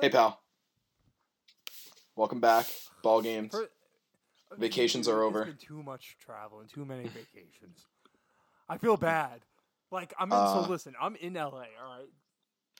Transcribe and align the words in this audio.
Hey. 0.00 0.08
Pal. 0.10 0.40
Welcome 2.14 2.40
back. 2.40 2.66
Ball 3.02 3.22
games. 3.22 3.52
For- 3.52 3.68
Vacations 4.58 5.08
are 5.08 5.22
over. 5.22 5.52
too 5.58 5.82
much 5.82 6.16
travel 6.18 6.60
and 6.60 6.68
too 6.68 6.84
many 6.84 7.04
vacations. 7.08 7.84
I 8.68 8.78
feel 8.78 8.96
bad. 8.96 9.40
Like 9.90 10.14
I'm 10.18 10.30
in. 10.30 10.38
Uh. 10.38 10.62
so 10.64 10.70
listen, 10.70 10.94
I'm 11.00 11.16
in 11.16 11.34
LA. 11.34 11.42
All 11.44 11.52
right, 11.58 12.08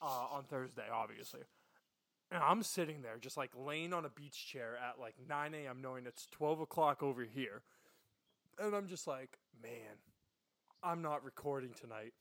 uh, 0.02 0.36
on 0.36 0.44
Thursday, 0.44 0.84
obviously, 0.92 1.40
and 2.30 2.42
I'm 2.42 2.62
sitting 2.62 3.02
there 3.02 3.18
just 3.18 3.36
like 3.36 3.50
laying 3.56 3.92
on 3.92 4.04
a 4.04 4.08
beach 4.08 4.46
chair 4.46 4.76
at 4.76 5.00
like 5.00 5.14
9 5.28 5.54
a.m., 5.54 5.80
knowing 5.82 6.06
it's 6.06 6.26
12 6.32 6.60
o'clock 6.60 7.02
over 7.02 7.22
here, 7.24 7.62
and 8.58 8.74
I'm 8.74 8.88
just 8.88 9.06
like, 9.06 9.38
man, 9.62 9.98
I'm 10.82 11.02
not 11.02 11.24
recording 11.24 11.70
tonight. 11.80 12.12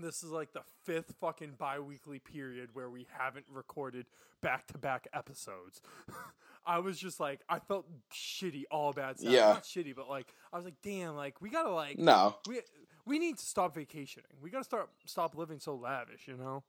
This 0.00 0.22
is 0.22 0.30
like 0.30 0.52
the 0.52 0.62
fifth 0.84 1.14
fucking 1.20 1.54
bi-weekly 1.58 2.18
period 2.18 2.70
where 2.72 2.88
we 2.90 3.06
haven't 3.18 3.46
recorded 3.52 4.06
back-to-back 4.40 5.08
episodes. 5.12 5.80
I 6.66 6.78
was 6.78 6.98
just 6.98 7.20
like, 7.20 7.40
I 7.48 7.58
felt 7.58 7.86
shitty, 8.12 8.64
all 8.70 8.92
bad 8.92 9.18
stuff. 9.18 9.32
Yeah. 9.32 9.48
Not 9.48 9.64
shitty, 9.64 9.94
but 9.96 10.08
like, 10.08 10.26
I 10.52 10.56
was 10.56 10.64
like, 10.64 10.74
damn, 10.82 11.16
like 11.16 11.40
we 11.40 11.50
gotta 11.50 11.70
like, 11.70 11.98
No. 11.98 12.36
we 12.48 12.60
we 13.06 13.18
need 13.18 13.38
to 13.38 13.44
stop 13.44 13.74
vacationing. 13.74 14.26
We 14.42 14.50
gotta 14.50 14.64
start 14.64 14.88
stop 15.06 15.36
living 15.36 15.58
so 15.58 15.74
lavish, 15.74 16.26
you 16.28 16.36
know? 16.36 16.62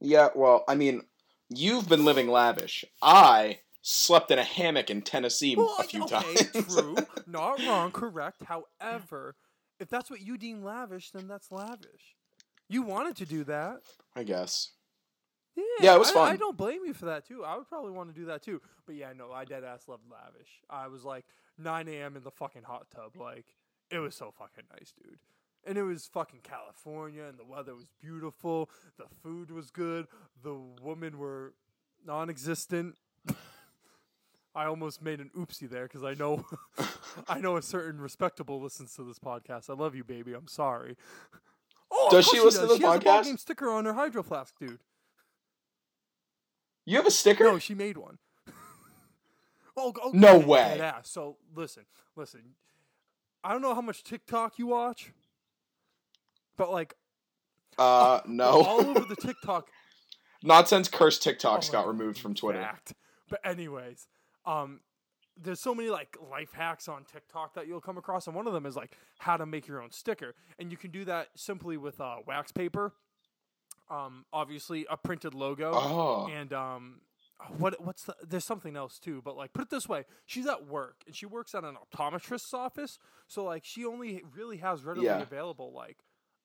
Yeah, 0.00 0.28
well, 0.34 0.64
I 0.68 0.74
mean, 0.74 1.02
you've 1.48 1.88
been 1.88 2.04
living 2.04 2.28
lavish. 2.28 2.84
I 3.00 3.60
slept 3.82 4.30
in 4.30 4.38
a 4.38 4.44
hammock 4.44 4.90
in 4.90 5.02
Tennessee 5.02 5.56
Well, 5.56 5.74
a 5.78 5.84
few 5.84 6.04
okay, 6.04 6.20
times. 6.22 6.74
true, 6.74 6.96
not 7.26 7.58
wrong, 7.66 7.90
correct. 7.92 8.42
However, 8.44 9.34
if 9.82 9.90
that's 9.90 10.08
what 10.08 10.20
you 10.20 10.38
deem 10.38 10.62
lavish, 10.62 11.10
then 11.10 11.26
that's 11.26 11.50
lavish. 11.50 12.16
You 12.68 12.82
wanted 12.82 13.16
to 13.16 13.26
do 13.26 13.42
that. 13.44 13.80
I 14.14 14.22
guess. 14.22 14.70
Yeah, 15.56 15.64
Yeah, 15.80 15.94
it 15.96 15.98
was 15.98 16.10
I, 16.10 16.14
fun. 16.14 16.32
I 16.32 16.36
don't 16.36 16.56
blame 16.56 16.80
you 16.86 16.94
for 16.94 17.06
that 17.06 17.26
too. 17.26 17.44
I 17.44 17.56
would 17.56 17.68
probably 17.68 17.90
want 17.90 18.14
to 18.14 18.18
do 18.18 18.26
that 18.26 18.42
too. 18.42 18.62
But 18.86 18.94
yeah, 18.94 19.12
no, 19.14 19.32
I 19.32 19.44
dead 19.44 19.64
ass 19.64 19.88
loved 19.88 20.04
lavish. 20.10 20.62
I 20.70 20.86
was 20.86 21.04
like 21.04 21.26
9 21.58 21.88
a.m. 21.88 22.16
in 22.16 22.22
the 22.22 22.30
fucking 22.30 22.62
hot 22.62 22.86
tub. 22.94 23.16
Like 23.20 23.46
it 23.90 23.98
was 23.98 24.14
so 24.14 24.32
fucking 24.38 24.64
nice, 24.72 24.92
dude. 24.92 25.18
And 25.66 25.76
it 25.76 25.82
was 25.82 26.06
fucking 26.06 26.40
California, 26.42 27.24
and 27.24 27.38
the 27.38 27.44
weather 27.44 27.74
was 27.74 27.86
beautiful. 28.00 28.70
The 28.98 29.04
food 29.22 29.50
was 29.50 29.70
good. 29.70 30.06
The 30.42 30.56
women 30.80 31.18
were 31.18 31.54
non-existent. 32.04 32.96
I 34.54 34.66
almost 34.66 35.00
made 35.02 35.20
an 35.20 35.30
oopsie 35.36 35.68
there 35.68 35.84
because 35.84 36.04
I 36.04 36.14
know, 36.14 36.44
I 37.28 37.38
know 37.40 37.56
a 37.56 37.62
certain 37.62 38.00
respectable 38.00 38.60
listens 38.60 38.94
to 38.96 39.02
this 39.04 39.18
podcast. 39.18 39.70
I 39.70 39.74
love 39.74 39.94
you, 39.94 40.04
baby. 40.04 40.34
I'm 40.34 40.48
sorry. 40.48 40.96
Oh, 41.90 42.08
Does 42.10 42.26
she 42.26 42.38
listen 42.40 42.62
to 42.62 42.68
does. 42.68 42.78
the 42.78 42.82
she 42.82 43.08
has 43.08 43.26
a 43.26 43.30
podcast? 43.30 43.38
sticker 43.38 43.70
on 43.70 43.84
her 43.86 43.92
hydro 43.94 44.22
flask, 44.22 44.54
dude. 44.58 44.78
You 46.84 46.96
have 46.96 47.06
a 47.06 47.10
sticker? 47.10 47.44
No, 47.44 47.58
she 47.58 47.74
made 47.74 47.96
one. 47.96 48.18
oh, 49.76 49.92
oh, 50.02 50.10
No 50.12 50.38
way. 50.38 50.80
ass. 50.80 51.08
So 51.08 51.36
listen, 51.54 51.84
listen. 52.16 52.40
I 53.44 53.52
don't 53.52 53.62
know 53.62 53.74
how 53.74 53.80
much 53.80 54.04
TikTok 54.04 54.58
you 54.58 54.66
watch, 54.68 55.12
but 56.56 56.70
like 56.70 56.94
uh, 57.78 58.20
no. 58.26 58.62
all 58.62 58.80
over 58.80 59.00
the 59.00 59.16
TikTok. 59.20 59.68
Not 60.42 60.68
since 60.68 60.88
cursed 60.88 61.22
TikToks 61.24 61.68
Oh, 61.68 61.72
got 61.72 61.86
removed 61.88 62.18
from 62.18 62.34
Twitter. 62.34 62.60
fact. 62.60 62.94
But 63.28 63.40
anyways, 63.44 64.06
um, 64.44 64.80
there's 65.40 65.60
so 65.60 65.74
many 65.74 65.88
like 65.88 66.16
life 66.30 66.52
hacks 66.52 66.88
on 66.88 67.04
TikTok 67.04 67.54
that 67.54 67.66
you'll 67.66 67.80
come 67.80 67.96
across, 67.98 68.26
and 68.26 68.36
one 68.36 68.46
of 68.46 68.52
them 68.52 68.66
is 68.66 68.76
like 68.76 68.92
how 69.18 69.36
to 69.36 69.46
make 69.46 69.66
your 69.66 69.80
own 69.82 69.90
sticker, 69.90 70.34
and 70.58 70.70
you 70.70 70.76
can 70.76 70.90
do 70.90 71.04
that 71.06 71.28
simply 71.36 71.76
with 71.76 72.00
uh, 72.00 72.16
wax 72.26 72.52
paper. 72.52 72.92
Um, 73.90 74.24
obviously 74.32 74.86
a 74.88 74.96
printed 74.96 75.34
logo. 75.34 75.72
Oh. 75.74 76.28
and 76.32 76.52
um 76.52 77.00
what 77.58 77.84
what's 77.84 78.04
the 78.04 78.14
there's 78.24 78.44
something 78.44 78.76
else 78.76 79.00
too 79.00 79.20
but 79.24 79.36
like 79.36 79.52
put 79.52 79.62
it 79.62 79.68
this 79.70 79.88
way 79.88 80.04
she's 80.26 80.46
at 80.46 80.68
work 80.68 81.02
and 81.06 81.16
she 81.16 81.26
works 81.26 81.56
at 81.56 81.64
an 81.64 81.74
optometrist's 81.74 82.54
office 82.54 83.00
so 83.26 83.42
like 83.42 83.64
she 83.64 83.84
only 83.84 84.22
really 84.36 84.58
has 84.58 84.84
readily 84.84 85.06
Yeah. 85.06 85.20
available 85.20 85.72
like 85.72 85.96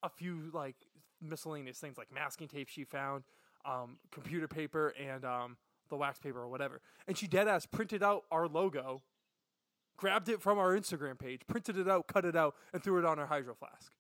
a 0.02 0.10
few 0.10 0.50
like 0.54 0.76
miscellaneous 1.22 1.78
things 1.78 2.00
like 2.00 2.12
masking 2.12 2.48
tape 2.48 2.68
she 2.68 2.84
found 2.84 3.26
um 3.64 3.98
computer 4.12 4.48
paper 4.48 4.92
and 5.00 5.24
um 5.24 5.58
the 5.90 5.96
wax 5.98 6.20
paper 6.20 6.40
or 6.40 6.48
whatever 6.48 6.82
and 7.08 7.18
she 7.18 7.28
dead 7.28 7.48
ass 7.48 7.66
printed 7.66 8.02
out 8.04 8.24
our 8.32 8.48
logo 8.48 9.02
grabbed 9.98 10.30
it 10.30 10.42
from 10.42 10.58
our 10.58 10.78
instagram 10.78 11.18
page 11.18 11.42
printed 11.48 11.78
it 11.78 11.88
out 11.90 12.08
cut 12.08 12.26
it 12.26 12.36
out 12.36 12.56
and 12.74 12.84
threw 12.84 12.98
it 13.00 13.06
on 13.06 13.18
her 13.18 13.26
hydro 13.28 13.54
flask 13.56 13.92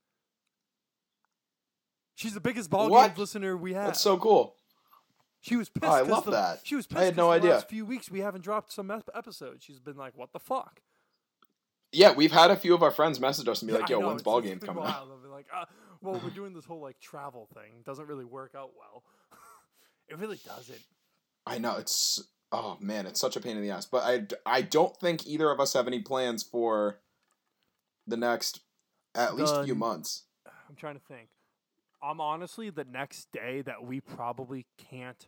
she's 2.15 2.33
the 2.33 2.39
biggest 2.39 2.69
ball 2.69 2.89
What? 2.89 3.09
game 3.15 3.19
listener 3.19 3.55
we 3.57 3.73
have 3.73 3.85
That's 3.87 4.01
so 4.01 4.17
cool. 4.17 4.55
she 5.41 5.55
was 5.55 5.69
pissed. 5.69 5.85
Oh, 5.91 5.95
I 5.95 6.01
love 6.01 6.25
the, 6.25 6.31
that. 6.31 6.59
She 6.63 6.75
was 6.75 6.87
pissed. 6.87 6.99
I 7.01 7.05
had 7.05 7.15
no 7.17 7.27
the 7.27 7.33
idea. 7.35 7.51
Last 7.51 7.69
few 7.69 7.85
weeks 7.85 8.09
we 8.11 8.19
haven't 8.19 8.41
dropped 8.43 8.71
some 8.71 8.89
ep- 8.91 9.09
episodes. 9.15 9.63
She's 9.63 9.79
been 9.79 9.95
like, 9.95 10.13
"What 10.17 10.33
the 10.33 10.39
fuck?" 10.39 10.81
Yeah, 11.93 12.11
we've 12.13 12.31
had 12.31 12.51
a 12.51 12.55
few 12.57 12.73
of 12.73 12.83
our 12.83 12.91
friends 12.91 13.19
message 13.19 13.47
us 13.47 13.61
and 13.61 13.67
be 13.67 13.73
Yeah, 13.73 13.79
like, 13.79 13.89
yo, 13.89 13.99
know, 13.99 14.07
when's 14.07 14.23
ball 14.23 14.41
game 14.41 14.59
coming 14.59 14.83
out? 14.83 14.89
wild. 15.07 15.09
I've 15.23 15.29
like, 15.31 15.45
uh, 15.55 15.65
"Well, 16.01 16.19
we're 16.23 16.31
doing 16.31 16.53
this 16.53 16.65
whole 16.65 16.81
like 16.81 16.99
travel 16.99 17.47
thing. 17.53 17.81
Doesn't 17.85 18.07
really 18.07 18.25
work 18.25 18.55
out 18.57 18.71
well. 18.77 19.03
it 20.09 20.17
really 20.17 20.39
doesn't." 20.45 20.81
I 21.47 21.57
know, 21.57 21.77
it's. 21.77 22.23
Oh, 22.51 22.77
man, 22.79 23.05
it's 23.05 23.19
such 23.19 23.35
a 23.35 23.41
pain 23.41 23.57
in 23.57 23.61
the 23.63 23.71
ass. 23.71 23.85
But 23.85 24.03
I 24.03 24.25
I 24.57 24.61
don't 24.61 24.95
think 24.97 25.27
either 25.27 25.49
of 25.51 25.59
us 25.59 25.73
have 25.73 25.87
any 25.87 25.99
plans 26.01 26.43
for 26.43 26.99
the 28.05 28.15
next 28.17 28.61
at 29.15 29.35
least 29.35 29.63
few 29.65 29.75
months. 29.75 30.23
I'm 30.69 30.75
trying 30.75 30.95
to 30.95 31.01
think. 31.07 31.29
I'm 32.01 32.21
honestly 32.21 32.69
the 32.69 32.85
next 32.85 33.31
day 33.31 33.61
that 33.63 33.83
we 33.83 33.99
probably 33.99 34.65
can't 34.77 35.27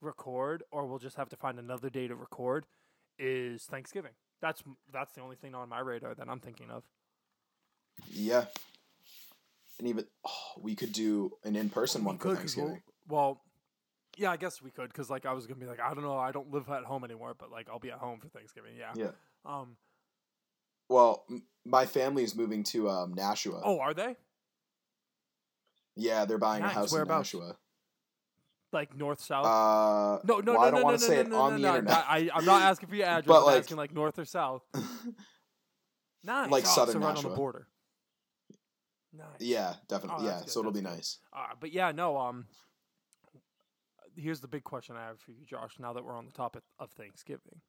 record, 0.00 0.62
or 0.70 0.86
we'll 0.86 0.98
just 0.98 1.16
have 1.16 1.28
to 1.28 1.36
find 1.36 1.58
another 1.58 1.90
day 1.90 2.08
to 2.08 2.16
record, 2.16 2.66
is 3.18 3.64
Thanksgiving. 3.64 4.12
That's 4.40 4.62
that's 4.92 5.12
the 5.14 5.20
only 5.20 5.36
thing 5.36 5.54
on 5.54 5.68
my 5.68 5.80
radar 5.80 6.14
that 6.14 6.28
I'm 6.28 6.40
thinking 6.40 6.70
of. 6.70 6.82
Yeah. 8.10 8.46
And 9.78 9.86
even, 9.88 10.06
oh, 10.26 10.60
we 10.60 10.74
could 10.74 10.92
do 10.92 11.32
an 11.44 11.54
in 11.54 11.68
person 11.70 12.02
one 12.02 12.16
for 12.16 12.30
could, 12.30 12.38
'cause 12.38 12.56
we'll- 12.56 12.66
Thanksgiving. 12.66 12.92
Well, 13.08 13.40
yeah, 14.16 14.30
I 14.30 14.36
guess 14.36 14.62
we 14.62 14.70
could 14.70 14.88
because 14.88 15.10
like 15.10 15.26
I 15.26 15.32
was 15.32 15.46
gonna 15.46 15.60
be 15.60 15.66
like 15.66 15.80
I 15.80 15.94
don't 15.94 16.02
know 16.02 16.18
I 16.18 16.32
don't 16.32 16.50
live 16.50 16.68
at 16.70 16.84
home 16.84 17.04
anymore, 17.04 17.34
but 17.38 17.50
like 17.50 17.68
I'll 17.70 17.78
be 17.78 17.90
at 17.90 17.98
home 17.98 18.18
for 18.20 18.28
Thanksgiving. 18.28 18.72
Yeah. 18.78 18.92
Yeah. 18.94 19.10
Um. 19.44 19.76
Well, 20.88 21.24
m- 21.28 21.42
my 21.64 21.84
family 21.86 22.22
is 22.22 22.34
moving 22.36 22.62
to 22.64 22.88
um, 22.88 23.12
Nashua. 23.14 23.60
Oh, 23.64 23.80
are 23.80 23.92
they 23.92 24.16
Yeah, 25.96 26.24
they're 26.24 26.38
buying 26.38 26.62
Nice. 26.62 26.72
a 26.72 26.74
house 26.74 26.92
Whereabouts? 26.92 27.34
in 27.34 27.40
Nashua. 27.40 27.56
like 28.72 28.96
north 28.96 29.20
south? 29.20 29.46
Uh, 29.46 30.20
no, 30.24 30.38
no, 30.40 30.52
well, 30.52 30.54
no, 30.54 30.58
I 30.60 30.70
don't 30.70 30.80
no, 30.80 30.84
want 30.84 30.94
no, 30.94 30.98
to 30.98 31.04
say 31.04 31.14
no, 31.16 31.20
it 31.22 31.28
no, 31.28 31.36
on 31.40 31.50
no, 31.52 31.56
the 31.56 31.62
no, 31.62 31.76
internet. 31.78 32.04
I, 32.08 32.30
I'm 32.34 32.44
not 32.44 32.62
asking 32.70 32.88
for 32.88 32.94
your 32.94 33.06
address. 33.06 33.26
But, 33.26 33.38
I'm 33.40 33.44
like- 33.46 33.58
asking 33.58 33.76
like 33.78 33.94
north 33.94 34.18
or 34.18 34.24
south. 34.24 34.62
Nice. 36.24 36.50
Like 36.50 36.64
oh, 36.66 36.70
southern 36.70 36.94
so 36.94 36.98
right 36.98 37.08
on 37.10 37.14
Nashua. 37.14 37.30
the 37.30 37.36
border. 37.36 37.68
Nice. 39.16 39.26
yeah, 39.38 39.74
definitely. 39.88 40.24
Oh, 40.24 40.24
yeah, 40.26 40.30
that's 40.32 40.42
good, 40.46 40.50
so 40.50 40.60
it'll 40.60 40.72
be 40.72 40.80
that's 40.80 40.96
nice. 40.96 41.18
Uh, 41.32 41.54
but 41.60 41.72
yeah, 41.72 41.92
no. 41.92 42.18
Um. 42.18 42.46
Here's 44.16 44.40
the 44.40 44.48
big 44.48 44.64
question 44.64 44.96
I 44.96 45.04
have 45.06 45.20
for 45.20 45.30
you, 45.32 45.44
Josh. 45.44 45.74
Now 45.78 45.92
that 45.92 46.04
we're 46.04 46.16
on 46.16 46.26
the 46.26 46.32
topic 46.32 46.62
of 46.78 46.90
Thanksgiving, 46.92 47.60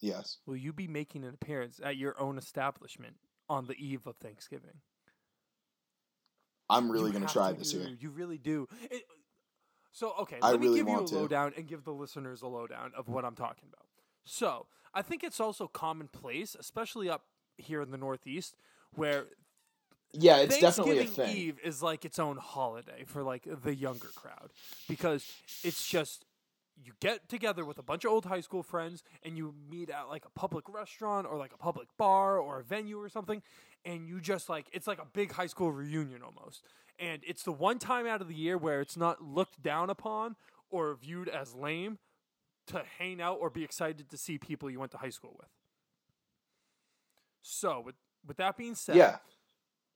Yes. 0.00 0.38
will 0.46 0.56
you 0.56 0.72
be 0.72 0.88
making 0.88 1.24
an 1.24 1.34
appearance 1.34 1.80
at 1.82 1.96
your 1.96 2.18
own 2.20 2.36
establishment 2.38 3.16
on 3.48 3.66
the 3.66 3.74
eve 3.74 4.06
of 4.06 4.16
Thanksgiving? 4.16 4.80
I'm 6.68 6.90
really 6.90 7.10
going 7.10 7.26
to 7.26 7.32
try 7.32 7.52
this 7.52 7.72
do- 7.72 7.78
year. 7.78 7.88
You 8.00 8.10
really 8.10 8.38
do. 8.38 8.68
It, 8.90 9.02
so 9.92 10.14
okay, 10.20 10.38
I 10.42 10.50
let 10.50 10.60
me 10.60 10.66
really 10.66 10.78
give 10.80 10.88
you 10.88 10.94
a 10.94 10.96
want 10.96 11.08
to. 11.08 11.14
lowdown 11.16 11.52
and 11.56 11.66
give 11.66 11.84
the 11.84 11.92
listeners 11.92 12.42
a 12.42 12.48
lowdown 12.48 12.92
of 12.96 13.08
what 13.08 13.24
I'm 13.24 13.34
talking 13.36 13.68
about. 13.68 13.86
So 14.24 14.66
I 14.94 15.02
think 15.02 15.22
it's 15.22 15.40
also 15.40 15.68
commonplace, 15.68 16.56
especially 16.58 17.08
up 17.08 17.24
here 17.58 17.82
in 17.82 17.90
the 17.90 17.98
Northeast, 17.98 18.56
where 18.94 19.26
Yeah, 20.16 20.38
it's 20.38 20.58
definitely 20.58 20.98
a 21.00 21.04
thing. 21.04 21.36
Eve 21.36 21.58
is 21.62 21.82
like 21.82 22.04
its 22.04 22.18
own 22.18 22.36
holiday 22.36 23.04
for 23.06 23.22
like 23.22 23.46
the 23.62 23.74
younger 23.74 24.08
crowd 24.14 24.50
because 24.88 25.24
it's 25.62 25.86
just 25.86 26.24
you 26.82 26.92
get 27.00 27.28
together 27.28 27.64
with 27.64 27.78
a 27.78 27.82
bunch 27.82 28.04
of 28.04 28.10
old 28.10 28.24
high 28.24 28.40
school 28.40 28.62
friends 28.62 29.02
and 29.22 29.36
you 29.36 29.54
meet 29.70 29.90
at 29.90 30.08
like 30.08 30.24
a 30.24 30.30
public 30.30 30.68
restaurant 30.68 31.26
or 31.26 31.36
like 31.36 31.52
a 31.52 31.56
public 31.56 31.88
bar 31.96 32.38
or 32.38 32.60
a 32.60 32.64
venue 32.64 33.00
or 33.00 33.08
something 33.08 33.42
and 33.84 34.08
you 34.08 34.20
just 34.20 34.48
like 34.48 34.66
it's 34.72 34.86
like 34.86 34.98
a 34.98 35.06
big 35.12 35.32
high 35.32 35.46
school 35.46 35.70
reunion 35.70 36.20
almost 36.22 36.64
and 36.98 37.22
it's 37.26 37.44
the 37.44 37.52
one 37.52 37.78
time 37.78 38.06
out 38.06 38.20
of 38.20 38.26
the 38.28 38.34
year 38.34 38.58
where 38.58 38.80
it's 38.80 38.96
not 38.96 39.22
looked 39.22 39.62
down 39.62 39.88
upon 39.88 40.34
or 40.68 40.94
viewed 40.96 41.28
as 41.28 41.54
lame 41.54 41.98
to 42.66 42.82
hang 42.98 43.20
out 43.20 43.38
or 43.40 43.50
be 43.50 43.62
excited 43.62 44.08
to 44.10 44.16
see 44.16 44.36
people 44.36 44.68
you 44.68 44.80
went 44.80 44.90
to 44.90 44.98
high 44.98 45.10
school 45.10 45.36
with 45.38 45.48
so 47.42 47.80
with 47.84 47.94
with 48.26 48.36
that 48.38 48.56
being 48.56 48.74
said 48.74 48.96
Yeah. 48.96 49.18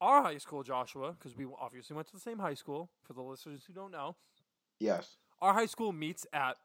Our 0.00 0.22
high 0.22 0.38
school, 0.38 0.62
Joshua, 0.62 1.12
because 1.12 1.36
we 1.36 1.46
obviously 1.60 1.94
went 1.96 2.06
to 2.08 2.14
the 2.14 2.20
same 2.20 2.38
high 2.38 2.54
school. 2.54 2.90
For 3.04 3.12
the 3.12 3.22
listeners 3.22 3.62
who 3.66 3.72
don't 3.72 3.90
know, 3.90 4.16
Yes. 4.78 5.16
our 5.40 5.54
high 5.54 5.66
school 5.66 5.92
meets 5.92 6.26
at, 6.32 6.56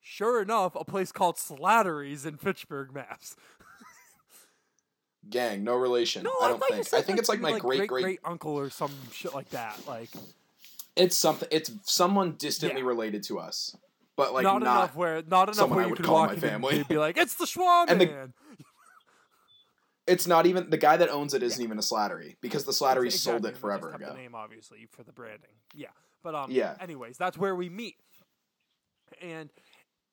sure 0.00 0.40
enough, 0.42 0.74
a 0.74 0.84
place 0.84 1.12
called 1.12 1.36
Slattery's 1.36 2.24
in 2.24 2.36
Fitchburg, 2.36 2.92
Mass. 2.94 3.36
gang, 5.28 5.64
no 5.64 5.74
relation. 5.76 6.22
No, 6.22 6.32
I 6.40 6.48
don't 6.48 6.62
think. 6.64 6.86
said, 6.86 6.98
I 6.98 7.02
think 7.02 7.18
it's 7.18 7.28
like 7.28 7.40
my 7.40 7.58
great 7.58 7.78
great 7.78 7.88
great. 7.88 8.02
great 8.02 8.20
uncle 8.24 8.52
or 8.58 8.70
some 8.70 8.92
shit 9.12 9.34
like 9.34 9.50
that. 9.50 9.78
Like 9.86 10.10
It's 10.96 11.16
something. 11.16 11.48
It's 11.52 11.70
someone 11.84 12.36
distantly 12.38 12.80
Yeah. 12.80 12.86
related 12.86 13.22
to 13.24 13.38
us, 13.38 13.76
but 14.16 14.32
like 14.32 14.42
not, 14.42 14.62
not. 14.62 14.76
enough 14.78 14.96
where 14.96 15.22
not 15.22 15.48
enough 15.54 15.68
where 15.70 15.80
I 15.80 15.82
you 15.84 15.90
would 15.90 15.96
could 15.98 16.06
call 16.06 16.14
walk 16.16 16.28
my 16.30 16.34
in 16.34 16.40
family. 16.40 16.78
and 16.78 16.88
be 16.88 16.98
like, 16.98 17.16
"It's 17.16 17.34
the 17.34 17.46
Schwab 17.46 17.90
And 17.90 18.00
the- 18.00 18.06
man." 18.06 18.34
It's 20.08 20.26
not 20.26 20.46
even 20.46 20.70
the 20.70 20.76
guy 20.76 20.96
that 20.96 21.10
owns 21.10 21.34
it. 21.34 21.42
Isn't 21.42 21.62
even 21.62 21.78
a 21.78 21.82
slattery 21.82 22.36
because 22.40 22.64
the 22.64 22.72
slattery 22.72 23.06
Ex- 23.06 23.20
sold 23.20 23.46
it 23.46 23.56
forever 23.56 23.92
ago. 23.92 24.06
The 24.08 24.14
name 24.14 24.34
obviously 24.34 24.86
for 24.90 25.02
the 25.02 25.12
branding. 25.12 25.50
Yeah, 25.74 25.88
but 26.22 26.34
um, 26.34 26.50
Yeah. 26.50 26.74
Anyways, 26.80 27.18
that's 27.18 27.36
where 27.36 27.54
we 27.54 27.68
meet, 27.68 27.96
and 29.20 29.50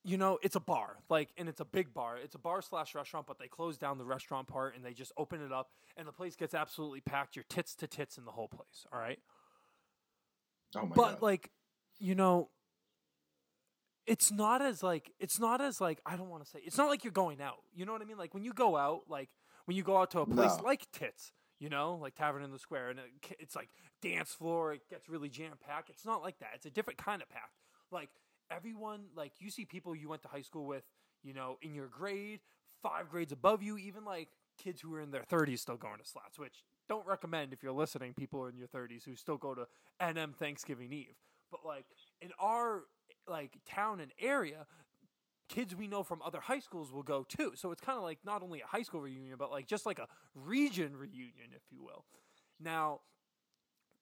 you 0.03 0.17
know 0.17 0.37
it's 0.43 0.55
a 0.55 0.59
bar, 0.59 0.97
like, 1.09 1.29
and 1.37 1.49
it's 1.49 1.61
a 1.61 1.65
big 1.65 1.93
bar. 1.93 2.17
It's 2.17 2.35
a 2.35 2.39
bar 2.39 2.61
slash 2.61 2.93
restaurant, 2.93 3.25
but 3.25 3.39
they 3.39 3.47
close 3.47 3.77
down 3.77 3.97
the 3.97 4.05
restaurant 4.05 4.47
part 4.47 4.75
and 4.75 4.83
they 4.83 4.93
just 4.93 5.11
open 5.17 5.41
it 5.41 5.51
up, 5.51 5.69
and 5.97 6.07
the 6.07 6.13
place 6.13 6.35
gets 6.35 6.53
absolutely 6.53 7.01
packed. 7.01 7.35
You're 7.35 7.45
tits 7.49 7.75
to 7.75 7.87
tits 7.87 8.17
in 8.17 8.25
the 8.25 8.31
whole 8.31 8.47
place. 8.49 8.85
All 8.91 8.99
right. 8.99 9.19
Oh 10.75 10.81
my 10.81 10.87
god. 10.87 10.95
but 10.95 11.11
god. 11.13 11.21
like 11.21 11.51
you 11.99 12.15
know 12.15 12.49
it's 14.05 14.31
not 14.31 14.61
as 14.61 14.83
like 14.83 15.11
it's 15.19 15.39
not 15.39 15.61
as 15.61 15.81
like 15.81 15.99
i 16.05 16.15
don't 16.15 16.29
want 16.29 16.43
to 16.43 16.49
say 16.49 16.59
it's 16.63 16.77
not 16.77 16.89
like 16.89 17.03
you're 17.03 17.13
going 17.13 17.41
out 17.41 17.57
you 17.73 17.85
know 17.85 17.93
what 17.93 18.01
i 18.01 18.05
mean 18.05 18.17
like 18.17 18.33
when 18.33 18.43
you 18.43 18.53
go 18.53 18.75
out 18.75 19.01
like 19.07 19.29
when 19.65 19.75
you 19.77 19.83
go 19.83 19.97
out 19.97 20.11
to 20.11 20.19
a 20.21 20.25
place 20.25 20.57
No. 20.57 20.63
like 20.63 20.89
tits 20.91 21.31
you 21.59 21.69
know 21.69 21.95
like 22.01 22.15
tavern 22.15 22.43
in 22.43 22.51
the 22.51 22.59
square 22.59 22.89
and 22.89 22.99
it, 22.99 23.35
it's 23.39 23.55
like 23.55 23.69
dance 24.01 24.31
floor 24.31 24.73
it 24.73 24.81
gets 24.89 25.07
really 25.09 25.29
jam 25.29 25.53
packed 25.65 25.89
it's 25.89 26.05
not 26.05 26.21
like 26.21 26.39
that. 26.39 26.49
It's 26.55 26.65
a 26.65 26.69
different 26.71 26.97
kind 26.97 27.21
of 27.21 27.29
packed. 27.29 27.57
Like 27.91 28.09
everyone 28.51 29.05
like 29.15 29.33
you 29.39 29.49
see 29.49 29.65
people 29.65 29.95
you 29.95 30.07
went 30.09 30.21
to 30.23 30.27
high 30.27 30.41
school 30.41 30.65
with 30.65 30.83
you 31.23 31.33
know 31.33 31.57
in 31.61 31.73
your 31.73 31.87
grade 31.87 32.41
five 32.83 33.09
grades 33.09 33.31
above 33.31 33.63
you 33.63 33.77
even 33.77 34.05
like 34.05 34.29
kids 34.61 34.81
who 34.81 34.93
are 34.93 35.01
in 35.01 35.11
their 35.11 35.23
30s 35.23 35.59
still 35.59 35.77
going 35.77 35.97
to 35.97 36.05
slats 36.05 36.37
which 36.37 36.63
don't 36.87 37.05
recommend 37.07 37.51
if 37.51 37.63
you're 37.63 37.71
listening 37.71 38.13
people 38.13 38.45
in 38.45 38.55
your 38.57 38.67
30s 38.67 39.03
who 39.03 39.15
still 39.15 39.37
go 39.37 39.55
to 39.55 39.65
nm 40.01 40.35
thanksgiving 40.35 40.93
eve. 40.93 41.15
But 41.51 41.65
like 41.65 41.85
in 42.21 42.29
our 42.39 42.83
like 43.27 43.57
town 43.65 43.99
and 44.01 44.11
area 44.19 44.67
kids 45.47 45.75
we 45.75 45.87
know 45.87 46.03
from 46.03 46.21
other 46.23 46.39
high 46.39 46.59
schools 46.59 46.91
will 46.91 47.03
go 47.03 47.23
too. 47.27 47.53
So 47.55 47.71
it's 47.71 47.81
kind 47.81 47.97
of 47.97 48.03
like 48.03 48.19
not 48.25 48.41
only 48.41 48.61
a 48.61 48.65
high 48.65 48.81
school 48.81 49.01
reunion 49.01 49.35
but 49.37 49.51
like 49.51 49.67
just 49.67 49.85
like 49.85 49.99
a 49.99 50.07
region 50.33 50.95
reunion 50.95 51.49
if 51.55 51.63
you 51.71 51.83
will. 51.83 52.05
Now 52.59 53.01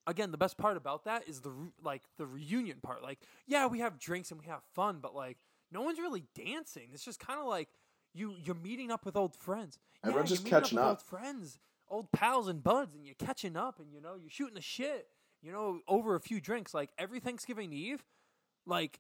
again 0.07 0.31
the 0.31 0.37
best 0.37 0.57
part 0.57 0.77
about 0.77 1.05
that 1.05 1.27
is 1.27 1.41
the 1.41 1.51
re- 1.51 1.71
like 1.83 2.03
the 2.17 2.25
reunion 2.25 2.77
part. 2.81 3.03
Like 3.03 3.19
yeah 3.45 3.67
we 3.67 3.79
have 3.79 3.99
drinks 3.99 4.31
and 4.31 4.39
we 4.39 4.47
have 4.47 4.61
fun 4.73 4.99
but 5.01 5.15
like 5.15 5.37
no 5.71 5.81
one's 5.81 5.99
really 5.99 6.23
dancing. 6.35 6.89
It's 6.93 7.05
just 7.05 7.19
kind 7.19 7.39
of 7.39 7.47
like 7.47 7.69
you 8.13 8.35
you're 8.43 8.55
meeting 8.55 8.91
up 8.91 9.05
with 9.05 9.15
old 9.15 9.35
friends. 9.35 9.79
Everyone's 10.03 10.29
yeah, 10.29 10.35
just 10.35 10.47
catching 10.47 10.77
with 10.77 10.85
up. 10.85 10.89
old 10.89 11.01
friends 11.01 11.59
old 11.89 12.11
pals 12.11 12.47
and 12.47 12.63
buds 12.63 12.95
and 12.95 13.05
you're 13.05 13.15
catching 13.15 13.55
up 13.57 13.79
and 13.79 13.93
you 13.93 14.01
know 14.01 14.15
you're 14.19 14.29
shooting 14.29 14.55
the 14.55 14.61
shit 14.61 15.07
you 15.41 15.51
know 15.51 15.79
over 15.87 16.15
a 16.15 16.19
few 16.19 16.39
drinks. 16.39 16.73
Like 16.73 16.89
every 16.97 17.19
thanksgiving 17.19 17.73
eve 17.73 18.03
like 18.65 18.99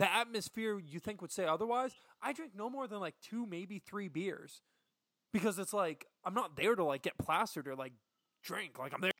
the 0.00 0.12
atmosphere 0.12 0.80
you 0.80 0.98
think 0.98 1.22
would 1.22 1.30
say 1.30 1.44
otherwise 1.46 1.92
i 2.20 2.32
drink 2.32 2.52
no 2.56 2.68
more 2.68 2.88
than 2.88 2.98
like 2.98 3.14
two 3.22 3.46
maybe 3.46 3.78
three 3.78 4.08
beers 4.08 4.62
because 5.32 5.58
it's 5.58 5.72
like 5.72 6.06
i'm 6.24 6.34
not 6.34 6.56
there 6.56 6.74
to 6.74 6.82
like 6.82 7.02
get 7.02 7.16
plastered 7.18 7.68
or 7.68 7.76
like 7.76 7.92
drink 8.42 8.78
like 8.78 8.92
i'm 8.92 9.00
there 9.00 9.12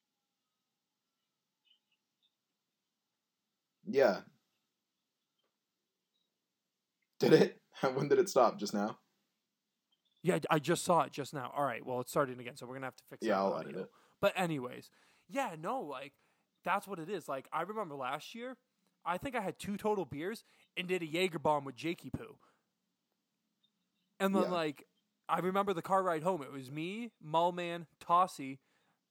yeah. 3.91 4.21
Did 7.19 7.33
it? 7.33 7.61
when 7.94 8.09
did 8.09 8.19
it 8.19 8.29
stop? 8.29 8.59
Just 8.59 8.75
now? 8.75 8.99
Yeah, 10.23 10.38
I 10.50 10.59
just 10.59 10.85
saw 10.85 11.03
it 11.03 11.12
just 11.12 11.33
now. 11.33 11.53
All 11.56 11.65
right, 11.65 11.85
well, 11.85 12.00
it's 12.00 12.11
starting 12.11 12.38
again, 12.41 12.56
so 12.56 12.67
we're 12.67 12.75
gonna 12.75 12.87
have 12.87 12.97
to 12.97 13.05
fix. 13.09 13.26
Yeah, 13.26 13.38
I'll 13.38 13.55
audio. 13.55 13.71
edit 13.71 13.83
it. 13.83 13.91
But 14.21 14.35
anyways, 14.37 14.91
yeah, 15.29 15.55
no, 15.59 15.81
like 15.81 16.12
that's 16.65 16.87
what 16.87 16.99
it 16.99 17.09
is. 17.09 17.29
Like 17.29 17.49
I 17.53 17.62
remember 17.62 17.94
last 17.94 18.35
year, 18.35 18.56
I 19.05 19.17
think 19.19 19.35
I 19.35 19.41
had 19.41 19.59
two 19.59 19.76
total 19.76 20.05
beers 20.05 20.44
and 20.77 20.89
did 20.89 21.03
a 21.03 21.07
Jaeger 21.07 21.39
bomb 21.39 21.65
with 21.65 21.77
Jakey 21.77 22.11
Poo. 22.11 22.37
And 24.19 24.35
then 24.35 24.45
Yeah. 24.45 24.51
like 24.51 24.87
I 25.29 25.39
remember 25.39 25.73
the 25.73 25.83
car 25.83 26.03
ride 26.03 26.23
home. 26.25 26.43
It 26.43 26.51
was 26.53 26.71
me, 26.71 27.13
Mullman, 27.25 27.87
Tossie, 28.01 28.59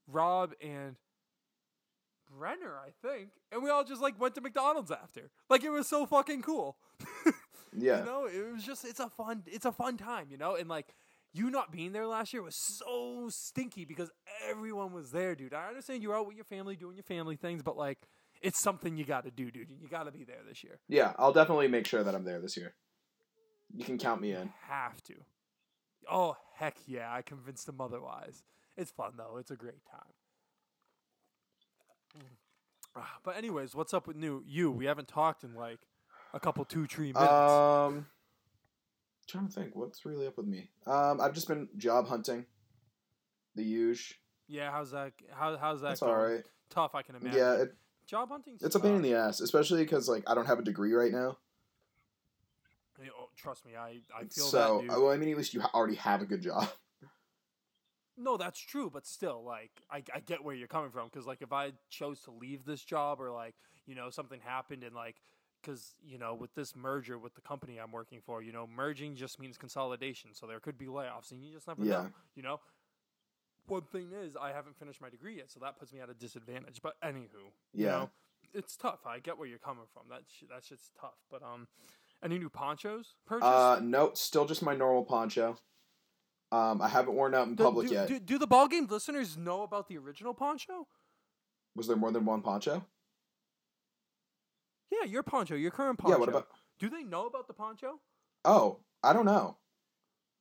Rob, 0.07 0.53
and 0.61 0.97
Brenner, 2.29 2.75
I 2.77 2.91
think, 3.01 3.29
and 3.51 3.63
we 3.63 3.69
all 3.69 3.83
just 3.83 4.01
like 4.01 4.19
went 4.19 4.35
to 4.35 4.41
McDonald's 4.41 4.91
after. 4.91 5.31
Like 5.49 5.63
it 5.63 5.69
was 5.71 5.87
so 5.87 6.05
fucking 6.05 6.41
cool. 6.41 6.77
Yeah. 7.71 7.99
You 7.99 8.05
know, 8.05 8.25
it 8.25 8.51
was 8.51 8.63
just 8.63 8.83
it's 8.83 8.99
a 8.99 9.09
fun 9.11 9.43
it's 9.45 9.63
a 9.65 9.71
fun 9.71 9.95
time, 9.95 10.29
you 10.31 10.37
know? 10.39 10.55
And 10.55 10.67
like 10.67 10.95
you 11.33 11.51
not 11.51 11.71
being 11.71 11.91
there 11.91 12.07
last 12.07 12.33
year 12.33 12.41
was 12.41 12.55
so 12.55 13.27
stinky 13.29 13.85
because 13.85 14.09
everyone 14.49 14.91
was 14.91 15.11
there, 15.11 15.35
dude. 15.35 15.53
I 15.53 15.67
understand 15.67 16.01
you're 16.01 16.15
out 16.17 16.25
with 16.25 16.35
your 16.35 16.45
family 16.45 16.75
doing 16.75 16.95
your 16.95 17.03
family 17.03 17.35
things, 17.35 17.61
but 17.61 17.77
like 17.77 17.99
it's 18.41 18.59
something 18.61 18.97
you 18.97 19.05
got 19.05 19.25
to 19.25 19.31
do, 19.31 19.51
dude. 19.51 19.69
You 19.81 19.87
got 19.87 20.03
to 20.03 20.11
be 20.11 20.23
there 20.23 20.39
this 20.47 20.63
year. 20.63 20.79
Yeah, 20.87 21.13
I'll 21.17 21.33
definitely 21.33 21.67
make 21.67 21.85
sure 21.87 22.03
that 22.03 22.15
I'm 22.15 22.23
there 22.23 22.39
this 22.39 22.55
year. 22.57 22.73
You 23.75 23.83
can 23.85 23.97
count 23.97 24.21
me 24.21 24.31
in. 24.33 24.51
Have 24.67 25.01
to. 25.03 25.15
Oh, 26.11 26.35
heck 26.55 26.75
yeah. 26.87 27.13
I 27.13 27.21
convinced 27.21 27.65
them 27.65 27.79
otherwise. 27.81 28.43
It's 28.77 28.91
fun 28.91 29.13
though. 29.17 29.37
It's 29.37 29.51
a 29.51 29.55
great 29.55 29.85
time. 29.91 30.13
Mm. 32.17 32.23
Ah, 32.95 33.17
But 33.23 33.37
anyways, 33.37 33.75
what's 33.75 33.93
up 33.93 34.07
with 34.07 34.15
new 34.17 34.43
you? 34.47 34.71
We 34.71 34.85
haven't 34.85 35.07
talked 35.07 35.43
in 35.43 35.53
like 35.53 35.79
a 36.33 36.39
couple 36.39 36.65
two 36.65 36.87
three 36.87 37.13
minutes. 37.13 37.31
Um, 37.31 38.07
trying 39.27 39.47
to 39.47 39.53
think, 39.53 39.75
what's 39.75 40.05
really 40.05 40.25
up 40.27 40.37
with 40.37 40.47
me? 40.47 40.69
Um, 40.87 41.21
I've 41.21 41.33
just 41.33 41.47
been 41.47 41.67
job 41.77 42.07
hunting. 42.07 42.45
The 43.55 43.63
huge. 43.63 44.19
yeah, 44.47 44.71
how's 44.71 44.91
that? 44.91 45.11
How, 45.31 45.57
how's 45.57 45.81
that 45.81 45.89
That's 45.89 45.99
going? 45.99 46.11
all 46.13 46.23
right. 46.25 46.43
Tough, 46.69 46.95
I 46.95 47.01
can 47.01 47.15
imagine. 47.15 47.37
Yeah, 47.37 47.53
it, 47.63 47.75
job 48.09 48.29
hunting. 48.29 48.57
it's 48.61 48.75
a 48.75 48.79
pain 48.79 48.95
in 48.95 49.01
the 49.01 49.13
ass, 49.13 49.39
especially 49.39 49.83
because 49.83 50.09
like 50.09 50.23
I 50.27 50.33
don't 50.35 50.45
have 50.47 50.59
a 50.59 50.63
degree 50.63 50.93
right 50.93 51.11
now. 51.11 51.37
Oh, 53.17 53.29
trust 53.37 53.65
me, 53.65 53.75
I 53.75 54.01
I 54.13 54.25
feel 54.25 54.51
So, 54.51 54.83
that. 54.87 54.99
Well, 55.01 55.09
I 55.11 55.17
mean, 55.17 55.29
at 55.29 55.37
least 55.37 55.53
you 55.53 55.61
already 55.61 55.95
have 55.95 56.21
a 56.21 56.25
good 56.25 56.41
job. 56.41 56.67
No, 58.17 58.35
that's 58.35 58.59
true, 58.59 58.89
but 58.89 59.07
still, 59.07 59.43
like, 59.45 59.71
I, 59.89 60.03
I 60.13 60.19
get 60.19 60.43
where 60.43 60.53
you're 60.53 60.67
coming 60.67 60.91
from. 60.91 61.07
Because, 61.07 61.25
like, 61.25 61.41
if 61.41 61.53
I 61.53 61.71
chose 61.89 62.19
to 62.23 62.31
leave 62.31 62.65
this 62.65 62.83
job 62.83 63.21
or, 63.21 63.31
like, 63.31 63.55
you 63.85 63.95
know, 63.95 64.09
something 64.09 64.41
happened 64.41 64.83
and, 64.83 64.93
like, 64.93 65.21
because, 65.61 65.95
you 66.03 66.17
know, 66.17 66.33
with 66.35 66.53
this 66.53 66.75
merger 66.75 67.17
with 67.17 67.33
the 67.35 67.41
company 67.41 67.77
I'm 67.77 67.93
working 67.93 68.19
for, 68.21 68.41
you 68.41 68.51
know, 68.51 68.67
merging 68.67 69.15
just 69.15 69.39
means 69.39 69.57
consolidation. 69.57 70.31
So 70.33 70.47
there 70.47 70.59
could 70.59 70.77
be 70.77 70.87
layoffs, 70.87 71.31
and 71.31 71.41
you 71.41 71.53
just 71.53 71.67
never 71.67 71.85
Yeah. 71.85 72.01
know, 72.01 72.09
you 72.35 72.43
know? 72.43 72.59
One 73.69 73.81
thing 73.83 74.09
is, 74.11 74.35
I 74.35 74.51
haven't 74.51 74.77
finished 74.77 75.01
my 75.01 75.09
degree 75.09 75.37
yet, 75.37 75.51
so 75.51 75.59
that 75.61 75.77
puts 75.77 75.93
me 75.93 75.99
at 75.99 76.09
a 76.09 76.13
disadvantage. 76.13 76.81
But, 76.81 76.95
anywho, 77.01 77.51
you 77.73 77.85
Yeah. 77.85 77.91
know, 77.91 78.09
it's 78.53 78.75
tough. 78.75 79.05
I 79.05 79.19
get 79.19 79.37
where 79.37 79.47
you're 79.47 79.59
coming 79.59 79.85
from. 79.93 80.09
That, 80.09 80.23
sh- 80.27 80.45
that 80.49 80.63
shit's 80.63 80.91
tough. 80.99 81.17
But, 81.29 81.43
um, 81.43 81.67
any 82.23 82.37
new 82.39 82.49
ponchos 82.49 83.15
purchased? 83.25 83.45
Uh, 83.47 83.79
no, 83.81 84.11
still 84.13 84.45
just 84.45 84.61
my 84.61 84.75
normal 84.75 85.05
poncho. 85.05 85.57
Um, 86.51 86.81
I 86.81 86.87
haven't 86.87 87.13
worn 87.13 87.35
out 87.35 87.47
in 87.47 87.55
do, 87.55 87.63
public 87.63 87.87
do, 87.89 87.93
yet. 87.93 88.07
Do, 88.07 88.19
do 88.19 88.37
the 88.39 88.47
ball 88.47 88.67
game 88.67 88.87
listeners 88.87 89.37
know 89.37 89.61
about 89.61 89.87
the 89.87 89.97
original 89.99 90.33
poncho? 90.33 90.87
Was 91.75 91.85
there 91.87 91.95
more 91.95 92.11
than 92.11 92.25
one 92.25 92.41
poncho? 92.41 92.83
Yeah, 94.91 95.05
your 95.05 95.21
poncho, 95.23 95.55
your 95.55 95.69
current 95.71 95.99
poncho. 95.99 96.15
Yeah. 96.15 96.19
What 96.19 96.29
about? 96.29 96.47
Do 96.79 96.89
they 96.89 97.03
know 97.03 97.27
about 97.27 97.47
the 97.47 97.53
poncho? 97.53 97.99
Oh, 98.43 98.79
I 99.03 99.13
don't 99.13 99.25
know. 99.25 99.57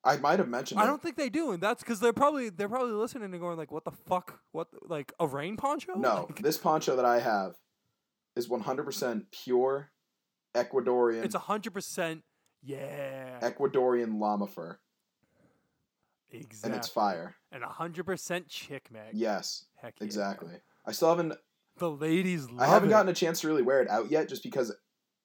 I 0.05 0.17
might 0.19 0.38
have 0.38 0.49
mentioned. 0.49 0.81
I 0.81 0.85
it. 0.85 0.87
don't 0.87 1.02
think 1.02 1.17
they 1.17 1.28
do, 1.28 1.50
and 1.52 1.62
that's 1.62 1.83
because 1.83 2.00
they're 2.00 2.12
probably 2.12 2.49
they're 2.50 2.69
probably 2.69 2.93
listening 2.93 3.25
and 3.33 3.40
going 3.40 3.57
like, 3.57 3.73
"What 3.73 3.85
the 3.85 3.90
fuck? 3.90 4.40
What 4.52 4.69
like 4.88 5.12
a 5.19 5.26
rain 5.26 5.57
poncho?" 5.57 5.95
No, 5.95 6.26
Like, 6.28 6.43
this 6.43 6.57
poncho 6.57 6.97
that 6.97 7.05
I 7.05 7.21
have 7.21 7.57
is 8.37 8.49
100% 8.49 9.25
pure 9.33 9.90
Ecuadorian 10.55 11.25
it's 11.25 11.35
hundred 11.35 11.73
percent. 11.75 12.23
Yeah, 12.62 13.38
Ecuadorian 13.43 14.19
llama 14.19 14.47
fur, 14.47 14.78
exactly. 16.31 16.71
and 16.71 16.75
it's 16.78 16.88
fire. 16.88 17.37
and 17.52 17.62
hundred 17.64 18.05
percent 18.07 18.49
chick 18.49 18.88
mag. 18.90 19.11
Yes, 19.12 19.67
Heck 19.76 19.95
yeah. 20.00 20.05
exactly. 20.05 20.55
I 20.87 20.93
still 20.93 21.09
haven't. 21.11 21.35
The 21.78 21.90
ladies 21.90 22.49
love 22.50 22.61
I 22.61 22.67
haven't 22.67 22.88
it. 22.88 22.93
gotten 22.93 23.09
a 23.09 23.14
chance 23.14 23.40
to 23.43 23.47
really 23.49 23.62
wear 23.62 23.81
it 23.83 23.88
out 23.88 24.11
yet, 24.11 24.28
just 24.28 24.43
because 24.43 24.75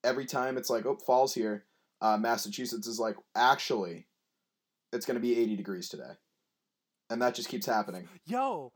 every 0.04 0.24
time 0.26 0.56
it's 0.56 0.70
like, 0.70 0.86
oh, 0.86 0.96
fall's 0.96 1.34
here. 1.34 1.64
Uh, 2.00 2.16
Massachusetts 2.18 2.86
is 2.86 3.00
like, 3.00 3.16
actually, 3.34 4.06
it's 4.94 5.06
going 5.06 5.16
to 5.16 5.20
be 5.20 5.38
80 5.38 5.56
degrees 5.56 5.88
today, 5.88 6.12
and 7.10 7.20
that 7.20 7.34
just 7.34 7.48
keeps 7.48 7.66
happening. 7.66 8.08
Yo, 8.24 8.72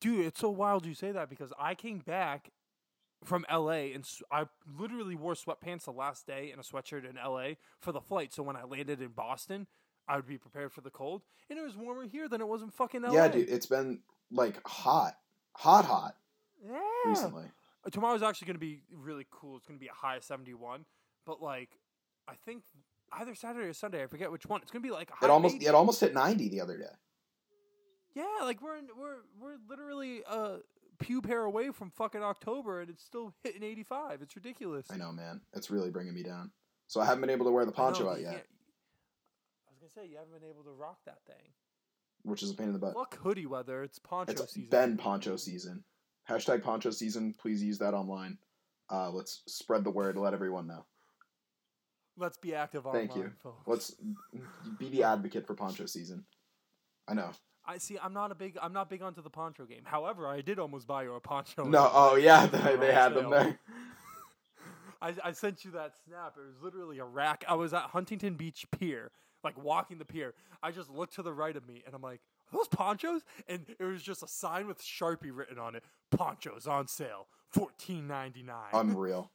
dude, 0.00 0.26
it's 0.26 0.40
so 0.40 0.50
wild 0.50 0.84
you 0.84 0.94
say 0.94 1.12
that 1.12 1.30
because 1.30 1.52
I 1.58 1.74
came 1.74 1.98
back 1.98 2.50
from 3.24 3.44
LA 3.52 3.92
and 3.94 4.06
I 4.32 4.46
literally 4.78 5.14
wore 5.14 5.34
sweatpants 5.34 5.84
the 5.84 5.92
last 5.92 6.26
day 6.26 6.50
and 6.50 6.60
a 6.60 6.64
sweatshirt 6.64 7.08
in 7.08 7.16
LA 7.16 7.54
for 7.78 7.92
the 7.92 8.00
flight. 8.00 8.32
So 8.32 8.42
when 8.42 8.56
I 8.56 8.64
landed 8.64 9.02
in 9.02 9.08
Boston, 9.08 9.66
I 10.08 10.16
would 10.16 10.26
be 10.26 10.38
prepared 10.38 10.72
for 10.72 10.80
the 10.80 10.90
cold, 10.90 11.22
and 11.48 11.58
it 11.58 11.62
was 11.62 11.76
warmer 11.76 12.04
here 12.06 12.28
than 12.28 12.40
it 12.40 12.48
was 12.48 12.62
in 12.62 12.70
fucking 12.70 13.02
LA. 13.02 13.12
Yeah, 13.12 13.28
dude, 13.28 13.48
it's 13.48 13.66
been 13.66 14.00
like 14.30 14.60
hot, 14.66 15.14
hot, 15.56 15.84
hot 15.84 16.16
Yeah. 16.64 16.80
recently. 17.06 17.44
Tomorrow's 17.92 18.22
actually 18.22 18.46
going 18.46 18.56
to 18.56 18.60
be 18.60 18.82
really 18.92 19.26
cool. 19.30 19.56
It's 19.56 19.66
going 19.66 19.78
to 19.78 19.82
be 19.82 19.88
a 19.88 19.94
high 19.94 20.16
of 20.16 20.24
71, 20.24 20.84
but 21.24 21.40
like 21.42 21.78
I 22.28 22.34
think 22.44 22.62
either 23.12 23.34
Saturday 23.34 23.68
or 23.68 23.72
Sunday, 23.72 24.02
I 24.02 24.06
forget 24.06 24.30
which 24.32 24.46
one. 24.46 24.62
It's 24.62 24.70
going 24.70 24.82
to 24.82 24.88
be 24.88 24.92
like 24.92 25.10
high 25.10 25.26
It 25.26 25.30
almost 25.30 25.56
80. 25.56 25.66
it 25.66 25.74
almost 25.74 26.00
hit 26.00 26.14
90 26.14 26.48
the 26.48 26.60
other 26.60 26.78
day. 26.78 26.84
Yeah, 28.14 28.24
like 28.42 28.60
we're 28.60 28.76
in, 28.76 28.88
we're 28.98 29.18
we're 29.40 29.56
literally 29.68 30.22
a 30.28 30.58
pew 30.98 31.22
pair 31.22 31.44
away 31.44 31.70
from 31.70 31.90
fucking 31.90 32.22
October, 32.22 32.80
and 32.80 32.90
it's 32.90 33.04
still 33.04 33.32
hitting 33.44 33.62
eighty 33.62 33.84
five. 33.84 34.20
It's 34.20 34.34
ridiculous. 34.34 34.86
I 34.90 34.96
know, 34.96 35.12
man. 35.12 35.40
It's 35.54 35.70
really 35.70 35.90
bringing 35.90 36.12
me 36.14 36.24
down. 36.24 36.50
So 36.88 37.00
I 37.00 37.04
haven't 37.04 37.20
been 37.20 37.30
able 37.30 37.46
to 37.46 37.52
wear 37.52 37.64
the 37.64 37.70
know, 37.70 37.76
poncho 37.76 38.10
out 38.10 38.20
yet, 38.20 38.32
I 39.68 39.70
was 39.70 39.78
gonna 39.80 39.90
say 39.94 40.10
you 40.10 40.16
haven't 40.16 40.32
been 40.40 40.50
able 40.50 40.64
to 40.64 40.72
rock 40.72 40.98
that 41.06 41.18
thing. 41.24 41.52
which 42.24 42.42
is 42.42 42.50
a 42.50 42.54
pain 42.54 42.66
in 42.66 42.72
the 42.72 42.80
butt. 42.80 42.94
Fuck 42.94 43.16
hoodie 43.18 43.46
weather. 43.46 43.84
It's 43.84 44.00
poncho 44.00 44.32
It's 44.32 44.54
season. 44.54 44.68
been 44.70 44.96
poncho 44.96 45.36
season. 45.36 45.84
Hashtag 46.28 46.64
poncho 46.64 46.90
season. 46.90 47.32
Please 47.40 47.62
use 47.62 47.78
that 47.78 47.94
online. 47.94 48.38
Uh, 48.90 49.08
let's 49.10 49.42
spread 49.46 49.84
the 49.84 49.90
word. 49.90 50.16
Let 50.16 50.34
everyone 50.34 50.66
know. 50.66 50.84
Let's 52.16 52.36
be 52.36 52.54
active 52.54 52.86
online. 52.86 53.08
Thank 53.08 53.18
you. 53.18 53.32
folks. 53.42 53.62
Let's 53.66 53.94
be 54.78 54.88
the 54.88 55.04
advocate 55.04 55.46
for 55.46 55.54
poncho 55.54 55.86
season. 55.86 56.24
I 57.08 57.14
know. 57.14 57.30
I 57.66 57.78
see. 57.78 57.98
I'm 58.02 58.12
not 58.12 58.32
a 58.32 58.34
big. 58.34 58.58
I'm 58.60 58.72
not 58.72 58.90
big 58.90 59.02
onto 59.02 59.22
the 59.22 59.30
poncho 59.30 59.64
game. 59.64 59.82
However, 59.84 60.26
I 60.26 60.40
did 60.40 60.58
almost 60.58 60.86
buy 60.86 61.04
you 61.04 61.14
a 61.14 61.20
poncho. 61.20 61.64
No. 61.64 61.90
Oh 61.94 62.16
yeah, 62.16 62.46
They 62.46 62.76
they, 62.76 62.92
had 62.92 63.14
them 63.14 63.30
there. 63.30 63.58
I, 65.02 65.14
I 65.24 65.32
sent 65.32 65.64
you 65.64 65.70
that 65.72 65.92
snap. 66.04 66.34
It 66.36 66.46
was 66.46 66.62
literally 66.62 66.98
a 66.98 67.04
rack. 67.04 67.44
I 67.48 67.54
was 67.54 67.72
at 67.72 67.84
Huntington 67.84 68.34
Beach 68.34 68.66
Pier, 68.78 69.10
like 69.42 69.62
walking 69.62 69.98
the 69.98 70.04
pier. 70.04 70.34
I 70.62 70.72
just 70.72 70.90
looked 70.90 71.14
to 71.14 71.22
the 71.22 71.32
right 71.32 71.56
of 71.56 71.66
me 71.66 71.82
and 71.86 71.94
I'm 71.94 72.02
like, 72.02 72.20
Are 72.52 72.58
those 72.58 72.68
ponchos? 72.68 73.22
And 73.48 73.64
it 73.78 73.82
was 73.84 74.02
just 74.02 74.22
a 74.22 74.28
sign 74.28 74.66
with 74.66 74.78
Sharpie 74.82 75.30
written 75.34 75.58
on 75.58 75.74
it. 75.74 75.84
Ponchos 76.10 76.66
on 76.66 76.86
sale, 76.86 77.28
fourteen 77.50 78.06
ninety 78.06 78.42
nine. 78.42 78.70
Unreal. 78.72 79.30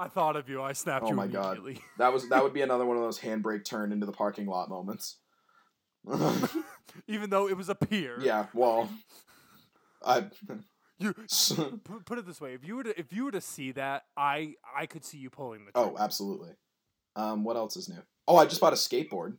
I 0.00 0.08
thought 0.08 0.34
of 0.34 0.48
you. 0.48 0.62
I 0.62 0.72
snapped 0.72 1.04
Oh 1.04 1.10
you 1.10 1.14
my 1.14 1.26
God. 1.26 1.58
That 1.98 2.12
was 2.12 2.28
that 2.30 2.42
would 2.42 2.54
be 2.54 2.62
another 2.62 2.86
one 2.86 2.96
of 2.96 3.02
those 3.02 3.18
handbrake 3.18 3.64
turn 3.66 3.92
into 3.92 4.06
the 4.06 4.12
parking 4.12 4.46
lot 4.46 4.70
moments. 4.70 5.18
Even 7.06 7.28
though 7.28 7.48
it 7.48 7.56
was 7.56 7.68
a 7.68 7.74
pier. 7.74 8.18
yeah. 8.20 8.46
Well, 8.54 8.88
I. 10.04 10.24
You 10.98 11.12
put, 12.04 12.18
it 12.18 12.26
this 12.26 12.40
way: 12.40 12.54
if 12.54 12.64
you 12.66 12.76
were 12.76 12.84
to 12.84 12.98
if 12.98 13.12
you 13.12 13.24
were 13.24 13.30
to 13.30 13.40
see 13.40 13.72
that, 13.72 14.04
I 14.16 14.54
I 14.74 14.86
could 14.86 15.04
see 15.04 15.18
you 15.18 15.28
pulling 15.30 15.66
the. 15.66 15.72
Oh, 15.74 15.96
absolutely. 15.98 16.50
Um, 17.16 17.44
what 17.44 17.56
else 17.56 17.76
is 17.76 17.88
new? 17.88 18.02
Oh, 18.26 18.36
I 18.36 18.46
just 18.46 18.60
bought 18.60 18.72
a 18.72 18.76
skateboard. 18.76 19.36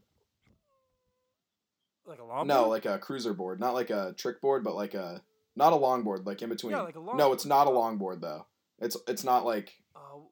like 2.05 2.19
a 2.19 2.23
long. 2.23 2.45
No, 2.47 2.67
like 2.67 2.85
a 2.85 2.99
cruiser 2.99 3.33
board, 3.33 3.59
not 3.59 3.73
like 3.73 3.89
a 3.89 4.13
trick 4.17 4.41
board, 4.41 4.63
but 4.63 4.75
like 4.75 4.93
a 4.93 5.21
not 5.55 5.73
a 5.73 5.75
longboard, 5.75 6.25
like 6.25 6.41
in 6.41 6.49
between. 6.49 6.71
Yeah, 6.71 6.81
like 6.81 6.95
a 6.95 7.15
no, 7.15 7.33
it's 7.33 7.45
not 7.45 7.67
a 7.67 7.71
longboard 7.71 8.21
though. 8.21 8.45
It's 8.79 8.97
it's 9.07 9.23
not 9.23 9.45
like 9.45 9.73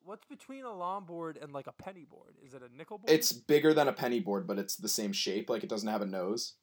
what's 0.04 0.26
between 0.26 0.64
a 0.66 0.70
longboard 0.70 1.42
and 1.42 1.52
like 1.54 1.68
a 1.68 1.72
penny 1.74 2.06
board? 2.10 2.36
Is 2.46 2.54
it 2.54 2.62
a 2.62 2.76
nickel 2.76 2.98
board? 2.98 3.10
it's 3.10 3.32
bigger 3.32 3.74
than 3.74 3.88
a 3.88 3.94
penny 3.94 4.20
board, 4.20 4.48
but 4.48 4.58
it's 4.60 4.76
the 4.76 4.88
same 4.90 5.12
shape. 5.14 5.50
Like 5.50 5.64
it 5.64 5.70
doesn't 5.70 5.88
have 5.90 6.02
a 6.02 6.06
nose. 6.06 6.54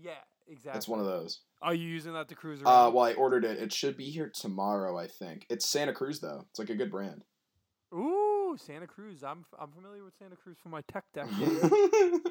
yeah, 0.00 0.12
exactly. 0.48 0.78
It's 0.78 0.88
one 0.88 1.00
of 1.00 1.06
those. 1.06 1.40
Are 1.62 1.74
you 1.74 1.86
using 1.88 2.14
that 2.14 2.28
to 2.28 2.34
cruise 2.34 2.60
Uh, 2.62 2.68
around? 2.68 2.94
well, 2.94 3.04
I 3.04 3.12
ordered 3.14 3.44
it. 3.44 3.58
It 3.58 3.72
should 3.72 3.96
be 3.96 4.08
here 4.10 4.30
tomorrow, 4.34 4.96
I 4.98 5.06
think. 5.08 5.46
It's 5.50 5.66
Santa 5.66 5.92
Cruz 5.92 6.20
though. 6.20 6.46
It's 6.50 6.58
like 6.58 6.70
a 6.70 6.74
good 6.74 6.90
brand. 6.90 7.22
Ooh, 7.94 8.56
Santa 8.58 8.86
Cruz. 8.86 9.22
I'm 9.22 9.44
I'm 9.58 9.70
familiar 9.72 10.04
with 10.04 10.14
Santa 10.18 10.36
Cruz 10.36 10.56
from 10.62 10.70
my 10.72 10.80
tech 10.82 11.04
deck. 11.12 11.26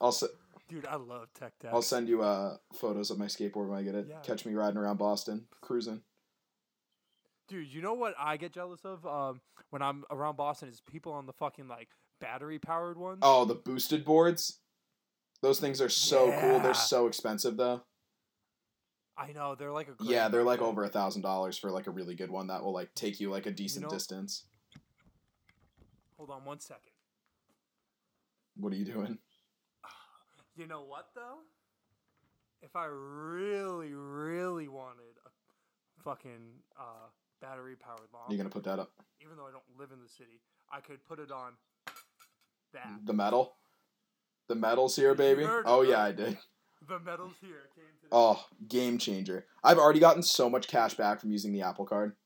I'll 0.00 0.08
s- 0.08 0.24
Dude, 0.68 0.86
I 0.86 0.96
love 0.96 1.28
tech 1.34 1.52
deck. 1.60 1.72
I'll 1.74 1.82
send 1.82 2.08
you 2.08 2.22
uh 2.22 2.56
photos 2.74 3.10
of 3.10 3.18
my 3.18 3.26
skateboard 3.26 3.68
when 3.68 3.78
I 3.78 3.82
get 3.82 3.94
it. 3.94 4.06
Yeah. 4.08 4.20
Catch 4.22 4.46
me 4.46 4.54
riding 4.54 4.76
around 4.78 4.98
Boston, 4.98 5.46
cruising. 5.60 6.00
Dude, 7.48 7.72
you 7.72 7.82
know 7.82 7.94
what 7.94 8.14
I 8.18 8.36
get 8.36 8.52
jealous 8.52 8.80
of 8.84 9.04
um, 9.06 9.40
when 9.70 9.82
I'm 9.82 10.04
around 10.10 10.36
Boston 10.36 10.68
is 10.68 10.80
people 10.80 11.12
on 11.12 11.26
the 11.26 11.32
fucking 11.32 11.68
like 11.68 11.88
battery 12.20 12.58
powered 12.58 12.96
ones. 12.96 13.18
Oh, 13.22 13.44
the 13.44 13.54
boosted 13.54 14.04
boards. 14.04 14.60
Those 15.42 15.58
things 15.58 15.80
are 15.80 15.88
so 15.88 16.32
cool. 16.40 16.60
They're 16.60 16.72
so 16.72 17.06
expensive 17.06 17.56
though. 17.56 17.82
I 19.16 19.32
know 19.32 19.54
they're 19.54 19.72
like 19.72 19.88
a 19.88 19.94
Yeah, 20.00 20.28
they're 20.28 20.44
like 20.44 20.62
over 20.62 20.84
a 20.84 20.88
thousand 20.88 21.22
dollars 21.22 21.58
for 21.58 21.70
like 21.70 21.86
a 21.86 21.90
really 21.90 22.14
good 22.14 22.30
one 22.30 22.46
that 22.46 22.62
will 22.62 22.72
like 22.72 22.94
take 22.94 23.20
you 23.20 23.30
like 23.30 23.46
a 23.46 23.50
decent 23.50 23.84
know- 23.84 23.90
distance. 23.90 24.46
Hold 26.16 26.30
on 26.30 26.44
one 26.44 26.60
second. 26.60 26.92
What 28.56 28.72
are 28.72 28.76
you 28.76 28.84
doing? 28.84 29.18
You 30.54 30.66
know 30.66 30.82
what 30.82 31.06
though? 31.14 31.38
If 32.60 32.76
I 32.76 32.84
really, 32.84 33.94
really 33.94 34.68
wanted 34.68 35.16
a 35.24 36.02
fucking 36.04 36.60
uh, 36.78 37.08
battery 37.52 37.76
powered 37.76 38.08
long, 38.12 38.24
You're 38.28 38.38
gonna 38.38 38.50
put 38.50 38.64
that 38.64 38.78
up. 38.78 38.90
even 39.20 39.36
though 39.36 39.46
I 39.46 39.50
don't 39.50 39.62
live 39.78 39.90
in 39.92 40.02
the 40.02 40.08
city, 40.08 40.40
I 40.72 40.80
could 40.80 41.04
put 41.04 41.18
it 41.18 41.30
on 41.30 41.52
that. 42.72 42.88
The 43.04 43.12
metal. 43.12 43.56
The 44.48 44.54
metal's 44.54 44.96
here, 44.96 45.14
baby. 45.14 45.44
Oh 45.46 45.82
yeah. 45.82 46.02
I 46.02 46.12
did. 46.12 46.38
The 46.88 46.98
metal's 46.98 47.34
here. 47.40 47.68
Came. 47.74 47.84
Oh, 48.10 48.44
game 48.68 48.98
changer. 48.98 49.46
I've 49.62 49.78
already 49.78 50.00
gotten 50.00 50.22
so 50.22 50.50
much 50.50 50.66
cash 50.66 50.94
back 50.94 51.20
from 51.20 51.30
using 51.30 51.52
the 51.52 51.62
Apple 51.62 51.84
Card. 51.84 52.16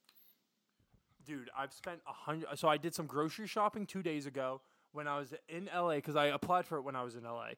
Dude, 1.26 1.50
I've 1.56 1.72
spent 1.72 2.00
a 2.08 2.12
hundred. 2.12 2.48
So 2.56 2.68
I 2.68 2.76
did 2.76 2.94
some 2.94 3.06
grocery 3.06 3.46
shopping 3.48 3.84
two 3.84 4.02
days 4.02 4.26
ago 4.26 4.62
when 4.92 5.08
I 5.08 5.18
was 5.18 5.34
in 5.48 5.68
LA 5.74 5.96
because 5.96 6.16
I 6.16 6.26
applied 6.26 6.66
for 6.66 6.78
it 6.78 6.82
when 6.82 6.96
I 6.96 7.02
was 7.02 7.16
in 7.16 7.24
LA. 7.24 7.50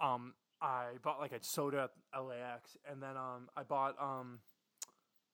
Um, 0.00 0.34
I 0.60 0.88
bought 1.02 1.18
like 1.20 1.32
a 1.32 1.42
soda 1.42 1.88
at 2.12 2.18
LAX, 2.20 2.76
and 2.90 3.02
then 3.02 3.16
um, 3.16 3.48
I 3.56 3.62
bought 3.62 3.94
um, 4.00 4.40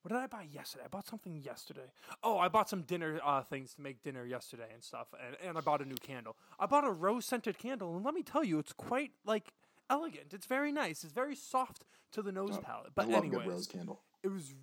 what 0.02 0.11
did 0.12 0.19
I 0.19 0.26
buy 0.26 0.42
yesterday? 0.50 0.85
I 0.85 0.88
bought 0.88 1.07
something 1.07 1.37
yesterday. 1.37 1.92
Oh, 2.23 2.38
I 2.38 2.49
bought 2.49 2.69
some 2.69 2.83
dinner 2.83 3.21
uh, 3.25 3.42
things 3.42 3.75
to 3.75 3.83
make 3.83 4.02
dinner 4.02 4.25
yesterday 4.25 4.69
and 4.73 4.83
stuff, 4.83 5.09
and, 5.26 5.37
and 5.47 5.59
I 5.59 5.61
bought 5.61 5.83
a 5.83 5.85
new 5.85 5.97
candle. 5.97 6.37
I 6.59 6.66
bought 6.66 6.85
a 6.85 6.90
rose 6.90 7.26
scented 7.26 7.59
candle, 7.59 7.95
and 7.97 8.04
let 8.04 8.14
me 8.14 8.23
tell 8.23 8.42
you, 8.45 8.59
it's 8.59 8.73
quite 8.73 9.12
like 9.26 9.52
elegant. 9.90 10.33
It's 10.33 10.47
very 10.47 10.73
nice. 10.73 11.04
It's 11.04 11.12
very 11.12 11.37
soft 11.37 11.85
to 12.12 12.23
the 12.23 12.33
nose 12.33 12.52
Oh, 12.54 12.61
palate. 12.61 12.92
But 12.95 13.09
I 13.09 13.12
love 13.12 13.25
anyways, 13.25 13.42
a 13.42 13.45
good 13.47 13.52
rose 13.52 13.66
candle. 13.66 14.00
it 14.23 14.28
was 14.28 14.54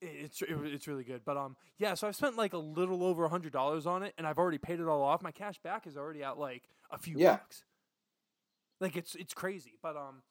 it's 0.00 0.42
it, 0.42 0.50
it's 0.64 0.86
really 0.86 1.02
good 1.02 1.22
but 1.24 1.36
um 1.36 1.56
yeah 1.76 1.92
so 1.92 2.06
i 2.06 2.12
spent 2.12 2.36
like 2.36 2.52
a 2.52 2.56
little 2.58 3.02
over 3.02 3.24
a 3.24 3.28
hundred 3.28 3.52
dollars 3.52 3.84
on 3.84 4.04
it 4.04 4.14
and 4.16 4.28
i've 4.28 4.38
already 4.38 4.56
paid 4.56 4.78
it 4.78 4.86
all 4.86 5.02
off 5.02 5.20
my 5.22 5.32
cash 5.32 5.58
back 5.58 5.88
is 5.88 5.96
already 5.96 6.22
at 6.22 6.38
like 6.38 6.68
a 6.92 6.96
few 6.96 7.16
Yeah. 7.18 7.32
bucks 7.32 7.64
like 8.80 8.94
it's 8.96 9.16
it's 9.16 9.34
crazy 9.34 9.72
but 9.82 9.96
um 9.96 10.22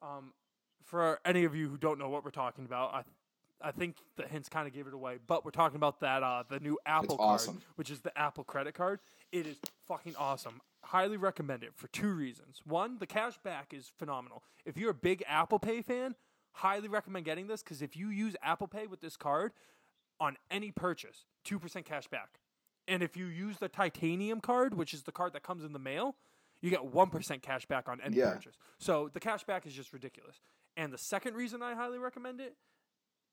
um 0.00 0.32
for 0.82 1.18
any 1.26 1.44
of 1.44 1.54
you 1.54 1.68
who 1.68 1.76
don't 1.76 1.98
know 1.98 2.08
what 2.08 2.24
we're 2.24 2.30
talking 2.30 2.64
about 2.64 2.94
i 2.94 3.02
i 3.62 3.70
think 3.70 3.96
the 4.16 4.26
hints 4.26 4.48
kind 4.48 4.66
of 4.66 4.72
gave 4.74 4.86
it 4.86 4.94
away 4.94 5.18
but 5.26 5.44
we're 5.44 5.50
talking 5.50 5.76
about 5.76 6.00
that 6.00 6.22
uh 6.22 6.42
the 6.48 6.60
new 6.60 6.78
apple 6.86 7.16
card 7.16 7.40
awesome. 7.40 7.60
which 7.76 7.90
is 7.90 8.00
the 8.00 8.16
apple 8.18 8.44
credit 8.44 8.74
card 8.74 9.00
it 9.32 9.46
is 9.46 9.56
fucking 9.86 10.14
awesome 10.16 10.60
highly 10.84 11.16
recommend 11.16 11.62
it 11.62 11.72
for 11.76 11.88
two 11.88 12.12
reasons 12.12 12.60
one 12.64 12.98
the 12.98 13.06
cash 13.06 13.38
back 13.44 13.72
is 13.72 13.92
phenomenal 13.98 14.42
if 14.64 14.76
you're 14.76 14.90
a 14.90 14.94
big 14.94 15.22
apple 15.26 15.58
pay 15.58 15.82
fan 15.82 16.14
highly 16.52 16.88
recommend 16.88 17.24
getting 17.24 17.46
this 17.46 17.62
because 17.62 17.82
if 17.82 17.96
you 17.96 18.08
use 18.08 18.34
Apple 18.42 18.66
Pay 18.68 18.86
with 18.86 19.00
this 19.00 19.16
card 19.16 19.52
on 20.18 20.36
any 20.50 20.70
purchase, 20.70 21.24
2% 21.46 21.84
cash 21.84 22.06
back. 22.08 22.40
And 22.88 23.02
if 23.02 23.16
you 23.16 23.26
use 23.26 23.58
the 23.58 23.68
titanium 23.68 24.40
card, 24.40 24.74
which 24.74 24.92
is 24.92 25.04
the 25.04 25.12
card 25.12 25.32
that 25.34 25.42
comes 25.42 25.64
in 25.64 25.72
the 25.72 25.78
mail, 25.78 26.16
you 26.60 26.68
get 26.68 26.80
1% 26.80 27.42
cash 27.42 27.66
back 27.66 27.88
on 27.88 28.00
any 28.00 28.16
Yeah. 28.16 28.32
purchase. 28.32 28.56
So 28.78 29.08
the 29.12 29.20
cash 29.20 29.44
back 29.44 29.64
is 29.66 29.72
just 29.72 29.92
ridiculous. 29.92 30.40
And 30.76 30.92
the 30.92 30.98
second 30.98 31.34
reason 31.34 31.62
I 31.62 31.74
highly 31.74 31.98
recommend 31.98 32.40
it 32.40 32.56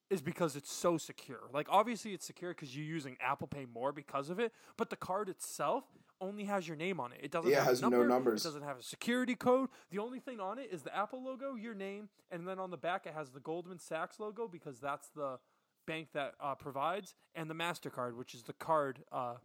is 0.09 0.21
because 0.21 0.55
it's 0.55 0.71
so 0.71 0.97
secure. 0.97 1.49
Like 1.53 1.67
obviously 1.69 2.13
it's 2.13 2.25
secure 2.25 2.51
because 2.53 2.75
you're 2.75 2.85
using 2.85 3.17
Apple 3.19 3.47
Pay 3.47 3.65
more 3.65 3.91
because 3.91 4.29
of 4.29 4.39
it, 4.39 4.53
but 4.77 4.89
the 4.89 4.95
card 4.95 5.29
itself 5.29 5.83
only 6.19 6.45
has 6.45 6.67
your 6.67 6.77
name 6.77 6.99
on 6.99 7.11
it. 7.11 7.19
It 7.21 7.31
doesn't 7.31 7.51
Yeah, 7.51 7.57
have 7.59 7.67
has 7.67 7.79
a 7.79 7.83
no 7.83 7.89
number, 7.89 8.07
numbers. 8.07 8.41
It 8.43 8.47
doesn't 8.47 8.63
have 8.63 8.79
a 8.79 8.83
security 8.83 9.35
code. 9.35 9.69
The 9.91 9.99
only 9.99 10.19
thing 10.19 10.39
on 10.39 10.57
it 10.59 10.69
is 10.71 10.81
the 10.83 10.95
Apple 10.95 11.23
logo, 11.23 11.55
your 11.55 11.75
name, 11.75 12.09
and 12.31 12.47
then 12.47 12.57
on 12.59 12.71
the 12.71 12.77
back 12.77 13.05
it 13.05 13.13
has 13.13 13.29
the 13.31 13.39
Goldman 13.39 13.79
Sachs 13.79 14.19
logo 14.19 14.47
because 14.47 14.79
that's 14.79 15.09
the 15.09 15.39
bank 15.85 16.09
that 16.13 16.33
uh, 16.41 16.55
provides, 16.55 17.13
and 17.35 17.49
the 17.49 17.53
Mastercard, 17.53 18.15
which 18.15 18.33
is 18.33 18.43
the 18.43 18.53
card 18.53 18.99
uh, 19.11 19.35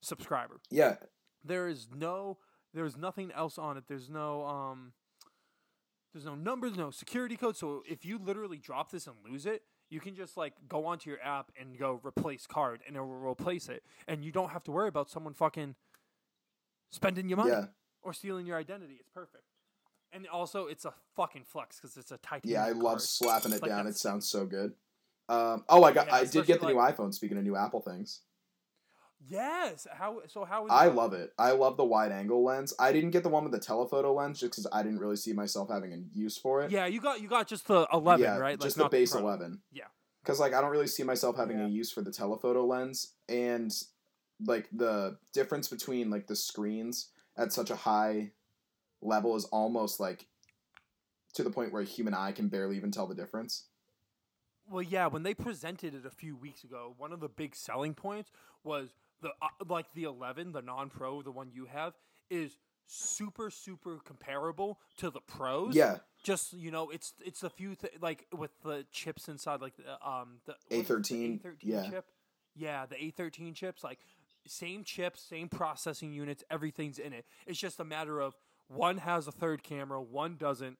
subscriber. 0.00 0.60
Yeah, 0.70 0.96
There 1.44 1.66
is 1.68 1.88
no, 1.96 2.38
there 2.74 2.84
is 2.84 2.96
nothing 2.96 3.32
else 3.32 3.58
on 3.58 3.76
it. 3.76 3.84
There's 3.88 4.08
no, 4.08 4.44
um, 4.44 4.92
there's 6.12 6.24
no 6.24 6.34
numbers, 6.34 6.76
no 6.76 6.90
security 6.90 7.36
code. 7.36 7.56
So 7.56 7.82
if 7.88 8.04
you 8.04 8.18
literally 8.18 8.58
drop 8.58 8.90
this 8.92 9.06
and 9.06 9.16
lose 9.28 9.46
it, 9.46 9.62
you 9.92 10.00
can 10.00 10.14
just 10.16 10.38
like 10.38 10.54
go 10.68 10.86
onto 10.86 11.10
your 11.10 11.20
app 11.22 11.52
and 11.60 11.78
go 11.78 12.00
replace 12.02 12.46
card, 12.46 12.80
and 12.86 12.96
it 12.96 13.00
will 13.00 13.28
replace 13.30 13.68
it, 13.68 13.84
and 14.08 14.24
you 14.24 14.32
don't 14.32 14.50
have 14.50 14.64
to 14.64 14.70
worry 14.70 14.88
about 14.88 15.10
someone 15.10 15.34
fucking 15.34 15.74
spending 16.90 17.28
your 17.28 17.36
money 17.36 17.50
yeah, 17.50 17.66
or 18.02 18.14
stealing 18.14 18.46
your 18.46 18.56
identity. 18.56 18.96
It's 18.98 19.10
perfect. 19.10 19.44
And 20.14 20.26
also, 20.28 20.66
it's 20.66 20.84
a 20.86 20.94
fucking 21.14 21.44
flex 21.44 21.76
because 21.76 21.96
it's 21.96 22.10
a 22.10 22.18
titanium. 22.18 22.60
yeah. 22.60 22.66
I 22.66 22.72
love 22.72 23.00
slapping 23.02 23.52
it 23.52 23.62
Like 23.62 23.70
down. 23.70 23.86
It 23.86 23.96
sounds 23.96 24.28
so 24.28 24.46
good. 24.46 24.72
Um, 25.28 25.64
oh, 25.68 25.84
I 25.84 25.92
got. 25.92 26.06
Yeah, 26.06 26.14
I 26.14 26.20
did 26.20 26.32
get 26.32 26.60
the 26.60 26.66
especially, 26.68 26.74
new 26.74 26.80
iPhone. 26.80 27.14
Speaking 27.14 27.36
of 27.36 27.44
new 27.44 27.56
Apple 27.56 27.80
things, 27.80 28.20
Yes. 29.28 29.86
How? 29.92 30.20
So 30.26 30.44
how 30.44 30.66
is? 30.66 30.72
I 30.72 30.86
that? 30.88 30.94
love 30.94 31.12
it. 31.12 31.32
I 31.38 31.52
love 31.52 31.76
the 31.76 31.84
wide 31.84 32.12
angle 32.12 32.42
lens. 32.44 32.74
I 32.78 32.92
didn't 32.92 33.10
get 33.10 33.22
the 33.22 33.28
one 33.28 33.44
with 33.44 33.52
the 33.52 33.58
telephoto 33.58 34.12
lens 34.12 34.40
just 34.40 34.52
because 34.52 34.66
I 34.72 34.82
didn't 34.82 34.98
really 34.98 35.16
see 35.16 35.32
myself 35.32 35.70
having 35.70 35.92
a 35.92 35.98
use 36.12 36.36
for 36.36 36.62
it. 36.62 36.70
Yeah, 36.70 36.86
you 36.86 37.00
got 37.00 37.20
you 37.20 37.28
got 37.28 37.46
just 37.46 37.66
the 37.68 37.86
eleven, 37.92 38.24
yeah, 38.24 38.36
right? 38.38 38.58
just 38.60 38.76
like, 38.78 38.90
the 38.90 38.96
base 38.96 39.12
Pro. 39.12 39.20
eleven. 39.20 39.60
Yeah. 39.72 39.84
Because 40.22 40.40
like 40.40 40.54
I 40.54 40.60
don't 40.60 40.70
really 40.70 40.86
see 40.86 41.02
myself 41.02 41.36
having 41.36 41.58
Yeah. 41.58 41.66
a 41.66 41.68
use 41.68 41.90
for 41.92 42.02
the 42.02 42.12
telephoto 42.12 42.64
lens, 42.64 43.14
and 43.28 43.72
like 44.44 44.68
the 44.72 45.18
difference 45.32 45.68
between 45.68 46.10
like 46.10 46.26
the 46.26 46.36
screens 46.36 47.10
at 47.36 47.52
such 47.52 47.70
a 47.70 47.76
high 47.76 48.32
level 49.00 49.36
is 49.36 49.44
almost 49.46 50.00
like 50.00 50.26
to 51.34 51.42
the 51.42 51.50
point 51.50 51.72
where 51.72 51.82
a 51.82 51.86
human 51.86 52.12
eye 52.14 52.32
can 52.32 52.48
barely 52.48 52.76
even 52.76 52.90
tell 52.90 53.06
the 53.06 53.14
difference. 53.14 53.66
Well, 54.68 54.82
yeah, 54.82 55.06
when 55.06 55.22
they 55.22 55.34
presented 55.34 55.94
it 55.94 56.06
a 56.06 56.10
few 56.10 56.36
weeks 56.36 56.62
ago, 56.62 56.94
one 56.96 57.12
of 57.12 57.20
the 57.20 57.28
big 57.28 57.54
selling 57.56 57.94
points 57.94 58.30
was 58.62 58.90
the 59.22 59.30
uh, 59.40 59.48
like 59.68 59.86
the 59.94 60.04
11, 60.04 60.52
the 60.52 60.62
non-pro, 60.62 61.22
the 61.22 61.30
one 61.30 61.50
you 61.52 61.66
have 61.66 61.94
is 62.30 62.58
super 62.86 63.50
super 63.50 63.98
comparable 64.04 64.78
to 64.98 65.10
the 65.10 65.20
pros. 65.20 65.74
Yeah, 65.74 65.98
Just, 66.22 66.52
you 66.52 66.70
know, 66.70 66.90
it's 66.90 67.14
it's 67.24 67.42
a 67.42 67.50
few 67.50 67.74
th- 67.74 67.94
like 68.00 68.26
with 68.36 68.50
the 68.62 68.84
chips 68.92 69.28
inside 69.28 69.60
like 69.60 69.76
the 69.76 69.92
um 70.06 70.40
the 70.44 70.54
what 70.68 70.80
is 70.80 70.80
it, 70.80 70.88
the 70.88 70.94
A13, 70.94 71.40
A13 71.40 71.56
yeah. 71.62 71.90
chip. 71.90 72.06
Yeah, 72.54 72.86
the 72.86 72.96
A13 72.96 73.54
chips 73.54 73.82
like 73.82 74.00
same 74.46 74.84
chips, 74.84 75.22
same 75.22 75.48
processing 75.48 76.12
units, 76.12 76.44
everything's 76.50 76.98
in 76.98 77.12
it. 77.12 77.24
It's 77.46 77.58
just 77.58 77.80
a 77.80 77.84
matter 77.84 78.20
of 78.20 78.34
one 78.68 78.98
has 78.98 79.26
a 79.26 79.32
third 79.32 79.62
camera, 79.62 80.02
one 80.02 80.36
doesn't 80.36 80.78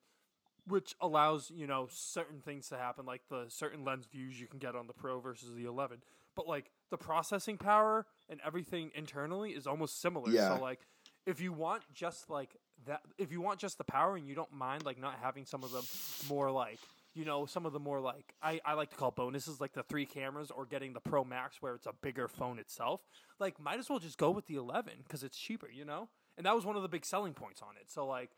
which 0.66 0.94
allows 1.00 1.50
you 1.54 1.66
know 1.66 1.88
certain 1.90 2.40
things 2.40 2.68
to 2.68 2.76
happen 2.76 3.04
like 3.04 3.22
the 3.28 3.46
certain 3.48 3.84
lens 3.84 4.06
views 4.06 4.40
you 4.40 4.46
can 4.46 4.60
get 4.60 4.76
on 4.76 4.86
the 4.86 4.92
pro 4.92 5.18
versus 5.18 5.50
the 5.56 5.64
11 5.64 5.98
but 6.36 6.46
like 6.46 6.70
the 6.92 6.98
processing 6.98 7.56
power 7.56 8.06
and 8.28 8.38
everything 8.46 8.92
internally 8.94 9.50
is 9.50 9.66
almost 9.66 10.00
similar. 10.00 10.30
Yeah. 10.30 10.56
so 10.56 10.62
like 10.62 10.80
if 11.26 11.40
you 11.40 11.52
want 11.52 11.82
just 11.94 12.30
like 12.30 12.56
that 12.86 13.00
if 13.18 13.32
you 13.32 13.40
want 13.40 13.58
just 13.58 13.78
the 13.78 13.84
power 13.84 14.14
and 14.14 14.28
you 14.28 14.34
don't 14.34 14.52
mind 14.52 14.84
like 14.84 15.00
not 15.00 15.16
having 15.20 15.46
some 15.46 15.64
of 15.64 15.72
the 15.72 15.82
more 16.28 16.50
like 16.50 16.78
you 17.14 17.24
know 17.24 17.46
some 17.46 17.64
of 17.64 17.72
the 17.72 17.80
more 17.80 17.98
like 18.00 18.34
I, 18.42 18.60
I 18.64 18.74
like 18.74 18.90
to 18.90 18.96
call 18.96 19.10
bonuses 19.10 19.60
like 19.60 19.72
the 19.72 19.82
three 19.82 20.04
cameras 20.04 20.50
or 20.50 20.66
getting 20.66 20.92
the 20.92 21.00
pro 21.00 21.24
max 21.24 21.62
where 21.62 21.74
it's 21.74 21.86
a 21.86 21.94
bigger 22.02 22.28
phone 22.28 22.58
itself 22.58 23.00
like 23.40 23.58
might 23.58 23.78
as 23.78 23.88
well 23.88 23.98
just 23.98 24.18
go 24.18 24.30
with 24.30 24.46
the 24.46 24.56
11 24.56 24.92
because 25.04 25.22
it's 25.22 25.38
cheaper 25.38 25.68
you 25.72 25.84
know? 25.84 26.08
And 26.36 26.46
that 26.46 26.54
was 26.54 26.64
one 26.64 26.76
of 26.76 26.82
the 26.82 26.88
big 26.88 27.04
selling 27.04 27.34
points 27.34 27.60
on 27.62 27.76
it. 27.80 27.90
So 27.90 28.06
like 28.06 28.30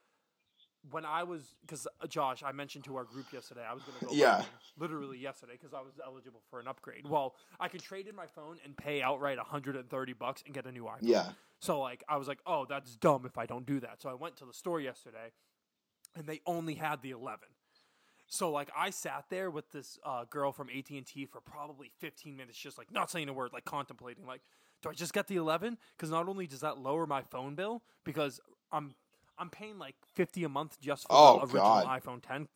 when 0.90 1.04
I 1.04 1.22
was, 1.22 1.54
because 1.62 1.86
uh, 2.00 2.06
Josh, 2.06 2.42
I 2.44 2.52
mentioned 2.52 2.84
to 2.84 2.96
our 2.96 3.04
group 3.04 3.32
yesterday, 3.32 3.62
I 3.68 3.72
was 3.72 3.82
going 3.82 3.98
to 4.00 4.06
go, 4.06 4.12
Yeah. 4.12 4.44
literally 4.78 5.18
yesterday, 5.18 5.52
because 5.52 5.72
I 5.72 5.80
was 5.80 5.94
eligible 6.04 6.42
for 6.50 6.60
an 6.60 6.68
upgrade. 6.68 7.08
Well, 7.08 7.34
I 7.58 7.68
could 7.68 7.82
trade 7.82 8.06
in 8.06 8.14
my 8.14 8.26
phone 8.26 8.58
and 8.64 8.76
pay 8.76 9.00
outright 9.02 9.38
130 9.38 10.12
bucks 10.12 10.42
and 10.44 10.54
get 10.54 10.66
a 10.66 10.72
new 10.72 10.84
iPhone. 10.84 10.98
yeah, 11.02 11.30
So 11.60 11.80
like, 11.80 12.04
I 12.08 12.16
was 12.18 12.28
like, 12.28 12.40
oh, 12.46 12.66
that's 12.68 12.96
dumb 12.96 13.24
if 13.24 13.38
I 13.38 13.46
don't 13.46 13.64
do 13.66 13.80
that. 13.80 14.02
So 14.02 14.10
I 14.10 14.14
went 14.14 14.36
to 14.38 14.44
the 14.44 14.52
store 14.52 14.80
yesterday, 14.80 15.32
and 16.14 16.26
they 16.26 16.40
only 16.46 16.74
had 16.74 17.00
the 17.02 17.10
11. 17.12 17.40
So 18.26 18.50
like, 18.50 18.70
I 18.76 18.90
sat 18.90 19.24
there 19.30 19.50
with 19.50 19.70
this 19.72 19.98
uh, 20.04 20.24
girl 20.28 20.52
from 20.52 20.68
AT 20.68 20.90
and 20.90 21.06
T 21.06 21.24
for 21.26 21.40
probably 21.40 21.90
15 21.98 22.36
minutes, 22.36 22.58
just 22.58 22.78
like 22.78 22.90
not 22.92 23.10
saying 23.10 23.28
a 23.28 23.32
word, 23.32 23.52
like 23.52 23.64
contemplating, 23.64 24.26
like, 24.26 24.40
do 24.82 24.90
I 24.90 24.92
just 24.92 25.14
get 25.14 25.28
the 25.28 25.36
11? 25.36 25.78
Because 25.96 26.10
not 26.10 26.28
only 26.28 26.46
does 26.46 26.60
that 26.60 26.78
lower 26.78 27.06
my 27.06 27.22
phone 27.22 27.54
bill, 27.54 27.82
because 28.04 28.38
I'm 28.70 28.94
I'm 29.38 29.50
paying 29.50 29.78
like 29.78 29.96
50 30.14 30.44
a 30.44 30.48
month 30.48 30.80
just 30.80 31.02
for 31.02 31.08
Oh, 31.10 31.36
the 31.38 31.44
original 31.44 31.62
God. 31.62 32.02
iPhone 32.02 32.22
10. 32.26 32.48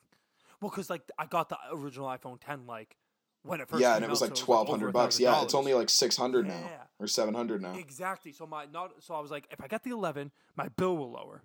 Well, 0.60 0.70
because 0.70 0.90
like 0.90 1.02
I 1.18 1.26
got 1.26 1.48
the 1.48 1.58
original 1.72 2.06
iPhone 2.08 2.38
10 2.40 2.66
like 2.66 2.96
when 3.42 3.60
it 3.60 3.68
first 3.68 3.80
yeah, 3.80 3.94
and 3.94 4.04
it 4.04 4.10
was 4.10 4.20
out, 4.22 4.30
like 4.30 4.36
so 4.36 4.44
twelve 4.44 4.68
hundred 4.68 4.92
bucks. 4.92 5.18
Yeah, 5.20 5.42
it's 5.42 5.54
only 5.54 5.72
like 5.72 5.88
six 5.88 6.16
hundred 6.16 6.46
now 6.48 6.60
or 6.98 7.06
seven 7.06 7.34
hundred 7.34 7.62
now. 7.62 7.74
Exactly. 7.76 8.32
So 8.32 8.46
my 8.46 8.66
not 8.72 8.92
so 9.00 9.14
I 9.14 9.20
was 9.20 9.30
like, 9.30 9.46
if 9.50 9.62
I 9.62 9.68
get 9.68 9.84
the 9.84 9.90
11, 9.90 10.32
my 10.56 10.68
bill 10.76 10.96
will 10.96 11.12
lower. 11.12 11.42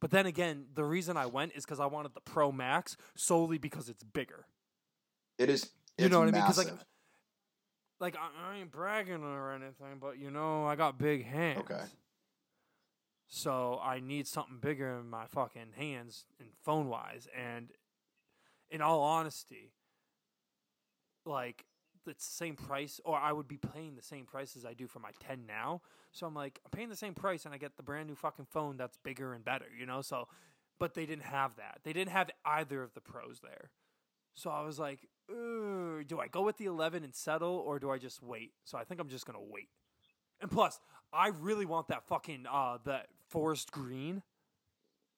But 0.00 0.10
then 0.10 0.26
again, 0.26 0.66
the 0.74 0.84
reason 0.84 1.16
I 1.16 1.24
went 1.26 1.52
is 1.54 1.64
because 1.64 1.80
I 1.80 1.86
wanted 1.86 2.12
the 2.14 2.20
Pro 2.20 2.52
Max 2.52 2.96
solely 3.16 3.56
because 3.58 3.88
it's 3.88 4.04
bigger. 4.04 4.46
It 5.38 5.48
is. 5.48 5.70
You 5.96 6.10
know 6.10 6.18
what 6.18 6.28
I 6.28 6.32
mean? 6.32 6.40
Massive. 6.42 6.66
like, 6.66 6.74
like 7.98 8.16
I, 8.16 8.52
I 8.52 8.58
ain't 8.58 8.70
bragging 8.70 9.24
or 9.24 9.52
anything, 9.52 9.98
but 9.98 10.18
you 10.18 10.30
know, 10.30 10.66
I 10.66 10.76
got 10.76 10.98
big 10.98 11.24
hands. 11.24 11.60
Okay. 11.60 11.80
So 13.28 13.80
I 13.82 14.00
need 14.00 14.26
something 14.26 14.58
bigger 14.60 14.98
in 14.98 15.10
my 15.10 15.26
fucking 15.26 15.72
hands 15.76 16.26
and 16.38 16.48
phone 16.62 16.88
wise. 16.88 17.28
And 17.36 17.70
in 18.70 18.80
all 18.80 19.02
honesty, 19.02 19.72
like 21.24 21.64
it's 22.06 22.28
the 22.28 22.34
same 22.34 22.54
price, 22.54 23.00
or 23.04 23.18
I 23.18 23.32
would 23.32 23.48
be 23.48 23.56
paying 23.56 23.96
the 23.96 24.02
same 24.02 24.26
price 24.26 24.56
as 24.56 24.64
I 24.64 24.74
do 24.74 24.86
for 24.86 25.00
my 25.00 25.10
10 25.26 25.44
now. 25.46 25.82
So 26.12 26.26
I'm 26.26 26.34
like, 26.34 26.60
I'm 26.64 26.70
paying 26.70 26.88
the 26.88 26.96
same 26.96 27.14
price 27.14 27.44
and 27.44 27.52
I 27.52 27.58
get 27.58 27.76
the 27.76 27.82
brand 27.82 28.08
new 28.08 28.14
fucking 28.14 28.46
phone 28.50 28.76
that's 28.76 28.96
bigger 28.96 29.34
and 29.34 29.44
better, 29.44 29.66
you 29.76 29.86
know? 29.86 30.02
So, 30.02 30.28
but 30.78 30.94
they 30.94 31.04
didn't 31.04 31.24
have 31.24 31.56
that. 31.56 31.80
They 31.82 31.92
didn't 31.92 32.12
have 32.12 32.30
either 32.44 32.82
of 32.82 32.94
the 32.94 33.00
pros 33.00 33.40
there. 33.42 33.70
So 34.34 34.50
I 34.50 34.62
was 34.62 34.78
like, 34.78 35.08
do 35.28 36.20
I 36.20 36.28
go 36.28 36.42
with 36.42 36.58
the 36.58 36.66
11 36.66 37.02
and 37.02 37.14
settle, 37.14 37.56
or 37.66 37.78
do 37.78 37.90
I 37.90 37.98
just 37.98 38.22
wait? 38.22 38.52
So 38.64 38.78
I 38.78 38.84
think 38.84 39.00
I'm 39.00 39.08
just 39.08 39.26
going 39.26 39.38
to 39.38 39.44
wait. 39.44 39.68
And 40.40 40.50
plus, 40.50 40.78
I 41.12 41.28
really 41.28 41.64
want 41.64 41.88
that 41.88 42.06
fucking, 42.06 42.44
uh, 42.50 42.78
that 42.84 43.06
forest 43.28 43.70
green. 43.72 44.22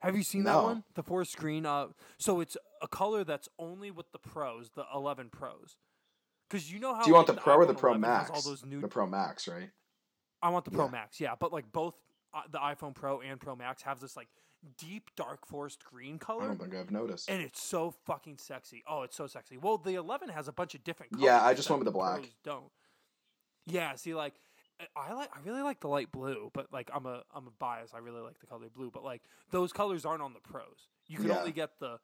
Have 0.01 0.16
you 0.16 0.23
seen 0.23 0.44
that 0.44 0.62
one? 0.62 0.85
The 0.94 1.03
forest 1.03 1.37
green. 1.37 1.66
Uh, 1.66 1.88
so 2.18 2.40
it's 2.40 2.57
a 2.81 2.87
color 2.88 3.25
that's 3.25 3.49
only 3.59 3.90
with 3.90 4.12
the 4.12 4.18
pros, 4.18 4.71
the 4.77 4.85
11 4.94 5.31
pros. 5.31 5.77
Because 6.49 6.73
you 6.73 6.79
know 6.79 6.94
how 6.94 7.03
Do 7.03 7.11
you 7.11 7.14
want 7.14 7.27
the 7.27 7.33
like, 7.35 7.42
Pro 7.42 7.57
or 7.57 7.66
the 7.66 7.75
Pro 7.75 7.99
Max? 7.99 8.31
All 8.31 8.40
those 8.40 8.64
new 8.64 8.81
The 8.81 8.88
Pro 8.88 9.07
Max, 9.07 9.49
right? 9.49 9.71
I 10.40 10.51
want 10.51 10.64
the 10.64 10.71
Pro 10.71 10.85
Yeah. 10.85 10.90
Max, 10.92 11.21
yeah, 11.21 11.35
but 11.38 11.53
like 11.53 11.71
both 11.73 11.94
uh, 12.33 12.42
the 12.51 12.59
iPhone 12.59 12.94
Pro 12.94 13.21
and 13.21 13.40
Pro 13.40 13.57
Max 13.57 13.83
have 13.83 13.99
this 14.01 14.16
like 14.16 14.29
deep 14.77 15.11
dark 15.16 15.47
forest 15.47 15.85
green 15.85 16.18
color. 16.18 16.44
I 16.44 16.47
don't 16.47 16.61
think 16.61 16.75
I've 16.75 16.90
noticed. 16.90 17.29
and 17.29 17.42
it's 17.42 17.61
so 17.61 17.90
fucking 18.07 18.38
sexy. 18.38 18.83
Oh, 18.88 19.03
it's 19.03 19.16
so 19.16 19.27
sexy. 19.27 19.57
Well, 19.59 19.79
the 19.79 19.94
11 19.97 20.29
has 20.31 20.47
a 20.49 20.53
bunch 20.53 20.75
of 20.75 20.85
different. 20.85 21.12
colors 21.12 21.25
Yeah, 21.25 21.44
I 21.44 21.55
just 21.55 21.68
went 21.68 21.81
with 21.81 21.87
the 21.87 21.92
black. 21.92 22.31
Don't. 22.44 22.71
Yeah, 23.66 23.94
see, 23.97 24.14
like 24.14 24.35
I- 24.97 25.12
like, 25.12 25.31
I 25.37 25.41
really 25.45 25.62
like 25.62 25.81
the 25.81 25.88
light 25.88 26.12
blue, 26.12 26.51
but 26.55 26.73
like 26.73 26.91
I'm 26.95 27.07
a, 27.07 27.23
I'm 27.35 27.47
a 27.47 27.51
bias. 27.59 27.93
I 27.95 27.99
really 27.99 28.21
like 28.21 28.38
the 28.41 28.47
color 28.47 28.67
blue, 28.75 28.91
but 28.93 29.03
like 29.05 29.23
those 29.51 29.73
colors 29.73 30.05
aren't 30.05 30.23
on 30.23 30.33
the 30.35 30.41
pros. 30.41 30.88
You 31.07 31.19
can 31.19 31.29
Yeah. 31.29 31.38
only 31.38 31.53
get 31.53 31.79
the 31.81 31.99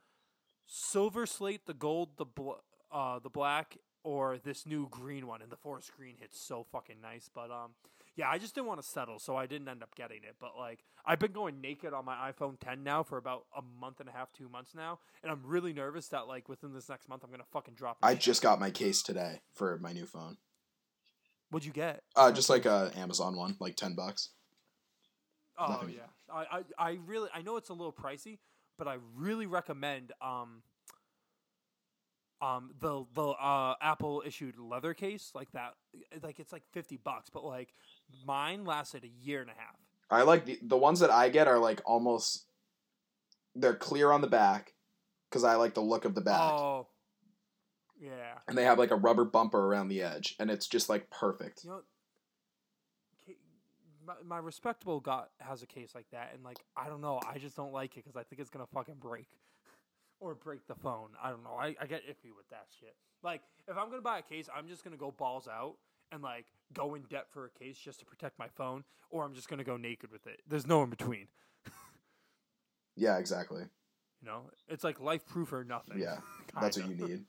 silver 0.66 1.26
slate, 1.26 1.66
the 1.66 1.74
gold, 1.74 2.16
the 2.16 2.24
bl- 2.24 2.52
uh, 2.90 3.18
the 3.18 3.30
black, 3.30 3.76
or 4.02 4.38
this 4.38 4.66
new 4.66 4.88
green 4.88 5.26
one. 5.26 5.42
And 5.42 5.50
the 5.50 5.56
forest 5.56 5.92
green 5.96 6.16
hits 6.18 6.40
so 6.40 6.64
fucking 6.70 7.00
nice. 7.00 7.28
But 7.32 7.50
um, 7.50 7.72
yeah, 8.16 8.28
I 8.30 8.38
just 8.38 8.54
didn't 8.54 8.66
want 8.68 8.80
to 8.80 8.86
settle, 8.86 9.18
so 9.18 9.36
I 9.36 9.46
didn't 9.46 9.68
end 9.68 9.82
up 9.82 9.94
getting 9.94 10.18
it. 10.24 10.36
But 10.40 10.52
like, 10.58 10.84
I've 11.04 11.18
been 11.18 11.32
going 11.32 11.60
naked 11.60 11.92
on 11.92 12.04
my 12.04 12.30
iPhone 12.32 12.58
10 12.60 12.82
now 12.82 13.02
for 13.02 13.18
about 13.18 13.44
a 13.56 13.62
month 13.62 14.00
and 14.00 14.08
a 14.08 14.12
half, 14.12 14.32
two 14.32 14.48
months 14.48 14.74
now, 14.74 14.98
and 15.22 15.30
I'm 15.30 15.42
really 15.44 15.72
nervous 15.72 16.08
that 16.08 16.26
like 16.28 16.48
within 16.48 16.72
this 16.72 16.88
next 16.88 17.08
month 17.08 17.22
I'm 17.24 17.30
gonna 17.30 17.44
fucking 17.52 17.74
drop. 17.74 17.98
It. 18.02 18.06
I 18.06 18.14
just 18.14 18.42
got 18.42 18.58
my 18.60 18.70
case 18.70 19.02
today 19.02 19.40
for 19.52 19.78
my 19.78 19.92
new 19.92 20.06
phone. 20.06 20.38
What'd 21.54 21.64
you 21.64 21.72
get? 21.72 22.02
Uh, 22.16 22.32
just 22.32 22.50
like 22.50 22.66
a 22.66 22.90
Amazon 22.96 23.36
one, 23.36 23.56
like 23.60 23.76
ten 23.76 23.94
bucks. 23.94 24.30
Oh 25.56 25.68
Nothing. 25.68 25.94
yeah, 25.94 26.34
I, 26.34 26.58
I 26.78 26.90
I 26.90 26.98
really 27.06 27.28
I 27.32 27.42
know 27.42 27.56
it's 27.58 27.68
a 27.68 27.72
little 27.72 27.92
pricey, 27.92 28.38
but 28.76 28.88
I 28.88 28.96
really 29.14 29.46
recommend 29.46 30.10
um 30.20 30.62
um 32.42 32.72
the 32.80 33.04
the 33.14 33.28
uh 33.28 33.76
Apple 33.80 34.24
issued 34.26 34.58
leather 34.58 34.94
case 34.94 35.30
like 35.32 35.52
that 35.52 35.74
like 36.24 36.40
it's 36.40 36.52
like 36.52 36.64
fifty 36.72 36.96
bucks, 36.96 37.30
but 37.30 37.44
like 37.44 37.68
mine 38.26 38.64
lasted 38.64 39.04
a 39.04 39.24
year 39.24 39.40
and 39.40 39.48
a 39.48 39.54
half. 39.54 39.76
I 40.10 40.22
like 40.22 40.46
the 40.46 40.58
the 40.60 40.76
ones 40.76 40.98
that 40.98 41.10
I 41.10 41.28
get 41.28 41.46
are 41.46 41.60
like 41.60 41.80
almost 41.86 42.46
they're 43.54 43.76
clear 43.76 44.10
on 44.10 44.22
the 44.22 44.26
back 44.26 44.74
because 45.30 45.44
I 45.44 45.54
like 45.54 45.74
the 45.74 45.82
look 45.82 46.04
of 46.04 46.16
the 46.16 46.20
back, 46.20 46.52
Oh, 46.52 46.88
yeah. 48.04 48.38
and 48.48 48.56
they 48.56 48.64
have 48.64 48.78
like 48.78 48.90
a 48.90 48.96
rubber 48.96 49.24
bumper 49.24 49.66
around 49.66 49.88
the 49.88 50.02
edge, 50.02 50.36
and 50.38 50.50
it's 50.50 50.66
just 50.66 50.88
like 50.88 51.10
perfect. 51.10 51.64
You 51.64 51.70
know, 51.70 51.82
my, 54.06 54.14
my 54.24 54.38
respectable 54.38 55.00
got 55.00 55.30
has 55.38 55.62
a 55.62 55.66
case 55.66 55.94
like 55.94 56.06
that, 56.12 56.32
and 56.34 56.44
like 56.44 56.58
I 56.76 56.88
don't 56.88 57.00
know, 57.00 57.20
I 57.28 57.38
just 57.38 57.56
don't 57.56 57.72
like 57.72 57.96
it 57.96 58.04
because 58.04 58.16
I 58.16 58.22
think 58.22 58.40
it's 58.40 58.50
gonna 58.50 58.66
fucking 58.72 58.96
break 59.00 59.28
or 60.20 60.34
break 60.34 60.66
the 60.66 60.74
phone. 60.74 61.10
I 61.22 61.30
don't 61.30 61.42
know. 61.42 61.56
I, 61.58 61.74
I 61.80 61.86
get 61.86 62.06
iffy 62.06 62.34
with 62.36 62.48
that 62.50 62.66
shit. 62.78 62.94
Like 63.22 63.42
if 63.68 63.76
I'm 63.76 63.90
gonna 63.90 64.02
buy 64.02 64.18
a 64.18 64.22
case, 64.22 64.48
I'm 64.54 64.68
just 64.68 64.84
gonna 64.84 64.96
go 64.96 65.10
balls 65.10 65.48
out 65.48 65.76
and 66.12 66.22
like 66.22 66.46
go 66.72 66.94
in 66.94 67.02
debt 67.10 67.26
for 67.30 67.46
a 67.46 67.50
case 67.50 67.78
just 67.78 68.00
to 68.00 68.04
protect 68.04 68.38
my 68.38 68.48
phone, 68.48 68.84
or 69.10 69.24
I'm 69.24 69.34
just 69.34 69.48
gonna 69.48 69.64
go 69.64 69.76
naked 69.76 70.10
with 70.10 70.26
it. 70.26 70.40
There's 70.48 70.66
no 70.66 70.82
in 70.82 70.90
between. 70.90 71.28
Yeah, 72.96 73.18
exactly. 73.18 73.62
You 74.22 74.28
know, 74.28 74.42
it's 74.68 74.84
like 74.84 75.00
life 75.00 75.26
proof 75.26 75.52
or 75.52 75.64
nothing. 75.64 75.98
Yeah, 75.98 76.16
That's 76.60 76.78
what 76.78 76.88
you 76.88 76.94
need. 76.94 77.24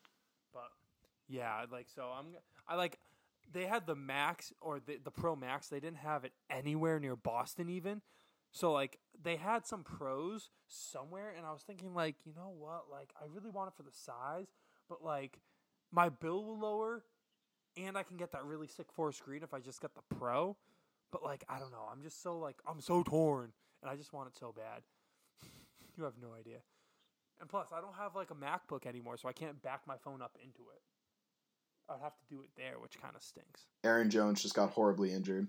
Yeah, 1.27 1.65
like 1.71 1.88
so 1.93 2.11
I'm 2.17 2.27
I 2.67 2.75
like 2.75 2.99
they 3.51 3.65
had 3.65 3.88
the 3.88 3.95
Max 3.95 4.53
or 4.61 4.79
the 4.79 4.99
the 5.03 5.11
Pro 5.11 5.35
Max. 5.35 5.67
They 5.67 5.79
didn't 5.79 5.97
have 5.97 6.23
it 6.25 6.33
anywhere 6.49 6.99
near 6.99 7.15
Boston 7.15 7.69
even. 7.69 8.01
So 8.51 8.71
like 8.71 8.99
they 9.21 9.35
had 9.35 9.65
some 9.65 9.83
pros 9.83 10.49
somewhere 10.67 11.33
and 11.35 11.45
I 11.45 11.51
was 11.51 11.63
thinking 11.63 11.93
like, 11.93 12.15
you 12.25 12.33
know 12.35 12.53
what? 12.57 12.85
Like 12.91 13.11
I 13.19 13.25
really 13.33 13.49
want 13.49 13.69
it 13.69 13.75
for 13.75 13.83
the 13.83 13.91
size, 13.91 14.47
but 14.88 15.03
like 15.03 15.39
my 15.91 16.09
bill 16.09 16.43
will 16.43 16.59
lower 16.59 17.03
and 17.77 17.97
I 17.97 18.03
can 18.03 18.17
get 18.17 18.31
that 18.31 18.45
really 18.45 18.67
sick 18.67 18.88
four 18.93 19.11
screen 19.11 19.43
if 19.43 19.53
I 19.53 19.59
just 19.59 19.81
get 19.81 19.91
the 19.95 20.15
Pro. 20.15 20.55
But 21.11 21.23
like 21.23 21.43
I 21.49 21.59
don't 21.59 21.71
know. 21.71 21.88
I'm 21.91 22.01
just 22.01 22.21
so 22.21 22.38
like 22.38 22.57
I'm 22.67 22.81
so 22.81 23.03
torn 23.03 23.51
and 23.81 23.91
I 23.91 23.95
just 23.95 24.13
want 24.13 24.29
it 24.29 24.38
so 24.38 24.53
bad. 24.55 24.83
you 25.97 26.03
have 26.03 26.13
no 26.21 26.33
idea. 26.33 26.59
And 27.39 27.49
plus, 27.49 27.67
I 27.75 27.81
don't 27.81 27.95
have 27.95 28.15
like 28.15 28.31
a 28.31 28.35
MacBook 28.35 28.85
anymore, 28.85 29.17
so 29.17 29.27
I 29.27 29.33
can't 29.33 29.61
back 29.61 29.81
my 29.85 29.97
phone 29.97 30.21
up 30.21 30.38
into 30.41 30.61
it. 30.73 30.81
I'd 31.89 32.01
have 32.01 32.17
to 32.17 32.25
do 32.29 32.41
it 32.41 32.49
there, 32.57 32.79
which 32.79 32.99
kind 33.01 33.15
of 33.15 33.23
stinks. 33.23 33.67
Aaron 33.83 34.09
Jones 34.09 34.41
just 34.41 34.55
got 34.55 34.71
horribly 34.71 35.13
injured. 35.13 35.47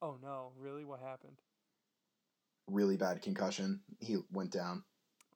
Oh 0.00 0.16
no, 0.22 0.52
really? 0.58 0.84
What 0.84 1.00
happened? 1.00 1.40
Really 2.68 2.96
bad 2.96 3.22
concussion. 3.22 3.80
He 4.00 4.18
went 4.32 4.50
down. 4.50 4.84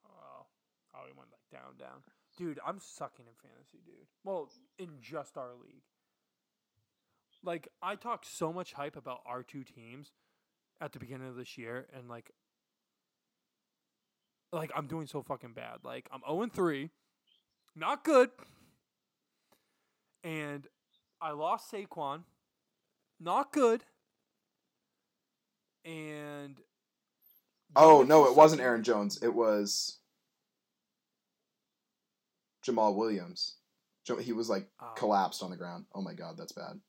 Oh, 0.07 0.47
oh, 0.95 1.01
he 1.07 1.13
went 1.17 1.31
like 1.31 1.61
down, 1.61 1.77
down. 1.79 2.03
Dude, 2.37 2.59
I'm 2.67 2.79
sucking 2.81 3.27
in 3.27 3.33
fantasy, 3.43 3.79
dude. 3.85 4.07
Well, 4.25 4.51
in 4.79 4.89
just 5.01 5.37
our 5.37 5.51
league. 5.63 5.83
Like 7.43 7.69
I 7.83 7.95
talked 7.97 8.27
so 8.27 8.53
much 8.53 8.73
hype 8.73 8.97
about 8.97 9.21
our 9.27 9.43
two 9.43 9.65
teams 9.65 10.13
at 10.81 10.93
the 10.93 10.99
beginning 10.99 11.29
of 11.29 11.37
this 11.37 11.59
year, 11.59 11.87
and 11.95 12.09
like, 12.09 12.31
like 14.53 14.71
I'm 14.75 14.87
doing 14.87 15.07
so 15.07 15.23
fucking 15.23 15.53
bad. 15.53 15.79
Like 15.85 16.09
I'm 16.13 16.21
0 16.27 16.43
and 16.43 16.53
3, 16.53 16.91
not 17.77 18.05
good, 18.05 18.31
and 20.25 20.67
I 21.21 21.33
lost 21.33 21.71
Saquon, 21.73 22.23
not 23.19 23.53
good, 23.53 23.85
and 25.85 26.57
Oh 27.77 28.03
no, 28.03 28.27
it 28.27 28.35
wasn't. 28.37 28.61
Aaron 28.63 28.83
Jones. 28.83 29.23
It 29.23 29.33
was 29.35 29.99
Jamaal 32.67 32.95
Williams. 32.97 33.57
He 34.21 34.33
was 34.33 34.49
like 34.51 34.67
Oh. 34.81 34.93
collapsed 34.97 35.43
on 35.43 35.51
the 35.51 35.57
ground. 35.57 35.87
Oh 35.95 36.03
my 36.03 36.15
god, 36.15 36.37
that's 36.37 36.53
bad. 36.53 36.81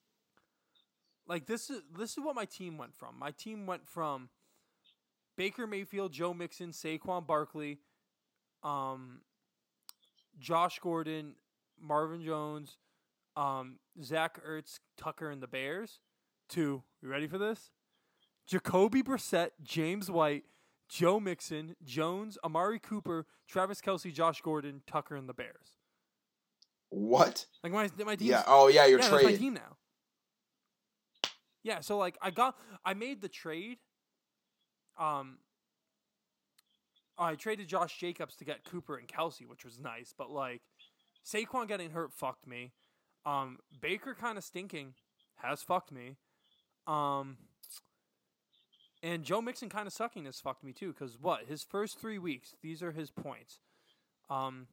Like 1.27 1.45
this 1.45 1.69
is 1.69 1.83
this 1.95 2.11
is 2.17 2.23
what 2.23 2.35
my 2.35 2.45
team 2.45 2.77
went 2.77 2.95
from. 2.95 3.17
My 3.19 3.31
team 3.31 3.67
went 3.67 3.87
from 3.87 4.29
Baker 5.37 5.67
Mayfield, 5.67 6.13
Joe 6.13 6.33
Mixon, 6.33 6.71
Saquon 6.71 7.25
Barkley, 7.27 7.79
um, 8.63 9.21
Josh 10.39 10.79
Gordon, 10.79 11.35
Marvin 11.79 12.23
Jones, 12.23 12.77
um, 13.35 13.77
Zach 14.01 14.39
Ertz, 14.45 14.79
Tucker, 14.97 15.29
and 15.29 15.41
the 15.41 15.47
Bears. 15.47 15.99
To 16.49 16.83
you 17.01 17.09
ready 17.09 17.27
for 17.27 17.37
this? 17.37 17.71
Jacoby 18.45 19.01
Brissett, 19.01 19.51
James 19.63 20.11
White, 20.11 20.43
Joe 20.89 21.19
Mixon, 21.19 21.75
Jones, 21.85 22.37
Amari 22.43 22.79
Cooper, 22.79 23.25
Travis 23.47 23.79
Kelce, 23.79 24.13
Josh 24.13 24.41
Gordon, 24.41 24.81
Tucker, 24.85 25.15
and 25.15 25.29
the 25.29 25.33
Bears. 25.33 25.77
What? 26.89 27.45
Like 27.63 27.71
my 27.71 27.89
my 28.03 28.15
team. 28.17 28.27
Yeah. 28.27 28.43
Oh 28.45 28.67
yeah, 28.67 28.85
your 28.85 28.99
yeah, 28.99 29.09
trading. 29.09 29.31
my 29.31 29.37
team 29.37 29.53
now. 29.53 29.77
Yeah, 31.63 31.79
so 31.79 31.97
like 31.97 32.17
I 32.21 32.31
got 32.31 32.57
I 32.83 32.93
made 32.93 33.21
the 33.21 33.29
trade. 33.29 33.77
Um 34.99 35.37
I 37.17 37.35
traded 37.35 37.67
Josh 37.69 37.97
Jacobs 37.97 38.35
to 38.37 38.45
get 38.45 38.65
Cooper 38.65 38.97
and 38.97 39.07
Kelce, 39.07 39.47
which 39.47 39.63
was 39.63 39.79
nice, 39.79 40.13
but 40.17 40.29
like 40.29 40.61
Saquon 41.25 41.67
getting 41.67 41.91
hurt 41.91 42.11
fucked 42.11 42.45
me. 42.45 42.73
Um 43.25 43.59
Baker 43.79 44.15
kind 44.15 44.37
of 44.37 44.43
stinking 44.43 44.93
has 45.37 45.61
fucked 45.61 45.91
me. 45.91 46.15
Um 46.87 47.37
and 49.03 49.23
Joe 49.23 49.41
Mixon 49.41 49.69
kind 49.69 49.87
of 49.87 49.93
sucking 49.93 50.25
has 50.25 50.39
fucked 50.39 50.63
me 50.63 50.73
too 50.73 50.93
cuz 50.93 51.17
what? 51.19 51.45
His 51.45 51.63
first 51.63 51.99
3 51.99 52.17
weeks, 52.19 52.55
these 52.61 52.83
are 52.83 52.91
his 52.91 53.11
points. 53.11 53.59
Um 54.29 54.67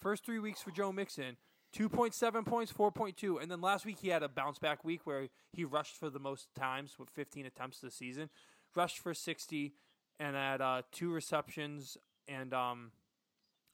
first 0.00 0.24
3 0.24 0.38
weeks 0.38 0.62
for 0.62 0.70
Joe 0.70 0.92
Mixon, 0.92 1.36
2.7 1.76 2.46
points, 2.46 2.72
4.2. 2.72 3.40
And 3.40 3.50
then 3.50 3.60
last 3.60 3.84
week 3.84 3.98
he 4.00 4.08
had 4.08 4.22
a 4.22 4.28
bounce 4.28 4.58
back 4.58 4.84
week 4.84 5.02
where 5.04 5.28
he 5.52 5.64
rushed 5.64 5.96
for 5.96 6.10
the 6.10 6.18
most 6.18 6.54
times 6.54 6.98
with 6.98 7.10
15 7.10 7.46
attempts 7.46 7.80
this 7.80 7.94
season. 7.94 8.30
Rushed 8.74 8.98
for 8.98 9.14
60 9.14 9.74
and 10.18 10.36
had 10.36 10.60
uh, 10.60 10.82
two 10.92 11.12
receptions 11.12 11.96
and 12.26 12.52
um, 12.52 12.92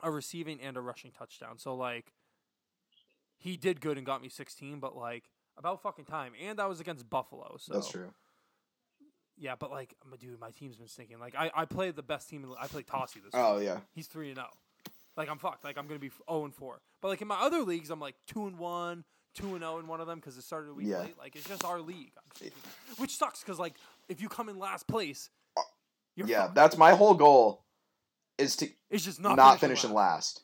a 0.03 0.11
receiving 0.11 0.61
and 0.61 0.77
a 0.77 0.81
rushing 0.81 1.11
touchdown. 1.11 1.59
So, 1.59 1.75
like, 1.75 2.12
he 3.44 3.57
did 3.59 3.80
good 3.80 3.96
and 3.98 4.07
got 4.07 4.22
me 4.22 4.28
16, 4.30 4.80
but, 4.80 4.96
like, 4.96 5.24
about 5.59 5.83
fucking 5.83 6.07
time. 6.07 6.33
And 6.42 6.59
that 6.59 6.68
was 6.68 6.80
against 6.80 7.09
Buffalo. 7.11 7.57
So 7.61 7.74
That's 7.74 7.88
true. 7.90 8.12
Yeah, 9.37 9.54
but, 9.59 9.70
like, 9.70 9.94
dude, 10.18 10.40
my 10.40 10.50
team's 10.50 10.76
been 10.76 10.88
stinking. 10.88 11.18
Like, 11.18 11.35
I, 11.37 11.50
I 11.54 11.64
played 11.64 11.96
the 11.96 12.02
best 12.02 12.28
team. 12.30 12.42
In 12.44 12.50
the, 12.50 12.57
I 12.59 12.66
played 12.68 12.87
Tossie 12.87 13.20
this 13.22 13.33
Oh 13.35 13.57
week. 13.57 13.66
yeah. 13.66 13.78
He's 13.94 14.07
3 14.07 14.28
and 14.28 14.37
0. 14.37 14.46
Like 15.16 15.30
I'm 15.30 15.38
fucked. 15.38 15.62
Like 15.62 15.78
I'm 15.78 15.87
gonna 15.87 16.00
be 16.00 16.11
0 16.28 16.44
and 16.44 16.52
4. 16.52 16.80
But 17.00 17.07
like 17.09 17.22
in 17.22 17.28
my 17.28 17.37
other 17.40 17.61
leagues, 17.62 17.90
I'm 17.90 18.00
like 18.00 18.16
2 18.26 18.46
and 18.48 18.59
1, 18.59 19.04
2 19.37 19.46
and 19.54 19.61
0 19.61 19.78
in 19.78 19.87
one 19.87 20.00
of 20.00 20.09
them 20.09 20.18
because 20.18 20.37
it 20.37 20.42
started 20.42 20.70
a 20.70 20.74
week 20.74 20.88
Yeah. 20.88 20.98
late. 21.02 21.16
Like 21.16 21.37
it's 21.37 21.46
just 21.46 21.64
our 21.64 21.80
league, 21.80 22.11
I'm 22.16 22.24
just 22.30 22.40
thinking. 22.42 22.59
which 22.96 23.16
sucks 23.16 23.38
because 23.40 23.61
like 23.61 23.74
if 24.09 24.20
you 24.20 24.28
come 24.28 24.48
in 24.48 24.59
last 24.59 24.88
place, 24.88 25.30
you're 26.16 26.26
Uh, 26.26 26.30
Yeah, 26.30 26.42
fucked. 26.46 26.54
that's 26.57 26.76
my 26.76 26.94
whole 26.96 27.14
goal 27.14 27.64
is 28.38 28.57
to 28.57 28.68
it's 28.90 29.04
just 29.04 29.20
not, 29.20 29.37
not, 29.37 29.61
finish 29.61 29.85
in 29.85 29.92
last. 29.92 30.42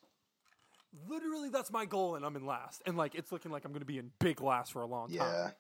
Literally, 1.09 1.49
that's 1.51 1.71
my 1.71 1.85
goal, 1.85 2.17
and 2.17 2.25
I'm 2.25 2.35
in 2.37 2.45
last. 2.47 2.83
And 2.87 2.97
like 2.97 3.15
it's 3.15 3.31
looking 3.31 3.51
like 3.53 3.65
I'm 3.65 3.73
gonna 3.73 3.85
be 3.85 3.99
in 3.99 4.11
big 4.19 4.41
last 4.41 4.73
for 4.73 4.83
a 4.83 4.87
long 4.87 5.09
time. 5.09 5.17
Yeah. 5.17 5.51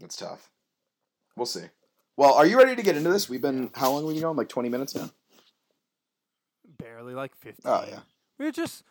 That's 0.00 0.16
tough. 0.16 0.50
We'll 1.36 1.46
see. 1.46 1.64
Well, 2.16 2.34
are 2.34 2.46
you 2.46 2.58
ready 2.58 2.76
to 2.76 2.82
get 2.82 2.96
into 2.96 3.10
this? 3.10 3.28
We've 3.28 3.42
been 3.42 3.70
how 3.74 3.90
long 3.90 4.02
have 4.02 4.08
we 4.08 4.14
been 4.14 4.22
going? 4.22 4.36
Like 4.36 4.48
twenty 4.48 4.68
minutes 4.68 4.94
now? 4.94 5.10
Barely 6.78 7.14
like 7.14 7.34
15. 7.36 7.62
Oh 7.64 7.84
yeah. 7.88 8.00
We're 8.38 8.52
just, 8.52 8.82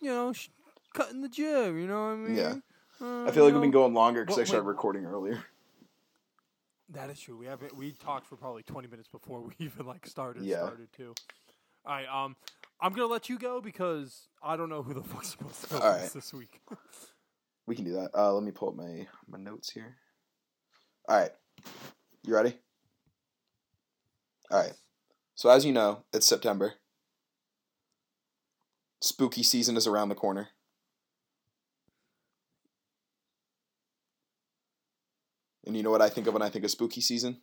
you 0.00 0.10
know, 0.10 0.32
sh- 0.32 0.50
cutting 0.92 1.22
the 1.22 1.28
jib. 1.28 1.74
You 1.74 1.86
know 1.86 2.08
what 2.08 2.12
I 2.12 2.16
mean? 2.16 2.36
Yeah. 2.36 2.54
Uh, 3.00 3.24
I 3.24 3.30
feel 3.30 3.44
like 3.44 3.50
you 3.50 3.54
we've 3.54 3.62
been 3.62 3.70
going 3.70 3.94
longer 3.94 4.24
because 4.24 4.38
I 4.38 4.44
started 4.44 4.64
wait, 4.64 4.70
recording 4.70 5.04
earlier. 5.04 5.42
That 6.90 7.10
is 7.10 7.18
true. 7.18 7.36
We 7.36 7.46
haven't. 7.46 7.76
We 7.76 7.92
talked 7.92 8.26
for 8.26 8.36
probably 8.36 8.62
twenty 8.62 8.88
minutes 8.88 9.08
before 9.08 9.40
we 9.40 9.52
even 9.58 9.86
like 9.86 10.06
started. 10.06 10.44
Yeah. 10.44 10.64
Started 10.64 10.88
too. 10.92 11.14
All 11.86 11.94
right. 11.94 12.06
Um, 12.06 12.36
I'm 12.80 12.92
gonna 12.92 13.06
let 13.06 13.28
you 13.28 13.38
go 13.38 13.60
because 13.60 14.28
I 14.42 14.56
don't 14.56 14.68
know 14.68 14.82
who 14.82 14.94
the 14.94 15.02
fuck's 15.08 15.30
supposed 15.30 15.68
to 15.68 15.74
All 15.76 15.80
first 15.80 16.02
right. 16.02 16.12
this 16.12 16.32
week. 16.32 16.60
We 17.66 17.74
can 17.74 17.86
do 17.86 17.92
that. 17.94 18.10
Uh, 18.14 18.30
let 18.34 18.42
me 18.42 18.50
pull 18.50 18.68
up 18.68 18.76
my 18.76 19.06
my 19.26 19.38
notes 19.38 19.70
here. 19.70 19.96
All 21.08 21.18
right, 21.18 21.30
you 22.22 22.34
ready? 22.34 22.58
All 24.50 24.60
right. 24.60 24.74
So 25.34 25.48
as 25.48 25.64
you 25.64 25.72
know, 25.72 26.04
it's 26.12 26.26
September. 26.26 26.74
Spooky 29.00 29.42
season 29.42 29.78
is 29.78 29.86
around 29.86 30.10
the 30.10 30.14
corner. 30.14 30.48
And 35.66 35.74
you 35.74 35.82
know 35.82 35.90
what 35.90 36.02
I 36.02 36.10
think 36.10 36.26
of 36.26 36.34
when 36.34 36.42
I 36.42 36.50
think 36.50 36.66
of 36.66 36.70
spooky 36.70 37.00
season? 37.00 37.38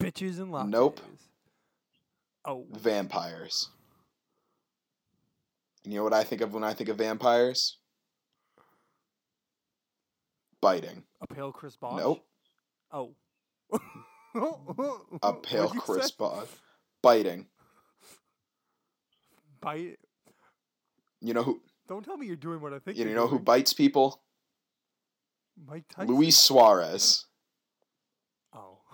Bitches 0.00 0.38
and 0.38 0.52
lattes. 0.52 0.68
Nope. 0.68 1.00
Oh, 2.44 2.66
Vampires. 2.72 3.68
And 5.84 5.92
you 5.92 5.98
know 5.98 6.04
what 6.04 6.12
I 6.12 6.24
think 6.24 6.40
of 6.42 6.54
when 6.54 6.64
I 6.64 6.74
think 6.74 6.88
of 6.88 6.96
vampires? 6.98 7.78
Biting. 10.60 11.02
a 11.20 11.26
pale 11.26 11.50
Chris 11.50 11.76
Bosh. 11.76 11.98
Nope. 11.98 12.24
Oh. 12.92 13.14
A 15.22 15.32
pale 15.42 15.68
Chris? 15.70 16.12
Bosh. 16.12 16.46
Biting. 17.02 17.46
Bite. 19.60 19.98
You 21.20 21.34
know 21.34 21.42
who? 21.42 21.60
Don't 21.88 22.04
tell 22.04 22.16
me 22.16 22.26
you're 22.26 22.36
doing 22.36 22.60
what 22.60 22.72
I 22.72 22.78
think. 22.78 22.96
You 22.96 23.12
know 23.12 23.26
who 23.26 23.38
bites 23.38 23.72
people? 23.72 24.22
Mike 25.66 25.84
Tyson. 25.88 26.14
Luis 26.14 26.38
Suarez. 26.38 27.26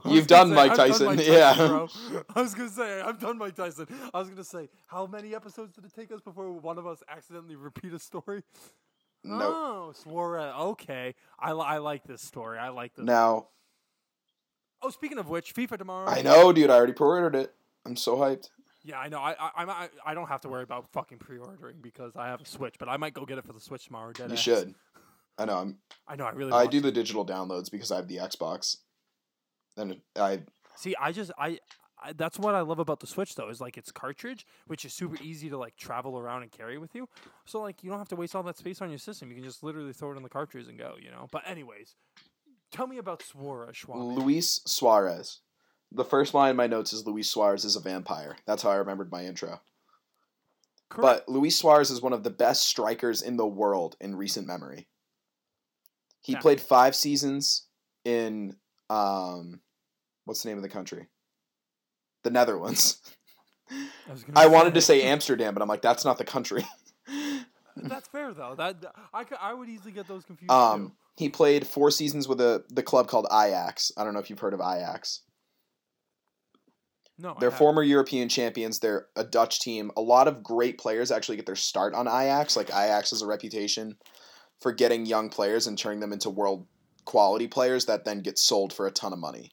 You've 0.05 0.27
done 0.27 0.51
gonna 0.51 0.69
Mike 0.69 0.79
I've 0.79 0.99
done 0.99 1.17
Tyson, 1.17 1.33
yeah. 1.33 1.55
bro. 1.57 1.89
I 2.35 2.41
was 2.43 2.55
gonna 2.55 2.69
say 2.71 3.01
I've 3.01 3.19
done 3.19 3.39
Mike 3.39 3.57
Tyson. 3.57 3.87
I 4.15 4.19
was 4.19 4.29
gonna 4.29 4.45
say 4.45 4.69
how 4.87 5.07
many 5.07 5.35
episodes 5.35 5.75
did 5.75 5.85
it 5.85 5.95
take 5.95 6.13
us 6.13 6.21
before 6.21 6.51
one 6.53 6.79
of 6.79 6.87
us 6.87 7.03
accidentally 7.09 7.57
repeat 7.57 7.93
a 7.93 7.99
story? 7.99 8.43
No. 9.25 9.39
Oh, 9.43 9.93
Suarez. 9.95 10.55
Okay, 10.59 11.15
I, 11.39 11.53
li- 11.53 11.65
I 11.67 11.79
like 11.79 12.05
this 12.05 12.23
story. 12.23 12.59
I 12.59 12.69
like 12.69 12.95
this. 12.95 13.05
Now 13.05 13.49
Oh, 14.83 14.91
speaking 14.91 15.19
of 15.19 15.29
which, 15.29 15.55
FIFA 15.55 15.79
tomorrow. 15.79 16.09
I 16.09 16.23
know, 16.23 16.53
dude. 16.53 16.71
I 16.71 16.75
already 16.77 16.93
pre-ordered 16.93 17.35
it. 17.35 17.55
I'm 17.85 17.97
so 17.97 18.17
hyped. 18.17 18.51
Yeah, 18.85 18.99
I 18.99 19.09
know. 19.09 19.19
I 19.19 19.33
I, 19.33 19.51
I 19.57 19.89
I 20.07 20.15
don't 20.15 20.29
have 20.29 20.41
to 20.43 20.49
worry 20.49 20.63
about 20.63 20.89
fucking 20.93 21.19
pre-ordering 21.19 21.77
because 21.83 22.15
I 22.17 22.29
have 22.29 22.41
a 22.41 22.47
Switch, 22.47 22.77
but 22.79 22.89
I 22.89 22.97
might 22.97 23.13
go 23.13 23.25
get 23.27 23.39
it 23.39 23.45
for 23.45 23.53
the 23.53 23.61
Switch 23.61 23.87
tomorrow. 23.87 24.13
You 24.17 24.25
deadass. 24.25 24.37
should. 24.39 24.75
I 25.37 25.45
know. 25.47 25.57
I'm. 25.59 25.79
I 26.07 26.17
know. 26.17 26.25
I 26.25 26.31
really. 26.31 26.53
I 26.53 26.67
do 26.67 26.79
to. 26.79 26.87
the 26.87 26.93
digital 26.93 27.27
downloads 27.27 27.71
because 27.71 27.91
I 27.91 27.97
have 27.97 28.09
the 28.09 28.19
Xbox. 28.19 28.77
And 29.79 30.01
I 30.17 30.41
See, 30.77 30.95
I 31.01 31.13
just 31.13 31.33
I, 31.39 31.59
I 32.01 32.13
that's 32.13 32.39
what 32.39 32.55
I 32.55 32.61
love 32.61 32.79
about 32.79 33.01
the 33.01 33.07
Switch 33.07 33.35
though 33.35 33.49
is 33.49 33.61
like 33.61 33.77
it's 33.77 33.91
cartridge, 33.91 34.47
which 34.67 34.85
is 34.85 34.95
super 34.95 35.21
easy 35.23 35.51
to 35.51 35.59
like 35.59 35.77
travel 35.77 36.19
around 36.19 36.43
and 36.43 36.53
carry 36.53 36.79
with 36.79 36.95
you. 36.95 37.09
So 37.47 37.61
like 37.61 37.83
you 37.83 37.91
don't 37.91 37.99
have 37.99 38.09
to 38.09 38.17
waste 38.17 38.37
all 38.37 38.45
that 38.45 38.57
space 38.59 38.81
on 38.81 38.89
your 38.89 38.99
system. 38.99 39.29
You 39.31 39.37
can 39.37 39.45
just 39.45 39.63
literally 39.63 39.93
throw 39.93 40.13
it 40.13 40.17
in 40.17 40.23
the 40.23 40.29
cartridge 40.29 40.69
and 40.69 40.79
go. 40.79 40.95
You 41.01 41.11
know. 41.11 41.27
But 41.33 41.43
anyways, 41.47 41.97
tell 42.71 42.87
me 42.87 42.99
about 42.99 43.23
Suarez 43.23 43.77
Schwab. 43.77 43.99
Luis 43.99 44.61
Suarez. 44.67 45.41
The 45.91 46.05
first 46.05 46.35
line 46.35 46.51
in 46.51 46.57
my 46.57 46.67
notes 46.67 46.93
is 46.93 47.07
Luis 47.07 47.31
Suarez 47.31 47.65
is 47.65 47.75
a 47.75 47.81
vampire. 47.81 48.37
That's 48.47 48.63
how 48.63 48.71
I 48.71 48.77
remembered 48.77 49.11
my 49.11 49.25
intro. 49.25 49.61
Correct. 50.91 51.27
But 51.27 51.33
Luis 51.33 51.57
Suarez 51.57 51.91
is 51.91 52.03
one 52.03 52.13
of 52.13 52.23
the 52.23 52.31
best 52.31 52.65
strikers 52.65 53.23
in 53.23 53.37
the 53.37 53.47
world 53.47 53.97
in 54.01 54.15
recent 54.15 54.47
memory. 54.47 54.87
He 56.21 56.33
Yeah. 56.35 56.41
played 56.41 56.61
five 56.61 56.95
seasons 56.95 57.67
in 58.05 58.57
um, 58.91 59.61
what's 60.29 60.43
the 60.43 60.51
name 60.51 60.59
of 60.59 60.63
the 60.63 60.69
country? 60.69 61.07
The 62.23 62.31
Netherlands. 62.31 63.01
I, 63.71 64.13
was 64.13 64.25
I 64.37 64.47
wanted 64.47 64.75
to 64.75 64.81
say 64.81 65.03
Amsterdam, 65.03 65.55
but 65.55 65.63
I'm 65.63 65.69
like, 65.69 65.83
that's 65.83 66.05
not 66.05 66.19
the 66.19 66.25
country. 66.25 66.65
That's 67.81 68.09
fair 68.09 68.35
though. 68.35 68.57
That 68.57 68.85
I, 69.15 69.23
could, 69.23 69.39
I 69.41 69.55
would 69.55 69.69
easily 69.69 69.93
get 69.93 70.09
those 70.09 70.25
confused 70.25 70.51
um, 70.51 70.89
too. 70.89 70.93
he 71.17 71.29
played 71.29 71.65
four 71.65 71.93
seasons 71.93 72.27
with 72.27 72.41
a 72.41 72.65
the 72.71 72.83
club 72.83 73.07
called 73.07 73.29
Ajax. 73.31 73.93
I 73.97 74.03
don't 74.03 74.15
know 74.15 74.19
if 74.19 74.31
you've 74.31 74.41
heard 74.41 74.53
of 74.53 74.61
Ajax. 74.61 75.21
No, 77.21 77.37
They're 77.39 77.53
former 77.53 77.85
European 77.85 78.29
champions. 78.29 78.81
They're 78.81 79.07
a 79.15 79.23
Dutch 79.23 79.61
team. 79.61 79.93
A 79.97 80.01
lot 80.01 80.27
of 80.27 80.43
great 80.43 80.77
players 80.77 81.13
actually 81.13 81.37
get 81.37 81.47
their 81.47 81.55
start 81.55 81.95
on 81.95 82.09
Ajax. 82.09 82.57
Like 82.57 82.71
Ajax 82.71 83.11
has 83.11 83.23
a 83.23 83.27
reputation 83.27 83.97
for 84.61 84.73
getting 84.73 85.07
young 85.07 85.29
players 85.29 85.69
and 85.69 85.79
turning 85.79 86.01
them 86.01 86.13
into 86.13 86.31
world 86.31 86.67
quality 87.05 87.47
players 87.47 87.87
that 87.87 88.05
then 88.05 88.23
get 88.23 88.39
sold 88.39 88.73
for 88.73 88.89
a 88.89 88.91
ton 88.91 89.13
of 89.13 89.21
money. 89.21 89.53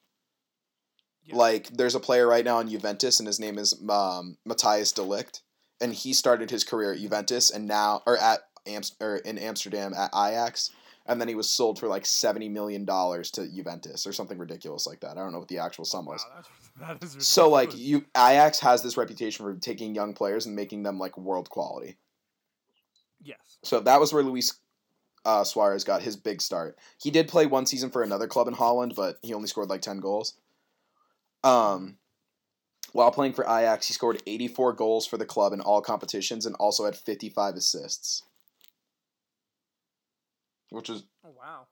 Yeah. 1.26 1.36
Like 1.36 1.68
there's 1.70 1.96
a 1.96 2.00
player 2.00 2.28
right 2.28 2.46
now 2.46 2.60
in 2.60 2.70
Juventus 2.70 3.20
and 3.20 3.28
his 3.28 3.40
name 3.40 3.58
is 3.58 3.74
um, 3.90 4.38
Matthijs 4.48 4.94
de 4.94 5.02
Ligt, 5.02 5.42
and 5.82 5.94
he 5.94 6.14
started 6.14 6.52
his 6.52 6.64
career 6.64 6.94
at 6.94 7.00
Juventus 7.00 7.50
and 7.52 7.68
now 7.68 8.02
or 8.06 8.18
at 8.18 8.40
Amst- 8.68 8.96
or 9.02 9.18
in 9.18 9.38
Amsterdam 9.38 9.94
at 9.94 10.10
Ajax, 10.16 10.72
and 11.06 11.22
then 11.22 11.28
he 11.28 11.36
was 11.36 11.48
sold 11.52 11.78
for 11.80 11.88
like 11.88 12.06
seventy 12.06 12.50
million 12.50 12.84
dollars 12.86 13.30
to 13.32 13.48
Juventus 13.48 14.08
or 14.08 14.12
something 14.14 14.38
ridiculous 14.40 14.88
like 14.88 15.02
that. 15.02 15.12
I 15.12 15.22
don't 15.22 15.34
know 15.34 15.40
what 15.40 15.48
the 15.50 15.60
actual 15.60 15.86
sum 15.86 16.06
was. 16.06 16.26
Wow, 16.82 16.88
that 17.00 17.04
is 17.04 17.16
So 17.28 17.48
like 17.50 17.76
you 17.78 18.06
Ajax 18.18 18.60
has 18.62 18.82
this 18.82 18.98
reputation 18.98 19.46
for 19.46 19.54
taking 19.56 19.94
young 19.94 20.14
players 20.16 20.46
and 20.48 20.56
making 20.56 20.82
them 20.84 20.98
like 20.98 21.16
world 21.18 21.50
quality. 21.50 21.98
yes. 23.22 23.38
So 23.64 23.80
that 23.82 24.00
was 24.00 24.14
where 24.14 24.24
Luis 24.24 24.60
uh, 25.26 25.44
Suarez 25.44 25.84
got 25.84 26.02
his 26.02 26.16
big 26.16 26.42
start. 26.42 26.78
He 27.02 27.12
did 27.12 27.28
play 27.28 27.46
one 27.46 27.66
season 27.66 27.90
for 27.90 28.04
another 28.04 28.28
club 28.28 28.48
in 28.48 28.54
Holland, 28.54 28.94
but 28.96 29.18
he 29.22 29.34
only 29.34 29.48
scored 29.48 29.70
like 29.70 29.82
ten 29.82 30.00
goals. 30.00 30.34
Um, 31.46 31.98
while 32.92 33.12
playing 33.12 33.34
for 33.34 33.46
Ajax, 33.46 33.88
he 33.88 33.94
scored 33.94 34.22
eighty 34.26 34.48
four 34.48 34.74
goals 34.74 35.06
for 35.06 35.18
the 35.18 35.26
club 35.26 35.54
in 35.54 35.62
all 35.62 35.82
competitions 35.82 36.46
and 36.46 36.56
also 36.56 36.86
had 36.86 36.96
fifty 36.96 37.30
five 37.30 37.56
assists, 37.56 38.24
which 40.70 40.90
is 40.90 41.04
Oh 41.24 41.34
wow. 41.38 41.68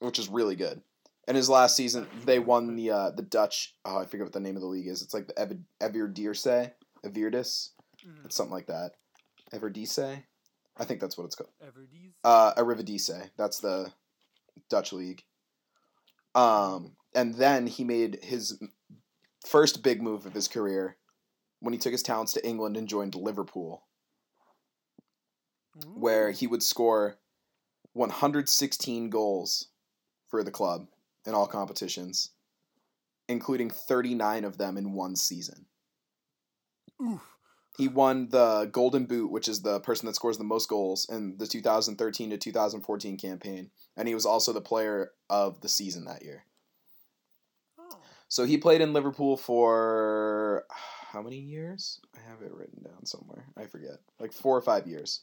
which 0.00 0.18
is 0.18 0.28
really 0.28 0.56
good. 0.56 0.82
And 1.28 1.36
his 1.36 1.48
last 1.48 1.76
season, 1.76 2.06
they 2.24 2.38
won 2.38 2.76
the 2.76 2.90
uh, 2.90 3.10
the 3.10 3.22
Dutch. 3.22 3.74
Oh, 3.84 3.98
I 3.98 4.06
forget 4.06 4.26
what 4.26 4.32
the 4.32 4.40
name 4.40 4.56
of 4.56 4.62
the 4.62 4.68
league 4.68 4.86
is. 4.86 5.02
It's 5.02 5.14
like 5.14 5.26
the 5.26 5.38
Ev- 5.38 5.58
Everdierse, 5.80 6.72
Evirdis. 7.04 7.70
Mm. 8.06 8.24
It's 8.24 8.36
something 8.36 8.52
like 8.52 8.66
that. 8.66 8.92
Everdice? 9.52 10.22
I 10.76 10.84
think 10.84 11.00
that's 11.00 11.16
what 11.16 11.24
it's 11.24 11.34
called. 11.34 11.50
Everdees. 11.64 12.12
Uh. 12.24 13.26
That's 13.36 13.58
the 13.60 13.92
Dutch 14.68 14.92
league. 14.92 15.22
Um, 16.34 16.92
and 17.14 17.34
then 17.34 17.66
he 17.66 17.82
made 17.84 18.18
his 18.22 18.60
first 19.46 19.82
big 19.82 20.02
move 20.02 20.26
of 20.26 20.34
his 20.34 20.48
career 20.48 20.96
when 21.60 21.72
he 21.72 21.78
took 21.78 21.92
his 21.92 22.02
talents 22.02 22.32
to 22.32 22.46
England 22.46 22.76
and 22.76 22.88
joined 22.88 23.14
Liverpool, 23.14 23.84
where 25.94 26.30
he 26.30 26.46
would 26.46 26.62
score 26.62 27.18
116 27.92 29.10
goals 29.10 29.68
for 30.28 30.42
the 30.42 30.50
club 30.50 30.88
in 31.24 31.34
all 31.34 31.46
competitions, 31.46 32.30
including 33.28 33.70
39 33.70 34.44
of 34.44 34.58
them 34.58 34.76
in 34.76 34.92
one 34.92 35.16
season. 35.16 35.66
Oof. 37.02 37.22
He 37.76 37.88
won 37.88 38.30
the 38.30 38.70
Golden 38.72 39.04
Boot, 39.04 39.30
which 39.30 39.48
is 39.48 39.60
the 39.60 39.80
person 39.80 40.06
that 40.06 40.14
scores 40.14 40.38
the 40.38 40.44
most 40.44 40.68
goals 40.68 41.06
in 41.10 41.36
the 41.36 41.46
2013 41.46 42.30
to 42.30 42.38
2014 42.38 43.18
campaign, 43.18 43.70
and 43.96 44.08
he 44.08 44.14
was 44.14 44.24
also 44.24 44.52
the 44.52 44.62
player 44.62 45.10
of 45.28 45.60
the 45.60 45.68
season 45.68 46.06
that 46.06 46.22
year. 46.22 46.44
So 48.28 48.44
he 48.44 48.58
played 48.58 48.80
in 48.80 48.92
Liverpool 48.92 49.36
for 49.36 50.64
how 51.12 51.22
many 51.22 51.38
years? 51.38 52.00
I 52.14 52.30
have 52.30 52.42
it 52.42 52.52
written 52.52 52.82
down 52.82 53.06
somewhere. 53.06 53.46
I 53.56 53.66
forget. 53.66 53.98
Like 54.18 54.32
4 54.32 54.56
or 54.56 54.62
5 54.62 54.86
years. 54.86 55.22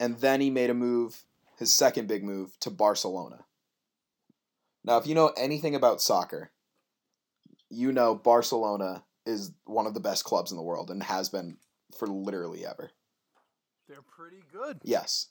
And 0.00 0.18
then 0.18 0.40
he 0.40 0.50
made 0.50 0.70
a 0.70 0.74
move, 0.74 1.24
his 1.58 1.72
second 1.72 2.06
big 2.06 2.22
move 2.22 2.58
to 2.60 2.70
Barcelona. 2.70 3.44
Now, 4.84 4.96
if 4.96 5.06
you 5.06 5.14
know 5.14 5.32
anything 5.36 5.74
about 5.74 6.00
soccer, 6.00 6.52
you 7.68 7.92
know 7.92 8.14
Barcelona 8.14 9.04
is 9.26 9.52
one 9.64 9.86
of 9.86 9.94
the 9.94 10.00
best 10.00 10.24
clubs 10.24 10.50
in 10.50 10.56
the 10.56 10.62
world 10.62 10.90
and 10.90 11.02
has 11.02 11.28
been 11.28 11.58
for 11.98 12.06
literally 12.06 12.64
ever. 12.64 12.90
They're 13.88 14.02
pretty 14.02 14.42
good. 14.52 14.78
Yes. 14.82 15.28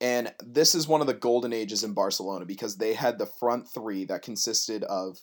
And 0.00 0.32
this 0.40 0.74
is 0.74 0.86
one 0.86 1.00
of 1.00 1.06
the 1.06 1.14
golden 1.14 1.52
ages 1.52 1.82
in 1.82 1.94
Barcelona 1.94 2.44
because 2.44 2.76
they 2.76 2.94
had 2.94 3.18
the 3.18 3.26
front 3.26 3.66
three 3.72 4.04
that 4.06 4.22
consisted 4.22 4.84
of 4.84 5.18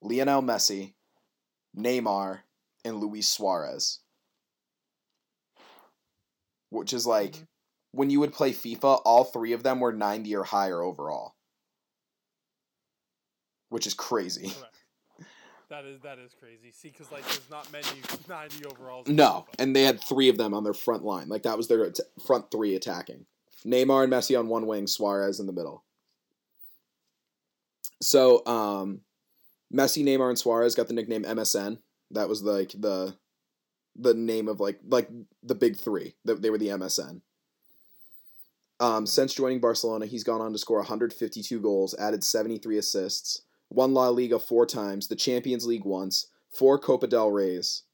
Lionel 0.00 0.42
Messi, 0.42 0.94
Neymar, 1.76 2.40
and 2.84 2.96
Luis 2.98 3.26
Suarez. 3.28 3.98
Which 6.70 6.92
is 6.92 7.06
like 7.06 7.32
Mhm. 7.32 7.46
when 7.90 8.10
you 8.10 8.20
would 8.20 8.32
play 8.32 8.52
FIFA, 8.52 9.02
all 9.04 9.24
three 9.24 9.52
of 9.52 9.62
them 9.62 9.80
were 9.80 9.92
90 9.92 10.34
or 10.36 10.44
higher 10.44 10.80
overall. 10.82 11.34
Which 13.68 13.86
is 13.86 13.94
crazy. 13.94 14.52
That 15.68 15.86
is 15.86 16.00
that 16.02 16.18
is 16.18 16.34
crazy. 16.38 16.70
See, 16.70 16.88
because 16.90 17.10
like 17.10 17.24
there's 17.24 17.48
not 17.48 17.72
many 17.72 17.86
ninety 18.28 18.62
overalls. 18.66 19.08
No, 19.08 19.46
and 19.58 19.74
they 19.74 19.84
had 19.84 20.04
three 20.04 20.28
of 20.28 20.36
them 20.36 20.52
on 20.52 20.64
their 20.64 20.74
front 20.74 21.02
line. 21.02 21.30
Like 21.30 21.44
that 21.44 21.56
was 21.56 21.66
their 21.66 21.90
front 22.26 22.50
three 22.50 22.74
attacking. 22.74 23.24
Neymar 23.64 24.04
and 24.04 24.12
Messi 24.12 24.38
on 24.38 24.48
one 24.48 24.66
wing, 24.66 24.86
Suarez 24.86 25.40
in 25.40 25.46
the 25.46 25.52
middle. 25.52 25.84
So, 28.00 28.44
um, 28.46 29.02
Messi, 29.72 30.04
Neymar, 30.04 30.28
and 30.28 30.38
Suarez 30.38 30.74
got 30.74 30.88
the 30.88 30.94
nickname 30.94 31.24
MSN. 31.24 31.78
That 32.10 32.28
was 32.28 32.42
like 32.42 32.72
the 32.78 33.16
the 33.96 34.14
name 34.14 34.48
of 34.48 34.60
like 34.60 34.80
like 34.86 35.08
the 35.42 35.54
big 35.54 35.76
three. 35.76 36.14
They 36.24 36.50
were 36.50 36.58
the 36.58 36.68
MSN. 36.68 37.20
Um, 38.80 39.06
since 39.06 39.34
joining 39.34 39.60
Barcelona, 39.60 40.06
he's 40.06 40.24
gone 40.24 40.40
on 40.40 40.52
to 40.52 40.58
score 40.58 40.78
152 40.78 41.60
goals, 41.60 41.94
added 42.00 42.24
73 42.24 42.78
assists, 42.78 43.42
won 43.70 43.94
La 43.94 44.08
Liga 44.08 44.40
four 44.40 44.66
times, 44.66 45.06
the 45.06 45.14
Champions 45.14 45.64
League 45.64 45.84
once, 45.84 46.26
four 46.50 46.78
Copa 46.78 47.06
del 47.06 47.30
Reyes, 47.30 47.84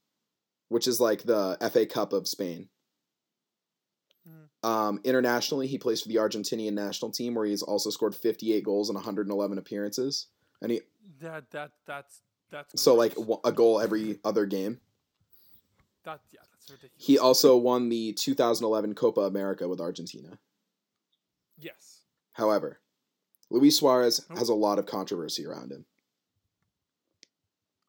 which 0.69 0.87
is 0.87 0.99
like 0.99 1.23
the 1.23 1.57
FA 1.71 1.85
Cup 1.85 2.11
of 2.11 2.27
Spain. 2.27 2.69
Um, 4.63 4.99
internationally, 5.05 5.67
he 5.67 5.77
plays 5.77 6.01
for 6.01 6.09
the 6.09 6.15
Argentinian 6.17 6.73
national 6.73 7.11
team, 7.11 7.33
where 7.35 7.45
he's 7.45 7.61
also 7.63 7.89
scored 7.89 8.13
58 8.15 8.63
goals 8.63 8.89
in 8.89 8.95
111 8.95 9.57
appearances, 9.57 10.27
and 10.61 10.71
he 10.71 10.81
That 11.21 11.49
that 11.51 11.71
that's 11.85 12.21
that's 12.51 12.81
so 12.81 12.95
like 12.95 13.13
a 13.45 13.51
goal 13.53 13.79
every 13.79 14.19
other 14.25 14.45
game. 14.45 14.81
that 16.03 16.19
yeah 16.31 16.41
that's 16.51 16.69
ridiculous. 16.71 17.05
He 17.05 17.17
also 17.17 17.55
won 17.57 17.87
the 17.89 18.11
2011 18.13 18.95
Copa 18.95 19.21
America 19.21 19.67
with 19.67 19.79
Argentina. 19.79 20.37
yes. 21.57 22.01
However, 22.33 22.79
Luis 23.49 23.77
Suarez 23.77 24.25
Oh. 24.29 24.35
has 24.35 24.49
a 24.49 24.53
lot 24.55 24.77
of 24.79 24.85
controversy 24.85 25.45
around 25.45 25.71
him. 25.71 25.85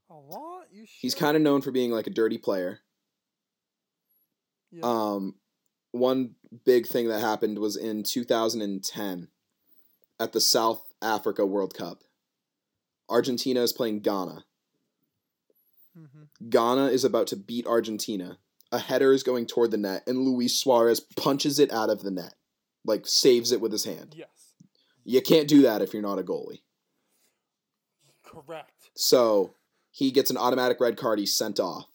A 0.08 0.14
lot. 0.14 0.66
You. 0.72 0.86
He's 0.88 1.14
kind 1.14 1.36
of 1.36 1.42
known 1.42 1.62
for 1.62 1.70
being 1.70 1.90
like 1.90 2.06
a 2.06 2.10
dirty 2.10 2.38
player. 2.38 2.80
Yeah. 4.72 4.82
Um, 4.84 5.34
one 5.92 6.34
big 6.64 6.86
thing 6.86 7.08
that 7.08 7.20
happened 7.20 7.58
was 7.58 7.76
in 7.76 8.02
2010 8.02 9.28
at 10.18 10.32
the 10.32 10.40
South 10.40 10.82
Africa 11.02 11.46
World 11.46 11.74
Cup. 11.74 12.04
Argentina 13.08 13.60
is 13.60 13.72
playing 13.72 14.00
Ghana. 14.00 14.44
mm-hmm. 15.98 16.48
Ghana 16.48 16.86
is 16.86 17.04
about 17.04 17.26
to 17.28 17.36
beat 17.36 17.66
Argentina. 17.66 18.38
A 18.72 18.78
header 18.78 19.12
is 19.12 19.24
going 19.24 19.46
toward 19.46 19.72
the 19.72 19.76
net, 19.76 20.04
and 20.06 20.18
Luis 20.18 20.60
Suarez 20.60 21.00
punches 21.00 21.58
it 21.58 21.72
out 21.72 21.90
of 21.90 22.02
the 22.02 22.10
net. 22.10 22.34
Like, 22.84 23.06
saves 23.06 23.50
it 23.50 23.60
with 23.60 23.72
his 23.72 23.84
hand. 23.84 24.14
Yes. 24.16 24.28
You 25.04 25.20
can't 25.20 25.48
do 25.48 25.62
that 25.62 25.82
if 25.82 25.92
you're 25.92 26.02
not 26.02 26.20
a 26.20 26.22
goalie. 26.22 26.60
Correct. 28.24 28.90
So, 28.94 29.54
he 29.90 30.12
gets 30.12 30.30
an 30.30 30.36
automatic 30.36 30.80
red 30.80 30.96
card. 30.96 31.18
He's 31.18 31.36
sent 31.36 31.58
off. 31.58 31.89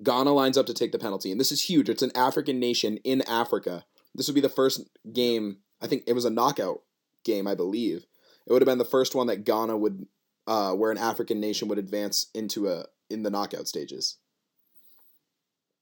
Ghana 0.00 0.32
lines 0.32 0.56
up 0.56 0.66
to 0.66 0.74
take 0.74 0.92
the 0.92 0.98
penalty, 0.98 1.30
and 1.30 1.40
this 1.40 1.52
is 1.52 1.68
huge. 1.68 1.88
It's 1.88 2.02
an 2.02 2.16
African 2.16 2.58
nation 2.58 2.98
in 3.04 3.22
Africa. 3.22 3.84
This 4.14 4.26
would 4.26 4.34
be 4.34 4.40
the 4.40 4.48
first 4.48 4.88
game. 5.12 5.58
I 5.80 5.86
think 5.86 6.04
it 6.06 6.14
was 6.14 6.24
a 6.24 6.30
knockout 6.30 6.82
game, 7.24 7.46
I 7.46 7.54
believe. 7.54 8.06
It 8.46 8.52
would 8.52 8.62
have 8.62 8.66
been 8.66 8.78
the 8.78 8.84
first 8.84 9.14
one 9.14 9.26
that 9.26 9.44
Ghana 9.44 9.76
would, 9.76 10.06
uh, 10.46 10.72
where 10.72 10.90
an 10.90 10.98
African 10.98 11.40
nation 11.40 11.68
would 11.68 11.78
advance 11.78 12.26
into 12.34 12.68
a 12.68 12.86
in 13.10 13.22
the 13.22 13.30
knockout 13.30 13.68
stages. 13.68 14.16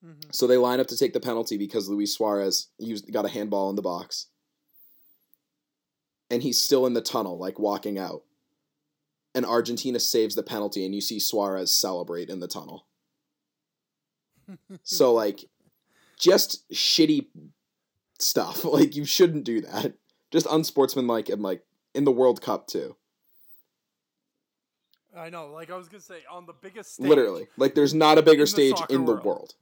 Mm-hmm. 0.05 0.31
So 0.33 0.47
they 0.47 0.57
line 0.57 0.81
up 0.81 0.89
to 0.89 0.97
take 0.97 1.13
the 1.13 1.21
penalty 1.21 1.57
because 1.57 1.89
Luis 1.89 2.15
Suarez 2.15 2.69
used 2.79 3.13
got 3.13 3.27
a 3.27 3.31
handball 3.31 3.71
in 3.71 3.77
the 3.77 3.83
box, 3.83 4.27
and 6.31 6.43
he's 6.43 6.61
still 6.61 6.87
in 6.87 6.95
the 6.95 7.01
tunnel, 7.01 7.39
like 7.39 7.59
walking 7.59 7.99
out. 7.99 8.23
And 9.35 9.47
Argentina 9.47 10.01
saves 10.01 10.35
the 10.35 10.43
penalty, 10.43 10.85
and 10.85 10.95
you 10.95 11.01
see 11.01 11.21
Suarez 11.21 11.73
celebrate 11.73 12.29
in 12.29 12.41
the 12.41 12.49
tunnel. 12.49 12.87
So 14.83 15.13
like, 15.13 15.45
just 16.19 16.69
shitty 16.71 17.27
stuff. 18.19 18.65
Like 18.71 18.95
you 18.95 19.05
shouldn't 19.05 19.45
do 19.45 19.61
that. 19.63 19.95
Just 20.31 20.47
unsportsmanlike 20.51 21.29
and 21.29 21.43
like 21.43 21.65
in 21.95 22.05
the 22.05 22.13
World 22.13 22.41
Cup 22.41 22.67
too. 22.67 22.97
I 25.17 25.29
know. 25.31 25.51
Like 25.53 25.71
I 25.71 25.77
was 25.77 25.89
gonna 25.89 26.01
say, 26.01 26.21
on 26.31 26.47
the 26.47 26.53
biggest 26.53 26.95
stage. 26.95 27.09
Literally, 27.09 27.49
like 27.57 27.75
there's 27.75 27.95
not 27.95 28.19
a 28.19 28.23
bigger 28.23 28.43
in 28.43 28.47
stage 28.47 28.77
soccer 28.77 28.95
in 28.95 29.05
the 29.07 29.13
world. 29.13 29.25
world. 29.25 29.55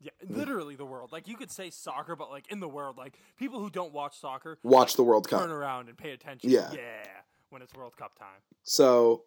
Yeah, 0.00 0.10
literally 0.28 0.76
the 0.76 0.84
world. 0.84 1.10
Like 1.10 1.26
you 1.26 1.36
could 1.36 1.50
say 1.50 1.70
soccer, 1.70 2.14
but 2.14 2.30
like 2.30 2.50
in 2.52 2.60
the 2.60 2.68
world, 2.68 2.96
like 2.96 3.18
people 3.36 3.58
who 3.58 3.70
don't 3.70 3.92
watch 3.92 4.18
soccer 4.20 4.58
Watch 4.62 4.94
the 4.96 5.02
World 5.02 5.28
Cup, 5.28 5.40
turn 5.40 5.50
around 5.50 5.88
and 5.88 5.96
pay 5.96 6.10
attention. 6.12 6.50
Yeah. 6.50 6.70
Yeah. 6.72 7.06
When 7.50 7.62
it's 7.62 7.74
World 7.74 7.96
Cup 7.96 8.18
time. 8.18 8.42
So 8.62 9.24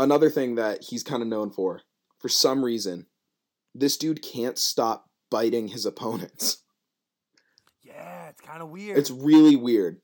another 0.00 0.30
thing 0.30 0.56
that 0.56 0.82
he's 0.82 1.02
kind 1.02 1.22
of 1.22 1.28
known 1.28 1.50
for, 1.50 1.82
for 2.18 2.28
some 2.28 2.64
reason, 2.64 3.06
this 3.74 3.96
dude 3.96 4.22
can't 4.22 4.58
stop 4.58 5.06
biting 5.30 5.68
his 5.68 5.86
opponents. 5.86 6.64
Yeah, 7.82 8.28
it's 8.28 8.40
kind 8.40 8.62
of 8.62 8.70
weird. 8.70 8.98
It's 8.98 9.10
really 9.10 9.56
weird. 9.56 10.00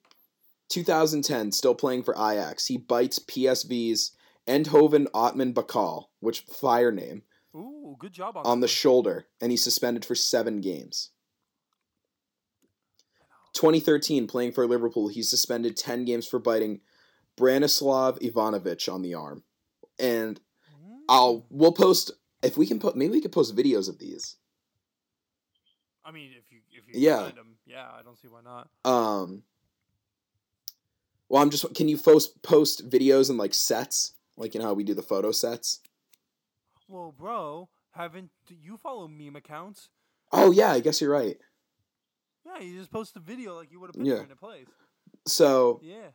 2010, 0.70 1.52
still 1.52 1.74
playing 1.74 2.02
for 2.02 2.14
Ajax. 2.14 2.66
He 2.66 2.76
bites 2.76 3.18
PSV's 3.18 4.12
Eindhoven 4.48 5.06
Otman 5.14 5.54
Bakkal, 5.54 6.04
which 6.20 6.40
fire 6.40 6.92
name, 6.92 7.22
Ooh, 7.54 7.96
good 7.98 8.12
job 8.12 8.36
on 8.36 8.44
on 8.44 8.60
the 8.60 8.68
shoulder, 8.68 9.26
and 9.40 9.50
he's 9.50 9.64
suspended 9.64 10.04
for 10.04 10.14
seven 10.14 10.60
games. 10.60 11.10
2013, 13.54 14.26
playing 14.26 14.52
for 14.52 14.66
Liverpool, 14.66 15.08
he's 15.08 15.30
suspended 15.30 15.76
10 15.76 16.04
games 16.04 16.26
for 16.26 16.38
biting 16.38 16.80
Branislav 17.38 18.20
Ivanovic 18.20 18.92
on 18.92 19.02
the 19.02 19.14
arm. 19.14 19.44
And. 19.98 20.40
I'll 21.08 21.46
we'll 21.50 21.70
post 21.72 22.10
if 22.42 22.56
we 22.56 22.66
can 22.66 22.80
put 22.80 22.96
maybe 22.96 23.12
we 23.12 23.20
could 23.20 23.30
post 23.30 23.54
videos 23.54 23.88
of 23.88 23.98
these. 24.00 24.36
I 26.04 26.10
mean, 26.10 26.32
if 26.36 26.50
you 26.50 26.58
if 26.72 26.86
you 26.88 27.00
Yeah. 27.00 27.22
find 27.24 27.38
'em, 27.38 27.58
yeah, 27.64 27.88
I 27.92 28.02
don't 28.02 28.18
see 28.18 28.28
why 28.28 28.40
not. 28.42 28.68
Um 28.84 29.44
Well, 31.28 31.42
I'm 31.42 31.50
just 31.50 31.74
can 31.74 31.88
you 31.88 31.96
post 31.96 32.42
post 32.42 32.88
videos 32.88 33.28
and 33.30 33.38
like 33.38 33.54
sets? 33.54 34.14
Like 34.36 34.54
you 34.54 34.60
know 34.60 34.66
how 34.66 34.74
we 34.74 34.84
do 34.84 34.94
the 34.94 35.02
photo 35.02 35.32
sets? 35.32 35.80
Well, 36.88 37.12
bro, 37.12 37.68
haven't 37.92 38.30
you 38.48 38.76
follow 38.76 39.08
meme 39.08 39.36
accounts? 39.36 39.88
Oh 40.32 40.50
yeah, 40.50 40.72
I 40.72 40.80
guess 40.80 41.00
you're 41.00 41.10
right. 41.10 41.38
Yeah, 42.44 42.58
you 42.58 42.78
just 42.78 42.90
post 42.92 43.16
a 43.16 43.20
video 43.20 43.54
like 43.56 43.70
you 43.72 43.80
would 43.80 43.90
a 43.96 44.04
Yeah. 44.04 44.20
and 44.20 44.30
it 44.30 44.38
plays. 44.38 44.66
So 45.26 45.80
Yeah. 45.82 46.10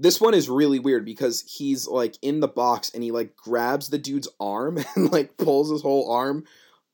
This 0.00 0.20
one 0.20 0.32
is 0.34 0.48
really 0.48 0.78
weird 0.78 1.04
because 1.04 1.42
he's 1.42 1.86
like 1.86 2.16
in 2.22 2.40
the 2.40 2.48
box 2.48 2.90
and 2.94 3.02
he 3.04 3.10
like 3.12 3.36
grabs 3.36 3.88
the 3.90 3.98
dude's 3.98 4.28
arm 4.40 4.78
and 4.96 5.12
like 5.12 5.36
pulls 5.36 5.70
his 5.70 5.82
whole 5.82 6.10
arm 6.12 6.44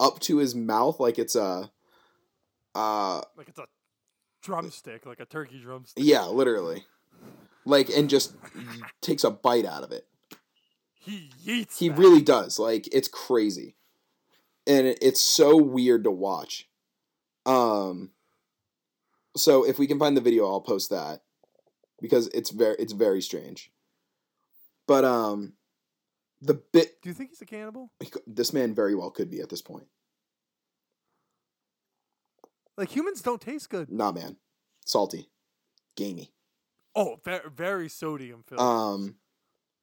up 0.01 0.19
to 0.21 0.38
his 0.38 0.55
mouth 0.55 0.99
like 1.01 1.19
it's 1.19 1.37
a 1.37 1.71
uh 2.75 3.23
Like 3.37 3.49
it's 3.49 3.59
a 3.59 3.66
drumstick, 4.42 5.07
like 5.07 5.21
a 5.21 5.25
turkey 5.25 5.61
drumstick. 5.61 6.05
yeah, 6.05 6.25
literally. 6.27 6.85
Like 7.64 7.88
and 7.90 8.11
just 8.11 8.35
takes 9.01 9.25
a 9.25 9.31
bite 9.31 9.64
out 9.64 9.83
of 9.83 9.92
it. 9.92 10.07
He 10.92 11.31
yeets. 11.45 11.79
He 11.79 11.88
that. 11.88 11.99
really 11.99 12.21
does. 12.23 12.59
Like 12.59 12.88
it's 12.92 13.09
crazy. 13.09 13.77
And 14.66 14.87
it- 14.88 14.99
it's 15.01 15.21
so 15.21 15.57
weird 15.57 16.05
to 16.05 16.11
watch. 16.11 16.69
Um 17.47 18.11
so 19.37 19.64
if 19.64 19.79
we 19.79 19.87
can 19.87 19.99
find 19.99 20.16
the 20.16 20.21
video, 20.21 20.47
I'll 20.47 20.61
post 20.61 20.90
that 20.90 21.21
because 22.00 22.28
it's 22.28 22.50
very 22.50 22.76
it's 22.78 22.92
very 22.92 23.20
strange. 23.22 23.70
But 24.87 25.04
um 25.04 25.54
the 26.40 26.54
bit 26.72 27.00
Do 27.02 27.09
you 27.09 27.14
think 27.14 27.30
he's 27.30 27.40
a 27.42 27.46
cannibal? 27.46 27.90
this 28.26 28.52
man 28.52 28.74
very 28.74 28.94
well 28.94 29.11
could 29.11 29.30
be 29.30 29.40
at 29.40 29.48
this 29.48 29.62
point. 29.62 29.87
Like 32.76 32.94
humans 32.94 33.22
don't 33.22 33.40
taste 33.40 33.70
good. 33.70 33.90
Nah, 33.90 34.12
man. 34.12 34.37
Salty. 34.85 35.30
Gamey. 35.96 36.32
Oh, 36.94 37.20
very, 37.24 37.48
very 37.54 37.88
sodium 37.88 38.42
filled. 38.46 38.61
Um 38.61 39.16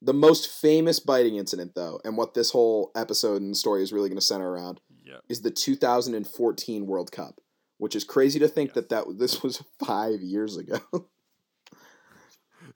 the 0.01 0.13
most 0.13 0.49
famous 0.49 0.99
biting 0.99 1.37
incident 1.37 1.73
though, 1.75 1.99
and 2.03 2.17
what 2.17 2.33
this 2.33 2.51
whole 2.51 2.91
episode 2.95 3.41
and 3.41 3.55
story 3.55 3.81
is 3.83 3.93
really 3.93 4.09
going 4.09 4.17
to 4.19 4.25
center 4.25 4.49
around 4.51 4.81
yeah. 5.03 5.19
is 5.29 5.41
the 5.41 5.49
2014 5.51 6.85
World 6.85 7.11
Cup, 7.11 7.39
which 7.77 7.95
is 7.95 8.03
crazy 8.03 8.37
to 8.39 8.47
think 8.49 8.71
Yes. 8.71 8.75
that 8.75 8.89
that 8.89 9.17
this 9.17 9.41
was 9.41 9.63
5 9.85 10.21
years 10.21 10.57
ago. 10.57 10.79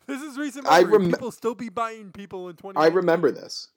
This 0.07 0.21
is 0.21 0.37
recent. 0.37 0.65
I 0.69 0.81
memory. 0.81 0.97
rem- 0.99 1.11
people 1.11 1.31
still 1.31 1.55
be 1.55 1.69
biting 1.69 2.11
people 2.11 2.49
in 2.49 2.55
twenty. 2.55 2.77
I 2.77 2.87
remember 2.87 3.31
this. 3.31 3.67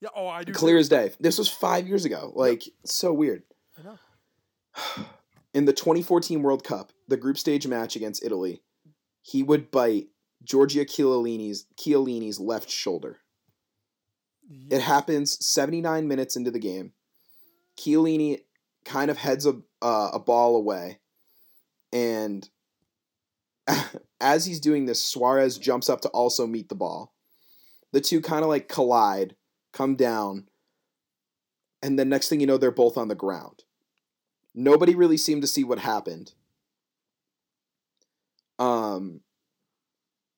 Yeah. 0.00 0.08
Oh, 0.16 0.26
I 0.26 0.42
do. 0.44 0.52
Clear 0.52 0.76
too. 0.76 0.80
as 0.80 0.88
day. 0.88 1.12
This 1.20 1.38
was 1.38 1.48
5 1.48 1.86
years 1.86 2.04
ago. 2.04 2.32
Like 2.34 2.64
so 2.84 3.12
weird. 3.12 3.44
I 3.78 3.82
know. 3.82 5.04
In 5.54 5.64
the 5.66 5.72
2014 5.72 6.42
World 6.42 6.64
Cup, 6.64 6.92
the 7.06 7.16
group 7.16 7.38
stage 7.38 7.66
match 7.68 7.94
against 7.94 8.24
Italy, 8.24 8.62
he 9.20 9.42
would 9.44 9.70
bite 9.70 10.08
Giorgio 10.42 10.82
Chiellini's 10.84 11.66
Chiellini's 11.76 12.40
left 12.40 12.68
shoulder. 12.68 13.18
It 14.70 14.80
happens 14.80 15.44
79 15.46 16.08
minutes 16.08 16.36
into 16.36 16.50
the 16.50 16.58
game. 16.58 16.92
Chiellini 17.78 18.40
kind 18.84 19.10
of 19.10 19.18
heads 19.18 19.46
a 19.46 19.60
uh, 19.80 20.10
a 20.14 20.18
ball 20.18 20.56
away, 20.56 20.98
and 21.92 22.48
as 24.22 24.46
he's 24.46 24.60
doing 24.60 24.86
this, 24.86 25.02
Suarez 25.02 25.58
jumps 25.58 25.90
up 25.90 26.00
to 26.02 26.08
also 26.10 26.46
meet 26.46 26.68
the 26.68 26.74
ball. 26.74 27.12
The 27.92 28.00
two 28.00 28.22
kind 28.22 28.42
of 28.42 28.48
like 28.48 28.68
collide, 28.68 29.36
come 29.72 29.96
down, 29.96 30.48
and 31.82 31.98
then 31.98 32.08
next 32.08 32.28
thing 32.28 32.40
you 32.40 32.46
know, 32.46 32.56
they're 32.56 32.70
both 32.70 32.96
on 32.96 33.08
the 33.08 33.14
ground. 33.14 33.64
Nobody 34.54 34.94
really 34.94 35.16
seemed 35.16 35.42
to 35.42 35.48
see 35.48 35.64
what 35.64 35.78
happened. 35.78 36.32
Um, 38.58 39.20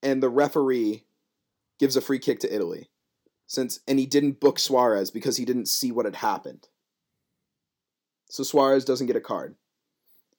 and 0.02 0.22
the 0.22 0.28
referee 0.28 1.04
gives 1.78 1.96
a 1.96 2.00
free 2.00 2.18
kick 2.18 2.40
to 2.40 2.54
Italy 2.54 2.88
since 3.46 3.80
and 3.86 3.98
he 3.98 4.06
didn't 4.06 4.40
book 4.40 4.58
Suarez 4.58 5.10
because 5.10 5.36
he 5.36 5.44
didn't 5.44 5.68
see 5.68 5.92
what 5.92 6.06
had 6.06 6.16
happened. 6.16 6.68
So 8.30 8.42
Suarez 8.42 8.84
doesn't 8.84 9.06
get 9.06 9.16
a 9.16 9.20
card. 9.20 9.56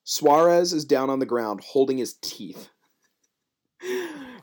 Suarez 0.03 0.73
is 0.73 0.85
down 0.85 1.09
on 1.09 1.19
the 1.19 1.25
ground 1.25 1.61
holding 1.61 1.97
his 1.97 2.13
teeth. 2.13 2.69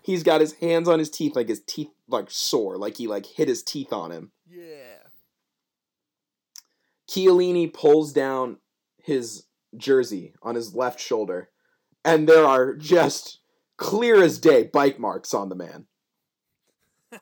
He's 0.02 0.22
got 0.22 0.40
his 0.40 0.54
hands 0.54 0.88
on 0.88 0.98
his 0.98 1.10
teeth 1.10 1.36
like 1.36 1.48
his 1.48 1.62
teeth 1.64 1.90
like 2.08 2.30
sore, 2.30 2.76
like 2.76 2.96
he 2.96 3.06
like 3.06 3.26
hit 3.26 3.48
his 3.48 3.62
teeth 3.62 3.92
on 3.92 4.10
him. 4.10 4.32
Yeah. 4.48 4.98
Chiellini 7.08 7.72
pulls 7.72 8.12
down 8.12 8.58
his 9.02 9.44
jersey 9.76 10.34
on 10.42 10.54
his 10.54 10.74
left 10.74 11.00
shoulder, 11.00 11.50
and 12.04 12.28
there 12.28 12.44
are 12.44 12.74
just 12.74 13.40
clear 13.76 14.22
as 14.22 14.38
day 14.38 14.64
bike 14.64 14.98
marks 14.98 15.34
on 15.34 15.48
the 15.48 15.54
man. 15.54 15.86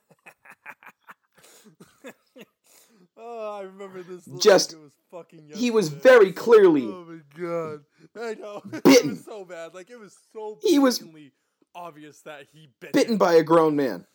oh, 3.17 3.59
I 3.59 3.63
remember 3.63 4.03
this. 4.03 4.25
Just- 4.41 4.73
like 4.75 4.83
was 4.83 4.93
fucking. 5.11 5.51
He 5.55 5.71
was 5.71 5.89
very 5.89 6.33
clearly 6.33 6.87
Oh 6.87 7.05
my 7.05 7.21
god! 7.39 7.81
I 8.17 8.35
know. 8.35 8.63
it 8.85 9.05
was 9.05 9.25
so 9.25 9.45
bad. 9.45 9.75
Like 9.75 9.91
it 9.91 9.99
was 9.99 10.17
so. 10.33 10.59
He 10.63 10.79
was- 10.79 11.03
obvious 11.75 12.21
that 12.23 12.47
he 12.53 12.69
bit. 12.81 12.93
bitten 12.93 13.13
him. 13.15 13.19
by 13.19 13.35
a 13.35 13.43
grown 13.43 13.77
man. 13.77 14.07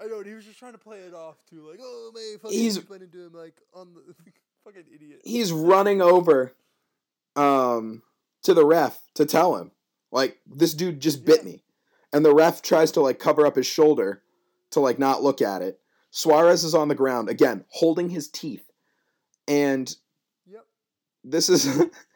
I 0.00 0.06
know. 0.06 0.22
He 0.22 0.32
was 0.34 0.44
just 0.44 0.58
trying 0.58 0.72
to 0.72 0.78
play 0.78 0.98
it 0.98 1.14
off 1.14 1.36
too, 1.50 1.68
like, 1.68 1.80
oh 1.82 2.12
man, 2.14 2.38
fucking 2.40 2.58
He's- 2.58 2.78
went 2.88 3.02
into 3.02 3.26
him 3.26 3.32
like 3.32 3.54
on 3.74 3.94
the 3.94 4.14
fucking 4.64 4.84
idiot. 4.94 5.20
He's 5.24 5.52
running 5.52 6.00
over 6.00 6.54
um 7.36 8.02
to 8.42 8.54
the 8.54 8.64
ref 8.64 9.00
to 9.14 9.26
tell 9.26 9.56
him 9.56 9.70
like 10.12 10.38
this 10.46 10.74
dude 10.74 11.00
just 11.00 11.24
bit 11.24 11.40
Yeah. 11.44 11.50
me. 11.50 11.64
And 12.12 12.24
the 12.24 12.34
ref 12.34 12.62
tries 12.62 12.92
to 12.92 13.00
like 13.00 13.18
cover 13.18 13.46
up 13.46 13.56
his 13.56 13.66
shoulder 13.66 14.22
to 14.70 14.80
like 14.80 14.98
not 14.98 15.22
look 15.22 15.42
at 15.42 15.62
it. 15.62 15.80
Suarez 16.10 16.64
is 16.64 16.74
on 16.74 16.88
the 16.88 16.94
ground 16.94 17.28
again, 17.28 17.64
holding 17.68 18.08
his 18.08 18.28
teeth. 18.28 18.64
And 19.46 19.94
Yep. 20.46 20.64
this 21.24 21.48
is 21.48 21.66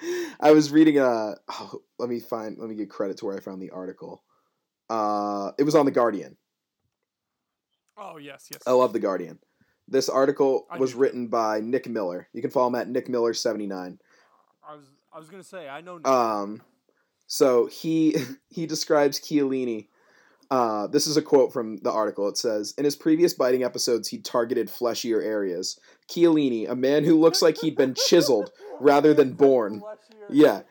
I 0.40 0.52
was 0.52 0.70
reading 0.70 0.98
a 0.98 1.34
oh, 1.48 1.82
let 1.98 2.08
me 2.08 2.20
find 2.20 2.56
let 2.58 2.68
me 2.68 2.74
give 2.74 2.88
credit 2.88 3.18
to 3.18 3.26
where 3.26 3.36
I 3.36 3.40
found 3.40 3.60
the 3.60 3.70
article. 3.70 4.22
Uh 4.88 5.52
it 5.58 5.64
was 5.64 5.74
on 5.74 5.86
the 5.86 5.92
Guardian. 5.92 6.36
Oh 7.96 8.16
yes, 8.16 8.48
yes. 8.50 8.62
I 8.66 8.72
love 8.72 8.92
the 8.92 8.98
Guardian. 8.98 9.38
This 9.88 10.08
article 10.08 10.66
I 10.70 10.78
was 10.78 10.92
do 10.92 10.98
written 10.98 11.28
by 11.28 11.60
Nick 11.60 11.88
Miller. 11.88 12.28
You 12.32 12.42
can 12.42 12.50
follow 12.50 12.68
him 12.68 12.76
at 12.76 12.88
Nick 12.88 13.08
Miller 13.08 13.34
79. 13.34 13.98
I 14.68 14.74
was 14.74 14.84
I 15.12 15.18
was 15.18 15.28
gonna 15.28 15.42
say 15.42 15.68
I 15.68 15.80
know. 15.80 16.00
Um, 16.04 16.62
so 17.26 17.66
he 17.66 18.16
he 18.48 18.66
describes 18.66 19.20
Chiellini. 19.20 19.88
Uh, 20.50 20.88
this 20.88 21.06
is 21.06 21.16
a 21.16 21.22
quote 21.22 21.52
from 21.52 21.76
the 21.78 21.92
article. 21.92 22.28
It 22.28 22.36
says, 22.36 22.74
"In 22.76 22.84
his 22.84 22.96
previous 22.96 23.34
biting 23.34 23.62
episodes, 23.62 24.08
he 24.08 24.18
targeted 24.18 24.68
fleshier 24.68 25.20
areas. 25.22 25.78
Chiellini, 26.08 26.68
a 26.68 26.74
man 26.74 27.04
who 27.04 27.18
looks 27.18 27.40
like 27.40 27.58
he'd 27.58 27.76
been 27.76 27.94
chiseled 27.94 28.50
rather 28.80 29.14
than 29.14 29.34
born. 29.34 29.82
Yeah. 30.28 30.62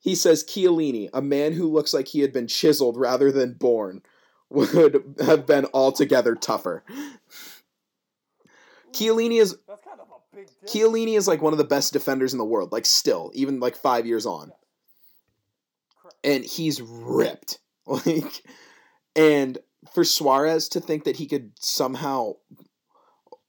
He 0.00 0.14
says 0.14 0.44
Chiellini, 0.44 1.08
a 1.14 1.22
man 1.22 1.52
who 1.52 1.70
looks 1.70 1.94
like 1.94 2.08
he 2.08 2.20
had 2.20 2.32
been 2.32 2.48
chiseled 2.48 2.96
rather 2.98 3.30
than 3.32 3.54
born, 3.54 4.02
would 4.50 5.16
have 5.20 5.46
been 5.46 5.66
altogether 5.72 6.34
tougher. 6.34 6.84
Chiellini 8.92 9.40
is 9.40 9.56
That's 9.66 9.84
kind 9.84 10.00
of 10.00 10.08
a 10.08 10.36
big. 10.36 10.46
Dick. 10.46 10.70
Chiellini 10.70 11.16
is 11.16 11.26
like 11.26 11.40
one 11.40 11.52
of 11.52 11.58
the 11.58 11.64
best 11.64 11.92
defenders 11.92 12.32
in 12.32 12.38
the 12.38 12.44
world, 12.44 12.72
like 12.72 12.86
still, 12.86 13.30
even 13.34 13.60
like 13.60 13.76
five 13.76 14.06
years 14.06 14.26
on. 14.26 14.52
And 16.22 16.44
he's 16.44 16.80
ripped. 16.82 17.58
Like 17.86 18.42
and 19.16 19.58
for 19.92 20.04
Suarez 20.04 20.68
to 20.70 20.80
think 20.80 21.04
that 21.04 21.16
he 21.16 21.26
could 21.26 21.52
somehow 21.60 22.34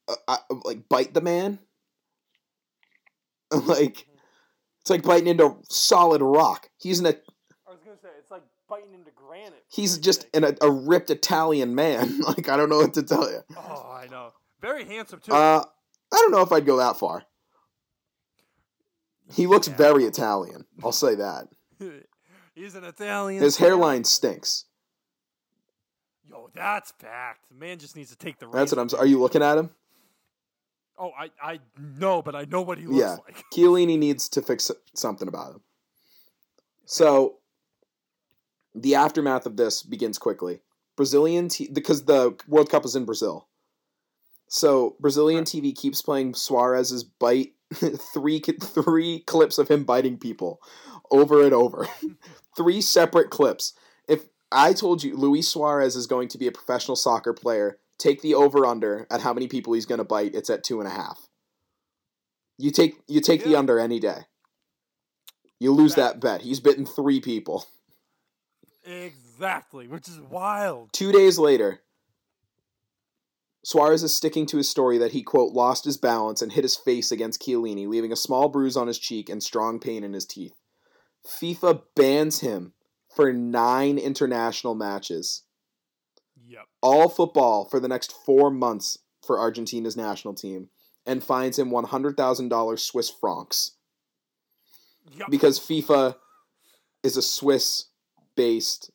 uh, 0.07 0.15
uh, 0.27 0.37
like 0.63 0.87
bite 0.89 1.13
the 1.13 1.21
man 1.21 1.59
like 3.51 4.07
it's 4.81 4.89
like 4.89 5.03
biting 5.03 5.27
into 5.27 5.55
solid 5.69 6.21
rock. 6.21 6.69
He's 6.77 6.99
in 6.99 7.05
a 7.05 7.09
I 7.09 7.71
was 7.71 7.79
gonna 7.83 7.97
say 8.01 8.09
it's 8.19 8.29
like 8.31 8.43
biting 8.69 8.93
into 8.93 9.11
granite. 9.15 9.63
He's 9.67 9.97
just 9.97 10.27
an, 10.33 10.43
a, 10.43 10.53
a 10.61 10.69
ripped 10.69 11.09
Italian 11.09 11.73
man. 11.75 12.19
like 12.27 12.49
I 12.49 12.57
don't 12.57 12.69
know 12.69 12.77
what 12.77 12.93
to 12.95 13.03
tell 13.03 13.29
you. 13.29 13.39
Oh, 13.57 13.91
I 13.91 14.07
know. 14.11 14.31
Very 14.61 14.85
handsome 14.85 15.19
too. 15.21 15.31
Uh, 15.31 15.63
I 16.13 16.15
don't 16.17 16.31
know 16.31 16.41
if 16.41 16.51
I'd 16.51 16.65
go 16.65 16.77
that 16.77 16.97
far. 16.97 17.23
He 19.33 19.47
looks 19.47 19.67
Yeah. 19.67 19.75
very 19.75 20.05
Italian. 20.05 20.65
I'll 20.83 20.91
say 20.91 21.15
that. 21.15 21.47
He's 22.55 22.75
an 22.75 22.83
Italian. 22.83 23.41
His 23.43 23.57
hairline 23.57 24.03
stinks. 24.03 24.65
Yo, 26.29 26.49
that's 26.53 26.91
fact. 26.99 27.41
The 27.49 27.55
man 27.55 27.77
just 27.79 27.95
needs 27.95 28.09
to 28.11 28.17
take 28.17 28.39
the. 28.39 28.47
That's 28.49 28.71
what. 28.75 28.79
I'm. 28.93 28.99
Are 28.99 29.05
you 29.05 29.19
looking 29.19 29.41
at 29.43 29.57
him? 29.57 29.69
Oh, 30.97 31.11
I 31.17 31.29
I 31.41 31.59
know, 31.99 32.21
but 32.21 32.35
I 32.35 32.45
know 32.45 32.61
what 32.61 32.77
he 32.77 32.85
looks 32.87 32.97
Yeah. 32.99 33.17
like. 33.25 33.43
Chiellini 33.53 33.97
needs 33.97 34.29
to 34.29 34.41
fix 34.41 34.71
something 34.93 35.27
about 35.27 35.55
him. 35.55 35.61
So, 36.85 37.37
the 38.73 38.95
aftermath 38.95 39.45
of 39.45 39.57
this 39.57 39.81
begins 39.83 40.17
quickly. 40.17 40.61
Brazilian 40.95 41.49
t- 41.49 41.69
because 41.71 42.05
the 42.05 42.35
World 42.47 42.69
Cup 42.69 42.85
is 42.85 42.95
in 42.95 43.05
Brazil. 43.05 43.47
So 44.47 44.95
Brazilian 44.99 45.39
Right. 45.39 45.47
TV 45.47 45.75
keeps 45.75 46.01
playing 46.01 46.35
Suarez's 46.35 47.03
bite 47.03 47.53
three 48.13 48.39
three 48.39 49.19
clips 49.21 49.57
of 49.57 49.67
him 49.67 49.83
biting 49.83 50.17
people 50.17 50.61
over 51.11 51.43
and 51.43 51.53
over. 51.53 51.87
three 52.55 52.79
separate 52.79 53.29
clips. 53.31 53.73
I 54.51 54.73
told 54.73 55.03
you 55.03 55.15
Luis 55.15 55.47
Suarez 55.47 55.95
is 55.95 56.07
going 56.07 56.27
to 56.29 56.37
be 56.37 56.47
a 56.47 56.51
professional 56.51 56.95
soccer 56.95 57.33
player, 57.33 57.79
take 57.97 58.21
the 58.21 58.35
over 58.35 58.65
under 58.65 59.07
at 59.09 59.21
how 59.21 59.33
many 59.33 59.47
people 59.47 59.73
he's 59.73 59.85
going 59.85 59.99
to 59.99 60.05
bite. 60.05 60.35
It's 60.35 60.49
at 60.49 60.63
two 60.63 60.79
and 60.79 60.87
a 60.87 60.91
half. 60.91 61.27
You 62.57 62.71
take 62.71 63.01
you 63.07 63.19
take 63.19 63.43
the 63.43 63.55
under 63.55 63.79
any 63.79 63.99
day. 63.99 64.19
You 65.59 65.71
lose 65.71 65.95
that 65.95 66.19
bet. 66.19 66.41
He's 66.41 66.59
bitten 66.59 66.85
three 66.85 67.19
people. 67.19 67.65
Exactly, 68.85 69.87
which 69.87 70.07
is 70.07 70.19
wild. 70.21 70.93
Two 70.93 71.11
days 71.11 71.39
later, 71.39 71.81
Suarez 73.63 74.03
is 74.03 74.13
sticking 74.13 74.45
to 74.47 74.57
his 74.57 74.69
story 74.69 74.99
that 74.99 75.11
he, 75.11 75.23
quote, 75.23 75.53
lost 75.53 75.85
his 75.85 75.97
balance 75.97 76.41
and 76.41 76.51
hit 76.51 76.63
his 76.63 76.75
face 76.75 77.11
against 77.11 77.41
Chiellini, 77.41 77.87
leaving 77.87 78.11
a 78.11 78.17
small 78.17 78.47
bruise 78.47 78.77
on 78.77 78.87
his 78.87 78.99
cheek 78.99 79.27
and 79.27 79.41
strong 79.41 79.79
pain 79.79 80.03
in 80.03 80.13
his 80.13 80.25
teeth. 80.25 80.53
FIFA 81.25 81.81
bans 81.95 82.41
him 82.41 82.73
for 83.15 83.31
nine 83.33 83.97
international 83.97 84.75
matches. 84.75 85.43
Yep. 86.47 86.65
All 86.81 87.09
football 87.09 87.65
for 87.65 87.79
the 87.79 87.87
next 87.87 88.11
four 88.25 88.51
months 88.51 88.97
for 89.25 89.39
Argentina's 89.39 89.97
national 89.97 90.33
team 90.35 90.69
and 91.05 91.23
fines 91.23 91.57
him 91.57 91.69
$100,000 91.71 92.79
Swiss 92.79 93.09
francs 93.09 93.71
Yep. 95.17 95.27
because 95.29 95.59
FIFA 95.59 96.15
is 97.03 97.15
a 97.17 97.21
Swiss 97.21 97.85
based 98.35 98.91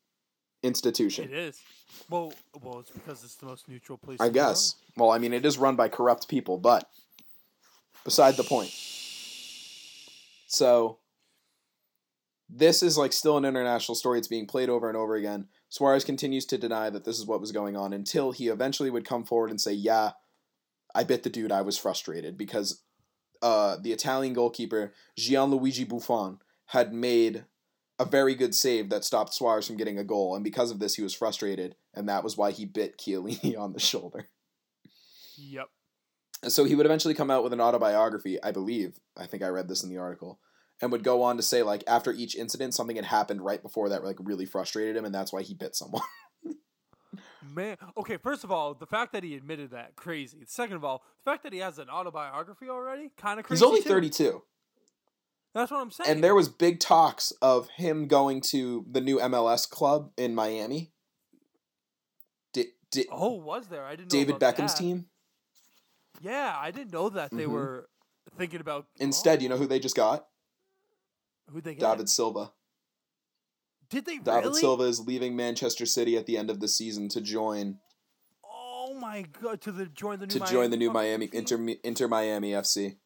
institution. 0.63 1.25
it 1.25 1.33
is. 1.33 1.61
Well, 2.09 2.33
well, 2.63 2.81
it's 2.81 2.91
because 2.91 3.23
it's 3.25 3.37
the 3.37 3.47
most 3.47 3.69
neutral 3.69 3.97
place. 3.99 4.19
I 4.21 4.27
in 4.27 4.33
the 4.33 4.39
world. 4.41 4.51
guess. 4.51 4.75
Well, 4.97 5.11
I 5.11 5.19
mean, 5.19 5.33
it 5.33 5.45
is 5.47 5.57
run 5.59 5.77
by 5.77 5.89
corrupt 5.89 6.29
people, 6.29 6.59
but 6.59 6.89
beside 8.05 8.37
the 8.37 8.43
point. 8.45 8.71
So, 10.47 10.99
this 12.53 12.83
is 12.83 12.99
like 12.99 13.13
still 13.13 13.37
an 13.37 13.45
international 13.45 13.95
story. 13.95 14.19
It's 14.19 14.29
being 14.29 14.47
played 14.47 14.69
over 14.69 14.89
and 14.89 14.97
over 14.97 15.15
again. 15.15 15.47
Suarez 15.69 16.05
continues 16.05 16.45
to 16.47 16.59
deny 16.59 16.91
that 16.91 17.05
this 17.05 17.19
is 17.19 17.27
what 17.27 17.41
was 17.41 17.53
going 17.53 17.77
on 17.77 17.93
until 17.93 18.33
he 18.33 18.49
eventually 18.49 18.91
would 18.91 19.05
come 19.05 19.25
forward 19.25 19.51
and 19.51 19.61
say, 19.61 19.73
"Yeah, 19.73 20.13
I 20.95 21.05
bit 21.05 21.23
the 21.23 21.31
dude. 21.31 21.53
I 21.53 21.63
was 21.63 21.79
frustrated 21.79 22.37
because 22.37 22.83
uh, 23.41 23.77
the 23.81 23.93
Italian 23.93 24.35
goalkeeper 24.35 24.93
Gianluigi 25.19 25.89
Buffon 25.89 26.39
had 26.67 26.93
made 26.93 27.45
a 27.99 28.05
very 28.05 28.35
good 28.35 28.55
save 28.55 28.91
that 28.91 29.05
stopped 29.05 29.35
Suarez 29.35 29.67
from 29.67 29.77
getting 29.77 29.99
a 29.99 30.05
goal, 30.05 30.35
and 30.35 30.43
because 30.43 30.71
of 30.71 30.81
this, 30.81 30.97
he 30.97 31.03
was 31.03 31.15
frustrated, 31.15 31.77
and 31.95 32.09
that 32.09 32.25
was 32.25 32.37
why 32.37 32.51
he 32.51 32.65
bit 32.65 32.99
Chiellini 32.99 33.57
on 33.59 33.73
the 33.73 33.81
shoulder." 33.81 34.29
Yep. 35.37 35.69
so 36.49 36.65
he 36.65 36.75
would 36.75 36.85
eventually 36.85 37.15
come 37.15 37.31
out 37.31 37.43
with 37.43 37.55
an 37.55 37.63
autobiography 37.63 38.43
i 38.43 38.51
believe 38.51 39.01
i 39.17 39.25
think 39.25 39.43
i 39.43 39.49
read 39.49 39.69
this 39.69 39.83
in 39.83 39.89
the 39.89 39.97
article 39.97 40.39
and 40.83 40.91
would 40.93 41.03
go 41.05 41.23
on 41.23 41.37
to 41.37 41.43
say 41.43 41.63
like 41.63 41.85
after 41.87 42.13
each 42.13 42.35
incident 42.37 42.75
something 42.75 42.97
had 42.97 43.05
happened 43.05 43.43
right 43.43 43.63
before 43.63 43.89
that 43.89 44.05
like 44.05 44.17
really 44.21 44.47
frustrated 44.47 44.97
him 44.97 45.05
and 45.05 45.15
that's 45.15 45.33
why 45.33 45.43
he 45.43 45.55
bit 45.55 45.75
someone 45.77 46.03
Man, 47.55 47.77
okay. 47.97 48.17
First 48.19 48.45
of 48.45 48.53
all, 48.53 48.75
the 48.75 48.87
fact 48.87 49.13
that 49.13 49.25
he 49.25 49.35
admitted 49.35 49.71
that 49.73 49.97
crazy. 49.97 50.45
Second 50.47 50.77
of 50.77 50.85
all, 50.85 51.03
the 51.25 51.31
fact 51.31 51.43
that 51.43 51.53
he 51.53 51.59
has 51.59 51.79
an 51.81 51.89
autobiography 51.89 52.69
already, 52.69 53.11
kind 53.17 53.41
of 53.41 53.47
crazy. 53.47 53.59
he's 53.59 53.67
only 53.67 53.81
too. 53.83 53.89
32 53.89 54.43
That's 55.55 55.71
what 55.73 55.81
I'm 55.81 55.91
saying. 55.91 56.09
and 56.11 56.23
there 56.25 56.35
was 56.35 56.49
big 56.49 56.79
talks 56.79 57.33
of 57.43 57.69
him 57.71 58.07
going 58.07 58.41
to 58.43 58.85
the 58.89 59.01
new 59.01 59.19
mls 59.19 59.69
club 59.69 60.13
in 60.17 60.35
miami 60.35 60.93
D- 62.53 62.67
D- 62.93 63.07
Oh, 63.11 63.35
was 63.35 63.67
there? 63.67 63.85
I 63.85 63.97
didn't. 63.97 64.13
know 64.13 64.19
david 64.19 64.39
beckham's 64.39 64.75
that. 64.75 64.81
team 64.81 65.07
Yeah, 66.21 66.55
I 66.57 66.71
didn't 66.71 66.93
know 66.93 67.09
that 67.09 67.31
they 67.33 67.45
Mhm. 67.45 67.51
were 67.53 67.89
thinking 68.39 68.61
about. 68.61 68.87
instead 69.01 69.43
you 69.43 69.49
know 69.49 69.57
who 69.57 69.67
they 69.67 69.81
just 69.81 69.97
got 69.97 70.27
who 71.53 71.61
they 71.61 71.75
get? 71.75 71.81
david 71.81 72.09
silva 72.09 72.53
Did 73.89 74.05
they 74.07 74.19
david 74.19 74.45
really? 74.47 74.61
silva 74.61 74.85
is 74.85 75.01
leaving 75.01 75.37
manchester 75.37 75.87
city 75.87 76.17
at 76.17 76.27
the 76.27 76.37
end 76.37 76.51
of 76.51 76.61
the 76.61 76.69
season 76.69 77.09
to 77.11 77.21
join 77.21 77.79
Oh 78.45 78.95
my 78.95 79.23
god! 79.41 79.61
To 79.63 79.73
the 79.73 79.87
join 79.87 80.19
the 80.19 80.27
new 80.27 80.33
to 80.33 80.39
Miami 80.41 80.53
join 80.53 80.71
the 80.71 80.77
new 80.77 80.91
miami 80.91 81.27
team? 81.29 81.39
inter, 81.41 81.75
inter 81.85 82.09
miami 82.09 82.51
fc 82.53 82.97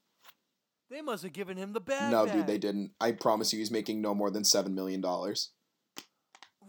They 0.90 1.02
must 1.02 1.22
have 1.24 1.32
given 1.32 1.56
him 1.56 1.72
the 1.72 1.80
bag. 1.80 2.10
No, 2.10 2.26
dude, 2.26 2.46
they 2.46 2.58
didn't. 2.58 2.92
I 3.00 3.12
promise 3.12 3.52
you, 3.52 3.58
he's 3.58 3.70
making 3.70 4.00
no 4.00 4.14
more 4.14 4.30
than 4.30 4.44
seven 4.44 4.74
million 4.74 5.00
dollars. 5.00 5.50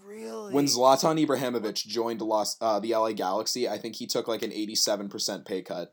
Really? 0.04 0.54
When 0.54 0.66
Zlatan 0.66 1.24
Ibrahimovic 1.26 1.86
joined 1.86 2.22
Los, 2.22 2.58
uh, 2.62 2.80
the 2.80 2.92
LA 2.96 3.12
Galaxy, 3.14 3.68
I 3.68 3.78
think 3.78 3.96
he 3.96 4.06
took 4.08 4.28
like 4.28 4.42
an 4.44 4.52
eighty-seven 4.52 5.10
percent 5.10 5.46
pay 5.46 5.62
cut. 5.62 5.92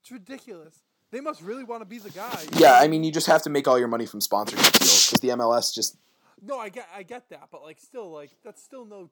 It's 0.00 0.10
ridiculous. 0.10 0.80
They 1.10 1.20
must 1.20 1.42
really 1.42 1.64
want 1.64 1.82
to 1.82 1.86
be 1.86 1.98
the 1.98 2.10
guy. 2.10 2.44
Yeah, 2.56 2.74
I 2.74 2.88
mean, 2.88 3.04
you 3.04 3.12
just 3.12 3.26
have 3.28 3.42
to 3.42 3.50
make 3.50 3.68
all 3.68 3.78
your 3.78 3.88
money 3.88 4.06
from 4.06 4.20
sponsorship 4.20 4.72
deals 4.72 5.06
because 5.10 5.20
the 5.20 5.28
MLS 5.28 5.72
just 5.72 5.96
No, 6.42 6.58
I 6.58 6.68
get, 6.68 6.88
I 6.94 7.02
get 7.04 7.28
that, 7.30 7.48
but 7.52 7.62
like, 7.62 7.78
still, 7.78 8.10
like, 8.10 8.30
that's 8.44 8.62
still 8.62 8.84
no 8.84 9.10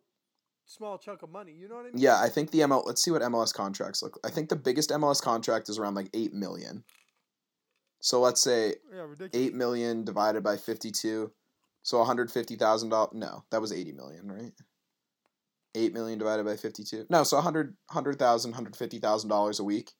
small 0.67 0.99
chunk 0.99 1.23
of 1.23 1.31
money. 1.31 1.53
You 1.53 1.69
know 1.69 1.77
what 1.77 1.83
I 1.87 1.91
mean? 1.91 1.95
yeah. 1.97 2.21
I 2.21 2.29
think 2.29 2.51
the 2.51 2.61
ML. 2.61 2.85
Let's 2.87 3.03
see 3.03 3.11
what 3.11 3.23
MLS 3.23 3.53
contracts 3.55 4.03
look. 4.03 4.19
I 4.25 4.31
think 4.31 4.49
the 4.49 4.57
biggest 4.57 4.91
MLS 4.91 5.23
contract 5.23 5.69
is 5.69 5.79
around 5.79 5.95
like 5.95 6.09
eight 6.15 6.33
million. 6.33 6.85
So 8.01 8.21
let's 8.21 8.41
say 8.41 8.75
Yeah, 8.93 9.07
eight 9.33 9.55
million 9.55 10.05
divided 10.05 10.43
by 10.43 10.57
fifty-two, 10.57 11.31
so 11.83 11.99
one 11.99 12.07
hundred 12.07 12.33
fifty 12.33 12.57
thousand 12.57 12.89
dollars. 12.89 13.13
No, 13.15 13.45
that 13.51 13.61
was 13.61 13.73
eighty 13.73 13.93
million, 13.93 14.31
right? 14.31 14.53
Eight 15.75 15.95
million 15.95 16.19
divided 16.19 16.45
by 16.45 16.57
fifty-two. 16.57 17.07
No, 17.11 17.23
so 17.23 17.39
a 17.39 17.41
hundred 17.41 17.77
hundred 17.91 18.19
thousand, 18.19 18.55
hundred 18.55 18.77
fifty 18.77 18.99
thousand 18.99 19.31
dollars 19.31 19.61
a 19.61 19.65
week. 19.65 19.93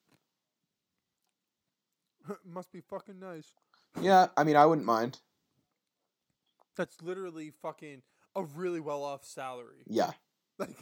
Must 2.45 2.71
be 2.73 2.81
fucking 2.81 3.19
nice. 3.21 3.53
Yeah, 4.01 4.29
I 4.37 4.45
mean, 4.45 4.57
I 4.57 4.67
wouldn't 4.67 4.87
mind. 4.87 5.19
That's 6.77 7.01
literally 7.03 7.51
fucking 7.51 8.03
a 8.35 8.45
really 8.45 8.81
well 8.81 9.05
off 9.05 9.25
salary. 9.25 9.83
Yeah, 9.87 10.13
Like, 10.59 10.77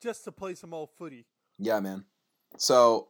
just 0.00 0.24
to 0.24 0.32
play 0.32 0.54
some 0.54 0.74
old 0.74 0.90
footy. 0.98 1.26
yeah, 1.58 1.80
man. 1.80 2.04
So, 2.58 3.08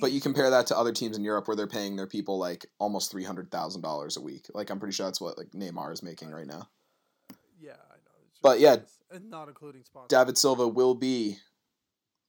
but 0.00 0.10
you 0.12 0.20
compare 0.20 0.50
that 0.50 0.66
to 0.68 0.78
other 0.78 0.92
teams 0.92 1.16
in 1.16 1.24
Europe 1.24 1.46
where 1.46 1.56
they're 1.56 1.66
paying 1.66 1.96
their 1.96 2.06
people 2.06 2.38
like 2.38 2.66
almost 2.78 3.10
three 3.10 3.24
hundred 3.24 3.50
thousand 3.50 3.82
dollars 3.82 4.16
a 4.16 4.20
week. 4.20 4.46
Like, 4.54 4.70
I'm 4.70 4.78
pretty 4.80 4.94
sure 4.94 5.06
that's 5.06 5.20
what 5.20 5.36
like 5.36 5.50
Neymar 5.50 5.92
is 5.92 6.02
making 6.02 6.30
right 6.30 6.46
now. 6.46 6.68
Yeah, 7.60 7.72
I 7.72 7.94
know. 7.96 8.24
But, 8.42 8.58
yeah. 8.60 8.76
and 9.12 9.28
not 9.30 9.48
including 9.48 9.84
sponsors. 9.84 10.08
David 10.08 10.38
Silva 10.38 10.66
will 10.66 10.94
be 10.94 11.36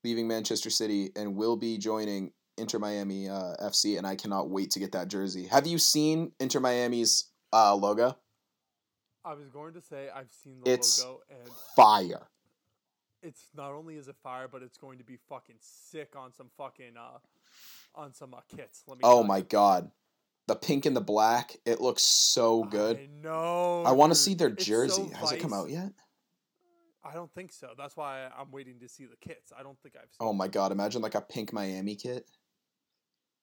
leaving 0.03 0.27
Manchester 0.27 0.69
City 0.69 1.11
and 1.15 1.35
will 1.35 1.55
be 1.55 1.77
joining 1.77 2.33
Inter 2.61 2.79
Miami 2.79 3.27
uh, 3.27 3.55
FC, 3.61 3.97
and 3.97 4.05
I 4.07 4.15
cannot 4.15 4.49
wait 4.49 4.71
to 4.71 4.79
get 4.79 4.91
that 4.93 5.07
jersey. 5.07 5.47
Have 5.47 5.67
you 5.67 5.77
seen 5.77 6.31
Inter 6.39 6.59
Miami's 6.59 7.25
uh, 7.51 7.75
logo? 7.75 8.15
I 9.25 9.33
was 9.33 9.49
going 9.49 9.73
to 9.73 9.81
say 9.81 10.07
I've 10.15 10.31
seen 10.43 10.61
the 10.63 10.71
It's- 10.71 11.03
logo, 11.03 11.19
and 11.29 11.49
Fire. 11.75 12.27
it's 13.21 13.43
not 13.55 13.71
only 13.71 13.95
is 13.97 14.07
it 14.07 14.15
fire, 14.23 14.47
but 14.51 14.61
it's 14.63 14.77
going 14.77 14.97
to 14.99 15.03
be 15.03 15.17
fucking 15.29 15.57
sick 15.59 16.13
on 16.15 16.33
some 16.33 16.49
fucking 16.57 16.95
uh, 16.97 17.19
on 17.93 18.13
some 18.13 18.33
uh, 18.33 18.39
kits. 18.55 18.83
Let 18.87 18.97
me. 18.97 19.01
Oh 19.03 19.23
my 19.23 19.37
you. 19.37 19.43
god, 19.43 19.91
the 20.47 20.55
pink 20.55 20.85
and 20.85 20.95
the 20.95 21.01
black. 21.01 21.57
It 21.65 21.81
looks 21.81 22.03
so 22.03 22.63
good. 22.63 22.97
I 22.97 23.09
know. 23.21 23.83
I 23.85 23.91
want 23.91 24.11
to 24.11 24.15
see 24.15 24.33
their 24.33 24.49
jersey. 24.49 25.07
so 25.11 25.17
Has 25.17 25.31
it 25.31 25.39
come 25.39 25.53
out 25.53 25.69
yet? 25.69 25.91
I 27.03 27.13
don't 27.13 27.31
think 27.33 27.51
so. 27.51 27.69
That's 27.77 27.97
why 27.97 28.27
I'm 28.37 28.51
waiting 28.51 28.79
to 28.79 28.87
see 28.87 29.05
the 29.05 29.17
kits. 29.17 29.51
I 29.57 29.63
don't 29.63 29.77
think 29.81 29.95
I've 29.95 30.09
seen. 30.09 30.17
Oh 30.19 30.33
my 30.33 30.47
god! 30.47 30.71
Imagine 30.71 31.01
like 31.03 31.15
a 31.15 31.21
pink 31.21 31.51
Miami 31.53 31.95
kit. 31.95 32.25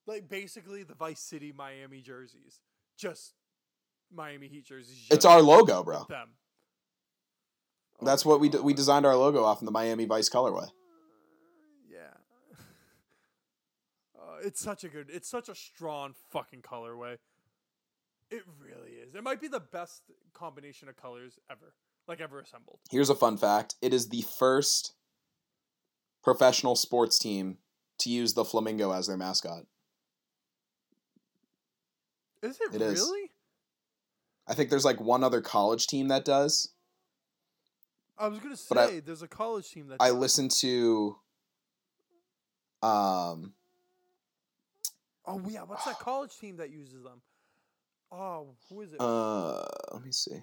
Like 0.08 0.26
basically 0.30 0.84
the 0.84 0.94
Vice 0.94 1.20
City 1.20 1.52
Miami 1.54 2.00
jerseys, 2.00 2.60
just 2.96 3.34
Miami 4.10 4.48
Heat 4.48 4.64
jerseys. 4.64 5.06
It's 5.10 5.26
our 5.26 5.42
logo, 5.42 5.82
bro. 5.82 6.06
Them. 6.08 6.30
That's 8.00 8.24
what 8.24 8.40
we 8.40 8.48
d- 8.48 8.58
we 8.58 8.72
designed 8.72 9.04
our 9.04 9.14
logo 9.14 9.44
off 9.44 9.60
in 9.60 9.66
the 9.66 9.70
Miami 9.70 10.06
Vice 10.06 10.30
colorway. 10.30 10.66
Yeah. 11.90 11.98
uh, 14.18 14.38
it's 14.42 14.62
such 14.62 14.82
a 14.82 14.88
good. 14.88 15.10
It's 15.12 15.28
such 15.28 15.50
a 15.50 15.54
strong 15.54 16.14
fucking 16.30 16.62
colorway. 16.62 17.18
It 18.30 18.44
really 18.58 18.92
is. 18.92 19.14
It 19.14 19.22
might 19.22 19.42
be 19.42 19.48
the 19.48 19.60
best 19.60 20.04
combination 20.32 20.88
of 20.88 20.96
colors 20.96 21.38
ever, 21.50 21.74
like 22.06 22.22
ever 22.22 22.40
assembled. 22.40 22.78
Here's 22.90 23.10
a 23.10 23.14
fun 23.14 23.36
fact 23.36 23.74
it 23.82 23.92
is 23.92 24.08
the 24.08 24.22
first 24.38 24.94
professional 26.24 26.76
sports 26.76 27.18
team 27.18 27.58
to 27.98 28.08
use 28.08 28.32
the 28.32 28.44
flamingo 28.46 28.90
as 28.90 29.06
their 29.06 29.18
mascot. 29.18 29.64
Is 32.42 32.58
it, 32.60 32.74
It 32.74 32.82
is. 32.82 33.00
really? 33.00 33.30
I 34.46 34.54
think 34.54 34.70
there's 34.70 34.84
like 34.84 35.00
one 35.00 35.22
other 35.24 35.40
college 35.40 35.86
team 35.86 36.08
that 36.08 36.24
does. 36.24 36.68
I 38.16 38.28
was 38.28 38.38
gonna 38.40 38.56
say 38.56 38.66
But 38.74 38.78
I- 38.78 39.00
there's 39.00 39.22
a 39.22 39.28
college 39.28 39.70
team 39.70 39.88
that 39.88 39.96
I 40.00 40.08
does. 40.08 40.16
listened 40.16 40.50
to 40.52 41.16
um 42.82 43.52
Oh 45.26 45.42
yeah, 45.48 45.62
what's 45.64 45.84
that 45.84 45.98
college 46.00 46.36
team 46.38 46.56
that 46.56 46.70
uses 46.70 47.02
them? 47.02 47.20
Oh, 48.10 48.54
who 48.68 48.80
is 48.80 48.92
it? 48.92 49.00
uh 49.00 49.64
let 49.92 50.02
me 50.04 50.12
see. 50.12 50.42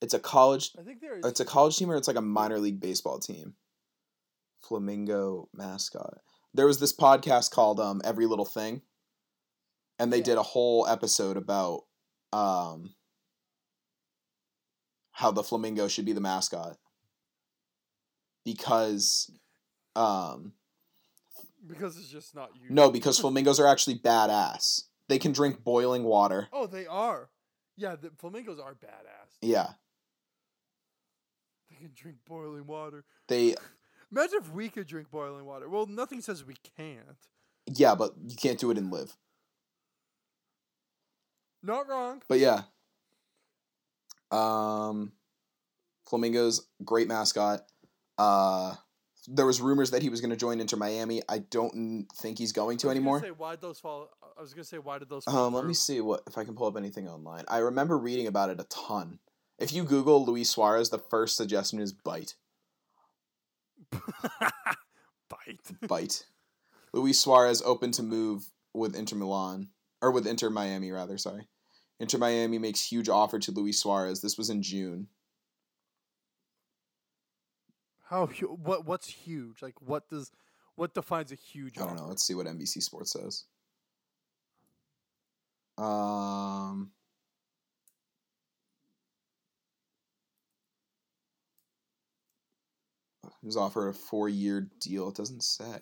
It's 0.00 0.14
a 0.14 0.18
college 0.20 0.70
I 0.78 0.82
think 0.82 1.00
there 1.00 1.18
is. 1.18 1.24
it's 1.26 1.40
a 1.40 1.44
college 1.44 1.76
team 1.76 1.90
or 1.90 1.96
it's 1.96 2.08
like 2.08 2.16
a 2.16 2.22
minor 2.22 2.58
league 2.58 2.80
baseball 2.80 3.18
team. 3.18 3.54
Flamingo 4.60 5.48
mascot. 5.52 6.18
There 6.54 6.66
was 6.66 6.80
this 6.80 6.92
podcast 6.96 7.50
called 7.50 7.78
um 7.80 8.00
Every 8.04 8.26
Little 8.26 8.44
Thing. 8.46 8.82
And 9.98 10.12
they 10.12 10.18
Yeah. 10.18 10.24
did 10.24 10.38
a 10.38 10.42
whole 10.42 10.86
episode 10.86 11.36
about 11.36 11.84
um 12.32 12.94
how 15.12 15.30
the 15.32 15.42
flamingo 15.42 15.88
should 15.88 16.04
be 16.04 16.12
the 16.12 16.20
mascot. 16.20 16.76
Because 18.44 19.30
um 19.96 20.52
because 21.66 21.98
it's 21.98 22.08
just 22.08 22.34
not 22.34 22.50
you. 22.54 22.70
no, 22.70 22.90
because 22.90 23.18
flamingos 23.18 23.58
are 23.60 23.66
actually 23.66 23.98
badass. 23.98 24.84
They 25.08 25.18
can 25.18 25.32
drink 25.32 25.64
boiling 25.64 26.04
water. 26.04 26.48
Oh, 26.52 26.66
they 26.66 26.86
are. 26.86 27.30
Yeah, 27.76 27.96
the 27.96 28.10
flamingos 28.18 28.58
are 28.60 28.74
badass. 28.74 29.36
Yeah. 29.42 29.70
They 31.70 31.76
can 31.76 31.90
drink 31.94 32.18
boiling 32.26 32.66
water. 32.66 33.04
They 33.28 33.54
Imagine 34.12 34.38
if 34.40 34.50
we 34.52 34.68
could 34.70 34.86
drink 34.86 35.10
boiling 35.10 35.44
water. 35.44 35.68
Well, 35.68 35.86
nothing 35.86 36.20
says 36.22 36.44
we 36.44 36.56
can't. 36.76 37.18
yeah, 37.66 37.94
but 37.94 38.12
you 38.26 38.36
can't 38.36 38.58
do 38.58 38.70
it 38.70 38.78
and 38.78 38.90
live. 38.90 39.16
Not 41.68 41.88
wrong. 41.88 42.22
But 42.28 42.38
yeah. 42.40 42.62
Um 44.30 45.12
Flamingos, 46.08 46.66
great 46.84 47.06
mascot. 47.06 47.64
Uh 48.16 48.74
there 49.30 49.44
was 49.44 49.60
rumors 49.60 49.90
that 49.90 50.00
he 50.00 50.08
was 50.08 50.22
going 50.22 50.30
to 50.30 50.36
join 50.36 50.58
Inter 50.58 50.78
Miami. 50.78 51.20
I 51.28 51.38
don't 51.38 52.06
think 52.16 52.38
he's 52.38 52.52
going 52.52 52.78
to 52.78 52.86
I 52.86 52.88
was 52.88 52.94
gonna 52.94 53.00
anymore. 53.00 53.20
Say 53.20 53.30
why 53.30 53.56
those 53.56 53.78
fall? 53.78 54.08
I 54.36 54.40
was 54.40 54.54
gonna 54.54 54.64
say 54.64 54.78
why 54.78 54.98
did 54.98 55.10
those? 55.10 55.24
Fall 55.24 55.46
Um, 55.46 55.54
let 55.54 55.66
me 55.66 55.74
see 55.74 56.00
what 56.00 56.22
if 56.26 56.38
I 56.38 56.44
can 56.44 56.54
pull 56.54 56.66
up 56.66 56.76
anything 56.76 57.06
online. 57.06 57.44
I 57.48 57.58
remember 57.58 57.98
reading 57.98 58.26
about 58.26 58.48
it 58.48 58.60
a 58.60 58.64
ton. 58.64 59.18
If 59.58 59.72
you 59.72 59.84
Google 59.84 60.24
Luis 60.24 60.48
Suarez, 60.48 60.88
the 60.88 60.98
first 60.98 61.36
suggestion 61.36 61.80
is 61.80 61.92
bite. 61.92 62.34
Bite. 65.28 65.60
Bite. 65.86 66.24
Luis 66.94 67.18
Suarez 67.20 67.60
open 67.62 67.90
to 67.92 68.02
move 68.02 68.50
with 68.72 68.96
Inter 68.96 69.16
Milan 69.16 69.68
or 70.00 70.10
with 70.10 70.26
Inter 70.26 70.48
Miami 70.48 70.90
rather. 70.90 71.18
Sorry, 71.18 71.46
Inter 72.00 72.18
Miami 72.18 72.58
makes 72.58 72.80
huge 72.80 73.08
offer 73.08 73.38
to 73.40 73.50
Luis 73.50 73.80
Suarez. 73.80 74.20
This 74.20 74.38
was 74.38 74.50
in 74.50 74.62
June. 74.62 75.08
How? 78.08 78.26
What? 78.26 78.86
What's 78.86 79.08
huge? 79.08 79.62
Like 79.62 79.80
what 79.80 80.08
does? 80.08 80.30
What 80.76 80.94
defines 80.94 81.32
a 81.32 81.34
huge? 81.34 81.76
I 81.78 81.86
don't 81.86 81.96
know. 81.96 82.06
Let's 82.06 82.24
see 82.24 82.34
what 82.34 82.46
NBC 82.46 82.82
Sports 82.82 83.12
says. 83.12 83.44
Um. 85.76 86.92
He 93.40 93.46
was 93.46 93.56
offered 93.56 93.88
a 93.88 93.92
four-year 93.92 94.68
deal. 94.80 95.08
It 95.08 95.14
doesn't 95.14 95.44
say. 95.44 95.78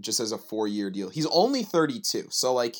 Just 0.00 0.20
as 0.20 0.32
a 0.32 0.38
four-year 0.38 0.90
deal. 0.90 1.08
He's 1.10 1.26
only 1.26 1.62
thirty-two, 1.62 2.28
so 2.30 2.52
like. 2.54 2.76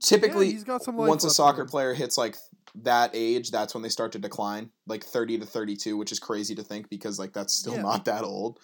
Typically, 0.00 0.46
yeah, 0.46 0.52
he's 0.52 0.64
got 0.64 0.82
some 0.82 0.96
once 0.96 1.24
a 1.24 1.30
soccer 1.30 1.64
player 1.64 1.94
hits 1.94 2.18
like 2.18 2.36
that 2.74 3.10
age, 3.14 3.50
that's 3.50 3.72
when 3.72 3.82
they 3.82 3.88
start 3.88 4.12
to 4.12 4.18
decline, 4.18 4.70
like 4.86 5.02
30 5.02 5.38
to 5.38 5.46
32, 5.46 5.96
which 5.96 6.12
is 6.12 6.18
crazy 6.18 6.54
to 6.56 6.62
think 6.62 6.90
because 6.90 7.18
like 7.18 7.32
that's 7.32 7.54
still 7.54 7.76
Yeah. 7.76 7.82
not 7.82 8.04
that 8.04 8.22
old. 8.22 8.58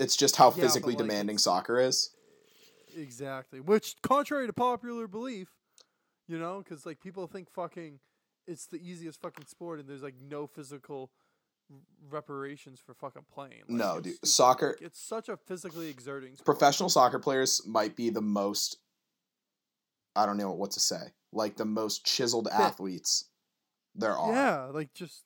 It's 0.00 0.16
just 0.16 0.34
how 0.34 0.46
Yeah, 0.48 0.62
physically 0.62 0.94
like, 0.94 0.98
demanding 0.98 1.38
soccer 1.38 1.78
is. 1.78 2.10
Exactly. 2.96 3.60
Which, 3.60 3.94
contrary 4.02 4.48
to 4.48 4.52
popular 4.52 5.06
belief, 5.06 5.50
you 6.26 6.38
know, 6.38 6.58
because 6.64 6.84
like 6.84 7.00
people 7.00 7.28
think 7.28 7.48
fucking, 7.52 8.00
it's 8.48 8.66
the 8.66 8.78
easiest 8.78 9.20
fucking 9.20 9.46
sport, 9.46 9.78
and 9.78 9.88
there's 9.88 10.02
like 10.02 10.16
no 10.20 10.48
physical 10.48 11.12
reparations 12.10 12.80
for 12.84 12.94
fucking 12.94 13.24
playing. 13.32 13.60
Like, 13.68 13.70
No, 13.70 14.00
dude. 14.00 14.14
stupid. 14.14 14.28
Soccer 14.28 14.66
Like, 14.78 14.82
it's 14.82 15.00
such 15.00 15.28
a 15.28 15.36
physically 15.36 15.88
exerting 15.88 16.34
sport. 16.36 16.44
professional 16.44 16.88
soccer 16.88 17.18
players 17.18 17.66
might 17.66 17.96
be 17.96 18.10
the 18.10 18.20
most 18.22 18.78
I 20.14 20.26
don't 20.26 20.36
know 20.36 20.52
what 20.52 20.72
to 20.72 20.80
say. 20.80 21.14
Like 21.32 21.56
the 21.56 21.64
most 21.64 22.04
chiseled 22.04 22.48
Fit. 22.50 22.60
athletes 22.60 23.30
there 23.94 24.16
are. 24.16 24.32
Yeah, 24.32 24.64
like 24.66 24.92
just 24.94 25.24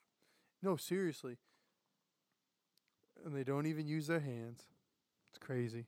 no, 0.62 0.76
seriously. 0.76 1.38
And 3.24 3.34
they 3.34 3.42
don't 3.44 3.66
even 3.66 3.86
use 3.88 4.06
their 4.06 4.20
hands. 4.20 4.64
It's 5.30 5.38
crazy. 5.44 5.86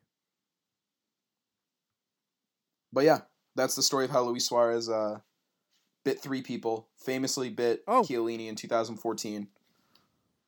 But 2.93 3.05
yeah, 3.05 3.21
that's 3.55 3.75
the 3.77 3.83
story 3.83 4.05
of 4.05 4.11
how 4.11 4.23
Luis 4.23 4.47
Suarez 4.47 4.89
uh, 4.89 5.21
bit 6.05 6.21
three 6.21 6.43
people, 6.43 6.89
famously 6.97 7.51
bit 7.51 7.83
Oh. 7.87 8.03
Chiellini 8.03 8.49
in 8.49 8.55
2014. 8.57 9.49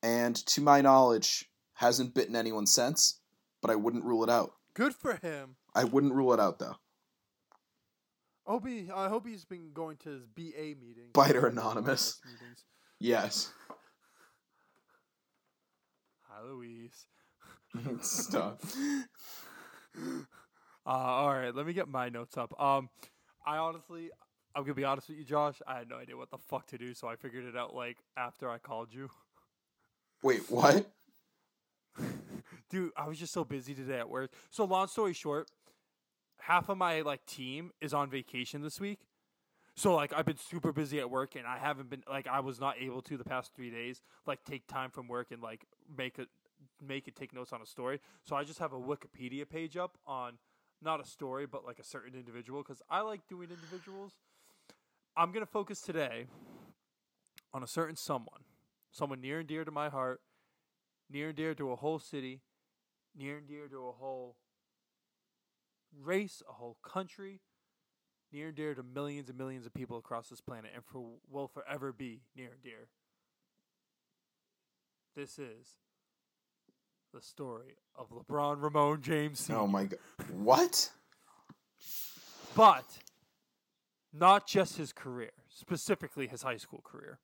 And 0.02 0.34
to 0.46 0.60
my 0.60 0.80
knowledge, 0.80 1.50
hasn't 1.74 2.14
bitten 2.14 2.36
anyone 2.36 2.66
since, 2.66 3.20
but 3.60 3.70
I 3.70 3.76
wouldn't 3.76 4.04
rule 4.04 4.22
it 4.24 4.30
out. 4.30 4.52
Good 4.74 4.94
for 4.94 5.14
him. 5.16 5.56
I 5.74 5.84
wouldn't 5.84 6.14
rule 6.14 6.32
it 6.32 6.40
out 6.40 6.58
though. 6.58 6.76
Hope 8.44 8.66
he, 8.66 8.88
I 8.94 9.08
hope 9.08 9.26
he's 9.26 9.44
been 9.44 9.70
going 9.72 9.96
to 9.98 10.08
his 10.10 10.26
BA 10.26 10.74
meeting. 10.80 11.10
Biter 11.12 11.46
Anonymous. 11.46 12.18
meetings. 12.24 12.64
Yes. 12.98 13.52
Hi, 16.28 16.42
Louise. 16.44 17.06
Stop. 18.00 18.62
Uh, 20.86 20.90
all 20.90 21.34
right, 21.34 21.54
let 21.54 21.66
me 21.66 21.72
get 21.74 21.88
my 21.88 22.08
notes 22.08 22.38
up. 22.38 22.58
Um, 22.60 22.88
I 23.46 23.58
honestly, 23.58 24.10
I'm 24.56 24.62
gonna 24.62 24.74
be 24.74 24.84
honest 24.84 25.08
with 25.10 25.18
you, 25.18 25.24
Josh. 25.24 25.60
I 25.66 25.78
had 25.78 25.88
no 25.90 25.96
idea 25.96 26.16
what 26.16 26.30
the 26.30 26.38
fuck 26.38 26.66
to 26.68 26.78
do, 26.78 26.94
so 26.94 27.06
I 27.06 27.16
figured 27.16 27.44
it 27.44 27.54
out 27.56 27.74
like 27.74 27.98
after 28.16 28.48
I 28.50 28.58
called 28.58 28.88
you. 28.92 29.10
Wait, 30.22 30.50
what? 30.50 30.90
Dude, 32.70 32.92
I 32.96 33.08
was 33.08 33.18
just 33.18 33.32
so 33.32 33.44
busy 33.44 33.74
today 33.74 33.98
at 33.98 34.08
work. 34.08 34.32
So 34.50 34.64
long 34.64 34.86
story 34.86 35.12
short, 35.12 35.50
half 36.40 36.68
of 36.68 36.78
my 36.78 37.00
like 37.00 37.24
team 37.26 37.72
is 37.80 37.94
on 37.94 38.10
vacation 38.10 38.62
this 38.62 38.80
week. 38.80 39.00
So 39.76 39.94
like 39.94 40.12
I've 40.14 40.26
been 40.26 40.36
super 40.36 40.72
busy 40.72 41.00
at 41.00 41.10
work 41.10 41.36
and 41.36 41.46
I 41.46 41.58
haven't 41.58 41.88
been 41.90 42.02
like 42.08 42.26
I 42.26 42.40
was 42.40 42.60
not 42.60 42.76
able 42.78 43.02
to 43.02 43.16
the 43.16 43.24
past 43.24 43.54
3 43.54 43.70
days 43.70 44.02
like 44.26 44.44
take 44.44 44.66
time 44.66 44.90
from 44.90 45.08
work 45.08 45.28
and 45.30 45.42
like 45.42 45.64
make 45.96 46.18
it 46.18 46.28
make 46.86 47.08
it 47.08 47.16
take 47.16 47.32
notes 47.32 47.52
on 47.52 47.62
a 47.62 47.66
story. 47.66 48.00
So 48.22 48.36
I 48.36 48.44
just 48.44 48.58
have 48.58 48.72
a 48.72 48.78
Wikipedia 48.78 49.48
page 49.48 49.76
up 49.76 49.96
on 50.06 50.34
not 50.82 51.00
a 51.00 51.04
story 51.06 51.46
but 51.46 51.64
like 51.64 51.78
a 51.78 51.84
certain 51.84 52.14
individual 52.14 52.62
cuz 52.62 52.82
I 52.90 53.00
like 53.00 53.26
doing 53.26 53.48
individuals. 53.50 54.12
I'm 55.16 55.32
going 55.32 55.44
to 55.44 55.50
focus 55.50 55.80
today 55.80 56.26
on 57.52 57.62
a 57.62 57.66
certain 57.66 57.96
someone. 57.96 58.40
Someone 58.90 59.20
near 59.20 59.38
and 59.38 59.48
dear 59.48 59.64
to 59.64 59.70
my 59.70 59.88
heart, 59.88 60.20
near 61.08 61.28
and 61.28 61.36
dear 61.36 61.54
to 61.54 61.70
a 61.70 61.76
whole 61.76 61.98
city, 61.98 62.40
near 63.16 63.38
and 63.38 63.46
dear 63.46 63.68
to 63.68 63.88
a 63.88 63.92
whole 63.92 64.36
race, 65.98 66.42
a 66.48 66.52
whole 66.52 66.76
country, 66.82 67.40
near 68.32 68.48
and 68.48 68.56
dear 68.56 68.74
to 68.74 68.82
millions 68.82 69.28
and 69.28 69.38
millions 69.38 69.66
of 69.66 69.74
people 69.74 69.96
across 69.96 70.28
this 70.28 70.40
planet, 70.40 70.70
and 70.74 70.84
for 70.84 71.18
will 71.28 71.48
forever 71.48 71.92
be 71.92 72.22
near 72.36 72.50
and 72.52 72.62
dear. 72.62 72.88
This 75.16 75.38
is 75.38 75.78
the 77.12 77.20
story 77.20 77.76
of 77.96 78.10
LeBron 78.10 78.62
Ramon 78.62 79.02
James. 79.02 79.48
Oh 79.52 79.66
my 79.66 79.84
god. 79.84 79.98
What? 80.32 80.90
But 82.54 82.84
not 84.12 84.46
just 84.46 84.76
his 84.76 84.92
career, 84.92 85.32
specifically 85.48 86.28
his 86.28 86.42
high 86.42 86.56
school 86.56 86.82
career. 86.84 87.18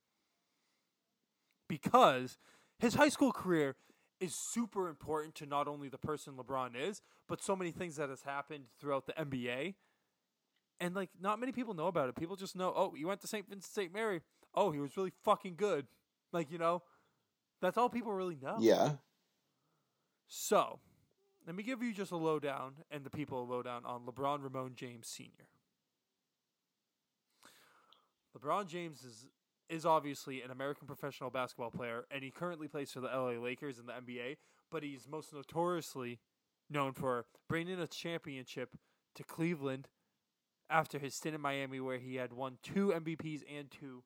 Because 1.69 2.39
his 2.79 2.95
high 2.95 3.09
school 3.09 3.33
career 3.33 3.77
is 4.21 4.35
super 4.35 4.89
important 4.89 5.35
to 5.37 5.47
not 5.47 5.69
only 5.69 5.89
the 5.89 5.99
person 5.99 6.35
LeBron 6.35 6.71
is, 6.77 7.03
but 7.29 7.43
so 7.43 7.55
many 7.55 7.71
things 7.71 7.97
that 7.97 8.09
has 8.09 8.23
happened 8.23 8.65
throughout 8.79 9.07
the 9.07 9.13
NBA. 9.13 9.75
And 10.81 10.95
like 10.95 11.11
not 11.21 11.41
many 11.41 11.53
people 11.53 11.75
know 11.75 11.87
about 11.87 12.09
it. 12.09 12.15
People 12.17 12.37
just 12.37 12.57
know, 12.57 12.73
oh, 12.75 12.93
he 12.97 13.05
went 13.05 13.21
to 13.23 13.27
St. 13.27 13.49
Vincent 13.49 13.73
St. 13.73 13.93
Mary. 13.93 14.21
Oh, 14.55 14.71
he 14.71 14.79
was 14.79 14.97
really 14.97 15.13
fucking 15.25 15.55
good. 15.57 15.87
Like, 16.33 16.51
you 16.51 16.59
know, 16.59 16.83
that's 17.61 17.79
all 17.79 17.89
people 17.89 18.13
really 18.13 18.39
know. 18.41 18.57
Yeah. 18.61 18.93
So, 20.29 20.81
let 21.47 21.55
me 21.55 21.63
give 21.63 21.83
you 21.83 21.93
just 21.93 22.11
a 22.11 22.17
lowdown 22.17 22.75
and 22.91 23.05
the 23.05 23.11
people 23.11 23.43
a 23.43 23.45
lowdown 23.45 23.85
on 23.85 24.03
LeBron 24.05 24.43
Ramon 24.43 24.73
James 24.75 25.07
Sr. 25.07 25.47
LeBron 28.37 28.67
James 28.67 29.03
is 29.03 29.27
is 29.69 29.85
obviously 29.85 30.43
an 30.43 30.51
American 30.51 30.87
professional 30.87 31.31
basketball 31.31 31.71
player, 31.71 32.05
and 32.11 32.23
he 32.23 32.31
currently 32.31 32.69
plays 32.69 32.93
for 32.93 33.01
the 33.01 33.09
LA 33.09 33.33
Lakers 33.33 33.79
in 33.79 33.87
the 33.87 33.93
NBA. 33.93 34.37
But 34.71 34.83
he's 34.83 35.07
most 35.09 35.33
notoriously 35.33 36.19
known 36.69 36.93
for 36.93 37.27
bringing 37.49 37.79
a 37.79 37.87
championship 37.87 38.77
to 39.15 39.23
Cleveland 39.23 39.89
after 40.69 40.99
his 40.99 41.15
stint 41.15 41.35
in 41.35 41.41
Miami, 41.41 41.81
where 41.81 41.99
he 41.99 42.17
had 42.17 42.33
won 42.33 42.59
two 42.63 42.89
MVPs 42.89 43.43
and 43.57 43.71
two 43.71 44.03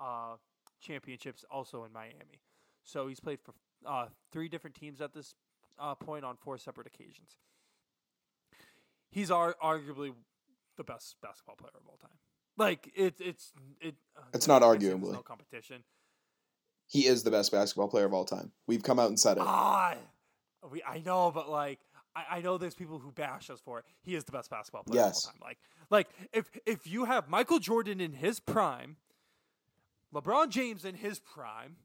uh, 0.00 0.36
championships, 0.80 1.44
also 1.50 1.84
in 1.84 1.92
Miami. 1.92 2.40
So 2.82 3.06
he's 3.06 3.20
played 3.20 3.38
for 3.40 3.54
uh, 3.86 4.06
three 4.32 4.48
different 4.48 4.74
teams 4.74 5.00
at 5.00 5.12
this 5.14 5.34
uh, 5.78 5.94
point 5.94 6.24
on 6.24 6.36
four 6.36 6.58
separate 6.58 6.86
occasions. 6.86 7.36
He's 9.10 9.30
ar- 9.30 9.56
arguably 9.62 10.12
the 10.76 10.84
best 10.84 11.16
basketball 11.22 11.56
player 11.56 11.70
of 11.74 11.86
all 11.86 11.98
time. 11.98 12.18
Like 12.56 12.90
it's 12.94 13.20
it's 13.20 13.52
it. 13.80 13.94
Uh, 14.16 14.20
It's 14.34 14.46
not 14.46 14.62
I 14.62 14.72
guess 14.74 14.82
there's 14.82 14.94
arguably. 14.94 15.12
no 15.12 15.22
competition. 15.22 15.82
He 16.86 17.06
is 17.06 17.22
the 17.22 17.30
best 17.30 17.50
basketball 17.52 17.88
player 17.88 18.04
of 18.04 18.12
all 18.12 18.24
time. 18.26 18.52
We've 18.66 18.82
come 18.82 18.98
out 18.98 19.08
and 19.08 19.18
said 19.18 19.38
it. 19.38 19.42
Ah, 19.46 19.94
we 20.70 20.82
I 20.82 21.02
know, 21.04 21.30
but 21.30 21.48
like 21.48 21.80
I, 22.14 22.24
I 22.38 22.40
know 22.42 22.58
there's 22.58 22.74
people 22.74 22.98
who 22.98 23.10
bash 23.12 23.48
us 23.48 23.60
for 23.64 23.78
it. 23.78 23.86
He 24.02 24.14
is 24.14 24.24
the 24.24 24.32
best 24.32 24.50
basketball 24.50 24.84
player 24.84 25.00
Yes. 25.00 25.24
of 25.24 25.28
all 25.28 25.32
time. 25.32 25.40
Like 25.48 25.58
like 25.90 26.08
if 26.32 26.50
if 26.66 26.86
you 26.86 27.06
have 27.06 27.28
Michael 27.28 27.58
Jordan 27.58 28.00
in 28.00 28.12
his 28.12 28.38
prime, 28.40 28.96
LeBron 30.14 30.50
James 30.50 30.84
in 30.84 30.94
his 30.96 31.18
prime, 31.18 31.76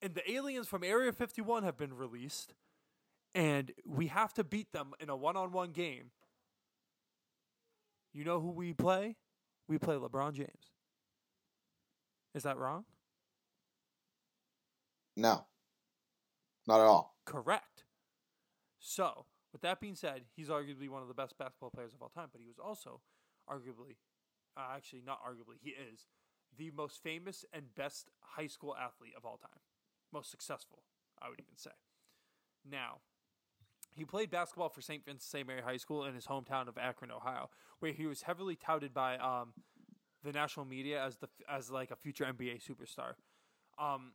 and 0.00 0.14
the 0.14 0.30
aliens 0.32 0.66
from 0.68 0.82
Area 0.82 1.12
51 1.12 1.64
have 1.64 1.76
been 1.76 1.94
released, 1.94 2.54
and 3.34 3.72
we 3.86 4.06
have 4.06 4.32
to 4.34 4.44
beat 4.44 4.72
them 4.72 4.94
in 5.00 5.10
a 5.10 5.16
one-on-one 5.16 5.72
game. 5.72 6.10
You 8.14 8.24
know 8.24 8.40
who 8.40 8.50
we 8.50 8.72
play? 8.72 9.16
We 9.72 9.78
play 9.78 9.94
LeBron 9.94 10.34
James. 10.34 10.68
Is 12.34 12.42
that 12.42 12.58
wrong? 12.58 12.84
No. 15.16 15.46
Not 16.66 16.80
at 16.80 16.86
all. 16.86 17.16
Correct. 17.24 17.84
So, 18.78 19.24
with 19.50 19.62
that 19.62 19.80
being 19.80 19.94
said, 19.94 20.24
he's 20.36 20.50
arguably 20.50 20.90
one 20.90 21.00
of 21.00 21.08
the 21.08 21.14
best 21.14 21.38
basketball 21.38 21.70
players 21.70 21.94
of 21.94 22.02
all 22.02 22.10
time, 22.10 22.28
but 22.30 22.42
he 22.42 22.46
was 22.46 22.58
also 22.58 23.00
arguably, 23.50 23.96
uh, 24.58 24.76
actually, 24.76 25.00
not 25.06 25.20
arguably, 25.24 25.56
he 25.58 25.70
is 25.70 26.06
the 26.58 26.70
most 26.76 27.02
famous 27.02 27.46
and 27.50 27.74
best 27.74 28.10
high 28.20 28.48
school 28.48 28.76
athlete 28.76 29.14
of 29.16 29.24
all 29.24 29.38
time. 29.38 29.62
Most 30.12 30.30
successful, 30.30 30.82
I 31.18 31.30
would 31.30 31.40
even 31.40 31.56
say. 31.56 31.70
Now, 32.70 32.98
he 33.94 34.04
played 34.04 34.30
basketball 34.30 34.68
for 34.68 34.80
St. 34.80 35.04
Vincent 35.04 35.22
St. 35.22 35.46
Mary 35.46 35.62
High 35.62 35.76
School 35.76 36.04
in 36.04 36.14
his 36.14 36.26
hometown 36.26 36.68
of 36.68 36.78
Akron, 36.78 37.10
Ohio, 37.10 37.50
where 37.80 37.92
he 37.92 38.06
was 38.06 38.22
heavily 38.22 38.56
touted 38.56 38.94
by 38.94 39.16
um, 39.18 39.52
the 40.24 40.32
national 40.32 40.66
media 40.66 41.02
as 41.04 41.16
the 41.16 41.28
as 41.50 41.70
like 41.70 41.90
a 41.90 41.96
future 41.96 42.24
NBA 42.24 42.62
superstar. 42.62 43.14
Um, 43.78 44.12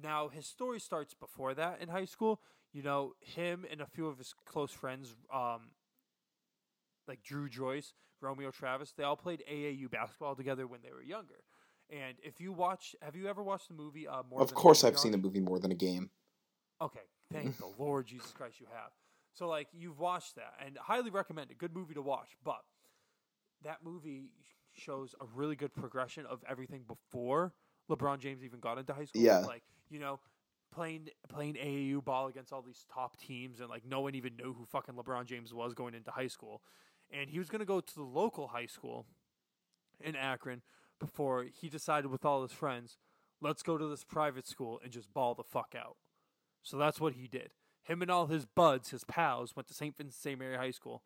now 0.00 0.28
his 0.28 0.46
story 0.46 0.80
starts 0.80 1.14
before 1.14 1.54
that 1.54 1.80
in 1.80 1.88
high 1.88 2.06
school. 2.06 2.40
You 2.72 2.82
know, 2.82 3.12
him 3.20 3.66
and 3.70 3.80
a 3.80 3.86
few 3.86 4.08
of 4.08 4.18
his 4.18 4.34
close 4.46 4.70
friends, 4.70 5.14
um, 5.32 5.72
like 7.06 7.22
Dru 7.22 7.48
Joyce, 7.48 7.92
Romeo 8.20 8.50
Travis, 8.50 8.92
they 8.96 9.04
all 9.04 9.16
played 9.16 9.44
AAU 9.50 9.90
basketball 9.90 10.34
together 10.34 10.66
when 10.66 10.80
they 10.82 10.90
were 10.90 11.02
younger. 11.02 11.44
And 11.90 12.16
if 12.22 12.40
you 12.40 12.52
watch, 12.52 12.96
have 13.02 13.14
you 13.14 13.28
ever 13.28 13.42
watched 13.42 13.68
the 13.68 13.74
movie? 13.74 14.08
Uh, 14.08 14.22
More 14.30 14.40
of 14.40 14.48
Than 14.48 14.56
a 14.56 14.60
course, 14.60 14.84
I've 14.84 14.98
seen 14.98 15.12
the 15.12 15.18
movie 15.18 15.40
more 15.40 15.58
than 15.58 15.70
a 15.70 15.74
game. 15.74 16.10
Okay, 16.82 17.00
thank 17.32 17.56
the 17.58 17.70
Lord 17.78 18.06
Jesus 18.06 18.30
Christ, 18.32 18.60
you 18.60 18.66
have. 18.72 18.90
So 19.34 19.48
like 19.48 19.68
you've 19.72 19.98
watched 19.98 20.36
that, 20.36 20.54
and 20.64 20.76
highly 20.78 21.10
recommend 21.10 21.50
it. 21.50 21.58
Good 21.58 21.74
movie 21.74 21.94
to 21.94 22.02
watch. 22.02 22.30
But 22.44 22.62
that 23.64 23.78
movie 23.84 24.30
shows 24.74 25.14
a 25.20 25.24
really 25.34 25.56
good 25.56 25.72
progression 25.74 26.26
of 26.26 26.42
everything 26.48 26.82
before 26.86 27.52
LeBron 27.90 28.18
James 28.18 28.44
even 28.44 28.60
got 28.60 28.78
into 28.78 28.92
high 28.92 29.04
school. 29.04 29.22
Yeah. 29.22 29.38
like 29.40 29.62
you 29.90 29.98
know, 29.98 30.20
playing 30.74 31.08
playing 31.28 31.54
AAU 31.54 32.04
ball 32.04 32.26
against 32.26 32.52
all 32.52 32.62
these 32.62 32.84
top 32.92 33.16
teams, 33.16 33.60
and 33.60 33.68
like 33.68 33.84
no 33.86 34.00
one 34.00 34.14
even 34.14 34.36
knew 34.36 34.52
who 34.52 34.64
fucking 34.64 34.94
LeBron 34.94 35.26
James 35.26 35.54
was 35.54 35.74
going 35.74 35.94
into 35.94 36.10
high 36.10 36.26
school, 36.26 36.62
and 37.10 37.30
he 37.30 37.38
was 37.38 37.48
gonna 37.48 37.64
go 37.64 37.80
to 37.80 37.94
the 37.94 38.02
local 38.02 38.48
high 38.48 38.66
school 38.66 39.06
in 40.00 40.16
Akron 40.16 40.62
before 40.98 41.44
he 41.44 41.68
decided 41.68 42.10
with 42.10 42.24
all 42.24 42.42
his 42.42 42.52
friends, 42.52 42.96
let's 43.40 43.62
go 43.62 43.76
to 43.76 43.86
this 43.88 44.04
private 44.04 44.46
school 44.46 44.80
and 44.82 44.92
just 44.92 45.12
ball 45.12 45.34
the 45.34 45.42
fuck 45.42 45.74
out. 45.76 45.96
So 46.62 46.76
that's 46.76 47.00
what 47.00 47.14
he 47.14 47.26
did. 47.26 47.50
Him 47.82 48.02
and 48.02 48.10
all 48.10 48.26
his 48.26 48.46
buds, 48.46 48.90
his 48.90 49.04
pals, 49.04 49.56
went 49.56 49.66
to 49.68 49.74
St. 49.74 49.96
Vincent 49.96 50.20
St. 50.20 50.38
Mary 50.38 50.56
High 50.56 50.70
School, 50.70 51.02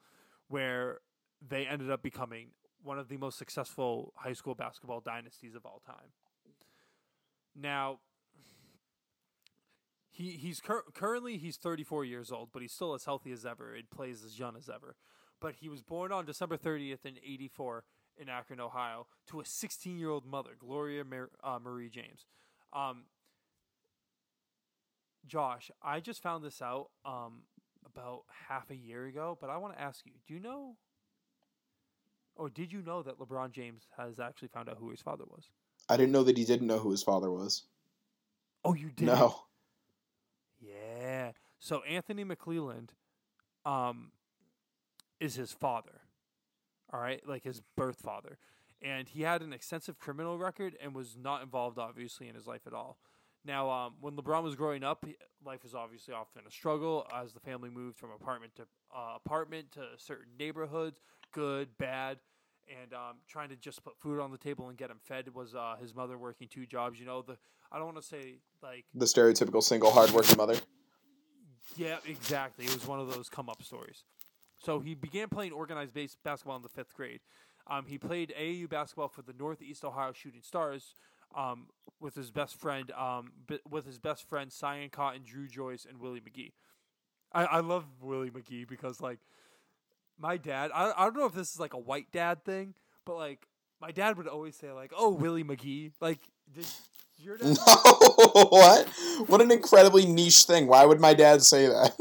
where 0.48 1.00
they 1.46 1.66
ended 1.66 1.90
up 1.90 2.02
becoming 2.02 2.48
one 2.82 2.98
of 2.98 3.08
the 3.08 3.16
most 3.16 3.38
successful 3.38 4.12
high 4.16 4.32
school 4.34 4.54
basketball 4.54 5.00
dynasties 5.00 5.54
of 5.54 5.64
all 5.64 5.82
time. 5.84 6.12
Now, 7.54 8.00
he 10.10 10.30
he's 10.32 10.60
cur- 10.60 10.84
currently 10.94 11.38
he's 11.38 11.56
34 11.56 12.04
years 12.04 12.30
old, 12.30 12.50
but 12.52 12.62
he's 12.62 12.72
still 12.72 12.94
as 12.94 13.04
healthy 13.04 13.32
as 13.32 13.44
ever 13.44 13.74
and 13.74 13.88
plays 13.90 14.24
as 14.24 14.38
young 14.38 14.56
as 14.56 14.68
ever. 14.68 14.96
But 15.40 15.56
he 15.60 15.68
was 15.68 15.82
born 15.82 16.12
on 16.12 16.24
December 16.24 16.56
30th 16.56 17.04
in 17.04 17.16
84 17.22 17.84
in 18.18 18.28
Akron, 18.28 18.60
Ohio, 18.60 19.06
to 19.28 19.40
a 19.40 19.44
16 19.44 19.98
year 19.98 20.10
old 20.10 20.24
mother, 20.24 20.50
Gloria 20.58 21.04
Mar- 21.04 21.30
uh, 21.44 21.58
Marie 21.62 21.90
James. 21.90 22.24
Um, 22.72 23.04
Josh, 25.26 25.70
I 25.82 26.00
just 26.00 26.22
found 26.22 26.44
this 26.44 26.62
out 26.62 26.90
um, 27.04 27.42
about 27.84 28.22
half 28.48 28.70
a 28.70 28.76
year 28.76 29.06
ago, 29.06 29.36
but 29.40 29.50
I 29.50 29.56
want 29.56 29.74
to 29.74 29.80
ask 29.80 30.04
you: 30.06 30.12
Do 30.26 30.34
you 30.34 30.40
know, 30.40 30.76
or 32.34 32.48
did 32.48 32.72
you 32.72 32.82
know 32.82 33.02
that 33.02 33.18
LeBron 33.18 33.52
James 33.52 33.86
has 33.96 34.20
actually 34.20 34.48
found 34.48 34.68
out 34.68 34.76
who 34.78 34.90
his 34.90 35.00
father 35.00 35.24
was? 35.28 35.50
I 35.88 35.96
didn't 35.96 36.12
know 36.12 36.24
that 36.24 36.36
he 36.36 36.44
didn't 36.44 36.66
know 36.66 36.78
who 36.78 36.90
his 36.90 37.02
father 37.02 37.30
was. 37.30 37.62
Oh, 38.64 38.74
you 38.74 38.90
did? 38.90 39.06
No. 39.06 39.42
Yeah. 40.60 41.32
So 41.58 41.82
Anthony 41.82 42.24
McClelland, 42.24 42.90
um, 43.64 44.12
is 45.20 45.34
his 45.34 45.52
father. 45.52 46.00
All 46.92 47.00
right, 47.00 47.20
like 47.26 47.42
his 47.42 47.60
birth 47.76 47.96
father, 47.96 48.38
and 48.80 49.08
he 49.08 49.22
had 49.22 49.42
an 49.42 49.52
extensive 49.52 49.98
criminal 49.98 50.38
record 50.38 50.76
and 50.80 50.94
was 50.94 51.16
not 51.20 51.42
involved, 51.42 51.78
obviously, 51.78 52.28
in 52.28 52.36
his 52.36 52.46
life 52.46 52.66
at 52.66 52.72
all. 52.72 52.98
Now, 53.46 53.70
um, 53.70 53.94
when 54.00 54.16
LeBron 54.16 54.42
was 54.42 54.56
growing 54.56 54.82
up, 54.82 55.04
life 55.44 55.62
was 55.62 55.74
obviously 55.74 56.12
often 56.12 56.42
a 56.46 56.50
struggle 56.50 57.06
as 57.14 57.32
the 57.32 57.40
family 57.40 57.70
moved 57.70 57.96
from 57.96 58.10
apartment 58.10 58.54
to 58.56 58.62
uh, 58.94 59.16
apartment 59.24 59.70
to 59.72 59.86
certain 59.98 60.32
neighborhoods, 60.38 61.00
good, 61.32 61.68
bad, 61.78 62.18
and 62.68 62.92
um, 62.92 63.18
trying 63.28 63.48
to 63.50 63.56
just 63.56 63.84
put 63.84 63.96
food 63.98 64.20
on 64.20 64.32
the 64.32 64.38
table 64.38 64.68
and 64.68 64.76
get 64.76 64.90
him 64.90 64.98
fed 65.04 65.32
was 65.32 65.54
uh, 65.54 65.76
his 65.80 65.94
mother 65.94 66.18
working 66.18 66.48
two 66.48 66.66
jobs. 66.66 66.98
You 66.98 67.06
know, 67.06 67.22
the 67.22 67.36
I 67.70 67.76
don't 67.76 67.86
want 67.86 67.98
to 67.98 68.02
say 68.02 68.38
like 68.62 68.84
The 68.94 69.06
stereotypical 69.06 69.62
single 69.62 69.92
hardworking 69.92 70.36
mother. 70.36 70.56
yeah, 71.76 71.98
exactly. 72.04 72.64
It 72.64 72.74
was 72.74 72.86
one 72.86 72.98
of 72.98 73.12
those 73.12 73.28
come 73.28 73.48
up 73.48 73.62
stories. 73.62 74.02
So 74.58 74.80
he 74.80 74.94
began 74.94 75.28
playing 75.28 75.52
organized 75.52 75.94
base 75.94 76.16
basketball 76.24 76.56
in 76.56 76.62
the 76.62 76.68
fifth 76.68 76.94
grade. 76.94 77.20
Um, 77.68 77.84
he 77.86 77.98
played 77.98 78.32
AAU 78.38 78.68
basketball 78.68 79.08
for 79.08 79.22
the 79.22 79.34
Northeast 79.38 79.84
Ohio 79.84 80.12
Shooting 80.12 80.42
Stars 80.42 80.94
um, 81.36 81.66
with 82.00 82.14
his 82.14 82.30
best 82.30 82.58
friend, 82.58 82.90
um, 82.92 83.32
with 83.68 83.86
his 83.86 83.98
best 83.98 84.28
friend 84.28 84.52
Sian 84.52 84.90
Cotton, 84.90 85.22
Dru 85.24 85.46
Joyce, 85.46 85.86
and 85.88 86.00
Willie 86.00 86.20
McGee. 86.20 86.52
I, 87.32 87.44
I 87.44 87.60
love 87.60 87.84
Willie 88.00 88.30
McGee 88.30 88.66
because 88.66 89.00
like 89.00 89.18
my 90.18 90.36
dad. 90.36 90.70
I 90.74 90.92
I 90.96 91.04
don't 91.04 91.16
know 91.16 91.26
if 91.26 91.34
this 91.34 91.52
is 91.52 91.60
like 91.60 91.74
a 91.74 91.78
white 91.78 92.10
dad 92.12 92.44
thing, 92.44 92.74
but 93.04 93.16
like 93.16 93.46
my 93.80 93.90
dad 93.90 94.16
would 94.16 94.26
always 94.26 94.56
say 94.56 94.72
like, 94.72 94.92
"Oh, 94.96 95.10
Willie 95.10 95.44
McGee." 95.44 95.92
Like, 96.00 96.20
did 96.54 96.66
your 97.18 97.36
dad? 97.36 97.56
what? 97.66 98.88
What 99.26 99.40
an 99.40 99.50
incredibly 99.50 100.06
niche 100.06 100.44
thing. 100.44 100.66
Why 100.66 100.84
would 100.84 101.00
my 101.00 101.14
dad 101.14 101.42
say 101.42 101.66
that? 101.66 101.92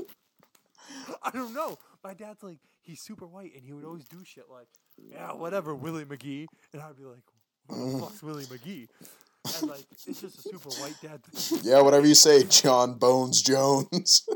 I 1.22 1.32
don't 1.32 1.54
know. 1.54 1.78
My 2.04 2.14
dad's 2.14 2.44
like, 2.44 2.60
he's 2.82 3.02
super 3.02 3.26
white, 3.26 3.54
and 3.56 3.64
he 3.64 3.74
would 3.74 3.84
always 3.84 4.06
do 4.06 4.24
shit 4.24 4.46
like, 4.50 4.68
yeah, 4.98 5.34
whatever, 5.34 5.74
Willie 5.74 6.06
McGee, 6.06 6.46
and 6.72 6.82
I'd 6.82 6.96
be 6.96 7.04
like, 7.04 7.24
who 7.68 7.94
the 7.94 8.00
fuck's 8.06 8.22
Willie 8.22 8.46
McGee? 8.46 8.88
And 9.60 9.70
like, 9.70 9.86
it's 9.92 10.22
just 10.22 10.24
a 10.24 10.42
super 10.42 10.70
white 10.82 10.96
dad 11.02 11.24
thing. 11.24 11.60
Yeah, 11.64 11.82
whatever 11.82 12.06
you 12.08 12.16
say, 12.16 12.44
Jon 12.44 12.96
Bones 12.96 13.42
Jones. 13.42 14.28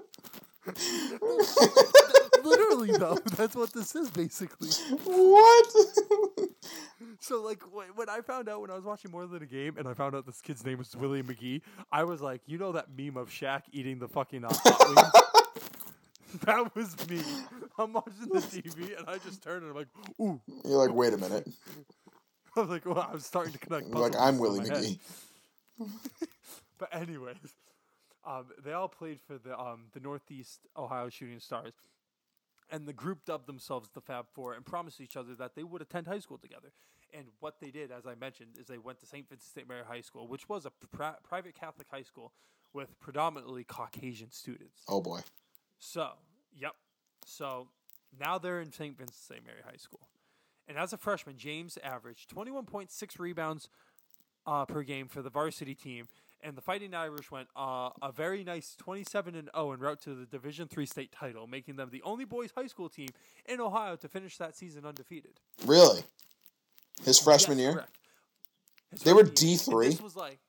Literally, 2.44 2.92
though, 2.98 3.18
that's 3.36 3.56
what 3.56 3.74
this 3.74 3.96
is 3.96 4.10
basically. 4.10 4.70
what? 5.04 5.68
So 7.22 7.42
like, 7.42 7.62
when 7.96 8.10
I 8.10 8.22
found 8.22 8.48
out 8.50 8.62
when 8.62 8.72
I 8.72 8.76
was 8.76 8.86
watching 8.86 9.12
more 9.12 9.28
than 9.28 9.44
a 9.44 9.46
game, 9.46 9.78
and 9.78 9.88
I 9.88 9.94
found 9.94 10.16
out 10.16 10.26
this 10.26 10.42
kid's 10.42 10.66
name 10.66 10.78
was 10.78 10.96
Willie 10.96 11.22
McGee, 11.22 11.62
I 11.92 12.04
was 12.04 12.22
like, 12.22 12.42
you 12.46 12.58
know 12.58 12.72
that 12.72 12.88
meme 12.98 13.18
of 13.18 13.30
Shaq 13.30 13.64
eating 13.72 14.00
the 14.00 14.08
fucking 14.08 14.46
uh, 14.46 14.50
that 16.46 16.76
was 16.76 16.96
me. 17.10 17.22
I'm 17.78 17.94
watching 17.94 18.30
the 18.32 18.40
TV, 18.40 18.98
and 18.98 19.08
I 19.08 19.18
just 19.18 19.44
turned 19.44 19.64
and 19.64 19.72
I'm 19.72 19.78
like, 19.78 19.88
ooh. 20.22 20.40
You're 20.66 20.78
like, 20.78 20.94
wait 20.94 21.14
a 21.14 21.18
minute. 21.18 21.48
I 22.60 22.62
was 22.64 22.70
like, 22.76 22.86
well, 22.86 23.08
I 23.10 23.14
was 23.14 23.26
starting 23.26 23.54
to 23.54 23.60
connect. 23.60 23.90
Like, 23.90 24.16
I'm 24.18 24.38
Willie. 24.38 24.62
McGee. 24.62 25.00
But 26.78 26.96
anyways, 26.96 27.36
Um, 28.26 28.46
they 28.64 28.72
all 28.74 28.88
played 28.88 29.20
for 29.22 29.38
the 29.38 29.58
um, 29.60 29.88
the 29.94 30.00
Northeast 30.00 30.62
Ohio 30.78 31.10
Shooting 31.10 31.40
Stars, 31.40 31.74
and 32.70 32.86
the 32.88 32.94
group 32.94 33.26
dubbed 33.26 33.48
themselves 33.48 33.90
the 33.94 34.00
Fab 34.02 34.28
Four 34.34 34.54
and 34.54 34.66
promised 34.66 35.02
each 35.02 35.18
other 35.18 35.36
that 35.36 35.56
they 35.56 35.64
would 35.64 35.82
attend 35.82 36.08
high 36.08 36.20
school 36.20 36.38
together. 36.38 36.72
And 37.14 37.26
what 37.40 37.60
they 37.60 37.72
did, 37.72 37.92
as 37.92 38.06
I 38.06 38.16
mentioned, 38.16 38.52
is 38.60 38.68
they 38.68 38.78
went 38.78 39.00
to 39.00 39.06
St. 39.06 39.28
Vincent 39.28 39.52
St. 39.54 39.68
Mary 39.68 39.84
High 39.86 40.02
School, 40.02 40.28
which 40.28 40.48
was 40.48 40.66
a 40.66 40.72
pri- 40.92 41.16
private 41.24 41.56
Catholic 41.56 41.88
high 41.90 42.04
school 42.04 42.32
with 42.72 42.98
predominantly 43.00 43.64
Caucasian 43.66 44.32
students. 44.32 44.84
Oh 44.88 45.02
boy. 45.02 45.20
So, 45.80 46.12
yep. 46.56 46.76
So 47.26 47.68
now 48.20 48.38
they're 48.38 48.62
in 48.62 48.72
St. 48.72 48.98
Vincent 48.98 49.18
St. 49.18 49.46
Mary 49.46 49.62
High 49.66 49.78
School. 49.78 50.08
And 50.70 50.78
as 50.78 50.94
a 50.94 50.98
freshman, 50.98 51.36
James 51.38 51.80
averaged 51.84 52.34
21.6 52.34 53.20
rebounds 53.20 53.70
uh, 54.46 54.66
per 54.66 54.84
game 54.84 55.08
for 55.08 55.24
the 55.24 55.30
varsity 55.32 55.74
team. 55.74 56.08
And 56.42 56.56
the 56.56 56.62
Fighting 56.62 56.94
Irish 56.94 57.32
went 57.32 57.50
uh, 57.56 57.90
a 58.02 58.14
very 58.14 58.46
nice 58.46 58.76
27 58.78 59.36
and 59.36 59.50
0 59.54 59.74
en 59.74 59.80
route 59.80 60.00
to 60.04 60.16
the 60.16 60.26
Division 60.26 60.70
Three 60.70 60.86
state 60.86 61.12
title, 61.12 61.48
making 61.48 61.76
them 61.76 61.90
the 61.92 62.02
only 62.04 62.24
boys 62.24 62.52
high 62.56 62.68
school 62.68 62.88
team 62.88 63.10
in 63.48 63.60
Ohio 63.60 63.98
to 63.98 64.08
finish 64.08 64.38
that 64.38 64.56
season 64.56 64.86
undefeated. 64.86 65.34
Really? 65.66 66.02
His 67.04 67.20
freshman 67.20 67.58
Yes, 67.58 67.74
year? 67.74 67.86
His 68.92 69.02
They 69.02 69.12
were 69.12 69.24
year. 69.24 69.32
D3? 69.34 69.84
This 69.86 70.02
was 70.02 70.16
like, 70.16 70.40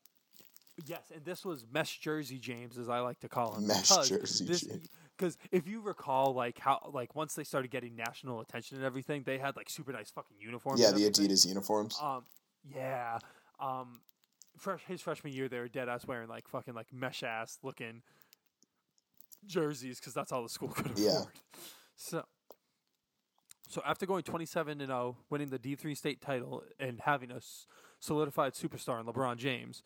yes, 0.85 1.11
and 1.13 1.25
this 1.25 1.43
was 1.43 1.65
Mesh 1.73 1.97
Jersey 1.99 2.37
James, 2.37 2.77
as 2.77 2.87
I 2.87 2.99
like 2.99 3.19
to 3.21 3.27
call 3.27 3.55
him. 3.55 3.67
Mesh 3.67 3.89
Jersey 3.89 4.45
this, 4.45 4.61
James. 4.61 4.87
Because 5.21 5.37
if 5.51 5.67
you 5.67 5.81
recall, 5.81 6.33
like 6.33 6.57
how, 6.57 6.89
like 6.91 7.15
once 7.15 7.35
they 7.35 7.43
started 7.43 7.69
getting 7.69 7.95
national 7.95 8.41
attention 8.41 8.77
and 8.77 8.85
everything, 8.85 9.21
they 9.23 9.37
had 9.37 9.55
like 9.55 9.69
super 9.69 9.91
nice 9.91 10.09
fucking 10.09 10.37
uniforms. 10.39 10.81
Yeah, 10.81 10.87
the 10.87 11.05
everything. 11.05 11.27
Adidas 11.27 11.47
uniforms. 11.47 11.95
Um, 12.01 12.23
yeah. 12.67 13.19
Um, 13.59 14.01
fresh 14.57 14.81
his 14.87 14.99
freshman 14.99 15.31
year, 15.31 15.47
they 15.47 15.59
were 15.59 15.67
dead 15.67 15.89
ass 15.89 16.07
wearing 16.07 16.27
like 16.27 16.47
fucking 16.47 16.73
like 16.73 16.87
mesh 16.91 17.21
ass 17.21 17.59
looking 17.61 18.01
jerseys 19.45 19.99
because 19.99 20.15
that's 20.15 20.31
all 20.31 20.41
the 20.41 20.49
school 20.49 20.67
could 20.75 20.87
afford. 20.87 20.97
Yeah. 20.97 21.23
So, 21.95 22.25
so 23.69 23.83
after 23.85 24.07
going 24.07 24.23
twenty 24.23 24.47
seven 24.47 24.81
and 24.81 24.89
zero, 24.89 25.17
winning 25.29 25.49
the 25.49 25.59
D 25.59 25.75
three 25.75 25.93
state 25.93 26.19
title 26.19 26.63
and 26.79 26.99
having 27.01 27.29
a 27.29 27.41
solidified 27.99 28.53
superstar 28.53 28.99
in 28.99 29.05
LeBron 29.05 29.37
James, 29.37 29.83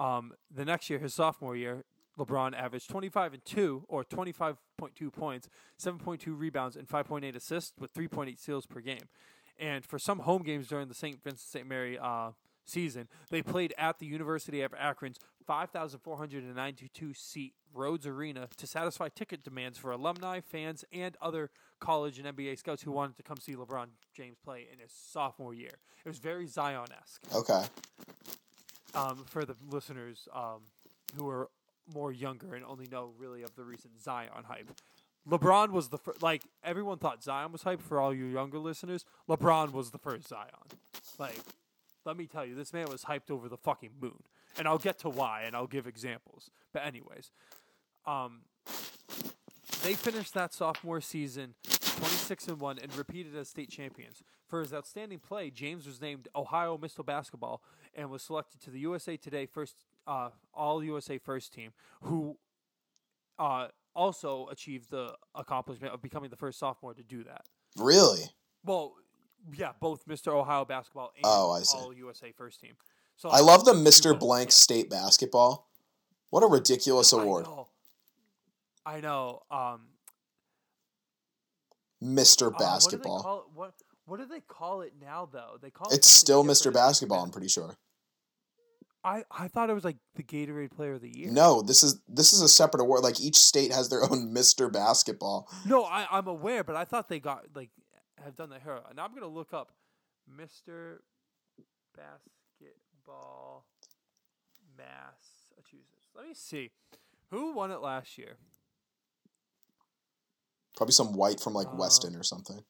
um, 0.00 0.32
the 0.52 0.64
next 0.64 0.90
year, 0.90 0.98
his 0.98 1.14
sophomore 1.14 1.54
year, 1.54 1.84
LeBron 2.18 2.54
averaged 2.56 2.88
25 2.90 3.34
and 3.34 3.44
2 3.44 3.84
or 3.88 4.04
25.2 4.04 4.56
points, 5.12 5.48
7.2 5.80 6.38
rebounds 6.38 6.76
and 6.76 6.88
5.8 6.88 7.34
assists 7.34 7.72
with 7.78 7.92
3.8 7.94 8.38
steals 8.38 8.66
per 8.66 8.80
game. 8.80 9.08
And 9.58 9.84
for 9.84 9.98
some 9.98 10.20
home 10.20 10.42
games 10.42 10.66
during 10.68 10.88
the 10.88 10.94
St. 10.94 11.22
Vincent 11.22 11.40
St. 11.48 11.66
Mary 11.66 11.98
uh, 11.98 12.30
season, 12.64 13.08
they 13.30 13.42
played 13.42 13.72
at 13.78 13.98
the 13.98 14.06
University 14.06 14.62
of 14.62 14.72
Akron's 14.74 15.18
5,492 15.46 17.14
seat 17.14 17.54
Rhodes 17.72 18.06
Arena 18.06 18.48
to 18.56 18.66
satisfy 18.66 19.08
ticket 19.08 19.42
demands 19.42 19.78
for 19.78 19.90
alumni, 19.90 20.40
fans, 20.40 20.84
and 20.92 21.16
other 21.20 21.50
college 21.80 22.18
and 22.18 22.36
NBA 22.36 22.58
scouts 22.58 22.82
who 22.82 22.92
wanted 22.92 23.16
to 23.16 23.22
come 23.22 23.36
see 23.38 23.54
LeBron 23.54 23.86
James 24.16 24.36
play 24.44 24.66
in 24.72 24.78
his 24.78 24.92
sophomore 24.92 25.54
year. 25.54 25.72
It 26.04 26.08
was 26.08 26.18
very 26.18 26.46
Zion 26.46 26.86
esque 27.02 27.22
Okay. 27.34 27.64
um, 28.94 29.24
for 29.26 29.44
the 29.44 29.56
listeners 29.68 30.28
um, 30.32 30.62
who 31.16 31.28
are 31.28 31.48
more 31.92 32.12
younger 32.12 32.54
and 32.54 32.64
only 32.64 32.86
know 32.90 33.12
really 33.18 33.42
of 33.42 33.54
the 33.56 33.64
recent 33.64 34.00
Zion 34.00 34.44
hype. 34.44 34.70
LeBron 35.28 35.70
was 35.70 35.88
the 35.88 35.98
first, 35.98 36.22
like 36.22 36.42
everyone 36.62 36.98
thought 36.98 37.22
Zion 37.22 37.52
was 37.52 37.62
hype 37.62 37.80
for 37.80 37.98
all 38.00 38.12
you 38.12 38.26
younger 38.26 38.58
listeners. 38.58 39.04
LeBron 39.28 39.72
was 39.72 39.90
the 39.90 39.98
first 39.98 40.28
Zion. 40.28 40.48
Like, 41.18 41.38
let 42.04 42.16
me 42.16 42.26
tell 42.26 42.44
you, 42.44 42.54
this 42.54 42.72
man 42.72 42.86
was 42.90 43.04
hyped 43.04 43.30
over 43.30 43.48
the 43.48 43.56
fucking 43.56 43.92
moon. 44.00 44.22
And 44.58 44.68
I'll 44.68 44.78
get 44.78 44.98
to 45.00 45.08
why 45.08 45.42
and 45.46 45.56
I'll 45.56 45.66
give 45.66 45.86
examples. 45.86 46.50
But 46.72 46.84
anyways, 46.84 47.32
um, 48.06 48.42
they 49.82 49.94
finished 49.94 50.34
that 50.34 50.52
sophomore 50.52 51.00
season 51.00 51.54
26 51.64 52.48
and 52.48 52.60
1 52.60 52.78
and 52.78 52.96
repeated 52.96 53.36
as 53.36 53.48
state 53.48 53.70
champions. 53.70 54.22
For 54.46 54.60
his 54.60 54.74
outstanding 54.74 55.20
play, 55.20 55.50
James 55.50 55.86
was 55.86 56.00
named 56.00 56.28
Ohio 56.34 56.76
Mr. 56.76 57.04
Basketball 57.04 57.62
and 57.94 58.10
was 58.10 58.22
selected 58.22 58.60
to 58.62 58.70
the 58.70 58.80
USA 58.80 59.16
Today 59.16 59.46
first 59.46 59.84
uh, 60.06 60.30
All 60.52 60.82
USA 60.84 61.18
First 61.18 61.52
Team, 61.52 61.72
who 62.02 62.36
uh, 63.38 63.68
also 63.94 64.48
achieved 64.50 64.90
the 64.90 65.14
accomplishment 65.34 65.94
of 65.94 66.02
becoming 66.02 66.30
the 66.30 66.36
first 66.36 66.58
sophomore 66.58 66.94
to 66.94 67.02
do 67.02 67.24
that. 67.24 67.42
Really? 67.76 68.22
Well, 68.64 68.94
yeah, 69.56 69.72
both 69.80 70.06
Mr. 70.06 70.28
Ohio 70.28 70.64
Basketball 70.64 71.12
and 71.16 71.24
Oh, 71.24 71.50
I 71.52 71.62
see. 71.62 71.78
All 71.78 71.92
USA 71.92 72.32
First 72.32 72.60
Team. 72.60 72.74
So 73.16 73.28
I 73.28 73.40
love 73.40 73.64
the 73.64 73.72
Mr. 73.72 74.18
Blank. 74.18 74.50
State 74.52 74.90
Basketball. 74.90 75.68
What 76.30 76.42
a 76.42 76.46
ridiculous 76.46 77.12
I 77.12 77.22
award. 77.22 77.44
know. 77.44 77.68
I 78.86 79.00
know. 79.00 79.42
Um, 79.50 79.80
Mr. 82.02 82.46
uh, 82.46 82.50
What 82.50 82.58
do, 82.58 82.64
Basketball. 82.64 83.50
What, 83.54 83.74
what 84.06 84.18
do 84.18 84.26
they 84.26 84.40
call 84.40 84.82
it 84.82 84.94
now, 85.00 85.28
though? 85.32 85.58
They 85.60 85.70
call 85.70 85.88
it 85.90 85.94
It's 85.94 86.08
still 86.08 86.44
Mr. 86.44 86.72
Basketball, 86.72 87.22
I'm 87.22 87.30
pretty 87.30 87.48
sure. 87.48 87.76
I, 89.04 89.24
I 89.30 89.48
thought 89.48 89.68
it 89.68 89.74
was 89.74 89.84
like 89.84 89.98
the 90.14 90.22
Gatorade 90.22 90.70
Player 90.70 90.94
of 90.94 91.02
the 91.02 91.14
Year. 91.14 91.30
No, 91.30 91.60
this 91.60 91.82
is 91.82 92.00
this 92.08 92.32
is 92.32 92.40
a 92.40 92.48
separate 92.48 92.80
award. 92.80 93.02
Like 93.02 93.20
each 93.20 93.36
state 93.36 93.70
has 93.72 93.88
their 93.90 94.02
own 94.10 94.32
Mr. 94.34 94.72
Basketball. 94.72 95.48
No, 95.66 95.84
I, 95.84 96.06
I'm 96.10 96.26
aware, 96.26 96.64
but 96.64 96.74
I 96.76 96.84
thought 96.84 97.08
they 97.08 97.20
got 97.20 97.44
like 97.54 97.70
have 98.24 98.34
done 98.36 98.48
that 98.50 98.62
here. 98.62 98.78
Now 98.96 99.04
I'm 99.04 99.14
gonna 99.14 99.26
look 99.26 99.52
up 99.52 99.72
Mr. 100.40 100.98
Basketball 101.94 103.66
Massachusetts. 104.76 106.08
Let 106.16 106.26
me 106.26 106.34
see. 106.34 106.70
Who 107.30 107.52
won 107.52 107.70
it 107.70 107.80
last 107.80 108.16
year? 108.16 108.36
Probably 110.76 110.92
some 110.92 111.12
white 111.12 111.40
from 111.40 111.52
like 111.54 111.68
Uh, 111.68 111.76
Weston 111.76 112.16
or 112.16 112.22
something. 112.22 112.60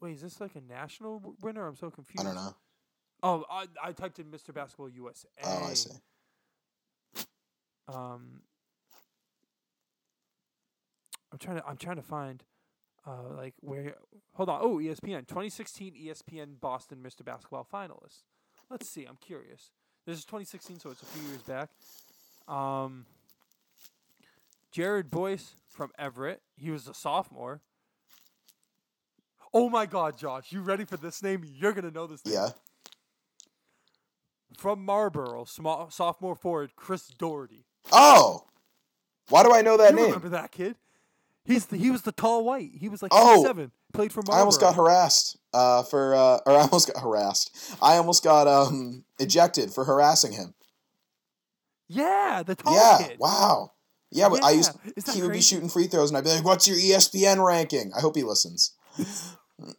Wait, 0.00 0.14
is 0.14 0.22
this 0.22 0.40
like 0.40 0.56
a 0.56 0.60
national 0.60 1.20
w- 1.20 1.36
winner? 1.40 1.66
I'm 1.66 1.76
so 1.76 1.90
confused. 1.90 2.20
I 2.20 2.24
don't 2.24 2.34
know. 2.34 2.54
Oh, 3.22 3.44
I, 3.50 3.66
I 3.82 3.92
typed 3.92 4.18
in 4.18 4.26
Mr. 4.26 4.52
Basketball 4.52 4.90
USA. 4.90 5.28
Oh, 5.44 5.66
I 5.70 5.74
see. 5.74 5.90
Um, 7.88 8.42
I'm 11.32 11.38
trying 11.38 11.56
to 11.58 11.66
I'm 11.66 11.76
trying 11.76 11.96
to 11.96 12.02
find, 12.02 12.42
uh, 13.06 13.34
like 13.36 13.54
where. 13.60 13.94
Hold 14.34 14.48
on. 14.48 14.60
Oh, 14.62 14.76
ESPN 14.78 15.26
2016 15.26 15.94
ESPN 15.94 16.60
Boston 16.60 16.98
Mr. 17.02 17.24
Basketball 17.24 17.66
finalists. 17.72 18.24
Let's 18.68 18.88
see. 18.88 19.04
I'm 19.04 19.16
curious. 19.16 19.70
This 20.06 20.18
is 20.18 20.24
2016, 20.24 20.80
so 20.80 20.90
it's 20.90 21.02
a 21.02 21.06
few 21.06 21.22
years 21.28 21.42
back. 21.42 21.70
Um, 22.48 23.06
Jared 24.70 25.10
Boyce 25.10 25.54
from 25.68 25.90
Everett. 25.98 26.42
He 26.56 26.70
was 26.70 26.86
a 26.88 26.94
sophomore. 26.94 27.60
Oh 29.54 29.68
my 29.70 29.86
God, 29.86 30.18
Josh! 30.18 30.52
You 30.52 30.60
ready 30.60 30.84
for 30.84 30.96
this 30.96 31.22
name? 31.22 31.42
You're 31.44 31.72
gonna 31.72 31.90
know 31.90 32.06
this 32.06 32.24
name. 32.24 32.34
Yeah. 32.34 32.48
From 34.58 34.84
Marlboro, 34.84 35.44
small, 35.44 35.90
sophomore 35.90 36.34
forward 36.36 36.76
Chris 36.76 37.08
Doherty. 37.08 37.64
Oh. 37.92 38.44
Why 39.28 39.42
do 39.42 39.52
I 39.52 39.60
know 39.60 39.76
that 39.76 39.90
you 39.90 39.96
name? 39.96 40.04
remember 40.06 40.28
that 40.30 40.50
kid? 40.52 40.76
He's 41.44 41.66
the, 41.66 41.76
he 41.76 41.90
was 41.90 42.02
the 42.02 42.12
tall 42.12 42.44
white. 42.44 42.70
He 42.74 42.88
was 42.88 43.02
like 43.02 43.12
Oh, 43.14 43.42
seven. 43.44 43.70
Played 43.92 44.12
for 44.12 44.20
Marlboro. 44.22 44.36
I 44.36 44.40
almost 44.40 44.60
got 44.60 44.74
harassed 44.74 45.36
uh, 45.52 45.82
for, 45.84 46.14
uh, 46.14 46.38
or 46.46 46.52
I 46.52 46.60
almost 46.62 46.92
got 46.92 47.02
harassed. 47.02 47.76
I 47.80 47.96
almost 47.96 48.24
got 48.24 48.46
um, 48.48 49.04
ejected 49.18 49.72
for 49.72 49.84
harassing 49.84 50.32
him. 50.32 50.54
Yeah, 51.88 52.42
the 52.44 52.54
tall 52.54 52.74
yeah, 52.74 53.06
kid. 53.08 53.18
wow. 53.18 53.72
Yeah, 54.10 54.28
but 54.28 54.42
I 54.44 54.52
used 54.52 54.72
Yeah, 54.84 54.92
is 54.96 55.04
that 55.04 55.14
he 55.14 55.22
would 55.22 55.32
be 55.32 55.40
shooting 55.40 55.68
free 55.68 55.86
throws, 55.86 56.10
and 56.10 56.16
I'd 56.16 56.24
be 56.24 56.30
like, 56.30 56.44
"What's 56.44 56.66
your 56.68 56.76
ESPN 56.76 57.44
ranking?" 57.44 57.92
I 57.96 58.00
hope 58.00 58.16
he 58.16 58.22
listens. 58.22 58.72
Not- 59.58 59.76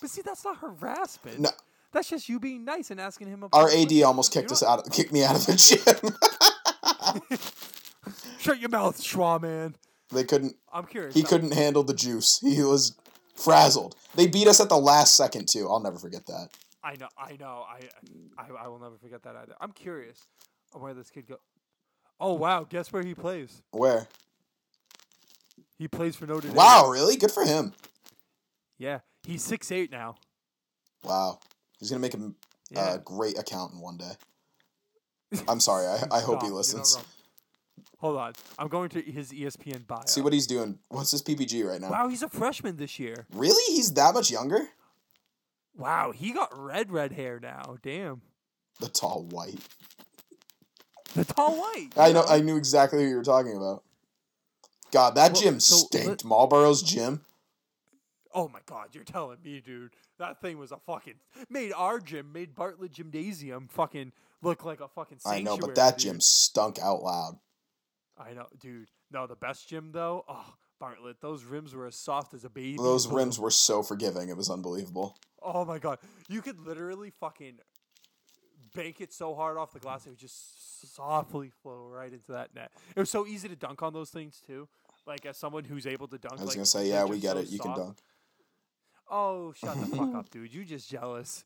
but 0.00 0.10
see, 0.10 0.22
that's 0.22 0.44
not 0.44 0.58
harassment. 0.58 1.40
No. 1.40 1.50
That's 1.92 2.08
just 2.08 2.28
you 2.28 2.38
being 2.38 2.64
nice 2.64 2.90
and 2.90 3.00
asking 3.00 3.28
him. 3.28 3.44
Our 3.52 3.70
AD 3.70 4.02
almost 4.02 4.32
kicked 4.32 4.52
us 4.52 4.62
out, 4.62 4.90
kicked 4.92 5.12
me 5.12 5.24
out 5.24 5.34
of 5.36 5.46
the 5.46 5.56
gym. 7.26 7.38
Shut 8.38 8.60
your 8.60 8.68
mouth, 8.68 9.00
Schwa 9.00 9.40
man. 9.40 9.74
they 10.12 10.24
couldn't. 10.24 10.56
I'm 10.72 10.84
curious. 10.86 11.14
He 11.14 11.22
couldn't 11.22 11.54
handle 11.54 11.82
the 11.82 11.94
juice. 11.94 12.38
He 12.40 12.62
was 12.62 12.96
frazzled. 13.34 13.96
They 14.14 14.26
beat 14.26 14.46
us 14.46 14.60
at 14.60 14.68
the 14.68 14.76
last 14.76 15.16
second 15.16 15.48
too. 15.48 15.68
I'll 15.68 15.80
never 15.80 15.98
forget 15.98 16.26
that. 16.26 16.50
I 16.84 16.96
know. 16.96 17.08
I 17.18 17.36
know. 17.40 17.64
I, 17.68 17.80
I 18.38 18.64
I 18.64 18.68
will 18.68 18.78
never 18.78 18.96
forget 18.98 19.22
that 19.24 19.34
either. 19.36 19.54
I'm 19.60 19.72
curious 19.72 20.20
where 20.72 20.94
this 20.94 21.10
kid 21.10 21.26
go. 21.28 21.36
Oh 22.18 22.34
wow! 22.34 22.64
Guess 22.68 22.92
where 22.92 23.02
he 23.02 23.14
plays? 23.14 23.62
Where? 23.72 24.08
He 25.78 25.88
plays 25.88 26.16
for 26.16 26.26
Notre 26.26 26.48
Dame. 26.48 26.56
Wow, 26.56 26.88
really? 26.88 27.16
Good 27.16 27.30
for 27.30 27.44
him. 27.44 27.74
Yeah, 28.78 29.00
he's 29.26 29.42
six 29.42 29.70
eight 29.70 29.90
now. 29.90 30.16
Wow, 31.04 31.38
he's 31.78 31.90
gonna 31.90 32.00
make 32.00 32.14
a 32.14 32.32
Yeah. 32.70 32.80
uh, 32.80 32.96
great 32.98 33.38
accountant 33.38 33.82
one 33.82 33.96
day. 33.98 34.12
I'm 35.48 35.60
sorry. 35.60 35.86
I, 35.86 36.16
I 36.16 36.20
hope 36.20 36.42
he 36.42 36.48
listens. 36.48 36.98
Hold 37.98 38.18
on. 38.18 38.32
I'm 38.58 38.68
going 38.68 38.90
to 38.90 39.00
his 39.00 39.32
ESPN 39.32 39.86
bio. 39.86 40.02
See 40.06 40.20
what 40.20 40.32
he's 40.34 40.46
doing. 40.46 40.78
What's 40.88 41.10
his 41.10 41.22
PPG 41.22 41.64
right 41.66 41.80
now? 41.80 41.90
Wow, 41.90 42.08
he's 42.08 42.22
a 42.22 42.28
freshman 42.28 42.76
this 42.76 42.98
year. 42.98 43.26
Really? 43.32 43.74
He's 43.74 43.92
that 43.94 44.12
much 44.14 44.30
younger? 44.30 44.68
Wow, 45.74 46.12
he 46.12 46.32
got 46.32 46.50
red 46.56 46.90
red 46.90 47.12
hair 47.12 47.40
now. 47.40 47.76
Damn. 47.82 48.20
The 48.80 48.88
tall 48.88 49.24
white. 49.30 49.58
The 51.26 51.32
tall 51.32 51.56
white. 51.58 51.90
I 51.96 52.12
know. 52.12 52.24
I 52.28 52.40
knew 52.40 52.56
exactly 52.56 53.02
who 53.02 53.08
you 53.08 53.16
were 53.16 53.24
talking 53.24 53.56
about. 53.56 53.82
God, 54.92 55.14
that 55.16 55.32
Well, 55.32 55.42
gym 55.42 55.60
so 55.60 55.76
stinked. 55.76 56.06
let- 56.06 56.24
Marlboro's 56.24 56.82
gym. 56.82 57.22
Oh 58.34 58.48
my 58.48 58.60
god, 58.66 58.88
you're 58.92 59.04
telling 59.04 59.38
me, 59.42 59.60
dude. 59.64 59.94
That 60.18 60.40
thing 60.40 60.58
was 60.58 60.70
a 60.72 60.78
fucking 60.78 61.14
made 61.48 61.72
our 61.74 61.98
gym, 62.00 62.32
made 62.32 62.54
Bartlett 62.54 62.92
Gymnasium 62.92 63.68
fucking 63.68 64.12
look 64.42 64.64
like 64.64 64.80
a 64.80 64.88
fucking 64.88 65.18
I 65.26 65.40
know, 65.42 65.56
but 65.56 65.74
that 65.74 65.96
dude. 65.98 66.02
gym 66.12 66.20
stunk 66.20 66.78
out 66.78 67.02
loud. 67.02 67.38
I 68.18 68.32
know, 68.34 68.46
dude. 68.60 68.88
No, 69.10 69.26
the 69.26 69.36
best 69.36 69.68
gym 69.68 69.90
though. 69.92 70.24
Oh, 70.28 70.54
Bartlett, 70.78 71.20
those 71.22 71.44
rims 71.44 71.74
were 71.74 71.86
as 71.86 71.96
soft 71.96 72.34
as 72.34 72.44
a 72.44 72.50
baby. 72.50 72.76
Those 72.76 73.06
rims 73.06 73.38
were 73.38 73.50
so 73.50 73.82
forgiving. 73.82 74.28
It 74.28 74.36
was 74.36 74.50
unbelievable. 74.50 75.16
Oh 75.42 75.64
my 75.64 75.78
god, 75.78 75.98
you 76.28 76.42
could 76.42 76.60
literally 76.60 77.10
fucking 77.10 77.58
bank 78.76 79.00
it 79.00 79.12
so 79.12 79.34
hard 79.34 79.56
off 79.56 79.72
the 79.72 79.80
glass 79.80 80.06
it 80.06 80.10
would 80.10 80.18
just 80.18 80.94
softly 80.94 81.50
flow 81.62 81.88
right 81.90 82.12
into 82.12 82.32
that 82.32 82.54
net. 82.54 82.70
It 82.94 83.00
was 83.00 83.10
so 83.10 83.26
easy 83.26 83.48
to 83.48 83.56
dunk 83.56 83.82
on 83.82 83.92
those 83.92 84.10
things 84.10 84.40
too. 84.46 84.68
Like 85.06 85.24
as 85.26 85.36
someone 85.36 85.64
who's 85.64 85.86
able 85.86 86.08
to 86.08 86.18
dunk, 86.18 86.34
I 86.38 86.42
was 86.42 86.48
like, 86.48 86.56
gonna 86.56 86.66
say, 86.66 86.88
yeah, 86.88 87.04
we 87.04 87.18
get 87.18 87.32
so 87.32 87.38
it. 87.38 87.48
You 87.48 87.58
can 87.58 87.76
dunk. 87.76 87.98
Oh, 89.10 89.52
shut 89.52 89.78
the 89.78 89.96
fuck 89.96 90.14
up, 90.16 90.30
dude. 90.30 90.52
You 90.52 90.64
just 90.64 90.90
jealous. 90.90 91.44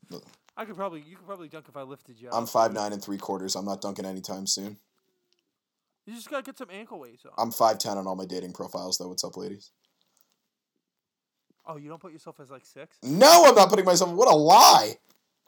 I 0.57 0.65
could 0.65 0.77
probably 0.77 1.03
you 1.07 1.17
could 1.17 1.27
probably 1.27 1.49
dunk 1.49 1.67
if 1.69 1.77
I 1.77 1.83
lifted 1.83 2.21
you. 2.21 2.29
I'm 2.33 2.45
up, 2.45 2.49
five 2.49 2.73
nine 2.73 2.93
and 2.93 3.03
three 3.03 3.19
quarters. 3.19 3.57
I'm 3.57 3.65
not 3.65 3.81
dunking 3.81 4.05
anytime 4.05 4.47
soon. 4.47 4.79
You 6.07 6.15
just 6.15 6.31
gotta 6.31 6.43
get 6.43 6.59
some 6.59 6.69
ankle 6.73 6.99
weights 6.99 7.25
on. 7.25 7.33
I'm 7.39 7.51
five 7.51 7.79
ten 7.79 7.99
on 7.99 8.07
all 8.07 8.17
my 8.17 8.27
dating 8.27 8.53
profiles, 8.53 8.99
though. 8.99 9.09
What's 9.09 9.25
up, 9.25 9.37
ladies? 9.37 9.71
oh, 11.67 11.77
you 11.77 11.89
don't 11.89 12.01
put 12.01 12.13
yourself 12.13 12.41
as 12.41 12.51
like 12.51 12.65
six? 12.65 12.97
No, 13.03 13.45
I'm 13.47 13.55
not 13.55 13.69
putting 13.69 13.85
myself. 13.85 14.11
What 14.11 14.29
a 14.29 14.35
lie! 14.35 14.95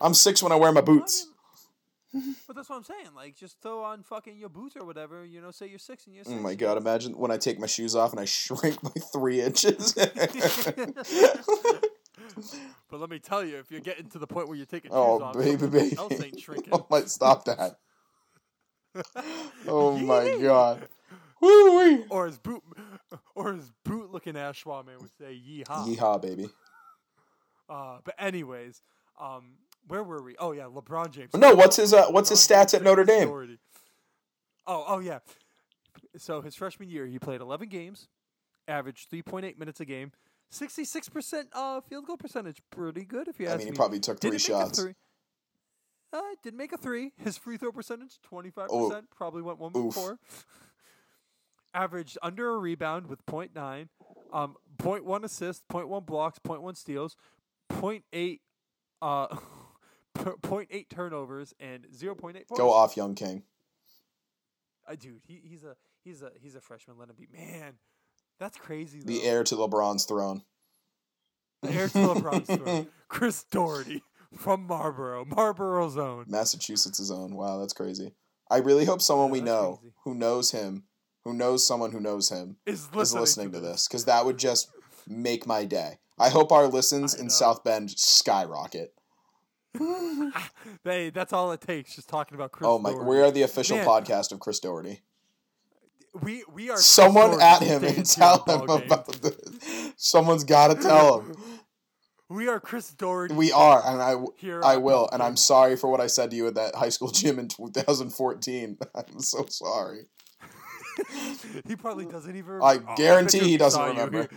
I'm 0.00 0.14
six 0.14 0.42
when 0.42 0.52
I 0.52 0.56
wear 0.56 0.72
my 0.72 0.80
boots. 0.80 1.26
But 2.46 2.56
that's 2.56 2.68
what 2.68 2.76
I'm 2.76 2.84
saying. 2.84 3.08
Like, 3.16 3.36
just 3.36 3.60
throw 3.60 3.84
on 3.84 4.02
fucking 4.02 4.36
your 4.36 4.48
boots 4.48 4.76
or 4.76 4.84
whatever. 4.84 5.24
You 5.24 5.40
know, 5.40 5.50
say 5.50 5.68
you're 5.68 5.78
six 5.78 6.06
and 6.06 6.14
you're 6.14 6.24
Oh 6.28 6.40
my 6.40 6.54
god! 6.54 6.76
Imagine 6.76 7.16
when 7.16 7.30
I 7.30 7.38
take 7.38 7.58
my 7.58 7.66
shoes 7.66 7.96
off 7.96 8.12
and 8.12 8.20
I 8.20 8.24
shrink 8.26 8.80
by 8.82 9.00
three 9.12 9.40
inches. 9.40 9.96
But 12.88 13.00
let 13.00 13.10
me 13.10 13.18
tell 13.18 13.44
you, 13.44 13.58
if 13.58 13.70
you're 13.70 13.80
getting 13.80 14.08
to 14.10 14.18
the 14.18 14.26
point 14.26 14.48
where 14.48 14.56
you're 14.56 14.66
taking 14.66 14.90
shoes 14.90 14.96
oh 14.96 15.22
off, 15.22 15.34
baby, 15.34 15.66
baby! 15.66 15.96
else 15.96 16.12
ain't 16.22 16.38
shrinking. 16.40 16.72
oh 16.72 16.86
my, 16.90 17.00
stop 17.02 17.44
that! 17.46 17.78
Oh 19.66 19.96
my 19.98 20.38
god! 20.40 20.88
Woo 21.40 21.78
wee! 21.78 22.04
Or 22.10 22.26
his 22.26 22.38
boot, 22.38 22.62
or 23.34 23.54
his 23.54 23.72
boot 23.84 24.12
looking 24.12 24.36
ass 24.36 24.62
Schwaman 24.62 25.00
would 25.00 25.12
say, 25.18 25.34
yeehaw. 25.34 25.86
Yeehaw, 25.88 26.20
baby! 26.22 26.48
Uh, 27.68 27.98
but 28.04 28.14
anyways, 28.18 28.82
um, 29.20 29.54
where 29.88 30.02
were 30.02 30.22
we? 30.22 30.36
Oh 30.38 30.52
yeah, 30.52 30.64
LeBron 30.64 31.10
James. 31.10 31.34
No, 31.34 31.54
what's 31.54 31.76
his 31.76 31.92
uh, 31.92 32.06
what's 32.10 32.28
his 32.28 32.38
stats 32.38 32.74
at 32.74 32.82
Notre 32.82 33.04
Dame? 33.04 33.28
Oh, 34.66 34.84
oh 34.86 34.98
yeah. 35.00 35.18
So 36.16 36.40
his 36.40 36.54
freshman 36.54 36.88
year, 36.90 37.06
he 37.06 37.18
played 37.18 37.40
11 37.40 37.68
games, 37.68 38.08
averaged 38.68 39.10
3.8 39.10 39.58
minutes 39.58 39.80
a 39.80 39.84
game, 39.84 40.12
66% 40.52 41.44
uh, 41.52 41.80
field 41.80 42.06
goal 42.06 42.16
percentage. 42.16 42.58
Pretty 42.70 43.04
good, 43.04 43.28
if 43.28 43.40
you 43.40 43.46
ask. 43.46 43.52
I 43.52 43.54
ask 43.54 43.58
mean, 43.60 43.66
he 43.68 43.70
me. 43.72 43.76
probably 43.76 44.00
took 44.00 44.20
three 44.20 44.30
Didn't 44.32 44.42
shots. 44.42 44.78
three. 44.80 44.94
Uh, 46.12 46.20
did 46.42 46.54
make 46.54 46.72
a 46.72 46.76
three. 46.76 47.12
His 47.16 47.38
free 47.38 47.56
throw 47.56 47.72
percentage, 47.72 48.18
25%. 48.30 48.52
Oh. 48.70 49.00
Probably 49.16 49.40
went 49.40 49.58
one 49.58 49.72
before. 49.72 50.18
Averaged 51.74 52.18
under 52.22 52.54
a 52.54 52.58
rebound 52.58 53.06
with 53.06 53.24
0.9, 53.24 53.88
um, 54.30 54.56
0.1 54.76 55.24
assists, 55.24 55.62
0.1 55.72 56.04
blocks, 56.04 56.38
0.1 56.46 56.76
steals, 56.76 57.16
0.8, 57.72 58.40
uh, 59.00 59.34
0.8 60.16 60.88
turnovers, 60.88 61.54
and 61.60 61.86
0.8 61.88 62.16
points. 62.16 62.44
Go 62.56 62.72
off, 62.72 62.96
young 62.96 63.14
king. 63.14 63.42
Uh, 64.88 64.94
dude, 64.98 65.22
he, 65.26 65.40
he's 65.44 65.64
a 65.64 65.76
he's 66.04 66.22
a 66.22 66.30
he's 66.40 66.54
a 66.54 66.60
freshman. 66.60 66.98
Let 66.98 67.08
him 67.08 67.16
be. 67.16 67.28
Man, 67.32 67.74
that's 68.38 68.56
crazy. 68.58 69.00
Though. 69.00 69.12
The 69.12 69.22
heir 69.24 69.44
to 69.44 69.54
LeBron's 69.54 70.04
throne. 70.04 70.42
The 71.62 71.70
heir 71.72 71.88
to 71.88 71.98
LeBron's 71.98 72.56
throne. 72.56 72.88
Chris 73.08 73.44
Doherty 73.44 74.02
from 74.36 74.66
Marlboro, 74.66 75.24
Marlboro's 75.24 75.96
own. 75.96 76.24
Massachusetts' 76.26 77.10
own. 77.10 77.34
Wow, 77.36 77.58
that's 77.58 77.72
crazy. 77.72 78.12
I 78.50 78.58
really 78.58 78.84
hope 78.84 79.00
someone 79.00 79.28
Yeah, 79.28 79.32
we 79.32 79.40
know 79.40 79.78
crazy. 79.80 79.94
who 80.04 80.14
knows 80.14 80.50
him, 80.50 80.84
who 81.24 81.32
knows 81.32 81.66
someone 81.66 81.92
who 81.92 82.00
knows 82.00 82.28
him, 82.30 82.56
Is 82.66 82.86
listening, 82.94 83.02
is 83.02 83.14
listening 83.14 83.52
to 83.52 83.60
this 83.60 83.86
because 83.86 84.04
that 84.06 84.24
would 84.24 84.38
just 84.38 84.70
make 85.06 85.46
my 85.46 85.64
day. 85.64 85.98
I 86.18 86.28
hope 86.28 86.50
our 86.52 86.66
listens 86.66 87.14
in. 87.14 87.30
South 87.30 87.62
Bend 87.64 87.90
skyrocket. 87.90 88.94
Hey, 90.84 91.10
that's 91.10 91.32
all 91.32 91.52
it 91.52 91.60
takes. 91.60 91.94
Just 91.94 92.08
talking 92.08 92.34
about 92.34 92.52
Chris. 92.52 92.66
oh 92.68 92.78
my! 92.78 92.90
Doherty. 92.90 93.08
We 93.08 93.20
are 93.20 93.30
the 93.30 93.42
official 93.42 93.76
Man. 93.76 93.86
podcast 93.86 94.32
of 94.32 94.40
Chris 94.40 94.58
Doherty. 94.58 95.00
we 96.20 96.44
we 96.52 96.70
are. 96.70 96.76
Someone 96.76 97.40
at 97.40 97.62
him 97.62 97.84
and 97.84 98.04
tell 98.04 98.44
him 98.44 98.66
game. 98.66 98.86
about 98.86 99.06
this. 99.22 99.92
Someone's 99.96 100.44
got 100.44 100.68
to 100.68 100.82
tell 100.82 101.20
him. 101.20 101.36
We 102.28 102.48
are 102.48 102.58
Chris 102.60 102.90
Doherty. 102.94 103.34
We 103.34 103.52
are, 103.52 103.82
and 103.84 104.00
I, 104.00 104.16
here. 104.38 104.62
I 104.64 104.78
will, 104.78 105.06
and 105.12 105.22
I'm 105.22 105.36
sorry 105.36 105.76
for 105.76 105.90
what 105.90 106.00
I 106.00 106.06
said 106.06 106.30
to 106.30 106.36
you 106.36 106.46
at 106.46 106.54
that 106.54 106.74
high 106.74 106.88
school 106.88 107.10
gym 107.10 107.38
in 107.38 107.46
2014. 107.46 108.78
I'm 108.94 109.20
so 109.20 109.44
sorry. 109.50 110.06
he 111.68 111.76
probably 111.76 112.06
doesn't 112.06 112.34
even. 112.34 112.60
I 112.62 112.72
remember. 112.72 112.90
Oh, 112.92 112.96
guarantee 112.96 113.38
bet 113.38 113.46
you 113.46 113.52
he 113.52 113.58
doesn't 113.58 113.82
you, 113.82 113.88
remember. 113.88 114.28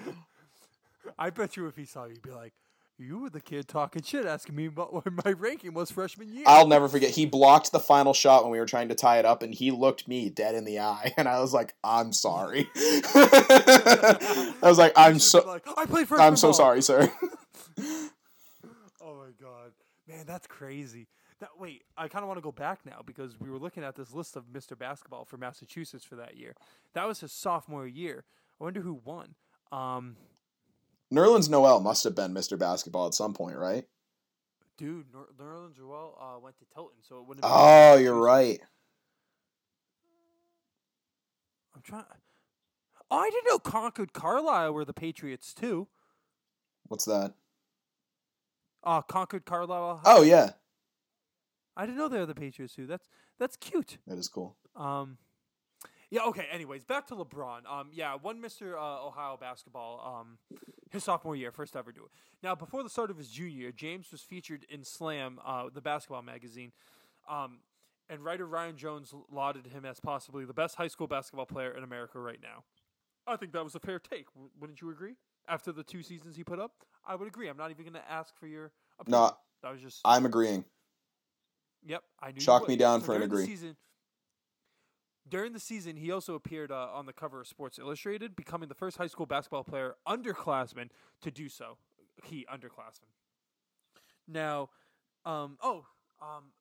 I 1.18 1.30
bet 1.30 1.56
you 1.56 1.68
if 1.68 1.78
he 1.78 1.86
saw 1.86 2.04
you, 2.04 2.16
he'd 2.16 2.22
be 2.22 2.32
like, 2.32 2.54
"You 2.98 3.20
were 3.20 3.30
the 3.30 3.42
kid 3.42 3.68
talking 3.68 4.02
shit, 4.04 4.26
asking 4.26 4.56
me 4.56 4.68
about 4.68 4.94
what 4.94 5.06
my 5.26 5.32
ranking 5.32 5.74
was 5.74 5.92
freshman 5.92 6.34
year." 6.34 6.44
I'll 6.48 6.68
never 6.68 6.88
forget. 6.88 7.12
He 7.12 7.26
blocked 7.26 7.72
the 7.72 7.80
final 7.80 8.14
shot 8.14 8.44
when 8.44 8.52
we 8.52 8.60
were 8.60 8.66
trying 8.66 8.90
to 8.90 8.96
tie 8.96 9.20
it 9.20 9.26
up, 9.26 9.44
and 9.44 9.54
he 9.54 9.72
looked 9.72 10.08
me 10.08 10.30
dead 10.30 10.56
in 10.56 10.66
the 10.66 10.80
eye, 10.80 11.14
and 11.18 11.28
I 11.28 11.40
was 11.40 11.54
like, 11.54 11.76
"I'm 11.84 12.14
sorry." 12.14 12.70
I 12.76 14.56
was 14.64 14.78
like, 14.78 14.94
"I'm 14.96 15.20
so, 15.20 15.46
like, 15.46 15.68
I 15.78 15.86
play 15.86 16.06
freshman 16.06 16.28
I'm 16.28 16.36
so 16.36 16.48
ball." 16.48 16.54
sorry, 16.54 16.82
sir." 16.82 17.12
Oh 19.02 19.14
my 19.16 19.32
god, 19.40 19.72
man, 20.08 20.26
that's 20.26 20.48
crazy. 20.48 21.08
That 21.40 21.50
wait, 21.60 21.84
I 21.98 22.08
kind 22.08 22.24
of 22.24 22.28
want 22.28 22.38
to 22.38 22.42
go 22.42 22.52
back 22.52 22.80
now 22.86 23.02
because 23.06 23.40
we 23.40 23.50
were 23.52 23.60
looking 23.60 23.84
at 23.84 23.96
this 23.96 24.14
list 24.14 24.36
of 24.36 24.46
Mr. 24.46 24.78
Basketball 24.78 25.26
for 25.26 25.38
Massachusetts 25.38 26.04
for 26.06 26.16
that 26.16 26.38
year. 26.38 26.56
That 26.94 27.08
was 27.08 27.20
his 27.20 27.32
sophomore 27.32 27.86
year. 27.86 28.24
I 28.60 28.64
wonder 28.64 28.82
who 28.82 29.00
won. 29.04 29.36
Um, 29.72 30.16
Nerlens 31.14 31.50
Noel 31.50 31.80
must 31.80 32.04
have 32.04 32.16
been 32.16 32.34
Mr. 32.34 32.58
Basketball 32.58 33.08
at 33.08 33.14
some 33.14 33.34
point, 33.34 33.58
right? 33.58 33.86
dude, 34.78 35.06
Ner- 35.14 35.30
Nerlens 35.42 35.80
Noel 35.80 36.18
uh, 36.20 36.38
went 36.40 36.58
to 36.60 36.66
Tilton, 36.74 36.98
so 37.02 37.20
it 37.20 37.28
wouldn't. 37.28 37.46
have 37.46 37.54
been 37.54 37.62
Oh, 37.62 37.96
you're 37.98 38.20
right. 38.20 38.60
I'm 41.76 41.82
trying. 41.82 42.04
Oh, 43.12 43.18
I 43.18 43.30
didn't 43.30 43.48
know 43.48 43.60
Concord 43.60 44.14
Carlisle 44.14 44.74
were 44.74 44.84
the 44.86 44.94
Patriots 44.94 45.54
too. 45.54 45.88
What's 46.88 47.06
that? 47.06 47.34
Uh 48.84 49.02
Concord 49.02 49.46
Carlisle. 49.46 50.02
Oh 50.06 50.22
yeah, 50.24 50.52
I 51.78 51.86
didn't 51.86 51.98
know 51.98 52.08
they 52.08 52.20
were 52.20 52.26
the 52.26 52.36
Patriots 52.36 52.76
too. 52.76 52.86
That's 52.88 53.08
that's 53.40 53.56
cute. 53.58 53.98
that 54.08 54.18
is 54.18 54.28
cool. 54.28 54.56
Um, 54.76 55.18
yeah. 56.12 56.24
Okay. 56.28 56.48
Anyways, 56.52 56.84
back 56.84 57.08
to 57.08 57.16
LeBron. 57.16 57.66
Um, 57.70 57.90
yeah, 57.94 58.16
One 58.16 58.42
Mr. 58.42 58.74
Uh, 58.74 59.08
Ohio 59.08 59.38
basketball. 59.40 60.20
Um, 60.20 60.38
his 60.92 61.04
sophomore 61.04 61.36
year, 61.36 61.52
first 61.52 61.76
ever 61.76 61.92
do 61.92 62.06
it. 62.06 62.12
Now, 62.42 62.56
before 62.56 62.82
the 62.82 62.90
start 62.90 63.12
of 63.12 63.18
his 63.18 63.30
junior 63.30 63.56
year, 63.56 63.72
James 63.72 64.12
was 64.12 64.22
featured 64.22 64.66
in 64.70 64.84
Slam, 64.84 65.40
uh, 65.46 65.70
the 65.74 65.82
basketball 65.82 66.22
magazine. 66.22 66.72
Um, 67.30 67.60
and 68.10 68.24
writer 68.24 68.46
Ryan 68.46 68.78
Jones 68.78 69.14
lauded 69.32 69.68
him 69.68 69.86
as 69.86 70.00
possibly 70.00 70.46
the 70.46 70.54
best 70.54 70.76
high 70.76 70.88
school 70.88 71.08
basketball 71.08 71.46
player 71.46 71.72
in 71.72 71.84
America 71.84 72.20
right 72.20 72.40
now. 72.42 72.64
I 73.28 73.36
think 73.36 73.52
that 73.54 73.64
was 73.64 73.76
a 73.76 73.80
fair 73.80 74.00
take. 74.00 74.28
Wouldn't 74.60 74.82
you 74.82 74.92
agree? 74.92 75.16
After 75.48 75.72
the 75.72 75.84
two 75.84 76.04
seasons 76.04 76.36
he 76.36 76.44
put 76.44 76.60
up, 76.60 76.72
I 77.06 77.16
would 77.16 77.28
agree. 77.28 77.50
I'm 77.50 77.58
not 77.58 77.72
even 77.72 77.84
going 77.84 77.94
to 77.94 78.12
ask 78.12 78.36
for 78.38 78.48
your 78.48 78.72
opinion. 79.00 79.22
No, 79.22 79.38
that 79.64 79.72
was 79.74 79.82
just 79.82 80.02
I'm 80.06 80.26
agreeing. 80.26 80.64
Yep, 81.86 82.04
I 82.20 82.28
knew. 82.28 82.36
you 82.36 82.42
Chalk 82.42 82.68
me 82.68 82.76
down 82.76 83.02
for 83.02 83.16
an 83.16 83.22
agree. 83.22 83.46
Season, 83.46 83.76
during 85.28 85.54
the 85.54 85.60
season, 85.60 85.96
he 85.98 86.12
also 86.12 86.36
appeared 86.36 86.72
uh, 86.72 86.90
on 86.94 87.06
the 87.06 87.14
cover 87.14 87.42
of 87.42 87.48
Sports 87.48 87.80
Illustrated, 87.80 88.36
becoming 88.36 88.70
the 88.70 88.76
first 88.76 88.98
high 88.98 89.08
school 89.08 89.26
basketball 89.26 89.64
player 89.64 89.96
underclassman 90.08 90.90
to 91.22 91.32
do 91.32 91.50
so. 91.50 91.78
He 92.24 92.46
underclassman. 92.52 93.10
Now, 94.28 94.70
um, 95.26 95.58
oh, 95.64 95.86
um, 96.22 96.52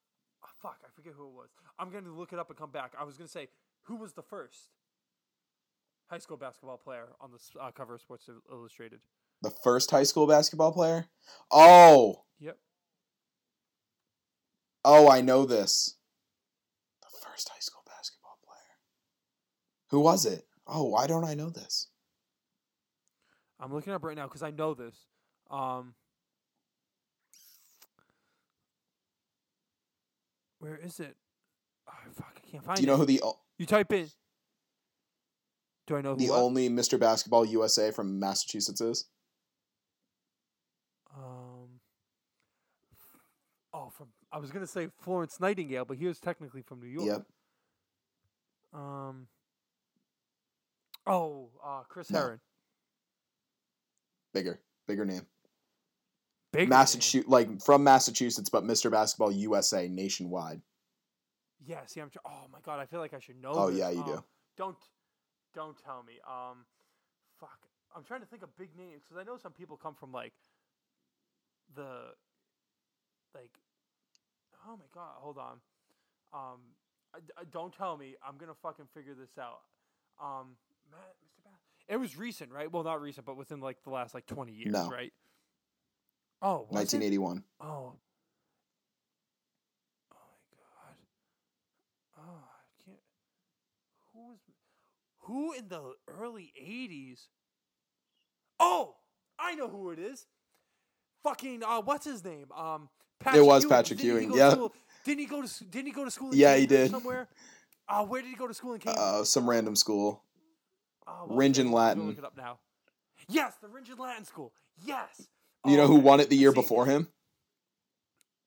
ah, 0.42 0.48
fuck, 0.62 0.78
I 0.84 0.88
forget 0.94 1.12
who 1.16 1.26
it 1.28 1.32
was. 1.34 1.50
I'm 1.78 1.90
going 1.90 2.04
to 2.04 2.10
look 2.10 2.32
it 2.32 2.38
up 2.38 2.48
and 2.48 2.58
come 2.58 2.70
back. 2.70 2.92
I 2.98 3.04
was 3.04 3.16
going 3.16 3.26
to 3.26 3.32
say 3.32 3.48
who 3.82 3.96
was 3.96 4.14
the 4.14 4.22
first 4.22 4.70
high 6.08 6.18
school 6.18 6.36
basketball 6.36 6.78
player 6.78 7.08
on 7.20 7.30
the 7.30 7.60
uh, 7.60 7.70
cover 7.70 7.94
of 7.94 8.00
Sports 8.00 8.28
Illustrated. 8.50 9.00
The 9.42 9.50
first 9.50 9.90
high 9.90 10.04
school 10.04 10.26
basketball 10.26 10.72
player. 10.72 11.06
Oh, 11.50 12.22
Yep. 12.40 12.56
oh, 14.84 15.10
I 15.10 15.20
know 15.20 15.44
this. 15.44 15.96
The 17.02 17.18
first 17.22 17.50
high 17.50 17.60
school. 17.60 17.83
Who 19.94 20.00
was 20.00 20.26
it? 20.26 20.44
Oh, 20.66 20.82
why 20.82 21.06
don't 21.06 21.22
I 21.22 21.34
know 21.34 21.50
this? 21.50 21.86
I'm 23.60 23.72
looking 23.72 23.92
up 23.92 24.02
right 24.02 24.16
now 24.16 24.24
because 24.24 24.42
I 24.42 24.50
know 24.50 24.74
this. 24.74 24.96
Um, 25.52 25.94
where 30.58 30.74
is 30.74 30.98
it? 30.98 31.14
Oh, 31.88 31.92
fuck, 32.12 32.36
I 32.36 32.50
can't 32.50 32.64
find 32.64 32.76
it. 32.76 32.80
Do 32.80 32.82
you 32.82 32.88
know 32.88 32.94
it. 32.94 32.98
who 32.98 33.04
the 33.06 33.20
o- 33.22 33.38
You 33.56 33.66
type 33.66 33.92
in. 33.92 34.08
Do 35.86 35.94
I 35.94 36.00
know 36.00 36.16
the 36.16 36.30
only 36.30 36.68
Mr. 36.68 36.98
Basketball 36.98 37.44
USA 37.44 37.92
from 37.92 38.18
Massachusetts 38.18 38.80
is? 38.80 39.04
Um. 41.16 41.78
Oh, 43.72 43.92
from 43.96 44.08
I 44.32 44.38
was 44.38 44.50
gonna 44.50 44.66
say 44.66 44.88
Florence 44.98 45.38
Nightingale, 45.38 45.84
but 45.84 45.98
he 45.98 46.06
was 46.06 46.18
technically 46.18 46.62
from 46.62 46.80
New 46.80 46.88
York. 46.88 47.06
Yep. 47.06 48.80
Um. 48.82 49.28
Oh, 51.06 51.50
uh, 51.64 51.82
Chris 51.88 52.10
No. 52.10 52.18
Herren. 52.18 52.40
Bigger, 54.32 54.60
bigger 54.88 55.04
name. 55.04 55.26
Big 56.52 56.60
name. 56.62 56.68
Massachusetts, 56.70 57.28
like 57.28 57.60
from 57.62 57.84
Massachusetts, 57.84 58.48
but 58.48 58.64
Mr. 58.64 58.90
Basketball 58.90 59.32
USA 59.32 59.86
nationwide. 59.88 60.60
Yeah, 61.66 61.80
see, 61.86 62.00
I'm. 62.00 62.10
Tr- 62.10 62.18
oh 62.26 62.46
my 62.52 62.58
god, 62.64 62.80
I 62.80 62.86
feel 62.86 63.00
like 63.00 63.14
I 63.14 63.18
should 63.20 63.40
know. 63.40 63.52
Oh, 63.54 63.70
this. 63.70 63.78
yeah, 63.78 63.90
you 63.90 64.00
Um, 64.00 64.06
do. 64.06 64.24
Don't, 64.56 64.76
don't 65.54 65.76
tell 65.82 66.02
me. 66.02 66.14
Um, 66.28 66.64
fuck. 67.40 67.58
I'm 67.96 68.02
trying 68.04 68.20
to 68.20 68.26
think 68.26 68.42
of 68.42 68.56
big 68.56 68.76
names 68.76 69.02
because 69.04 69.20
I 69.20 69.24
know 69.24 69.36
some 69.36 69.52
people 69.52 69.76
come 69.76 69.94
from 69.94 70.10
like 70.12 70.32
the, 71.74 72.12
like, 73.34 73.50
oh 74.66 74.76
my 74.76 74.86
god, 74.92 75.12
hold 75.16 75.38
on. 75.38 75.58
Um, 76.32 76.60
I, 77.14 77.18
I- 77.40 77.44
don't 77.52 77.72
tell 77.72 77.96
me. 77.96 78.16
I'm 78.26 78.36
gonna 78.36 78.54
fucking 78.62 78.86
figure 78.94 79.14
this 79.14 79.38
out. 79.38 79.60
Um, 80.22 80.56
Matt, 80.90 81.14
Mr. 81.24 81.44
Bass. 81.44 81.52
It 81.88 81.96
was 81.96 82.16
recent, 82.16 82.52
right? 82.52 82.70
Well, 82.70 82.82
not 82.84 83.00
recent, 83.00 83.26
but 83.26 83.36
within 83.36 83.60
like 83.60 83.82
the 83.82 83.90
last 83.90 84.14
like 84.14 84.26
20 84.26 84.52
years, 84.52 84.72
No. 84.72 84.88
right? 84.90 85.12
Oh, 86.42 86.66
was 86.70 86.92
it? 86.92 87.00
1981. 87.00 87.44
Oh. 87.60 87.66
Oh 87.66 87.96
my 90.12 90.56
god. 90.56 90.96
Oh, 92.18 92.22
I 92.22 92.84
can't. 92.84 92.98
Who 94.12 94.28
was? 94.28 94.38
Who 95.20 95.52
in 95.54 95.68
the 95.68 95.94
early 96.20 96.52
'80s? 96.62 97.20
Oh, 98.60 98.96
I 99.38 99.54
know 99.54 99.68
who 99.68 99.90
it 99.90 99.98
is. 99.98 100.26
Fucking 101.22 101.62
uh, 101.62 101.80
what's 101.80 102.04
his 102.04 102.22
name? 102.22 102.46
Um, 102.54 102.88
Patrick 103.20 103.44
was 103.46 103.62
Ewing. 103.62 103.70
Patrick 103.70 103.98
Didn't 104.00 104.12
Ewing, 104.28 104.32
yeah. 104.34 104.54
Didn't 105.04 105.20
he 105.20 105.26
go 105.26 105.42
to? 105.42 105.64
Didn't 105.64 105.86
he 105.86 105.92
go 105.92 106.04
to 106.04 106.10
school? 106.10 106.30
In 106.32 106.36
Yeah, 106.38 106.56
he 106.56 106.66
did. 106.66 106.90
Somewhere. 106.90 107.28
Uh, 107.88 108.04
where 108.04 108.20
did 108.20 108.28
he 108.28 108.36
go 108.36 108.46
to 108.46 108.54
school 108.54 108.74
in 108.74 108.80
Cambridge? 108.80 109.02
Uh, 109.02 109.24
some 109.24 109.48
random 109.48 109.76
school. 109.76 110.22
What 111.06 111.36
Ringen 111.36 111.56
it? 111.56 111.60
I'm 111.60 111.64
gonna 111.66 111.76
Latin. 111.76 112.06
Look 112.08 112.18
it 112.18 112.24
up 112.24 112.36
now. 112.36 112.58
Yes, 113.28 113.54
the 113.62 113.68
Rindge 113.68 113.90
and 113.90 113.98
Latin 113.98 114.24
School. 114.24 114.52
Yes. 114.84 115.28
You 115.64 115.76
know 115.76 115.84
Oh, 115.84 115.86
who 115.88 115.94
okay. 115.94 116.02
won 116.02 116.20
it 116.20 116.28
the 116.30 116.36
year 116.36 116.50
See, 116.50 116.60
before 116.60 116.86
him? 116.86 117.08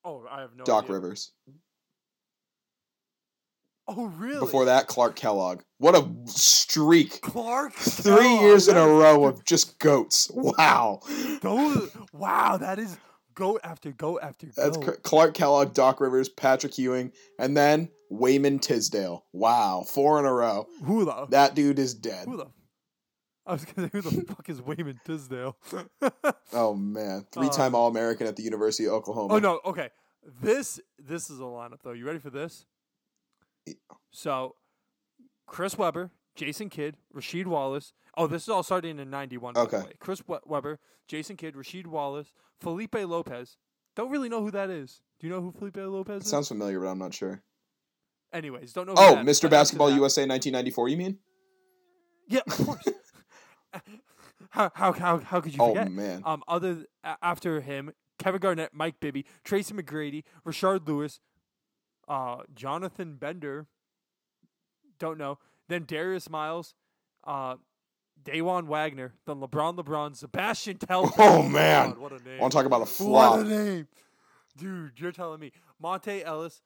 Oh, 0.05 0.23
I 0.29 0.41
have 0.41 0.55
no 0.55 0.63
Doc 0.63 0.85
idea. 0.85 0.95
Rivers. 0.95 1.31
Oh, 3.87 4.07
really? 4.17 4.39
Before 4.41 4.65
that, 4.65 4.87
Clark 4.87 5.15
Kellogg. 5.15 5.61
What 5.77 5.95
a 5.95 6.05
streak! 6.25 7.21
Clark. 7.21 7.73
Three 7.73 8.15
Kellogg, 8.15 8.41
years 8.41 8.67
in 8.67 8.75
a 8.75 8.85
row 8.85 9.23
of 9.25 9.45
just 9.45 9.79
goats. 9.79 10.29
Wow. 10.33 10.99
Those, 11.41 11.95
wow, 12.11 12.57
that 12.57 12.79
is 12.79 12.97
goat 13.33 13.61
after 13.63 13.91
goat 13.93 14.19
after 14.21 14.47
That's 14.47 14.75
goat. 14.77 14.85
cr- 14.85 15.01
Clark 15.03 15.33
Kellogg, 15.35 15.73
Doc 15.73 16.01
Rivers, 16.01 16.27
Patrick 16.27 16.77
Ewing, 16.77 17.13
and 17.39 17.55
then 17.55 17.89
Wayman 18.09 18.59
Tisdale. 18.59 19.25
Wow, 19.33 19.83
four 19.87 20.19
in 20.19 20.25
a 20.25 20.33
row. 20.33 20.67
who 20.83 21.05
the? 21.05 21.27
That 21.29 21.55
dude 21.55 21.79
is 21.79 21.93
dead. 21.93 22.27
Who 22.27 22.37
the? 22.37 22.47
I 23.45 23.53
was 23.53 23.63
gonna 23.65 23.87
say, 23.87 23.91
who 23.93 24.01
the 24.01 24.21
fuck 24.27 24.49
is 24.49 24.61
Wayman 24.61 24.99
Tisdale? 25.05 25.57
Oh 26.53 26.73
man, 26.73 27.25
three-time 27.33 27.75
Uh, 27.75 27.79
All-American 27.79 28.25
at 28.25 28.35
the 28.37 28.43
University 28.43 28.87
of 28.87 28.93
Oklahoma. 28.93 29.33
oh 29.33 29.39
no, 29.39 29.59
okay. 29.65 29.89
This 30.41 30.79
this 30.97 31.29
is 31.29 31.39
a 31.39 31.43
lineup 31.43 31.79
though. 31.83 31.91
You 31.91 32.05
ready 32.05 32.19
for 32.19 32.29
this? 32.29 32.65
Yeah. 33.65 33.73
So, 34.11 34.55
Chris 35.45 35.77
Webber, 35.77 36.11
Jason 36.35 36.69
Kidd, 36.69 36.95
Rasheed 37.15 37.45
Wallace. 37.47 37.91
Oh, 38.15 38.27
this 38.27 38.43
is 38.43 38.49
all 38.49 38.63
starting 38.63 38.97
in 38.99 39.09
'91. 39.09 39.53
By 39.55 39.61
Okay. 39.61 39.77
the 39.79 39.85
way. 39.85 39.91
Chris 39.99 40.21
we- 40.27 40.37
Webber, 40.45 40.79
Jason 41.07 41.35
Kidd, 41.35 41.55
Rasheed 41.55 41.85
Wallace, 41.87 42.33
Felipe 42.61 42.95
Lopez. 42.95 43.57
Don't 43.95 44.09
really 44.09 44.29
know 44.29 44.41
who 44.41 44.51
that 44.51 44.69
is. 44.69 45.01
Do 45.19 45.27
you 45.27 45.33
know 45.33 45.41
who 45.41 45.51
Felipe 45.51 45.77
Lopez 45.77 46.21
It 46.21 46.25
is? 46.25 46.29
sounds 46.29 46.47
familiar, 46.47 46.79
but 46.79 46.87
I'm 46.87 46.99
not 46.99 47.13
sure. 47.13 47.43
Anyways, 48.33 48.73
don't 48.73 48.87
know. 48.87 48.93
Oh, 48.97 49.15
that 49.15 49.25
Mr. 49.25 49.49
Basketball 49.49 49.89
USA 49.89 50.21
1994. 50.25 50.89
You 50.89 50.97
mean? 50.97 51.17
Yeah, 52.27 52.41
of 52.47 52.65
course. 52.65 52.83
how, 54.49 54.71
how 54.73 54.91
how 54.93 55.17
how 55.19 55.41
could 55.41 55.53
you 55.53 55.61
Oh 55.61 55.69
forget? 55.69 55.91
man, 55.91 56.21
Um, 56.25 56.43
other 56.47 56.85
after 57.21 57.61
him, 57.61 57.91
Kevin 58.19 58.39
Garnett, 58.39 58.73
Mike 58.73 58.99
Bibby, 58.99 59.25
Tracy 59.43 59.73
McGrady, 59.73 60.23
Rashard 60.45 60.87
Lewis, 60.87 61.19
uh, 62.07 62.37
Jonathan 62.53 63.15
Bender. 63.15 63.67
Don't 64.99 65.17
know. 65.17 65.37
Then 65.69 65.83
Darius 65.85 66.29
Miles, 66.29 66.73
uh, 67.25 67.55
Dajuan 68.23 68.65
Wagner, 68.65 69.13
then 69.25 69.35
LeBron 69.37 69.77
LeBron, 69.77 70.15
Sebastian 70.15 70.77
Telfair. 70.77 71.13
Oh, 71.19 71.43
man. 71.43 71.89
God, 71.89 71.97
what 71.99 72.11
a 72.13 72.23
name! 72.23 72.37
I 72.39 72.41
want 72.41 72.51
to 72.51 72.57
talk 72.57 72.65
about 72.65 72.81
a 72.81 72.85
flop? 72.85 73.37
What 73.37 73.45
a 73.45 73.49
name, 73.49 73.87
dude! 74.57 74.99
You're 74.99 75.11
telling 75.11 75.39
me 75.39 75.51
Monta 75.83 76.23
Ellis, 76.25 76.61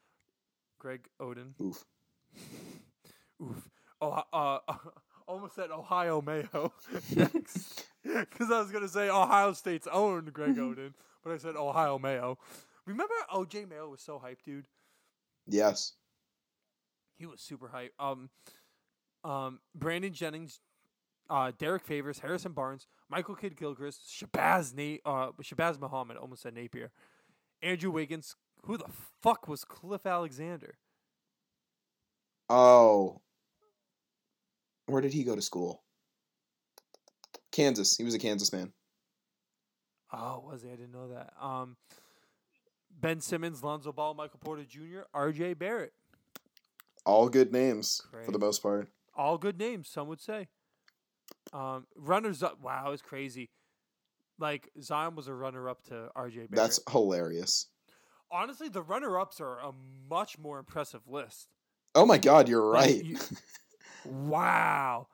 Greg 0.81 1.07
Oden. 1.21 1.53
Oof. 1.61 1.85
Oof. 3.41 3.69
Oh, 4.01 4.23
uh, 4.33 4.57
almost 5.27 5.53
said 5.53 5.69
Ohio 5.71 6.21
Mayo. 6.21 6.73
Because 8.03 8.49
I 8.49 8.57
was 8.57 8.71
going 8.71 8.81
to 8.83 8.89
say 8.89 9.09
Ohio 9.09 9.53
State's 9.53 9.85
own 9.85 10.25
Greg 10.33 10.55
Oden, 10.55 10.95
but 11.23 11.33
I 11.33 11.37
said 11.37 11.55
Ohio 11.55 11.99
Mayo. 11.99 12.39
Remember 12.87 13.13
OJ 13.31 13.69
Mayo 13.69 13.89
was 13.89 14.01
so 14.01 14.19
hyped, 14.19 14.43
dude? 14.43 14.65
Yes. 15.45 15.93
He 17.19 17.27
was 17.27 17.41
super 17.41 17.71
hyped. 17.71 17.91
Um, 17.99 18.31
um, 19.23 19.59
Brandon 19.75 20.11
Jennings, 20.11 20.61
uh, 21.29 21.51
Derrick 21.59 21.83
Favors, 21.83 22.17
Harrison 22.17 22.53
Barnes, 22.53 22.87
Michael 23.07 23.35
Kidd 23.35 23.55
Gilchrist, 23.55 24.01
Shabazz 24.09 24.73
Nate, 24.73 25.01
uh, 25.05 25.27
Shabazz 25.43 25.79
Muhammad, 25.79 26.17
almost 26.17 26.41
said 26.41 26.55
Napier, 26.55 26.89
Andrew 27.61 27.91
Wiggins. 27.91 28.35
Who 28.63 28.77
the 28.77 28.89
fuck 29.21 29.47
was 29.47 29.65
Cliff 29.65 30.05
Alexander? 30.05 30.75
Oh. 32.49 33.21
Where 34.85 35.01
did 35.01 35.13
he 35.13 35.23
go 35.23 35.35
to 35.35 35.41
school? 35.41 35.83
Kansas. 37.51 37.97
He 37.97 38.03
was 38.03 38.13
a 38.13 38.19
Kansas 38.19 38.51
man. 38.53 38.71
Oh, 40.13 40.43
was 40.45 40.61
he? 40.61 40.69
I 40.69 40.75
didn't 40.75 40.91
know 40.91 41.09
that. 41.09 41.33
Um, 41.41 41.77
Ben 42.99 43.21
Simmons, 43.21 43.63
Lonzo 43.63 43.91
Ball, 43.91 44.13
Michael 44.13 44.39
Porter 44.43 44.63
Jr., 44.63 45.01
R.J. 45.13 45.53
Barrett. 45.55 45.93
All 47.05 47.29
good 47.29 47.51
names 47.51 48.01
for 48.25 48.31
the 48.31 48.39
most 48.39 48.61
part. 48.61 48.89
All 49.15 49.37
good 49.37 49.57
names, 49.57 49.89
some 49.89 50.07
would 50.07 50.21
say. 50.21 50.49
Um, 51.53 51.87
runners 51.95 52.43
up. 52.43 52.61
Wow, 52.61 52.91
it's 52.91 53.01
crazy. 53.01 53.49
Like 54.37 54.69
Zion 54.81 55.15
was 55.15 55.27
a 55.27 55.33
runner 55.33 55.69
up 55.69 55.83
to 55.85 56.09
R.J. 56.15 56.47
Barrett. 56.47 56.51
That's 56.51 56.79
hilarious. 56.89 57.67
Honestly 58.31 58.69
the 58.69 58.81
runner 58.81 59.19
ups 59.19 59.39
are 59.41 59.59
a 59.59 59.71
much 60.09 60.37
more 60.39 60.57
impressive 60.59 61.01
list. 61.07 61.49
Oh 61.93 62.05
my 62.05 62.17
God, 62.17 62.47
you're 62.47 62.63
Like, 62.63 62.87
right. 62.89 63.05
you- 63.05 63.17
wow. 64.05 65.07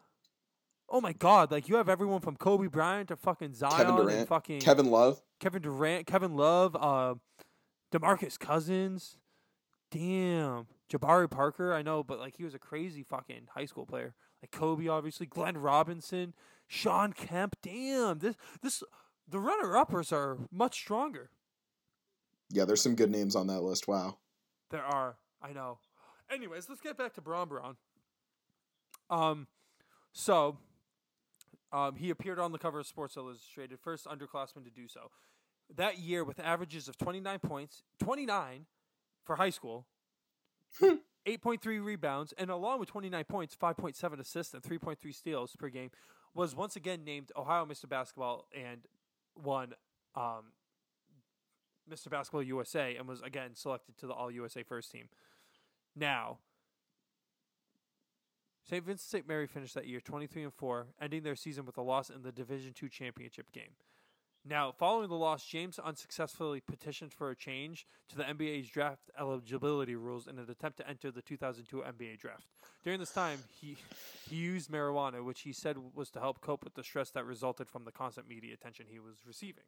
Oh 0.89 1.01
my 1.01 1.11
God! 1.11 1.51
Like 1.51 1.67
you 1.67 1.75
have 1.75 1.89
everyone 1.89 2.21
from 2.21 2.37
Kobe 2.37 2.67
Bryant 2.67 3.09
to 3.09 3.17
fucking 3.17 3.53
Zion 3.53 3.87
and 3.87 3.97
Durant, 3.97 4.29
fucking 4.29 4.61
Kevin 4.61 4.89
Love. 4.89 5.21
Kevin 5.41 5.61
Durant, 5.61 6.07
Kevin 6.07 6.37
Love, 6.37 6.77
uh, 6.79 7.15
Demarcus 7.91 8.39
Cousins. 8.39 9.17
Damn, 9.91 10.67
Jabari 10.89 11.29
Parker. 11.29 11.73
I 11.73 11.81
know, 11.81 12.03
but 12.03 12.19
like 12.19 12.37
he 12.37 12.45
was 12.45 12.53
a 12.53 12.59
crazy 12.59 13.03
fucking 13.03 13.47
high 13.53 13.65
school 13.65 13.85
player. 13.85 14.15
Like 14.41 14.51
Kobe, 14.51 14.87
obviously, 14.87 15.25
Glenn 15.25 15.57
Robinson, 15.57 16.33
Shawn 16.67 17.11
Kemp. 17.11 17.57
Damn, 17.61 18.19
this 18.19 18.35
this 18.61 18.81
the 19.27 19.39
runner 19.39 19.75
uppers 19.75 20.13
are 20.13 20.37
much 20.51 20.75
stronger. 20.75 21.31
Yeah, 22.49 22.65
there's 22.65 22.81
some 22.81 22.95
good 22.95 23.11
names 23.11 23.35
on 23.35 23.47
that 23.47 23.61
list. 23.61 23.87
Wow. 23.87 24.17
There 24.71 24.83
are. 24.83 25.17
I 25.41 25.53
know. 25.53 25.79
Anyways, 26.31 26.67
let's 26.69 26.81
get 26.81 26.97
back 26.97 27.13
to 27.13 27.21
Bron 27.21 27.47
Bron. 27.47 27.77
Um, 29.09 29.47
so, 30.11 30.57
um, 31.71 31.95
he 31.95 32.09
appeared 32.09 32.39
on 32.39 32.51
the 32.51 32.57
cover 32.57 32.79
of 32.79 32.87
Sports 32.87 33.17
Illustrated, 33.17 33.79
first 33.79 34.05
underclassman 34.05 34.63
to 34.65 34.71
do 34.71 34.87
so. 34.87 35.11
That 35.75 35.99
year, 35.99 36.23
with 36.23 36.39
averages 36.39 36.87
of 36.87 36.97
29 36.97 37.39
points, 37.39 37.83
29 37.99 38.65
for 39.23 39.35
high 39.35 39.49
school, 39.49 39.85
8.3 40.81 41.83
rebounds, 41.83 42.33
and 42.37 42.49
along 42.49 42.79
with 42.79 42.89
29 42.89 43.23
points, 43.25 43.55
5.7 43.55 44.19
assists, 44.19 44.53
and 44.53 44.63
3.3 44.63 45.13
steals 45.13 45.55
per 45.57 45.69
game, 45.69 45.91
was 46.33 46.55
once 46.55 46.75
again 46.75 47.03
named 47.03 47.31
Ohio 47.35 47.65
Mr. 47.65 47.87
Basketball 47.89 48.47
and 48.55 48.81
won 49.35 49.73
um, 50.15 50.51
Mr. 51.89 52.09
Basketball 52.09 52.43
USA 52.43 52.95
and 52.95 53.07
was 53.07 53.21
again 53.21 53.55
selected 53.55 53.97
to 53.97 54.07
the 54.07 54.13
All 54.13 54.31
USA 54.31 54.63
first 54.63 54.91
team. 54.91 55.09
Now, 55.95 56.37
St. 58.69 58.85
Vincent 58.85 59.09
St. 59.09 59.27
Mary 59.27 59.47
finished 59.47 59.75
that 59.75 59.87
year 59.87 60.01
23 60.01 60.43
and 60.43 60.53
4, 60.53 60.87
ending 61.01 61.23
their 61.23 61.35
season 61.35 61.65
with 61.65 61.77
a 61.77 61.81
loss 61.81 62.09
in 62.09 62.21
the 62.21 62.33
Division 62.33 62.73
II 62.81 62.89
championship 62.89 63.51
game. 63.53 63.71
Now, 64.45 64.71
following 64.71 65.09
the 65.09 65.15
loss, 65.15 65.45
James 65.45 65.77
unsuccessfully 65.77 66.61
petitioned 66.61 67.11
for 67.13 67.29
a 67.29 67.35
change 67.35 67.85
to 68.09 68.15
the 68.15 68.23
NBA's 68.23 68.69
draft 68.69 69.09
eligibility 69.19 69.95
rules 69.95 70.27
in 70.27 70.39
an 70.39 70.49
attempt 70.49 70.77
to 70.77 70.87
enter 70.87 71.11
the 71.11 71.21
2002 71.21 71.77
NBA 71.77 72.17
draft. 72.19 72.47
During 72.83 72.99
this 72.99 73.11
time, 73.11 73.39
he 73.59 73.75
he 74.29 74.37
used 74.37 74.71
marijuana, 74.71 75.23
which 75.23 75.41
he 75.41 75.51
said 75.51 75.77
was 75.93 76.09
to 76.11 76.19
help 76.19 76.39
cope 76.39 76.63
with 76.63 76.75
the 76.75 76.83
stress 76.83 77.09
that 77.11 77.25
resulted 77.25 77.67
from 77.67 77.83
the 77.83 77.91
constant 77.91 78.27
media 78.27 78.53
attention 78.53 78.85
he 78.89 78.99
was 78.99 79.15
receiving. 79.25 79.65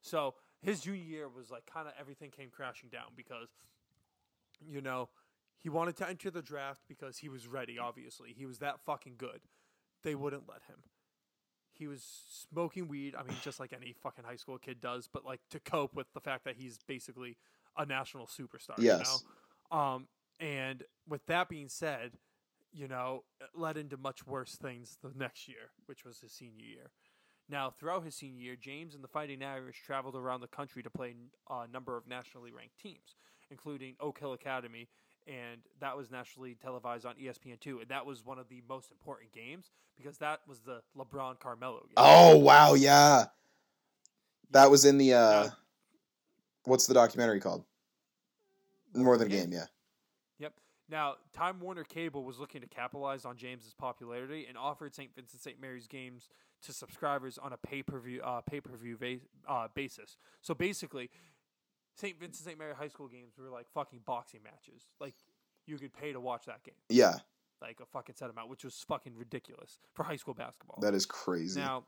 So, 0.00 0.34
his 0.60 0.80
junior 0.80 1.02
year 1.02 1.28
was 1.28 1.50
like 1.50 1.66
kind 1.66 1.86
of 1.86 1.94
everything 1.98 2.30
came 2.30 2.50
crashing 2.50 2.88
down 2.88 3.12
because 3.16 3.48
you 4.66 4.80
know, 4.80 5.08
he 5.56 5.68
wanted 5.68 5.96
to 5.96 6.08
enter 6.08 6.30
the 6.30 6.42
draft 6.42 6.82
because 6.88 7.18
he 7.18 7.28
was 7.28 7.46
ready, 7.46 7.78
obviously. 7.78 8.34
He 8.36 8.46
was 8.46 8.58
that 8.58 8.80
fucking 8.80 9.14
good. 9.18 9.40
They 10.02 10.14
wouldn't 10.14 10.48
let 10.48 10.62
him. 10.68 10.76
He 11.72 11.86
was 11.86 12.04
smoking 12.50 12.88
weed, 12.88 13.14
I 13.16 13.22
mean, 13.22 13.36
just 13.42 13.60
like 13.60 13.72
any 13.72 13.92
fucking 13.92 14.24
high 14.24 14.36
school 14.36 14.58
kid 14.58 14.80
does, 14.80 15.08
but 15.12 15.24
like 15.24 15.40
to 15.50 15.60
cope 15.60 15.94
with 15.94 16.12
the 16.12 16.20
fact 16.20 16.44
that 16.44 16.56
he's 16.56 16.78
basically 16.86 17.36
a 17.76 17.86
national 17.86 18.26
superstar. 18.26 18.74
Yes. 18.78 19.22
You 19.22 19.76
know? 19.76 19.78
Um, 19.78 20.08
and 20.40 20.82
with 21.08 21.24
that 21.26 21.48
being 21.48 21.68
said, 21.68 22.12
you 22.72 22.88
know, 22.88 23.24
it 23.40 23.50
led 23.54 23.76
into 23.76 23.96
much 23.96 24.26
worse 24.26 24.56
things 24.56 24.98
the 25.02 25.12
next 25.16 25.46
year, 25.46 25.70
which 25.86 26.04
was 26.04 26.20
his 26.20 26.32
senior 26.32 26.64
year. 26.64 26.90
Now, 27.50 27.70
throughout 27.70 28.04
his 28.04 28.14
senior 28.14 28.42
year, 28.42 28.56
James 28.56 28.94
and 28.94 29.02
the 29.02 29.08
Fighting 29.08 29.42
Irish 29.42 29.82
traveled 29.84 30.14
around 30.14 30.42
the 30.42 30.48
country 30.48 30.82
to 30.82 30.90
play 30.90 31.14
a 31.48 31.66
number 31.68 31.96
of 31.96 32.06
nationally 32.06 32.52
ranked 32.52 32.78
teams, 32.78 33.16
including 33.50 33.94
Oak 34.00 34.18
Hill 34.18 34.34
Academy, 34.34 34.88
and 35.26 35.60
that 35.80 35.96
was 35.96 36.10
nationally 36.10 36.56
televised 36.60 37.06
on 37.06 37.14
E 37.18 37.24
ESPN2. 37.24 37.80
And 37.80 37.88
that 37.88 38.04
was 38.04 38.24
one 38.24 38.38
of 38.38 38.48
the 38.48 38.62
most 38.68 38.90
important 38.90 39.32
games 39.32 39.70
because 39.96 40.18
that 40.18 40.40
was 40.46 40.60
the 40.60 40.82
LeBron 40.96 41.38
Carmelo 41.38 41.80
game. 41.80 41.94
Oh 41.96 42.36
wow, 42.36 42.74
yeah. 42.74 43.26
That 44.50 44.70
was 44.70 44.84
in 44.84 44.98
the 44.98 45.14
uh 45.14 45.48
what's 46.64 46.86
the 46.86 46.94
documentary 46.94 47.40
called? 47.40 47.64
More 48.94 49.18
than 49.18 49.28
a 49.28 49.30
game, 49.30 49.52
yeah. 49.52 49.66
Now, 50.90 51.16
Time 51.34 51.60
Warner 51.60 51.84
Cable 51.84 52.24
was 52.24 52.38
looking 52.38 52.60
to 52.62 52.66
capitalize 52.66 53.24
on 53.24 53.36
James's 53.36 53.74
popularity 53.74 54.46
and 54.48 54.56
offered 54.56 54.94
St. 54.94 55.14
Vincent 55.14 55.42
St. 55.42 55.60
Mary's 55.60 55.86
games 55.86 56.28
to 56.62 56.72
subscribers 56.72 57.38
on 57.38 57.52
a 57.52 57.56
pay 57.56 57.82
per 57.82 57.98
view 57.98 58.20
uh, 58.22 58.40
pay 58.40 58.60
per 58.60 58.76
view 58.76 58.96
va- 58.96 59.20
uh, 59.48 59.68
basis. 59.74 60.16
So 60.40 60.54
basically, 60.54 61.10
St. 61.94 62.18
Vincent 62.18 62.46
St. 62.46 62.58
Mary 62.58 62.72
high 62.74 62.88
school 62.88 63.08
games 63.08 63.34
were 63.38 63.50
like 63.50 63.66
fucking 63.74 64.00
boxing 64.06 64.40
matches. 64.42 64.84
Like 65.00 65.14
you 65.66 65.76
could 65.78 65.92
pay 65.92 66.12
to 66.12 66.20
watch 66.20 66.46
that 66.46 66.64
game, 66.64 66.74
Yeah, 66.88 67.16
like 67.60 67.80
a 67.80 67.86
fucking 67.86 68.14
set 68.16 68.30
amount, 68.30 68.48
which 68.48 68.64
was 68.64 68.82
fucking 68.88 69.12
ridiculous 69.16 69.78
for 69.94 70.02
high 70.04 70.16
school 70.16 70.34
basketball. 70.34 70.78
that 70.80 70.94
is 70.94 71.04
crazy. 71.04 71.60
Now, 71.60 71.84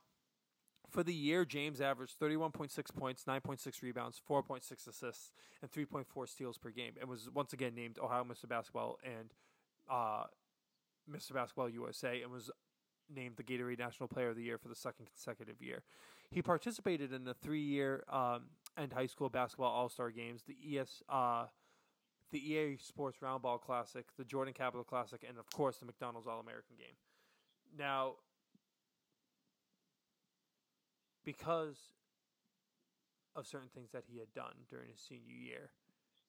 for 0.90 1.02
the 1.02 1.14
year, 1.14 1.44
James 1.44 1.80
averaged 1.80 2.18
31.6 2.18 2.94
points, 2.96 3.24
9.6 3.24 3.82
rebounds, 3.82 4.20
4.6 4.28 4.88
assists, 4.88 5.32
and 5.62 5.70
3.4 5.70 6.28
steals 6.28 6.58
per 6.58 6.70
game, 6.70 6.94
and 7.00 7.08
was 7.08 7.28
once 7.32 7.52
again 7.52 7.74
named 7.74 7.98
Ohio 7.98 8.24
Mr. 8.24 8.48
Basketball 8.48 8.98
and 9.04 9.32
uh, 9.90 10.24
Mr. 11.10 11.32
Basketball 11.32 11.68
USA, 11.68 12.22
and 12.22 12.30
was 12.30 12.50
named 13.12 13.36
the 13.36 13.42
Gatorade 13.42 13.78
National 13.78 14.08
Player 14.08 14.30
of 14.30 14.36
the 14.36 14.42
Year 14.42 14.58
for 14.58 14.68
the 14.68 14.74
second 14.74 15.06
consecutive 15.06 15.60
year. 15.60 15.82
He 16.30 16.42
participated 16.42 17.12
in 17.12 17.24
the 17.24 17.34
three-year 17.34 18.04
um, 18.08 18.42
and 18.76 18.92
high 18.92 19.06
school 19.06 19.28
basketball 19.28 19.72
All-Star 19.72 20.10
games, 20.10 20.42
the 20.46 20.78
ES. 20.78 21.02
Uh, 21.08 21.46
the 22.30 22.38
EA 22.38 22.76
Sports 22.80 23.18
Roundball 23.20 23.60
Classic, 23.60 24.06
the 24.16 24.24
Jordan 24.24 24.54
Capital 24.54 24.84
Classic, 24.84 25.24
and 25.28 25.36
of 25.36 25.50
course 25.50 25.78
the 25.78 25.86
McDonald's 25.86 26.28
All 26.28 26.38
American 26.38 26.76
game. 26.78 26.94
Now, 27.76 28.14
because 31.24 31.78
of 33.36 33.46
certain 33.46 33.68
things 33.74 33.90
that 33.92 34.04
he 34.06 34.18
had 34.18 34.32
done 34.34 34.66
during 34.68 34.88
his 34.90 35.00
senior 35.00 35.34
year, 35.34 35.70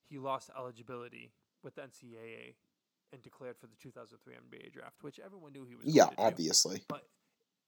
he 0.08 0.18
lost 0.18 0.50
eligibility 0.56 1.32
with 1.62 1.74
the 1.76 1.82
NCAA 1.82 2.54
and 3.12 3.22
declared 3.22 3.56
for 3.58 3.66
the 3.66 3.76
2003 3.80 4.34
NBA 4.34 4.72
draft, 4.72 5.02
which 5.02 5.20
everyone 5.24 5.52
knew 5.52 5.64
he 5.64 5.74
was. 5.74 5.86
yeah, 5.86 6.06
to 6.06 6.10
do. 6.10 6.22
obviously. 6.22 6.82
But 6.88 7.06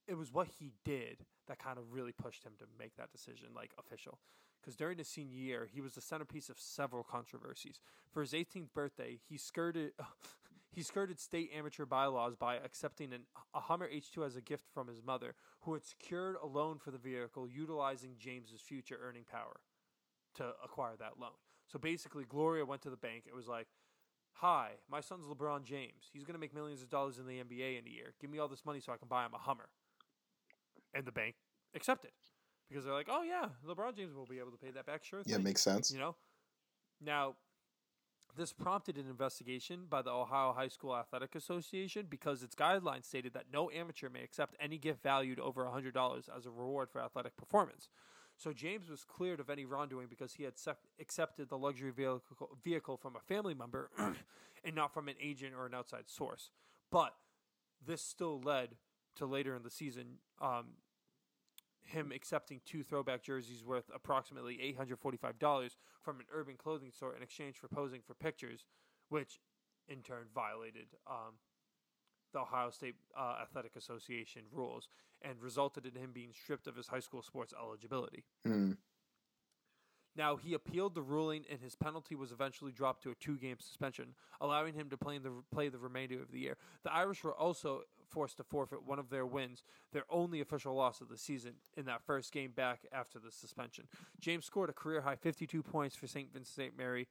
it 0.07 0.17
was 0.17 0.33
what 0.33 0.47
he 0.59 0.73
did 0.83 1.17
that 1.47 1.59
kind 1.59 1.77
of 1.77 1.91
really 1.91 2.11
pushed 2.11 2.43
him 2.43 2.53
to 2.59 2.65
make 2.79 2.95
that 2.97 3.11
decision 3.11 3.47
like 3.55 3.71
official. 3.77 4.19
Because 4.61 4.75
during 4.75 4.97
his 4.97 5.07
senior 5.07 5.37
year, 5.37 5.67
he 5.71 5.79
was 5.79 5.93
the 5.93 6.01
centerpiece 6.01 6.49
of 6.49 6.59
several 6.59 7.03
controversies. 7.03 7.79
For 8.11 8.21
his 8.21 8.33
18th 8.33 8.73
birthday, 8.73 9.19
he 9.29 9.37
skirted 9.37 9.91
he 10.75 10.83
skirted 10.83 11.21
state 11.21 11.51
amateur 11.55 11.85
bylaws 11.85 12.35
by 12.35 12.55
accepting 12.55 13.13
an, 13.13 13.21
a 13.53 13.61
Hummer 13.61 13.89
H2 13.89 14.25
as 14.25 14.35
a 14.35 14.41
gift 14.41 14.65
from 14.73 14.89
his 14.89 15.01
mother, 15.01 15.33
who 15.61 15.73
had 15.73 15.85
secured 15.85 16.35
a 16.43 16.45
loan 16.45 16.79
for 16.79 16.91
the 16.91 16.97
vehicle, 16.97 17.47
utilizing 17.47 18.17
James's 18.19 18.59
future 18.59 18.99
earning 19.01 19.23
power 19.23 19.61
to 20.35 20.51
acquire 20.61 20.97
that 20.99 21.17
loan. 21.17 21.31
So 21.67 21.79
basically, 21.79 22.25
Gloria 22.25 22.65
went 22.65 22.81
to 22.81 22.89
the 22.89 22.97
bank. 22.97 23.23
It 23.25 23.33
was 23.33 23.47
like, 23.47 23.67
"Hi, 24.33 24.73
my 24.89 24.99
son's 24.99 25.25
LeBron 25.27 25.63
James. 25.63 26.09
He's 26.11 26.25
going 26.25 26.33
to 26.33 26.39
make 26.39 26.53
millions 26.53 26.81
of 26.81 26.89
dollars 26.89 27.19
in 27.19 27.25
the 27.25 27.39
NBA 27.39 27.79
in 27.79 27.87
a 27.87 27.89
year. 27.89 28.13
Give 28.19 28.29
me 28.29 28.37
all 28.37 28.49
this 28.49 28.65
money 28.65 28.81
so 28.81 28.91
I 28.91 28.97
can 28.97 29.07
buy 29.07 29.25
him 29.25 29.33
a 29.33 29.39
Hummer." 29.39 29.69
And 30.93 31.05
the 31.05 31.13
bank 31.13 31.35
accepted 31.73 32.11
because 32.67 32.83
they're 32.83 32.93
like, 32.93 33.07
"Oh 33.09 33.23
yeah, 33.23 33.47
LeBron 33.65 33.95
James 33.95 34.13
will 34.13 34.25
be 34.25 34.39
able 34.39 34.51
to 34.51 34.57
pay 34.57 34.71
that 34.71 34.85
back. 34.85 35.05
Sure 35.05 35.23
Yeah, 35.25 35.35
thing." 35.37 35.45
makes 35.45 35.61
sense. 35.61 35.89
You 35.89 35.99
know, 35.99 36.17
now 36.99 37.37
this 38.37 38.53
prompted 38.53 38.97
an 38.97 39.07
investigation 39.09 39.85
by 39.89 40.01
the 40.01 40.11
Ohio 40.11 40.53
High 40.53 40.67
School 40.67 40.95
Athletic 40.95 41.35
Association 41.35 42.07
because 42.09 42.43
its 42.43 42.55
guidelines 42.55 43.05
stated 43.05 43.33
that 43.33 43.45
no 43.51 43.69
amateur 43.71 44.09
may 44.09 44.23
accept 44.23 44.55
any 44.59 44.77
gift 44.77 45.01
valued 45.01 45.39
over 45.39 45.63
$100 45.63 46.29
as 46.35 46.45
a 46.45 46.51
reward 46.51 46.89
for 46.89 47.01
athletic 47.01 47.37
performance. 47.37 47.89
So 48.37 48.51
James 48.51 48.89
was 48.89 49.03
cleared 49.05 49.39
of 49.39 49.49
any 49.49 49.65
wrongdoing 49.65 50.07
because 50.09 50.33
he 50.33 50.43
had 50.43 50.57
sec- 50.57 50.77
accepted 50.99 51.49
the 51.49 51.57
luxury 51.57 51.91
vehicle, 51.91 52.57
vehicle 52.63 52.97
from 52.97 53.15
a 53.15 53.19
family 53.19 53.53
member 53.53 53.89
and 53.97 54.75
not 54.75 54.93
from 54.93 55.07
an 55.07 55.15
agent 55.21 55.53
or 55.57 55.65
an 55.65 55.73
outside 55.73 56.09
source. 56.09 56.51
But 56.91 57.13
this 57.85 58.01
still 58.01 58.41
led 58.41 58.75
to 59.15 59.25
later 59.25 59.55
in 59.55 59.63
the 59.63 59.69
season 59.69 60.17
um, 60.41 60.73
him 61.85 62.11
accepting 62.13 62.61
two 62.65 62.83
throwback 62.83 63.23
jerseys 63.23 63.63
worth 63.63 63.89
approximately 63.93 64.75
$845 64.77 65.77
from 66.01 66.19
an 66.19 66.25
urban 66.33 66.55
clothing 66.57 66.91
store 66.91 67.15
in 67.15 67.23
exchange 67.23 67.57
for 67.57 67.67
posing 67.67 68.01
for 68.05 68.13
pictures, 68.13 68.65
which 69.09 69.39
in 69.87 70.01
turn 70.01 70.25
violated 70.33 70.87
um, 71.07 71.35
the 72.33 72.39
Ohio 72.39 72.69
State 72.69 72.95
uh, 73.17 73.37
Athletic 73.41 73.75
Association 73.75 74.43
rules 74.51 74.89
and 75.21 75.41
resulted 75.41 75.85
in 75.85 75.95
him 75.95 76.11
being 76.13 76.31
stripped 76.33 76.67
of 76.67 76.75
his 76.75 76.87
high 76.87 76.99
school 76.99 77.21
sports 77.21 77.53
eligibility. 77.59 78.23
Hmm. 78.45 78.73
Now, 80.17 80.37
he 80.37 80.53
appealed 80.53 80.95
the 80.95 81.01
ruling, 81.01 81.43
and 81.51 81.59
his 81.59 81.75
penalty 81.75 82.15
was 82.15 82.31
eventually 82.31 82.71
dropped 82.71 83.03
to 83.03 83.11
a 83.11 83.15
two-game 83.15 83.57
suspension, 83.59 84.15
allowing 84.39 84.73
him 84.73 84.89
to 84.89 84.97
play, 84.97 85.17
in 85.17 85.23
the, 85.23 85.31
play 85.51 85.67
the 85.67 85.77
remainder 85.77 86.21
of 86.21 86.31
the 86.31 86.39
year. 86.39 86.55
The 86.83 86.93
Irish 86.93 87.23
were 87.23 87.35
also 87.35 87.81
forced 88.09 88.37
to 88.37 88.43
forfeit 88.43 88.83
one 88.85 88.99
of 88.99 89.09
their 89.09 89.25
wins, 89.25 89.63
their 89.91 90.05
only 90.09 90.41
official 90.41 90.73
loss 90.75 91.01
of 91.01 91.09
the 91.09 91.17
season, 91.17 91.53
in 91.75 91.85
that 91.85 92.03
first 92.05 92.31
game 92.31 92.51
back 92.51 92.85
after 92.91 93.19
the 93.19 93.31
suspension. 93.31 93.87
James 94.19 94.45
scored 94.45 94.69
a 94.69 94.73
career-high 94.73 95.15
52 95.15 95.61
points 95.63 95.95
for 95.95 96.07
St. 96.07 96.31
Vincent 96.31 96.55
St. 96.55 96.77
Mary 96.77 97.07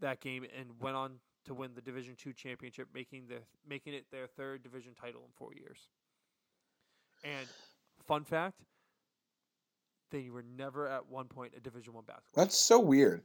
that 0.00 0.20
game 0.20 0.44
and 0.58 0.80
went 0.80 0.96
on 0.96 1.14
to 1.44 1.54
win 1.54 1.70
the 1.74 1.80
Division 1.80 2.16
II 2.24 2.32
championship, 2.32 2.88
making 2.94 3.26
the 3.28 3.38
making 3.68 3.94
it 3.94 4.06
their 4.10 4.26
third 4.26 4.62
division 4.62 4.94
title 4.94 5.22
in 5.22 5.30
four 5.34 5.52
years. 5.54 5.88
And 7.24 7.46
fun 8.06 8.24
fact, 8.24 8.60
they 10.10 10.30
were 10.30 10.44
never 10.56 10.86
at 10.88 11.08
one 11.08 11.26
point 11.26 11.54
a 11.56 11.60
Division 11.60 11.94
One 11.94 12.04
basketball. 12.04 12.44
That's 12.44 12.58
so 12.58 12.78
weird. 12.78 13.22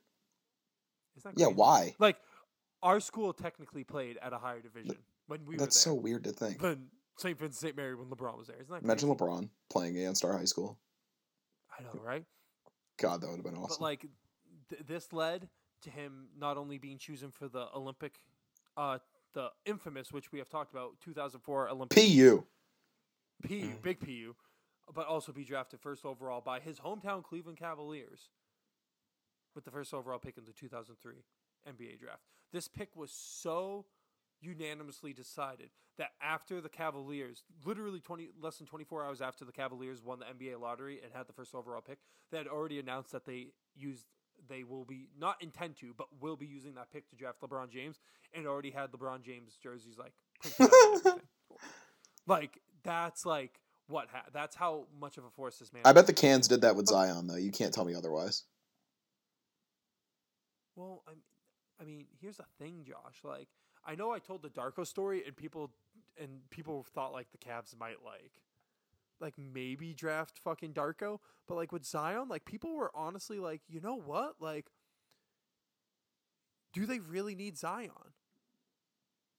Isn't 1.18 1.36
that 1.36 1.40
Yeah, 1.40 1.48
crazy? 1.48 1.58
why? 1.58 1.96
Like 2.00 2.18
our 2.82 3.00
school 3.00 3.34
technically 3.34 3.84
played 3.84 4.18
at 4.22 4.34
a 4.34 4.38
higher 4.38 4.62
division 4.62 4.98
when 5.28 5.45
we 5.45 5.56
That's 5.58 5.76
were 5.86 5.91
so 5.91 5.94
weird 5.95 6.24
to 6.26 6.32
think. 6.32 6.60
Than 6.60 6.88
St. 7.18 7.38
Vincent 7.38 7.60
St. 7.60 7.78
Mary 7.78 7.95
when 7.95 8.08
LeBron 8.08 8.38
was 8.38 8.48
there. 8.48 8.58
Isn't 8.60 8.72
that 8.74 8.84
Imagine 8.84 9.10
crazy? 9.16 9.24
LeBron 9.32 9.50
playing 9.70 9.98
against 9.98 10.26
our 10.26 10.38
high 10.38 10.45
school. 10.45 10.80
I 11.78 11.84
know, 11.84 12.00
right? 12.04 12.26
God, 12.98 13.22
that 13.22 13.28
would 13.28 13.38
have 13.38 13.45
been 13.45 13.56
But 13.56 13.62
awesome. 13.62 13.82
like 13.84 14.06
th- 14.70 14.82
this 14.86 15.12
led 15.14 15.50
to 15.82 15.90
him 15.90 16.28
not 16.38 16.58
only 16.58 16.78
being 16.78 16.98
chosen 16.98 17.32
for 17.32 17.48
the 17.48 17.68
Olympic, 17.76 18.20
uh, 18.78 19.00
the 19.34 19.50
infamous, 19.66 20.12
which 20.12 20.32
we 20.32 20.40
have 20.40 20.50
talked 20.50 20.72
about, 20.72 21.00
2004 21.02 21.70
Olympic 21.70 21.98
PU. 21.98 22.45
PU, 23.44 23.50
Mm. 23.50 23.82
big 23.82 24.00
PU, 24.00 24.36
but 24.94 25.08
also 25.08 25.32
be 25.32 25.44
drafted 25.44 25.80
first 25.82 26.06
overall 26.06 26.40
by 26.41 26.60
his 26.60 26.80
hometown 26.80 27.24
Cleveland 27.24 27.58
Cavaliers 27.58 28.30
with 29.56 29.66
the 29.66 29.72
first 29.72 29.94
overall 29.94 30.20
pick 30.20 30.38
in 30.38 30.45
the 30.45 30.54
2003 30.54 31.24
NBA 31.68 31.98
draft. 32.00 32.22
This 32.52 32.68
pick 32.68 32.95
was 32.95 33.12
so 33.12 33.86
unanimously 34.44 35.14
decided 35.14 35.70
that 35.98 36.10
after 36.22 36.61
the 36.61 36.70
Cavaliers, 36.70 37.44
literally 37.65 37.99
20 37.99 38.30
less 38.41 38.57
than 38.57 38.68
24 38.68 39.06
hours 39.06 39.22
after 39.22 39.45
the 39.45 39.52
Cavaliers 39.52 40.02
won 40.03 40.20
the 40.20 40.26
NBA 40.26 40.60
lottery 40.60 40.99
and 41.03 41.14
had 41.14 41.28
the 41.28 41.34
first 41.34 41.56
overall 41.56 41.82
pick, 41.82 41.99
they 42.32 42.38
had 42.38 42.48
already 42.48 42.80
announced 42.80 43.11
that 43.11 43.26
they 43.26 43.48
used 43.76 44.06
they 44.49 44.64
will 44.64 44.84
be 44.84 45.07
not 45.18 45.41
intend 45.41 45.78
to, 45.78 45.94
but 45.95 46.07
will 46.20 46.36
be 46.36 46.45
using 46.45 46.74
that 46.76 46.91
pick 46.91 47.10
to 47.10 47.15
draft 47.15 47.41
LeBron 47.41 47.70
James 47.70 47.99
and 48.34 48.45
already 48.48 48.72
had 48.72 48.91
LeBron 48.91 49.22
James 49.22 49.57
jerseys 49.61 49.98
like 49.98 50.14
printed 50.41 50.61
out 50.61 50.72
and 50.84 51.06
everything. 51.06 51.22
Like 52.26 52.60
that's 52.84 53.26
like 53.26 53.60
what 53.88 54.07
ha- 54.10 54.24
that's 54.32 54.56
how 54.56 54.86
much 54.98 55.18
of 55.18 55.26
a 55.26 55.30
force 55.30 55.57
this 55.57 55.74
man. 55.74 55.82
I 55.86 55.91
bet 55.91 56.07
the 56.07 56.14
Cans 56.14 56.48
did 56.48 56.61
that 56.61 56.76
with 56.78 56.88
Zion 56.88 57.28
though. 57.28 57.36
You 57.36 57.52
can't 57.52 57.74
tell 57.74 57.84
me 57.84 57.94
otherwise. 57.94 58.45
Well, 60.76 61.03
I, 61.07 61.11
I 61.82 61.86
mean, 61.86 62.06
here's 62.22 62.38
the 62.38 62.45
thing, 62.60 62.84
Josh. 62.88 63.20
Like, 63.24 63.49
I 63.86 63.96
know 63.96 64.12
I 64.12 64.20
told 64.20 64.42
the 64.42 64.50
Darko 64.50 64.86
story, 64.86 65.24
and 65.26 65.36
people 65.36 65.72
and 66.20 66.50
people 66.50 66.86
thought 66.94 67.14
like 67.14 67.28
the 67.32 67.38
Cavs 67.38 67.78
might 67.78 68.04
like, 68.06 68.42
like 69.20 69.34
maybe 69.38 69.94
draft 69.94 70.40
fucking 70.40 70.74
Darko, 70.74 71.20
but 71.48 71.56
like 71.56 71.72
with 71.72 71.86
Zion, 71.86 72.28
like 72.30 72.46
people 72.46 72.76
were 72.76 72.92
honestly 72.94 73.40
like, 73.40 73.62
you 73.68 73.82
know 73.82 73.96
what, 73.96 74.36
like, 74.40 74.68
do 76.74 76.86
they 76.86 77.00
really 77.00 77.36
need 77.36 77.58
Zion? 77.58 77.92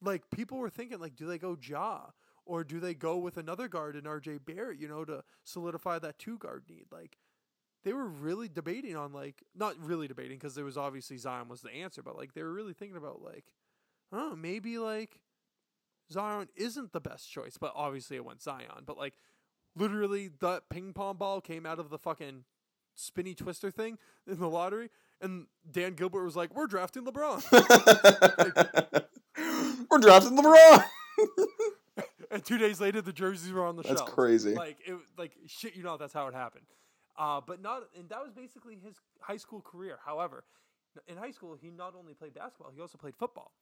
Like 0.02 0.22
people 0.34 0.58
were 0.58 0.70
thinking, 0.70 0.98
like, 0.98 1.16
do 1.16 1.26
they 1.26 1.38
go 1.38 1.56
Ja? 1.60 2.06
Or 2.46 2.62
do 2.62 2.78
they 2.78 2.92
go 2.92 3.16
with 3.16 3.38
another 3.38 3.68
guard 3.68 3.96
in 3.96 4.02
RJ 4.02 4.44
Barrett, 4.44 4.78
you 4.78 4.86
know, 4.86 5.02
to 5.06 5.24
solidify 5.44 5.98
that 6.00 6.18
two 6.18 6.36
guard 6.36 6.64
need? 6.68 6.84
Like, 6.92 7.16
they 7.84 7.92
were 7.94 8.06
really 8.06 8.48
debating 8.48 8.96
on 8.96 9.12
like 9.12 9.42
not 9.54 9.76
really 9.78 10.08
debating 10.08 10.36
because 10.36 10.54
there 10.54 10.64
was 10.64 10.76
obviously 10.76 11.16
Zion 11.16 11.48
was 11.48 11.62
the 11.62 11.70
answer, 11.70 12.02
but 12.02 12.16
like 12.16 12.34
they 12.34 12.42
were 12.42 12.52
really 12.52 12.74
thinking 12.74 12.96
about 12.96 13.22
like, 13.22 13.44
oh, 14.12 14.36
maybe 14.36 14.78
like 14.78 15.20
Zion 16.10 16.48
isn't 16.56 16.92
the 16.92 17.00
best 17.00 17.30
choice, 17.30 17.56
but 17.58 17.72
obviously 17.74 18.16
it 18.16 18.24
went 18.24 18.42
Zion. 18.42 18.84
But 18.86 18.98
like 18.98 19.14
literally 19.76 20.30
that 20.40 20.68
ping 20.70 20.92
pong 20.92 21.16
ball 21.16 21.40
came 21.40 21.66
out 21.66 21.78
of 21.78 21.90
the 21.90 21.98
fucking 21.98 22.44
spinny 22.94 23.34
twister 23.34 23.70
thing 23.70 23.98
in 24.26 24.38
the 24.38 24.48
lottery, 24.48 24.90
and 25.20 25.46
Dan 25.70 25.94
Gilbert 25.94 26.24
was 26.24 26.36
like, 26.36 26.54
"We're 26.54 26.66
drafting 26.66 27.04
LeBron," 27.04 27.42
We're 29.90 29.98
drafting 29.98 30.36
LeBron. 30.36 30.84
and 32.30 32.44
two 32.44 32.58
days 32.58 32.80
later 32.80 33.00
the 33.00 33.12
jerseys 33.12 33.52
were 33.52 33.64
on 33.64 33.76
the 33.76 33.82
show. 33.82 33.90
That's 33.90 34.02
crazy. 34.02 34.54
Like 34.54 34.78
it, 34.86 34.96
like 35.16 35.32
shit, 35.46 35.76
you 35.76 35.82
know 35.82 35.96
that's 35.96 36.12
how 36.12 36.26
it 36.28 36.34
happened. 36.34 36.66
Uh, 37.16 37.40
but 37.46 37.62
not, 37.62 37.84
and 37.96 38.08
that 38.08 38.20
was 38.22 38.32
basically 38.32 38.76
his 38.84 38.96
high 39.20 39.36
school 39.36 39.60
career. 39.60 39.98
However, 40.04 40.44
in 41.06 41.16
high 41.16 41.30
school 41.30 41.56
he 41.60 41.70
not 41.70 41.94
only 41.98 42.14
played 42.14 42.34
basketball, 42.34 42.72
he 42.74 42.80
also 42.80 42.98
played 42.98 43.14
football. 43.16 43.52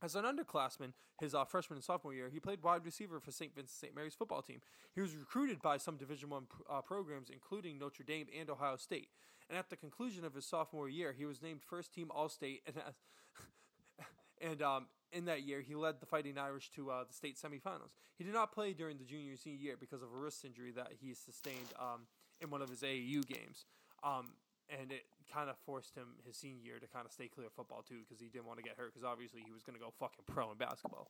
As 0.00 0.14
an 0.14 0.24
underclassman, 0.24 0.92
his 1.20 1.34
uh, 1.34 1.44
freshman 1.44 1.78
and 1.78 1.84
sophomore 1.84 2.14
year, 2.14 2.28
he 2.28 2.38
played 2.38 2.62
wide 2.62 2.84
receiver 2.84 3.18
for 3.18 3.32
St. 3.32 3.54
Vincent 3.54 3.80
St. 3.80 3.94
Mary's 3.94 4.14
football 4.14 4.42
team. 4.42 4.60
He 4.94 5.00
was 5.00 5.16
recruited 5.16 5.60
by 5.60 5.76
some 5.76 5.96
Division 5.96 6.30
One 6.30 6.46
uh, 6.70 6.80
programs, 6.82 7.30
including 7.30 7.78
Notre 7.78 8.04
Dame 8.04 8.26
and 8.38 8.48
Ohio 8.48 8.76
State. 8.76 9.08
And 9.48 9.58
at 9.58 9.70
the 9.70 9.76
conclusion 9.76 10.24
of 10.24 10.34
his 10.34 10.46
sophomore 10.46 10.88
year, 10.88 11.12
he 11.16 11.24
was 11.24 11.42
named 11.42 11.62
first 11.64 11.92
team 11.92 12.12
All 12.14 12.28
State, 12.28 12.62
and 12.66 12.76
and 14.40 14.62
um, 14.62 14.86
in 15.12 15.24
that 15.24 15.42
year, 15.42 15.60
he 15.60 15.74
led 15.74 16.00
the 16.00 16.06
Fighting 16.06 16.38
Irish 16.38 16.70
to 16.72 16.90
uh, 16.90 17.04
the 17.04 17.14
state 17.14 17.36
semifinals. 17.36 17.94
He 18.16 18.24
did 18.24 18.34
not 18.34 18.52
play 18.52 18.74
during 18.74 18.98
the 18.98 19.04
junior 19.04 19.36
senior 19.36 19.58
year 19.58 19.76
because 19.78 20.02
of 20.02 20.08
a 20.14 20.16
wrist 20.16 20.44
injury 20.44 20.70
that 20.72 20.92
he 21.00 21.14
sustained 21.14 21.72
um, 21.78 22.06
in 22.40 22.50
one 22.50 22.62
of 22.62 22.68
his 22.68 22.82
AAU 22.82 23.26
games. 23.26 23.64
Um, 24.04 24.32
and 24.68 24.92
it 24.92 25.04
kind 25.32 25.50
of 25.50 25.56
forced 25.64 25.94
him 25.94 26.16
his 26.26 26.36
senior 26.36 26.62
year 26.62 26.78
to 26.78 26.86
kind 26.86 27.04
of 27.04 27.12
stay 27.12 27.28
clear 27.28 27.46
of 27.46 27.52
football 27.52 27.82
too 27.86 28.00
because 28.06 28.20
he 28.20 28.28
didn't 28.28 28.46
want 28.46 28.58
to 28.58 28.64
get 28.64 28.76
hurt 28.76 28.92
because 28.92 29.04
obviously 29.04 29.42
he 29.44 29.52
was 29.52 29.62
going 29.62 29.78
to 29.78 29.82
go 29.82 29.92
fucking 29.98 30.24
pro 30.26 30.50
in 30.50 30.56
basketball. 30.56 31.08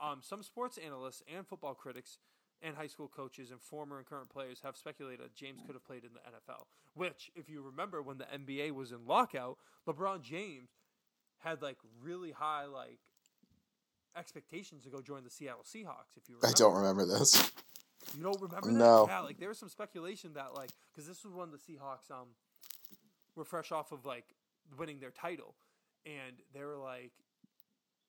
Um, 0.00 0.20
some 0.22 0.42
sports 0.42 0.78
analysts 0.78 1.22
and 1.32 1.46
football 1.46 1.74
critics 1.74 2.18
and 2.62 2.76
high 2.76 2.86
school 2.86 3.08
coaches 3.08 3.50
and 3.50 3.60
former 3.60 3.98
and 3.98 4.06
current 4.06 4.28
players 4.28 4.60
have 4.62 4.76
speculated 4.76 5.30
James 5.34 5.60
could 5.66 5.74
have 5.74 5.84
played 5.84 6.04
in 6.04 6.10
the 6.12 6.20
NFL. 6.20 6.64
Which, 6.94 7.30
if 7.34 7.48
you 7.48 7.62
remember, 7.62 8.02
when 8.02 8.18
the 8.18 8.24
NBA 8.24 8.72
was 8.72 8.92
in 8.92 9.06
lockout, 9.06 9.58
LeBron 9.88 10.22
James 10.22 10.70
had 11.38 11.62
like 11.62 11.78
really 12.02 12.32
high 12.32 12.66
like 12.66 12.98
expectations 14.16 14.84
to 14.84 14.90
go 14.90 15.00
join 15.00 15.24
the 15.24 15.30
Seattle 15.30 15.64
Seahawks. 15.64 16.16
If 16.16 16.28
you 16.28 16.36
remember. 16.36 16.48
I 16.48 16.52
don't 16.52 16.74
remember 16.74 17.06
this. 17.06 17.50
You 18.16 18.22
don't 18.22 18.40
remember 18.40 18.68
that? 18.68 18.78
No. 18.78 19.06
Yeah, 19.08 19.20
like 19.20 19.38
there 19.38 19.48
was 19.48 19.58
some 19.58 19.68
speculation 19.68 20.32
that 20.34 20.54
like 20.54 20.70
because 20.92 21.06
this 21.06 21.24
was 21.24 21.34
when 21.34 21.50
the 21.50 21.58
Seahawks 21.58 22.10
um 22.10 22.28
were 23.40 23.44
fresh 23.44 23.72
off 23.72 23.90
of 23.90 24.04
like 24.04 24.26
winning 24.78 25.00
their 25.00 25.10
title, 25.10 25.54
and 26.04 26.36
they 26.54 26.62
were 26.62 26.76
like, 26.76 27.12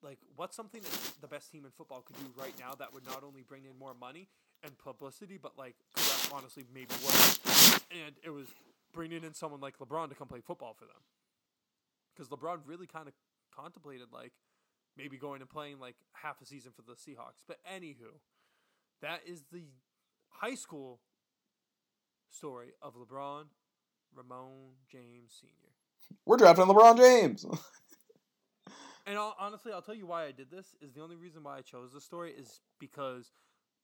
like 0.03 0.19
what's 0.35 0.55
something 0.55 0.81
that 0.81 1.11
the 1.21 1.27
best 1.27 1.51
team 1.51 1.63
in 1.65 1.71
football 1.71 2.01
could 2.01 2.17
do 2.17 2.25
right 2.35 2.53
now 2.59 2.73
that 2.77 2.93
would 2.93 3.05
not 3.05 3.23
only 3.23 3.41
bring 3.41 3.63
in 3.65 3.79
more 3.79 3.93
money 3.99 4.27
and 4.63 4.77
publicity, 4.77 5.39
but 5.41 5.57
like 5.57 5.75
honestly 6.33 6.65
maybe 6.73 6.93
work? 7.03 7.15
And 7.89 8.15
it 8.23 8.29
was 8.29 8.47
bringing 8.93 9.23
in 9.23 9.33
someone 9.33 9.61
like 9.61 9.79
LeBron 9.79 10.09
to 10.09 10.15
come 10.15 10.27
play 10.27 10.41
football 10.41 10.75
for 10.77 10.85
them, 10.85 11.01
because 12.13 12.27
LeBron 12.29 12.59
really 12.65 12.87
kind 12.87 13.07
of 13.07 13.13
contemplated 13.55 14.07
like 14.13 14.33
maybe 14.97 15.17
going 15.17 15.39
and 15.39 15.49
playing 15.49 15.79
like 15.79 15.95
half 16.11 16.41
a 16.41 16.45
season 16.45 16.73
for 16.75 16.81
the 16.81 16.93
Seahawks. 16.93 17.45
But 17.47 17.59
anywho, 17.65 18.19
that 19.01 19.21
is 19.25 19.43
the 19.51 19.63
high 20.29 20.55
school 20.55 20.99
story 22.29 22.73
of 22.81 22.95
LeBron 22.95 23.45
Ramon 24.15 24.73
James 24.91 25.39
Sr. 25.39 26.15
We're 26.25 26.37
drafting 26.37 26.65
LeBron 26.65 26.97
James. 26.97 27.45
And 29.05 29.17
I'll, 29.17 29.35
honestly, 29.39 29.71
I'll 29.71 29.81
tell 29.81 29.95
you 29.95 30.05
why 30.05 30.25
I 30.25 30.31
did 30.31 30.51
this. 30.51 30.75
Is 30.81 30.93
the 30.93 31.01
only 31.01 31.15
reason 31.15 31.43
why 31.43 31.57
I 31.57 31.61
chose 31.61 31.91
this 31.93 32.03
story 32.03 32.31
is 32.31 32.59
because 32.79 33.31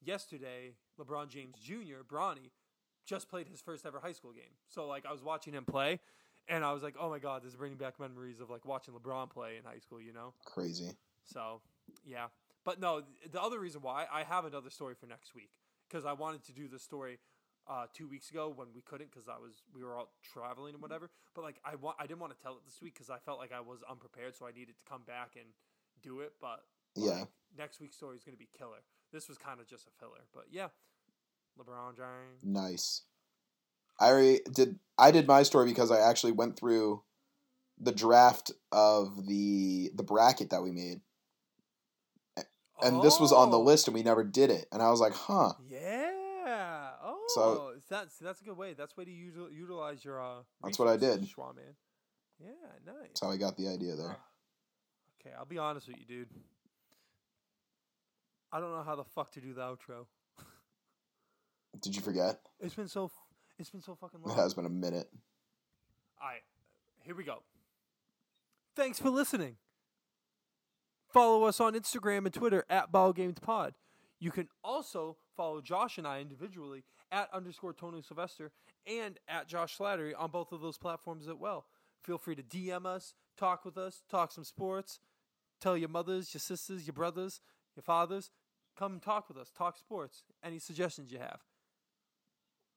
yesterday 0.03 0.75
LeBron 0.99 1.29
James 1.29 1.55
Jr. 1.59 2.03
Bronny 2.07 2.51
just 3.05 3.29
played 3.29 3.47
his 3.47 3.61
first 3.61 3.85
ever 3.85 3.99
high 3.99 4.11
school 4.11 4.31
game. 4.31 4.53
So 4.67 4.87
like 4.87 5.05
I 5.05 5.11
was 5.11 5.23
watching 5.23 5.53
him 5.53 5.65
play, 5.65 5.99
and 6.47 6.63
I 6.63 6.71
was 6.71 6.83
like, 6.83 6.95
oh 6.99 7.09
my 7.09 7.19
god, 7.19 7.41
this 7.41 7.51
is 7.51 7.57
bringing 7.57 7.77
back 7.77 7.99
memories 7.99 8.39
of 8.39 8.49
like 8.49 8.65
watching 8.65 8.93
LeBron 8.93 9.29
play 9.29 9.57
in 9.57 9.63
high 9.63 9.79
school. 9.79 10.01
You 10.01 10.13
know. 10.13 10.33
Crazy. 10.45 10.91
So, 11.25 11.61
yeah. 12.05 12.27
But 12.63 12.79
no, 12.79 13.01
the 13.31 13.41
other 13.41 13.59
reason 13.59 13.81
why 13.81 14.05
I 14.11 14.23
have 14.23 14.45
another 14.45 14.69
story 14.69 14.93
for 14.93 15.07
next 15.07 15.33
week 15.33 15.49
because 15.87 16.05
I 16.05 16.13
wanted 16.13 16.43
to 16.45 16.51
do 16.51 16.67
this 16.67 16.83
story 16.83 17.17
uh, 17.69 17.85
two 17.94 18.07
weeks 18.07 18.30
ago 18.30 18.52
when 18.56 18.68
we 18.73 18.81
couldn't 18.81 19.11
because 19.11 19.27
I 19.27 19.38
was 19.38 19.61
we 19.73 19.84
were 19.84 19.95
all 19.95 20.10
traveling 20.34 20.73
and 20.73 20.81
whatever. 20.81 21.10
But 21.35 21.44
like 21.44 21.60
I 21.65 21.76
want 21.76 21.98
I 21.99 22.07
didn't 22.07 22.19
want 22.19 22.35
to 22.38 22.41
tell 22.41 22.53
it 22.53 22.65
this 22.65 22.81
week 22.81 22.94
because 22.94 23.10
I 23.10 23.18
felt 23.19 23.39
like 23.39 23.52
I 23.52 23.60
was 23.60 23.80
unprepared, 23.89 24.35
so 24.35 24.45
I 24.48 24.52
needed 24.52 24.77
to 24.77 24.85
come 24.85 25.02
back 25.06 25.31
and 25.35 25.45
do 26.02 26.22
it. 26.22 26.34
But 26.39 26.64
Yeah. 26.95 27.19
like, 27.19 27.27
next 27.57 27.80
week's 27.80 27.95
story 27.98 28.15
is 28.18 28.23
going 28.23 28.35
to 28.35 28.39
be 28.39 28.49
killer. 28.57 28.80
This 29.11 29.27
was 29.30 29.38
kind 29.38 29.60
of 29.60 29.68
just 29.68 29.88
a 29.88 29.91
filler, 29.99 30.26
but 30.34 30.45
yeah, 30.52 30.68
LeBron 31.60 31.95
James. 31.95 32.44
Nice. 32.44 33.03
I 33.99 34.10
already 34.10 34.39
did. 34.53 34.80
I 34.98 35.11
did 35.11 35.27
my 35.27 35.44
story 35.44 35.65
because 35.65 35.91
I 35.91 35.99
actually 35.99 36.31
went 36.34 36.57
through 36.57 37.03
the 37.80 37.91
draft 37.91 38.52
of 38.72 39.27
the 39.27 39.91
the 39.95 40.03
bracket 40.03 40.49
that 40.52 40.61
we 40.61 40.72
made, 40.72 41.02
and 42.81 43.02
this 43.02 43.19
was 43.19 43.31
on 43.31 43.49
the 43.49 43.57
Oh, 43.57 43.64
list, 43.64 43.88
and 43.88 43.95
we 43.95 44.03
never 44.03 44.23
did 44.23 44.52
it. 44.52 44.68
And 44.72 44.81
I 44.81 44.89
was 44.91 44.99
like, 44.99 45.14
"Huh." 45.14 45.53
Yeah. 45.68 46.06
Oh, 47.29 47.33
So- 47.35 47.73
that's 47.89 48.17
that's 48.17 48.41
a 48.41 48.43
good 48.43 48.57
way. 48.57 48.73
That's 48.73 48.95
way 48.95 49.05
to 49.05 49.11
util- 49.11 49.51
utilize 49.53 50.03
your. 50.05 50.21
Uh, 50.21 50.43
That's 50.63 50.79
what 50.79 50.87
I 50.87 50.97
did. 50.97 51.21
Schwa, 51.23 51.55
man. 51.55 51.75
Yeah, 52.39 52.51
nice. 52.85 52.95
That's 53.07 53.21
how 53.21 53.31
I 53.31 53.37
got 53.37 53.57
the 53.57 53.67
idea 53.67 53.95
there. 53.95 54.15
Okay, 55.19 55.33
I'll 55.37 55.45
be 55.45 55.57
honest 55.57 55.87
with 55.87 55.97
you, 55.97 56.05
dude. 56.05 56.29
I 58.51 58.59
don't 58.59 58.71
know 58.71 58.83
how 58.83 58.95
the 58.95 59.03
fuck 59.03 59.31
to 59.33 59.41
do 59.41 59.53
the 59.53 59.61
outro. 59.61 60.05
Did 61.81 61.95
you 61.95 62.01
forget? 62.01 62.39
It's 62.59 62.75
been 62.75 62.87
so. 62.87 63.11
It's 63.59 63.69
been 63.71 63.81
so 63.81 63.95
fucking 63.95 64.21
long. 64.21 64.37
It 64.37 64.39
has 64.41 64.53
been 64.53 64.65
a 64.65 64.69
minute. 64.69 65.09
All 66.21 66.27
right, 66.29 66.41
here 67.03 67.15
we 67.15 67.23
go. 67.23 67.43
Thanks 68.75 68.99
for 68.99 69.09
listening. 69.09 69.57
Follow 71.11 71.43
us 71.45 71.59
on 71.59 71.73
Instagram 71.73 72.25
and 72.25 72.33
Twitter 72.33 72.65
at 72.69 72.91
BallgamedPod. 72.91 73.71
You 74.19 74.31
can 74.31 74.48
also 74.64 75.18
follow 75.35 75.61
Josh 75.61 75.98
and 75.98 76.07
I 76.07 76.19
individually 76.19 76.84
at 77.11 77.30
underscore 77.34 77.73
Tony 77.73 78.02
Sylvester 78.02 78.52
and 78.85 79.19
at 79.27 79.48
Josh 79.48 79.77
Slattery 79.77 80.14
on 80.18 80.31
both 80.31 80.52
of 80.52 80.61
those 80.61 80.77
platforms 80.77 81.27
as 81.27 81.35
well. 81.35 81.65
Feel 82.03 82.18
free 82.18 82.35
to 82.35 82.44
DM 82.44 82.85
us, 82.85 83.14
talk 83.38 83.65
with 83.65 83.77
us, 83.77 84.02
talk 84.10 84.31
some 84.31 84.44
sports, 84.44 84.99
tell 85.61 85.77
your 85.77 85.89
mothers, 85.89 86.34
your 86.34 86.39
sisters, 86.39 86.88
your 86.88 86.94
brothers, 86.94 87.41
your 87.76 87.84
fathers, 87.84 88.31
come 88.77 88.99
talk 88.99 89.27
with 89.27 89.38
us, 89.38 89.52
talk 89.56 89.77
sports, 89.77 90.23
any 90.44 90.60
suggestions 90.60 91.11
you 91.11 91.19
have. 91.19 91.41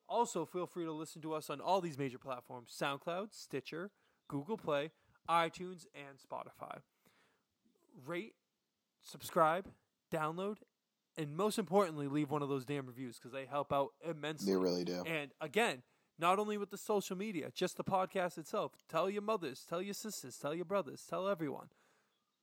Also, 0.09 0.45
feel 0.45 0.67
free 0.67 0.85
to 0.85 0.93
listen 0.93 1.23
to 1.23 1.33
us 1.33 1.49
on 1.49 1.61
all 1.61 1.81
these 1.81 1.99
major 1.99 2.19
platforms 2.19 2.77
SoundCloud, 2.79 3.29
Stitcher, 3.31 3.91
Google 4.29 4.57
Play, 4.57 4.91
iTunes, 5.29 5.87
and 5.95 6.19
Spotify. 6.19 6.79
Rate, 8.05 8.35
subscribe, 9.03 9.69
download, 10.13 10.57
and 11.21 11.37
most 11.37 11.59
importantly, 11.59 12.09
leave 12.09 12.31
one 12.31 12.43
of 12.43 12.49
those 12.49 12.65
damn 12.65 12.87
reviews 12.87 13.19
because 13.19 13.33
they 13.33 13.45
help 13.45 13.73
out 13.73 13.91
immensely. 14.09 14.51
They 14.51 14.57
really 14.57 14.85
do. 14.85 15.03
And 15.07 15.31
again, 15.41 15.83
not 16.19 16.39
only 16.39 16.57
with 16.57 16.71
the 16.71 16.79
social 16.79 17.15
media, 17.17 17.51
just 17.55 17.77
the 17.77 17.85
podcast 17.85 18.39
itself. 18.39 18.73
Tell 18.89 19.11
your 19.11 19.21
mothers, 19.21 19.67
tell 19.69 19.83
your 19.83 19.95
sisters, 19.95 20.39
tell 20.39 20.55
your 20.55 20.65
brothers, 20.65 21.05
tell 21.09 21.29
everyone. 21.29 21.69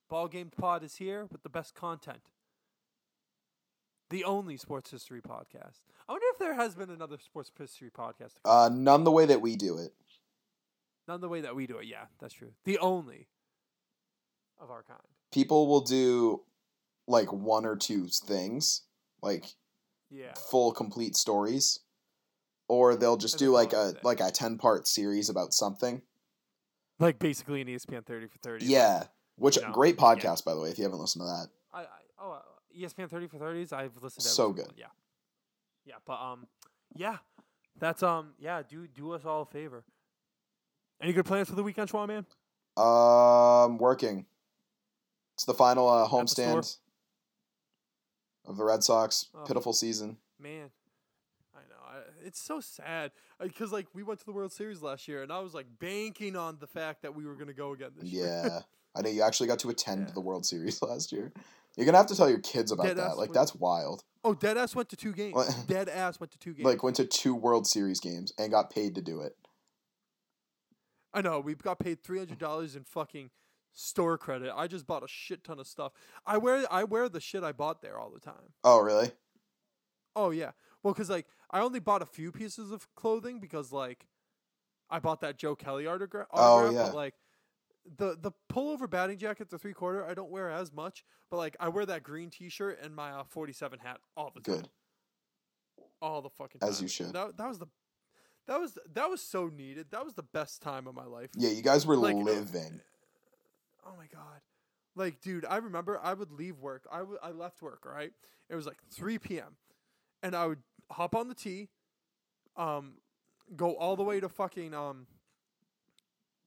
Ball 0.10 0.28
Game 0.28 0.52
Pod 0.56 0.84
is 0.84 0.98
here 0.98 1.26
with 1.32 1.42
the 1.42 1.50
best 1.50 1.74
content. 1.74 2.30
The 4.12 4.24
only 4.24 4.58
sports 4.58 4.92
history 4.92 5.22
podcast. 5.22 5.82
I 6.08 6.14
wonder 6.14 6.28
if 6.34 6.40
there 6.40 6.54
has 6.54 6.76
been 6.76 6.92
another 6.92 7.18
sports 7.18 7.52
history 7.58 7.90
podcast. 7.90 8.36
Uh, 8.46 8.70
none 8.72 9.04
the 9.04 9.12
way 9.12 9.26
that 9.26 9.42
we 9.42 9.56
do 9.56 9.80
it. 9.80 9.92
None 11.08 11.20
the 11.20 11.30
way 11.30 11.42
that 11.42 11.56
we 11.56 11.66
do 11.66 11.78
it. 11.78 11.88
Yeah, 11.88 12.06
that's 12.20 12.34
true. 12.36 12.52
The 12.64 12.78
only 12.78 13.28
of 14.62 14.70
our 14.70 14.84
kind. 14.84 15.00
People 15.32 15.68
will 15.68 15.82
do 15.82 16.42
like 17.08 17.32
one 17.32 17.66
or 17.66 17.76
two 17.76 18.08
things, 18.08 18.84
like 19.22 19.46
Yeah. 20.10 20.34
full 20.52 20.72
complete 20.74 21.16
stories, 21.16 21.80
or 22.68 22.96
they'll 22.96 23.18
just 23.18 23.36
As 23.36 23.40
do 23.40 23.52
like 23.52 23.74
a 23.74 23.92
thing. 23.94 24.02
like 24.04 24.20
a 24.20 24.32
ten 24.32 24.58
part 24.58 24.88
series 24.88 25.30
about 25.30 25.54
something. 25.54 26.02
Like 27.00 27.20
basically 27.20 27.62
an 27.62 27.68
ESPN 27.68 28.06
30 28.06 28.28
for 28.28 28.38
30. 28.40 28.66
Yeah, 28.66 29.06
which 29.36 29.56
you 29.58 29.62
know, 29.64 29.72
great 29.72 29.96
yeah. 29.96 30.04
podcast 30.04 30.44
by 30.46 30.54
the 30.54 30.60
way. 30.60 30.70
If 30.70 30.78
you 30.78 30.84
haven't 30.84 31.00
listened 31.00 31.22
to 31.22 31.26
that, 31.28 31.48
I, 31.74 31.82
I 31.84 31.86
oh 32.20 32.32
uh, 32.32 32.42
ESPN 32.78 33.10
30 33.10 33.28
for 33.28 33.38
30s. 33.38 33.72
I've 33.74 33.96
listened 34.02 34.24
to 34.24 34.30
So 34.30 34.52
good. 34.52 34.66
one, 34.68 34.76
Yeah. 34.78 34.88
Yeah, 35.86 35.96
but 36.06 36.20
um 36.20 36.48
yeah. 36.94 37.18
That's 37.80 38.02
um 38.04 38.34
yeah, 38.40 38.64
do 38.68 38.88
do 38.88 39.12
us 39.12 39.24
all 39.24 39.44
a 39.44 39.46
favor. 39.46 39.84
Any 41.00 41.14
good 41.14 41.26
plans 41.26 41.48
for 41.48 41.56
the 41.56 41.62
weekend, 41.64 41.90
Schwan 41.90 42.08
man? 42.08 42.26
um, 42.76 43.78
working. 43.78 44.26
It's 45.36 45.46
the 45.46 45.54
final 45.54 45.88
uh, 45.88 46.08
homestand 46.08 46.78
of 48.48 48.58
the 48.58 48.64
Red 48.64 48.84
Sox. 48.84 49.28
Oh. 49.36 49.44
Pitiful 49.44 49.74
season. 49.74 50.18
Man, 50.40 50.70
I 51.56 51.60
know. 51.70 51.76
I, 51.88 51.98
it's 52.26 52.40
so 52.42 52.60
sad 52.60 53.12
uh, 53.40 53.46
because 53.46 53.72
like 53.72 53.88
we 53.94 54.02
went 54.04 54.20
to 54.20 54.26
the 54.26 54.32
World 54.32 54.52
Series 54.52 54.82
last 54.82 55.08
year, 55.08 55.22
and 55.22 55.32
I 55.32 55.40
was 55.40 55.54
like 55.54 55.68
banking 55.80 56.36
on 56.36 56.58
the 56.60 56.68
fact 56.68 57.02
that 57.04 57.14
we 57.16 57.26
were 57.26 57.36
gonna 57.36 57.54
go 57.54 57.74
again 57.74 57.92
this 58.00 58.10
year. 58.10 58.26
Yeah, 58.46 58.60
I 58.96 59.02
know 59.02 59.10
you 59.10 59.22
actually 59.22 59.48
got 59.48 59.60
to 59.60 59.70
attend 59.70 60.08
Yeah. 60.08 60.14
the 60.14 60.22
World 60.22 60.46
Series 60.46 60.82
last 60.82 61.12
year. 61.12 61.32
You're 61.76 61.86
gonna 61.86 61.98
have 61.98 62.08
to 62.08 62.16
tell 62.16 62.30
your 62.30 62.40
kids 62.40 62.72
about 62.72 62.88
Dead 62.88 62.98
that. 62.98 63.18
Like 63.18 63.30
would- 63.30 63.36
that's 63.36 63.54
wild. 63.54 64.04
oh, 64.24 64.34
dead 64.34 64.58
ass 64.58 64.74
went 64.76 64.90
to 64.90 64.96
two 64.96 65.14
games. 65.14 65.54
Dead 65.68 65.88
ass 65.90 66.20
went 66.20 66.32
to 66.32 66.40
two 66.40 66.54
games. 66.54 66.66
Like 66.66 66.82
went 66.84 66.96
to 66.96 67.06
two 67.06 67.36
World 67.36 67.68
Series 67.68 68.00
games 68.00 68.34
and 68.40 68.50
got 68.52 68.72
paid 68.72 68.96
to 68.96 69.02
do 69.02 69.22
it. 69.22 69.36
I 71.14 71.22
know 71.22 71.40
we 71.40 71.56
got 71.56 71.80
paid 71.80 72.04
three 72.04 72.18
hundred 72.20 72.40
dollars 72.40 72.76
in 72.76 72.84
fucking 72.84 73.30
store 73.78 74.18
credit. 74.18 74.52
I 74.56 74.66
just 74.68 74.88
bought 74.88 75.04
a 75.04 75.08
shit 75.08 75.44
ton 75.44 75.60
of 75.60 75.68
stuff. 75.68 75.92
I 76.26 76.38
wear 76.38 76.66
I 76.72 76.84
wear 76.84 77.08
the 77.08 77.22
shit 77.22 77.44
I 77.44 77.52
bought 77.52 77.82
there 77.82 78.00
all 78.00 78.10
the 78.10 78.20
time. 78.20 78.54
Oh 78.64 78.80
really? 78.80 79.12
Oh 80.16 80.32
yeah. 80.32 80.52
Well, 80.82 80.94
cause 80.96 81.10
like 81.10 81.28
I 81.52 81.62
only 81.62 81.80
bought 81.80 82.02
a 82.02 82.06
few 82.06 82.32
pieces 82.32 82.72
of 82.72 82.94
clothing 82.96 83.40
because 83.40 83.72
like 83.72 84.08
I 84.90 85.00
bought 85.00 85.22
that 85.22 85.38
Joe 85.38 85.56
Kelly 85.56 85.84
autogra- 85.84 86.26
autograph. 86.32 86.34
Oh, 86.34 86.72
yeah. 86.72 86.84
But 86.86 86.96
like 86.96 87.14
the 87.98 88.18
the 88.20 88.32
pullover 88.52 88.90
batting 88.90 89.20
jacket, 89.20 89.50
the 89.50 89.60
three 89.60 89.74
quarter, 89.74 90.04
I 90.04 90.16
don't 90.16 90.32
wear 90.32 90.50
as 90.50 90.74
much. 90.74 91.06
But 91.30 91.38
like 91.38 91.56
I 91.60 91.70
wear 91.70 91.86
that 91.86 92.02
green 92.02 92.32
T 92.32 92.50
shirt 92.50 92.80
and 92.82 92.96
my 92.96 93.12
uh, 93.12 93.24
forty 93.26 93.54
seven 93.54 93.78
hat 93.80 94.00
all 94.16 94.32
the 94.34 94.42
time. 94.42 94.62
Good. 94.62 94.70
All 96.02 96.22
the 96.24 96.30
fucking 96.30 96.62
time. 96.62 96.70
As 96.70 96.82
you 96.82 96.88
should. 96.88 97.14
That 97.14 97.38
that 97.38 97.48
was 97.48 97.60
the 97.60 97.68
that 98.48 98.60
was 98.60 98.78
that 98.94 99.08
was 99.10 99.22
so 99.22 99.48
needed. 99.56 99.88
That 99.92 100.04
was 100.04 100.16
the 100.16 100.24
best 100.24 100.64
time 100.64 100.88
of 100.88 100.96
my 100.96 101.06
life. 101.06 101.30
Yeah, 101.36 101.50
you 101.50 101.62
guys 101.62 101.86
were 101.86 101.96
Like, 101.96 102.16
uh, 102.16 102.20
living. 102.20 102.82
Oh 103.88 103.96
my 103.98 104.06
god. 104.12 104.42
Like, 104.96 105.22
dude, 105.22 105.46
I 105.46 105.58
remember 105.58 106.00
I 106.02 106.14
would 106.14 106.32
leave 106.32 106.60
work. 106.60 106.88
I 106.92 107.04
I 107.22 107.32
left 107.32 107.62
work, 107.62 107.86
right? 107.86 108.12
It 108.50 108.56
was 108.56 108.66
like 108.66 108.78
3 108.92 109.18
p.m. 109.20 109.56
And 110.24 110.36
I 110.36 110.48
would 110.48 110.60
hop 110.92 111.16
on 111.16 111.28
the 111.28 111.36
T, 111.36 111.70
um, 112.56 112.94
go 113.56 113.76
all 113.76 113.96
the 113.96 114.04
way 114.04 114.20
to 114.20 114.28
fucking 114.30 114.74
um 114.74 115.06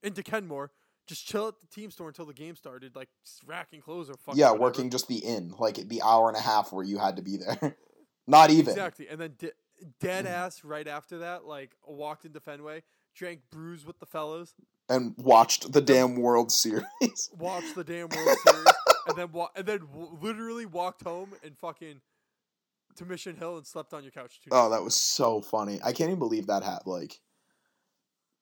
into 0.03 0.23
Kenmore, 0.23 0.71
just 1.07 1.25
chill 1.25 1.47
at 1.47 1.59
the 1.59 1.67
team 1.67 1.91
store 1.91 2.07
until 2.09 2.25
the 2.25 2.33
game 2.33 2.55
started, 2.55 2.95
like 2.95 3.09
racking 3.45 3.81
clothes 3.81 4.09
or 4.09 4.15
fucking 4.15 4.39
Yeah, 4.39 4.47
whatever. 4.51 4.61
working 4.63 4.89
just 4.89 5.07
the 5.07 5.17
in, 5.23 5.49
like 5.59 5.75
the 5.87 6.01
hour 6.01 6.27
and 6.27 6.37
a 6.37 6.41
half 6.41 6.73
where 6.73 6.83
you 6.83 6.97
had 6.97 7.15
to 7.17 7.21
be 7.21 7.37
there. 7.37 7.77
Not 8.27 8.49
even. 8.49 8.69
Exactly. 8.69 9.07
And 9.07 9.19
then 9.21 9.35
de- 9.37 9.51
dead 9.99 10.25
Mhm. 10.25 10.29
ass 10.29 10.63
right 10.63 10.87
after 10.87 11.19
that, 11.19 11.45
like 11.45 11.75
walked 11.85 12.25
into 12.25 12.39
Fenway, 12.39 12.83
drank 13.15 13.41
brews 13.51 13.85
with 13.85 13.99
the 13.99 14.05
fellas, 14.05 14.53
And 14.89 15.13
watched 15.17 15.71
the 15.73 15.81
damn 15.81 16.15
World 16.15 16.51
Series. 16.51 16.83
watched 17.37 17.75
the 17.75 17.83
damn 17.83 18.09
World 18.09 18.37
Series, 18.47 18.65
and 19.07 19.17
then 19.17 19.31
wa- 19.31 19.49
and 19.55 19.65
then 19.65 19.79
w- 19.79 20.17
literally 20.21 20.65
walked 20.65 21.03
home 21.03 21.33
and 21.43 21.57
fucking 21.57 22.01
to 22.95 23.05
Mission 23.05 23.35
Hill 23.37 23.57
and 23.57 23.65
slept 23.65 23.93
on 23.93 24.03
your 24.03 24.11
couch. 24.11 24.39
Two 24.43 24.49
oh, 24.51 24.69
that 24.69 24.83
was 24.83 24.95
so 24.95 25.41
funny. 25.41 25.79
I 25.83 25.93
can't 25.93 26.09
even 26.09 26.19
believe 26.19 26.47
that 26.47 26.63
happened. 26.63 26.91
Like, 26.93 27.19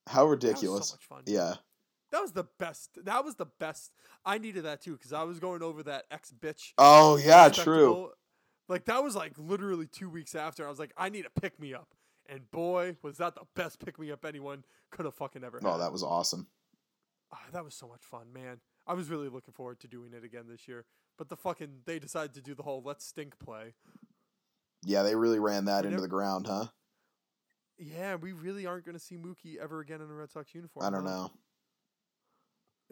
how 0.07 0.23
That 0.23 0.25
was 0.25 0.31
ridiculous. 0.43 0.87
so 0.89 0.93
much 0.95 1.05
fun. 1.05 1.23
yeah. 1.27 1.55
that 2.11 2.21
was 2.21 2.31
the 2.31 2.45
best. 2.57 2.97
That 3.03 3.23
was 3.23 3.35
the 3.35 3.45
best. 3.59 3.91
I 4.25 4.37
needed 4.39 4.63
that 4.65 4.81
too 4.81 4.93
because 4.93 5.13
I 5.13 5.23
was 5.23 5.39
going 5.39 5.61
over 5.61 5.83
that 5.83 6.05
ex 6.11 6.33
bitch. 6.37 6.73
Oh 6.77 7.17
yeah, 7.17 7.49
true. 7.49 8.09
Like 8.67 8.85
that 8.85 9.03
was 9.03 9.15
like 9.15 9.33
literally 9.37 9.87
two 9.87 10.09
weeks 10.09 10.35
after. 10.35 10.65
I 10.65 10.69
was 10.69 10.79
like, 10.79 10.93
I 10.97 11.09
need 11.09 11.25
a 11.25 11.39
pick 11.41 11.59
me 11.59 11.73
up, 11.73 11.93
and 12.31 12.49
boy, 12.51 12.95
was 13.01 13.17
that 13.17 13.35
the 13.35 13.41
best 13.55 13.83
pick 13.83 13.99
me 13.99 14.11
up 14.11 14.25
anyone 14.25 14.63
could 14.91 15.05
have 15.05 15.15
fucking 15.15 15.43
ever. 15.43 15.59
Oh, 15.63 15.71
had. 15.73 15.81
that 15.81 15.91
was 15.91 16.03
awesome. 16.03 16.47
Ah, 17.31 17.39
that 17.53 17.63
was 17.63 17.75
so 17.75 17.87
much 17.87 18.01
fun, 18.03 18.31
man. 18.33 18.59
I 18.87 18.93
was 18.93 19.09
really 19.09 19.29
looking 19.29 19.53
forward 19.53 19.79
to 19.81 19.87
doing 19.87 20.13
it 20.13 20.23
again 20.23 20.45
this 20.49 20.67
year. 20.67 20.85
But 21.17 21.29
the 21.29 21.35
fucking 21.35 21.81
they 21.85 21.99
decided 21.99 22.33
to 22.35 22.41
do 22.41 22.55
the 22.55 22.63
whole 22.63 22.81
let's 22.83 23.05
stink 23.05 23.37
play. 23.39 23.73
Yeah, 24.83 25.03
they 25.03 25.15
really 25.15 25.39
ran 25.39 25.65
that 25.65 25.81
We 25.83 25.87
into 25.87 25.97
never- 25.97 26.01
the 26.03 26.07
ground, 26.07 26.47
huh? 26.47 26.65
Yeah, 27.77 28.15
we 28.15 28.31
really 28.33 28.65
aren't 28.65 28.83
going 28.85 28.97
to 28.97 29.03
see 29.03 29.15
Mookie 29.15 29.57
ever 29.57 29.79
again 29.79 30.01
in 30.01 30.09
a 30.09 30.13
Red 30.13 30.31
Sox 30.31 30.53
uniform. 30.53 30.85
I 30.85 30.89
don't 30.89 31.05
huh? 31.05 31.09
know. 31.11 31.31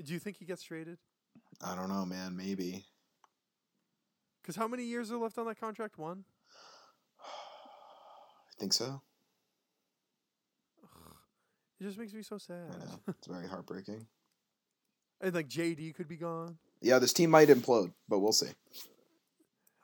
Do 0.03 0.13
you 0.13 0.19
think 0.19 0.37
he 0.37 0.45
gets 0.45 0.63
traded? 0.63 0.97
I 1.61 1.75
don't 1.75 1.89
know, 1.89 2.05
man. 2.05 2.37
Maybe. 2.37 2.85
Because 4.41 4.55
how 4.55 4.67
many 4.67 4.83
years 4.83 5.11
are 5.11 5.17
left 5.17 5.37
on 5.37 5.45
that 5.47 5.59
contract? 5.59 5.97
One. 5.97 6.23
I 7.19 8.59
think 8.59 8.71
so. 8.73 9.01
It 11.79 11.83
just 11.83 11.97
makes 11.97 12.13
me 12.13 12.23
so 12.23 12.37
sad. 12.37 12.67
I 12.71 12.85
know. 12.85 12.99
It's 13.09 13.27
very 13.27 13.47
heartbreaking. 13.47 14.05
and 15.21 15.33
like 15.33 15.47
JD 15.47 15.95
could 15.95 16.07
be 16.07 16.17
gone. 16.17 16.57
Yeah, 16.81 16.99
this 16.99 17.13
team 17.13 17.29
might 17.31 17.49
implode, 17.49 17.91
but 18.07 18.19
we'll 18.19 18.31
see. 18.33 18.49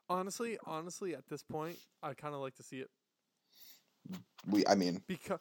Honestly, 0.10 0.58
honestly, 0.66 1.16
at 1.16 1.28
this 1.28 1.42
point, 1.44 1.78
I 2.04 2.14
kind 2.14 2.36
of 2.36 2.42
like 2.42 2.56
to 2.56 2.64
see 2.64 2.78
it 2.80 2.90
We, 4.48 4.66
I 4.68 4.76
mean, 4.76 5.02
because. 5.08 5.40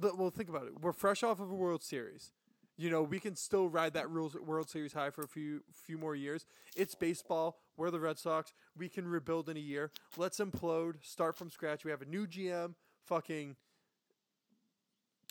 Well, 0.00 0.30
think 0.30 0.48
about 0.48 0.66
it. 0.66 0.80
We're 0.80 0.92
fresh 0.92 1.22
off 1.22 1.40
of 1.40 1.50
a 1.50 1.54
World 1.54 1.82
Series. 1.82 2.32
You 2.78 2.88
know, 2.88 3.02
we 3.02 3.18
can 3.20 3.36
still 3.36 3.68
ride 3.68 3.92
that 3.94 4.10
World 4.10 4.70
Series 4.70 4.92
high 4.94 5.10
for 5.10 5.22
a 5.22 5.28
few 5.28 5.62
few 5.72 5.98
more 5.98 6.14
years. 6.14 6.46
It's 6.76 6.94
baseball. 6.94 7.58
We're 7.76 7.90
the 7.90 8.00
Red 8.00 8.18
Sox. 8.18 8.52
We 8.76 8.88
can 8.88 9.06
rebuild 9.08 9.48
in 9.48 9.56
a 9.56 9.60
year. 9.60 9.90
Let's 10.16 10.38
implode. 10.38 11.04
Start 11.04 11.36
from 11.36 11.50
scratch. 11.50 11.84
We 11.84 11.90
have 11.90 12.00
a 12.02 12.06
new 12.06 12.26
GM. 12.26 12.74
Fucking 13.06 13.56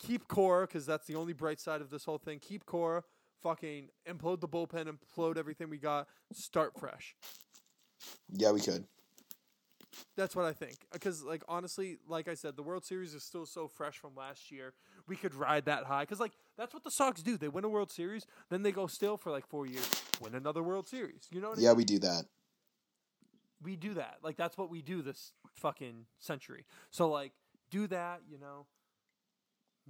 keep 0.02 0.28
core 0.28 0.66
because 0.66 0.86
that's 0.86 1.06
the 1.06 1.14
only 1.14 1.32
bright 1.32 1.60
side 1.60 1.80
of 1.80 1.90
this 1.90 2.04
whole 2.04 2.18
thing. 2.18 2.38
Keep 2.38 2.66
core. 2.66 3.04
Fucking 3.42 3.88
implode 4.08 4.40
the 4.40 4.48
bullpen. 4.48 4.86
Implode 4.86 5.38
everything 5.38 5.70
we 5.70 5.78
got. 5.78 6.08
Start 6.32 6.78
fresh. 6.78 7.14
yeah, 8.32 8.50
we 8.50 8.60
could. 8.60 8.84
That's 10.16 10.36
what 10.36 10.44
I 10.44 10.52
think. 10.52 10.76
Because, 10.92 11.22
like, 11.24 11.42
honestly, 11.48 11.98
like 12.06 12.28
I 12.28 12.34
said, 12.34 12.56
the 12.56 12.62
World 12.62 12.84
Series 12.84 13.14
is 13.14 13.24
still 13.24 13.46
so 13.46 13.66
fresh 13.66 13.98
from 13.98 14.14
last 14.14 14.50
year. 14.50 14.72
We 15.08 15.16
could 15.16 15.34
ride 15.34 15.64
that 15.64 15.84
high. 15.84 16.02
Because, 16.02 16.20
like, 16.20 16.32
that's 16.56 16.72
what 16.72 16.84
the 16.84 16.90
Sox 16.90 17.22
do. 17.22 17.36
They 17.36 17.48
win 17.48 17.64
a 17.64 17.68
World 17.68 17.90
Series, 17.90 18.26
then 18.50 18.62
they 18.62 18.72
go 18.72 18.86
still 18.86 19.16
for 19.16 19.30
like 19.30 19.46
four 19.46 19.66
years, 19.66 20.02
win 20.20 20.34
another 20.34 20.62
World 20.62 20.88
Series. 20.88 21.26
You 21.30 21.40
know 21.40 21.48
what 21.48 21.54
I 21.54 21.56
mean? 21.56 21.64
Yeah, 21.64 21.70
mean? 21.70 21.76
we 21.78 21.84
do 21.84 21.98
that. 22.00 22.24
We 23.62 23.76
do 23.76 23.94
that. 23.94 24.18
Like, 24.22 24.36
that's 24.36 24.56
what 24.56 24.70
we 24.70 24.82
do 24.82 25.02
this 25.02 25.32
fucking 25.54 26.06
century. 26.18 26.66
So, 26.90 27.10
like, 27.10 27.32
do 27.70 27.86
that, 27.88 28.20
you 28.28 28.38
know, 28.38 28.66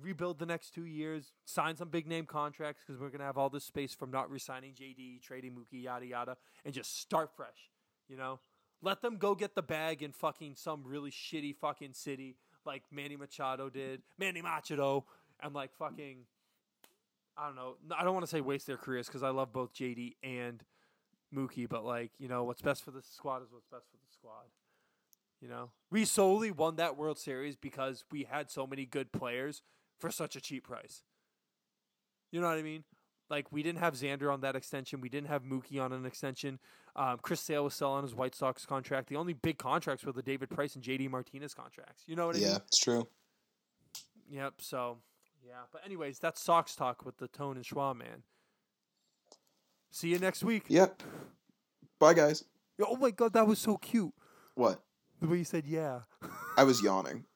rebuild 0.00 0.38
the 0.38 0.46
next 0.46 0.74
two 0.74 0.84
years, 0.84 1.32
sign 1.44 1.76
some 1.76 1.88
big 1.88 2.06
name 2.06 2.26
contracts 2.26 2.82
because 2.86 3.00
we're 3.00 3.08
going 3.08 3.20
to 3.20 3.26
have 3.26 3.38
all 3.38 3.50
this 3.50 3.64
space 3.64 3.94
from 3.94 4.10
not 4.10 4.30
resigning 4.30 4.72
JD, 4.72 5.22
trading 5.22 5.52
Mookie, 5.52 5.82
yada, 5.82 6.06
yada, 6.06 6.36
and 6.64 6.74
just 6.74 7.00
start 7.00 7.30
fresh, 7.34 7.70
you 8.08 8.16
know? 8.16 8.40
Let 8.82 9.02
them 9.02 9.18
go 9.18 9.34
get 9.34 9.54
the 9.54 9.62
bag 9.62 10.02
in 10.02 10.12
fucking 10.12 10.54
some 10.56 10.82
really 10.84 11.10
shitty 11.10 11.54
fucking 11.56 11.92
city 11.92 12.36
like 12.64 12.82
Manny 12.90 13.16
Machado 13.16 13.68
did, 13.68 14.02
Manny 14.18 14.40
Machado, 14.42 15.04
and 15.42 15.54
like 15.54 15.74
fucking, 15.74 16.24
I 17.36 17.46
don't 17.46 17.56
know. 17.56 17.76
I 17.96 18.04
don't 18.04 18.14
want 18.14 18.24
to 18.24 18.30
say 18.30 18.40
waste 18.40 18.66
their 18.66 18.76
careers 18.76 19.06
because 19.06 19.22
I 19.22 19.30
love 19.30 19.52
both 19.52 19.74
JD 19.74 20.16
and 20.22 20.62
Mookie, 21.34 21.68
but 21.68 21.84
like, 21.84 22.12
you 22.18 22.28
know, 22.28 22.44
what's 22.44 22.62
best 22.62 22.84
for 22.84 22.90
the 22.90 23.02
squad 23.02 23.42
is 23.42 23.48
what's 23.50 23.66
best 23.66 23.86
for 23.90 23.96
the 23.96 24.12
squad. 24.12 24.46
You 25.40 25.48
know, 25.48 25.70
we 25.90 26.04
solely 26.04 26.50
won 26.50 26.76
that 26.76 26.96
World 26.96 27.18
Series 27.18 27.56
because 27.56 28.04
we 28.10 28.24
had 28.24 28.50
so 28.50 28.66
many 28.66 28.84
good 28.84 29.10
players 29.10 29.62
for 30.00 30.10
such 30.10 30.34
a 30.36 30.40
cheap 30.40 30.64
price. 30.64 31.02
You 32.32 32.40
know 32.40 32.48
what 32.48 32.58
I 32.58 32.62
mean? 32.62 32.84
Like 33.28 33.52
we 33.52 33.62
didn't 33.62 33.78
have 33.78 33.94
Xander 33.94 34.32
on 34.32 34.40
that 34.40 34.56
extension. 34.56 35.00
We 35.00 35.08
didn't 35.08 35.28
have 35.28 35.44
Mookie 35.44 35.80
on 35.80 35.92
an 35.92 36.04
extension. 36.04 36.58
Um, 36.96 37.18
Chris 37.22 37.40
Sale 37.40 37.64
was 37.64 37.74
selling 37.74 38.02
his 38.02 38.14
White 38.14 38.34
Sox 38.34 38.66
contract. 38.66 39.08
The 39.08 39.16
only 39.16 39.32
big 39.34 39.58
contracts 39.58 40.04
were 40.04 40.12
the 40.12 40.22
David 40.22 40.50
Price 40.50 40.74
and 40.74 40.82
JD 40.82 41.08
Martinez 41.10 41.54
contracts. 41.54 42.02
You 42.06 42.16
know 42.16 42.26
what 42.26 42.36
I 42.36 42.38
Yeah, 42.40 42.44
mean? 42.46 42.54
Yeah, 42.54 42.62
it's 42.66 42.78
true. 42.78 43.08
Yep. 44.28 44.54
So, 44.58 44.98
yeah. 45.46 45.62
But 45.72 45.82
anyways, 45.84 46.18
that's 46.18 46.42
Sox 46.42 46.74
talk 46.74 47.04
with 47.04 47.18
the 47.18 47.28
Tone 47.28 47.56
and 47.56 47.64
Schwa 47.64 47.96
man. 47.96 48.24
See 49.92 50.08
you 50.08 50.18
next 50.18 50.42
week. 50.42 50.64
Yep. 50.68 51.02
Bye, 52.00 52.14
guys. 52.14 52.44
Oh 52.84 52.96
my 52.96 53.10
god, 53.10 53.32
that 53.34 53.46
was 53.46 53.58
so 53.58 53.76
cute. 53.76 54.12
What? 54.54 54.80
The 55.20 55.28
way 55.28 55.38
you 55.38 55.44
said 55.44 55.66
yeah. 55.66 56.00
I 56.56 56.64
was 56.64 56.82
yawning. 56.82 57.24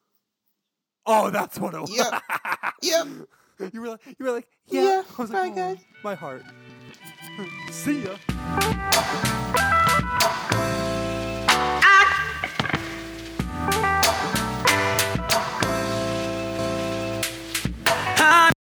Oh, 1.07 1.29
that's 1.29 1.59
what 1.59 1.75
it 1.75 1.81
was. 1.83 1.95
Yep. 1.95 2.23
Yep. 2.85 3.07
You 3.73 3.81
were 3.81 3.89
like, 3.89 4.01
you 4.07 4.25
were 4.25 4.33
like, 4.33 4.49
yeah. 4.67 4.83
Yeah, 4.83 5.03
I 5.19 5.23
was 5.23 5.31
bye, 5.31 5.41
like, 5.43 5.55
guys. 5.57 5.79
"Oh, 5.81 5.97
my 6.03 6.15
heart. 6.15 6.43
See 7.71 8.05
ya. 8.05 9.51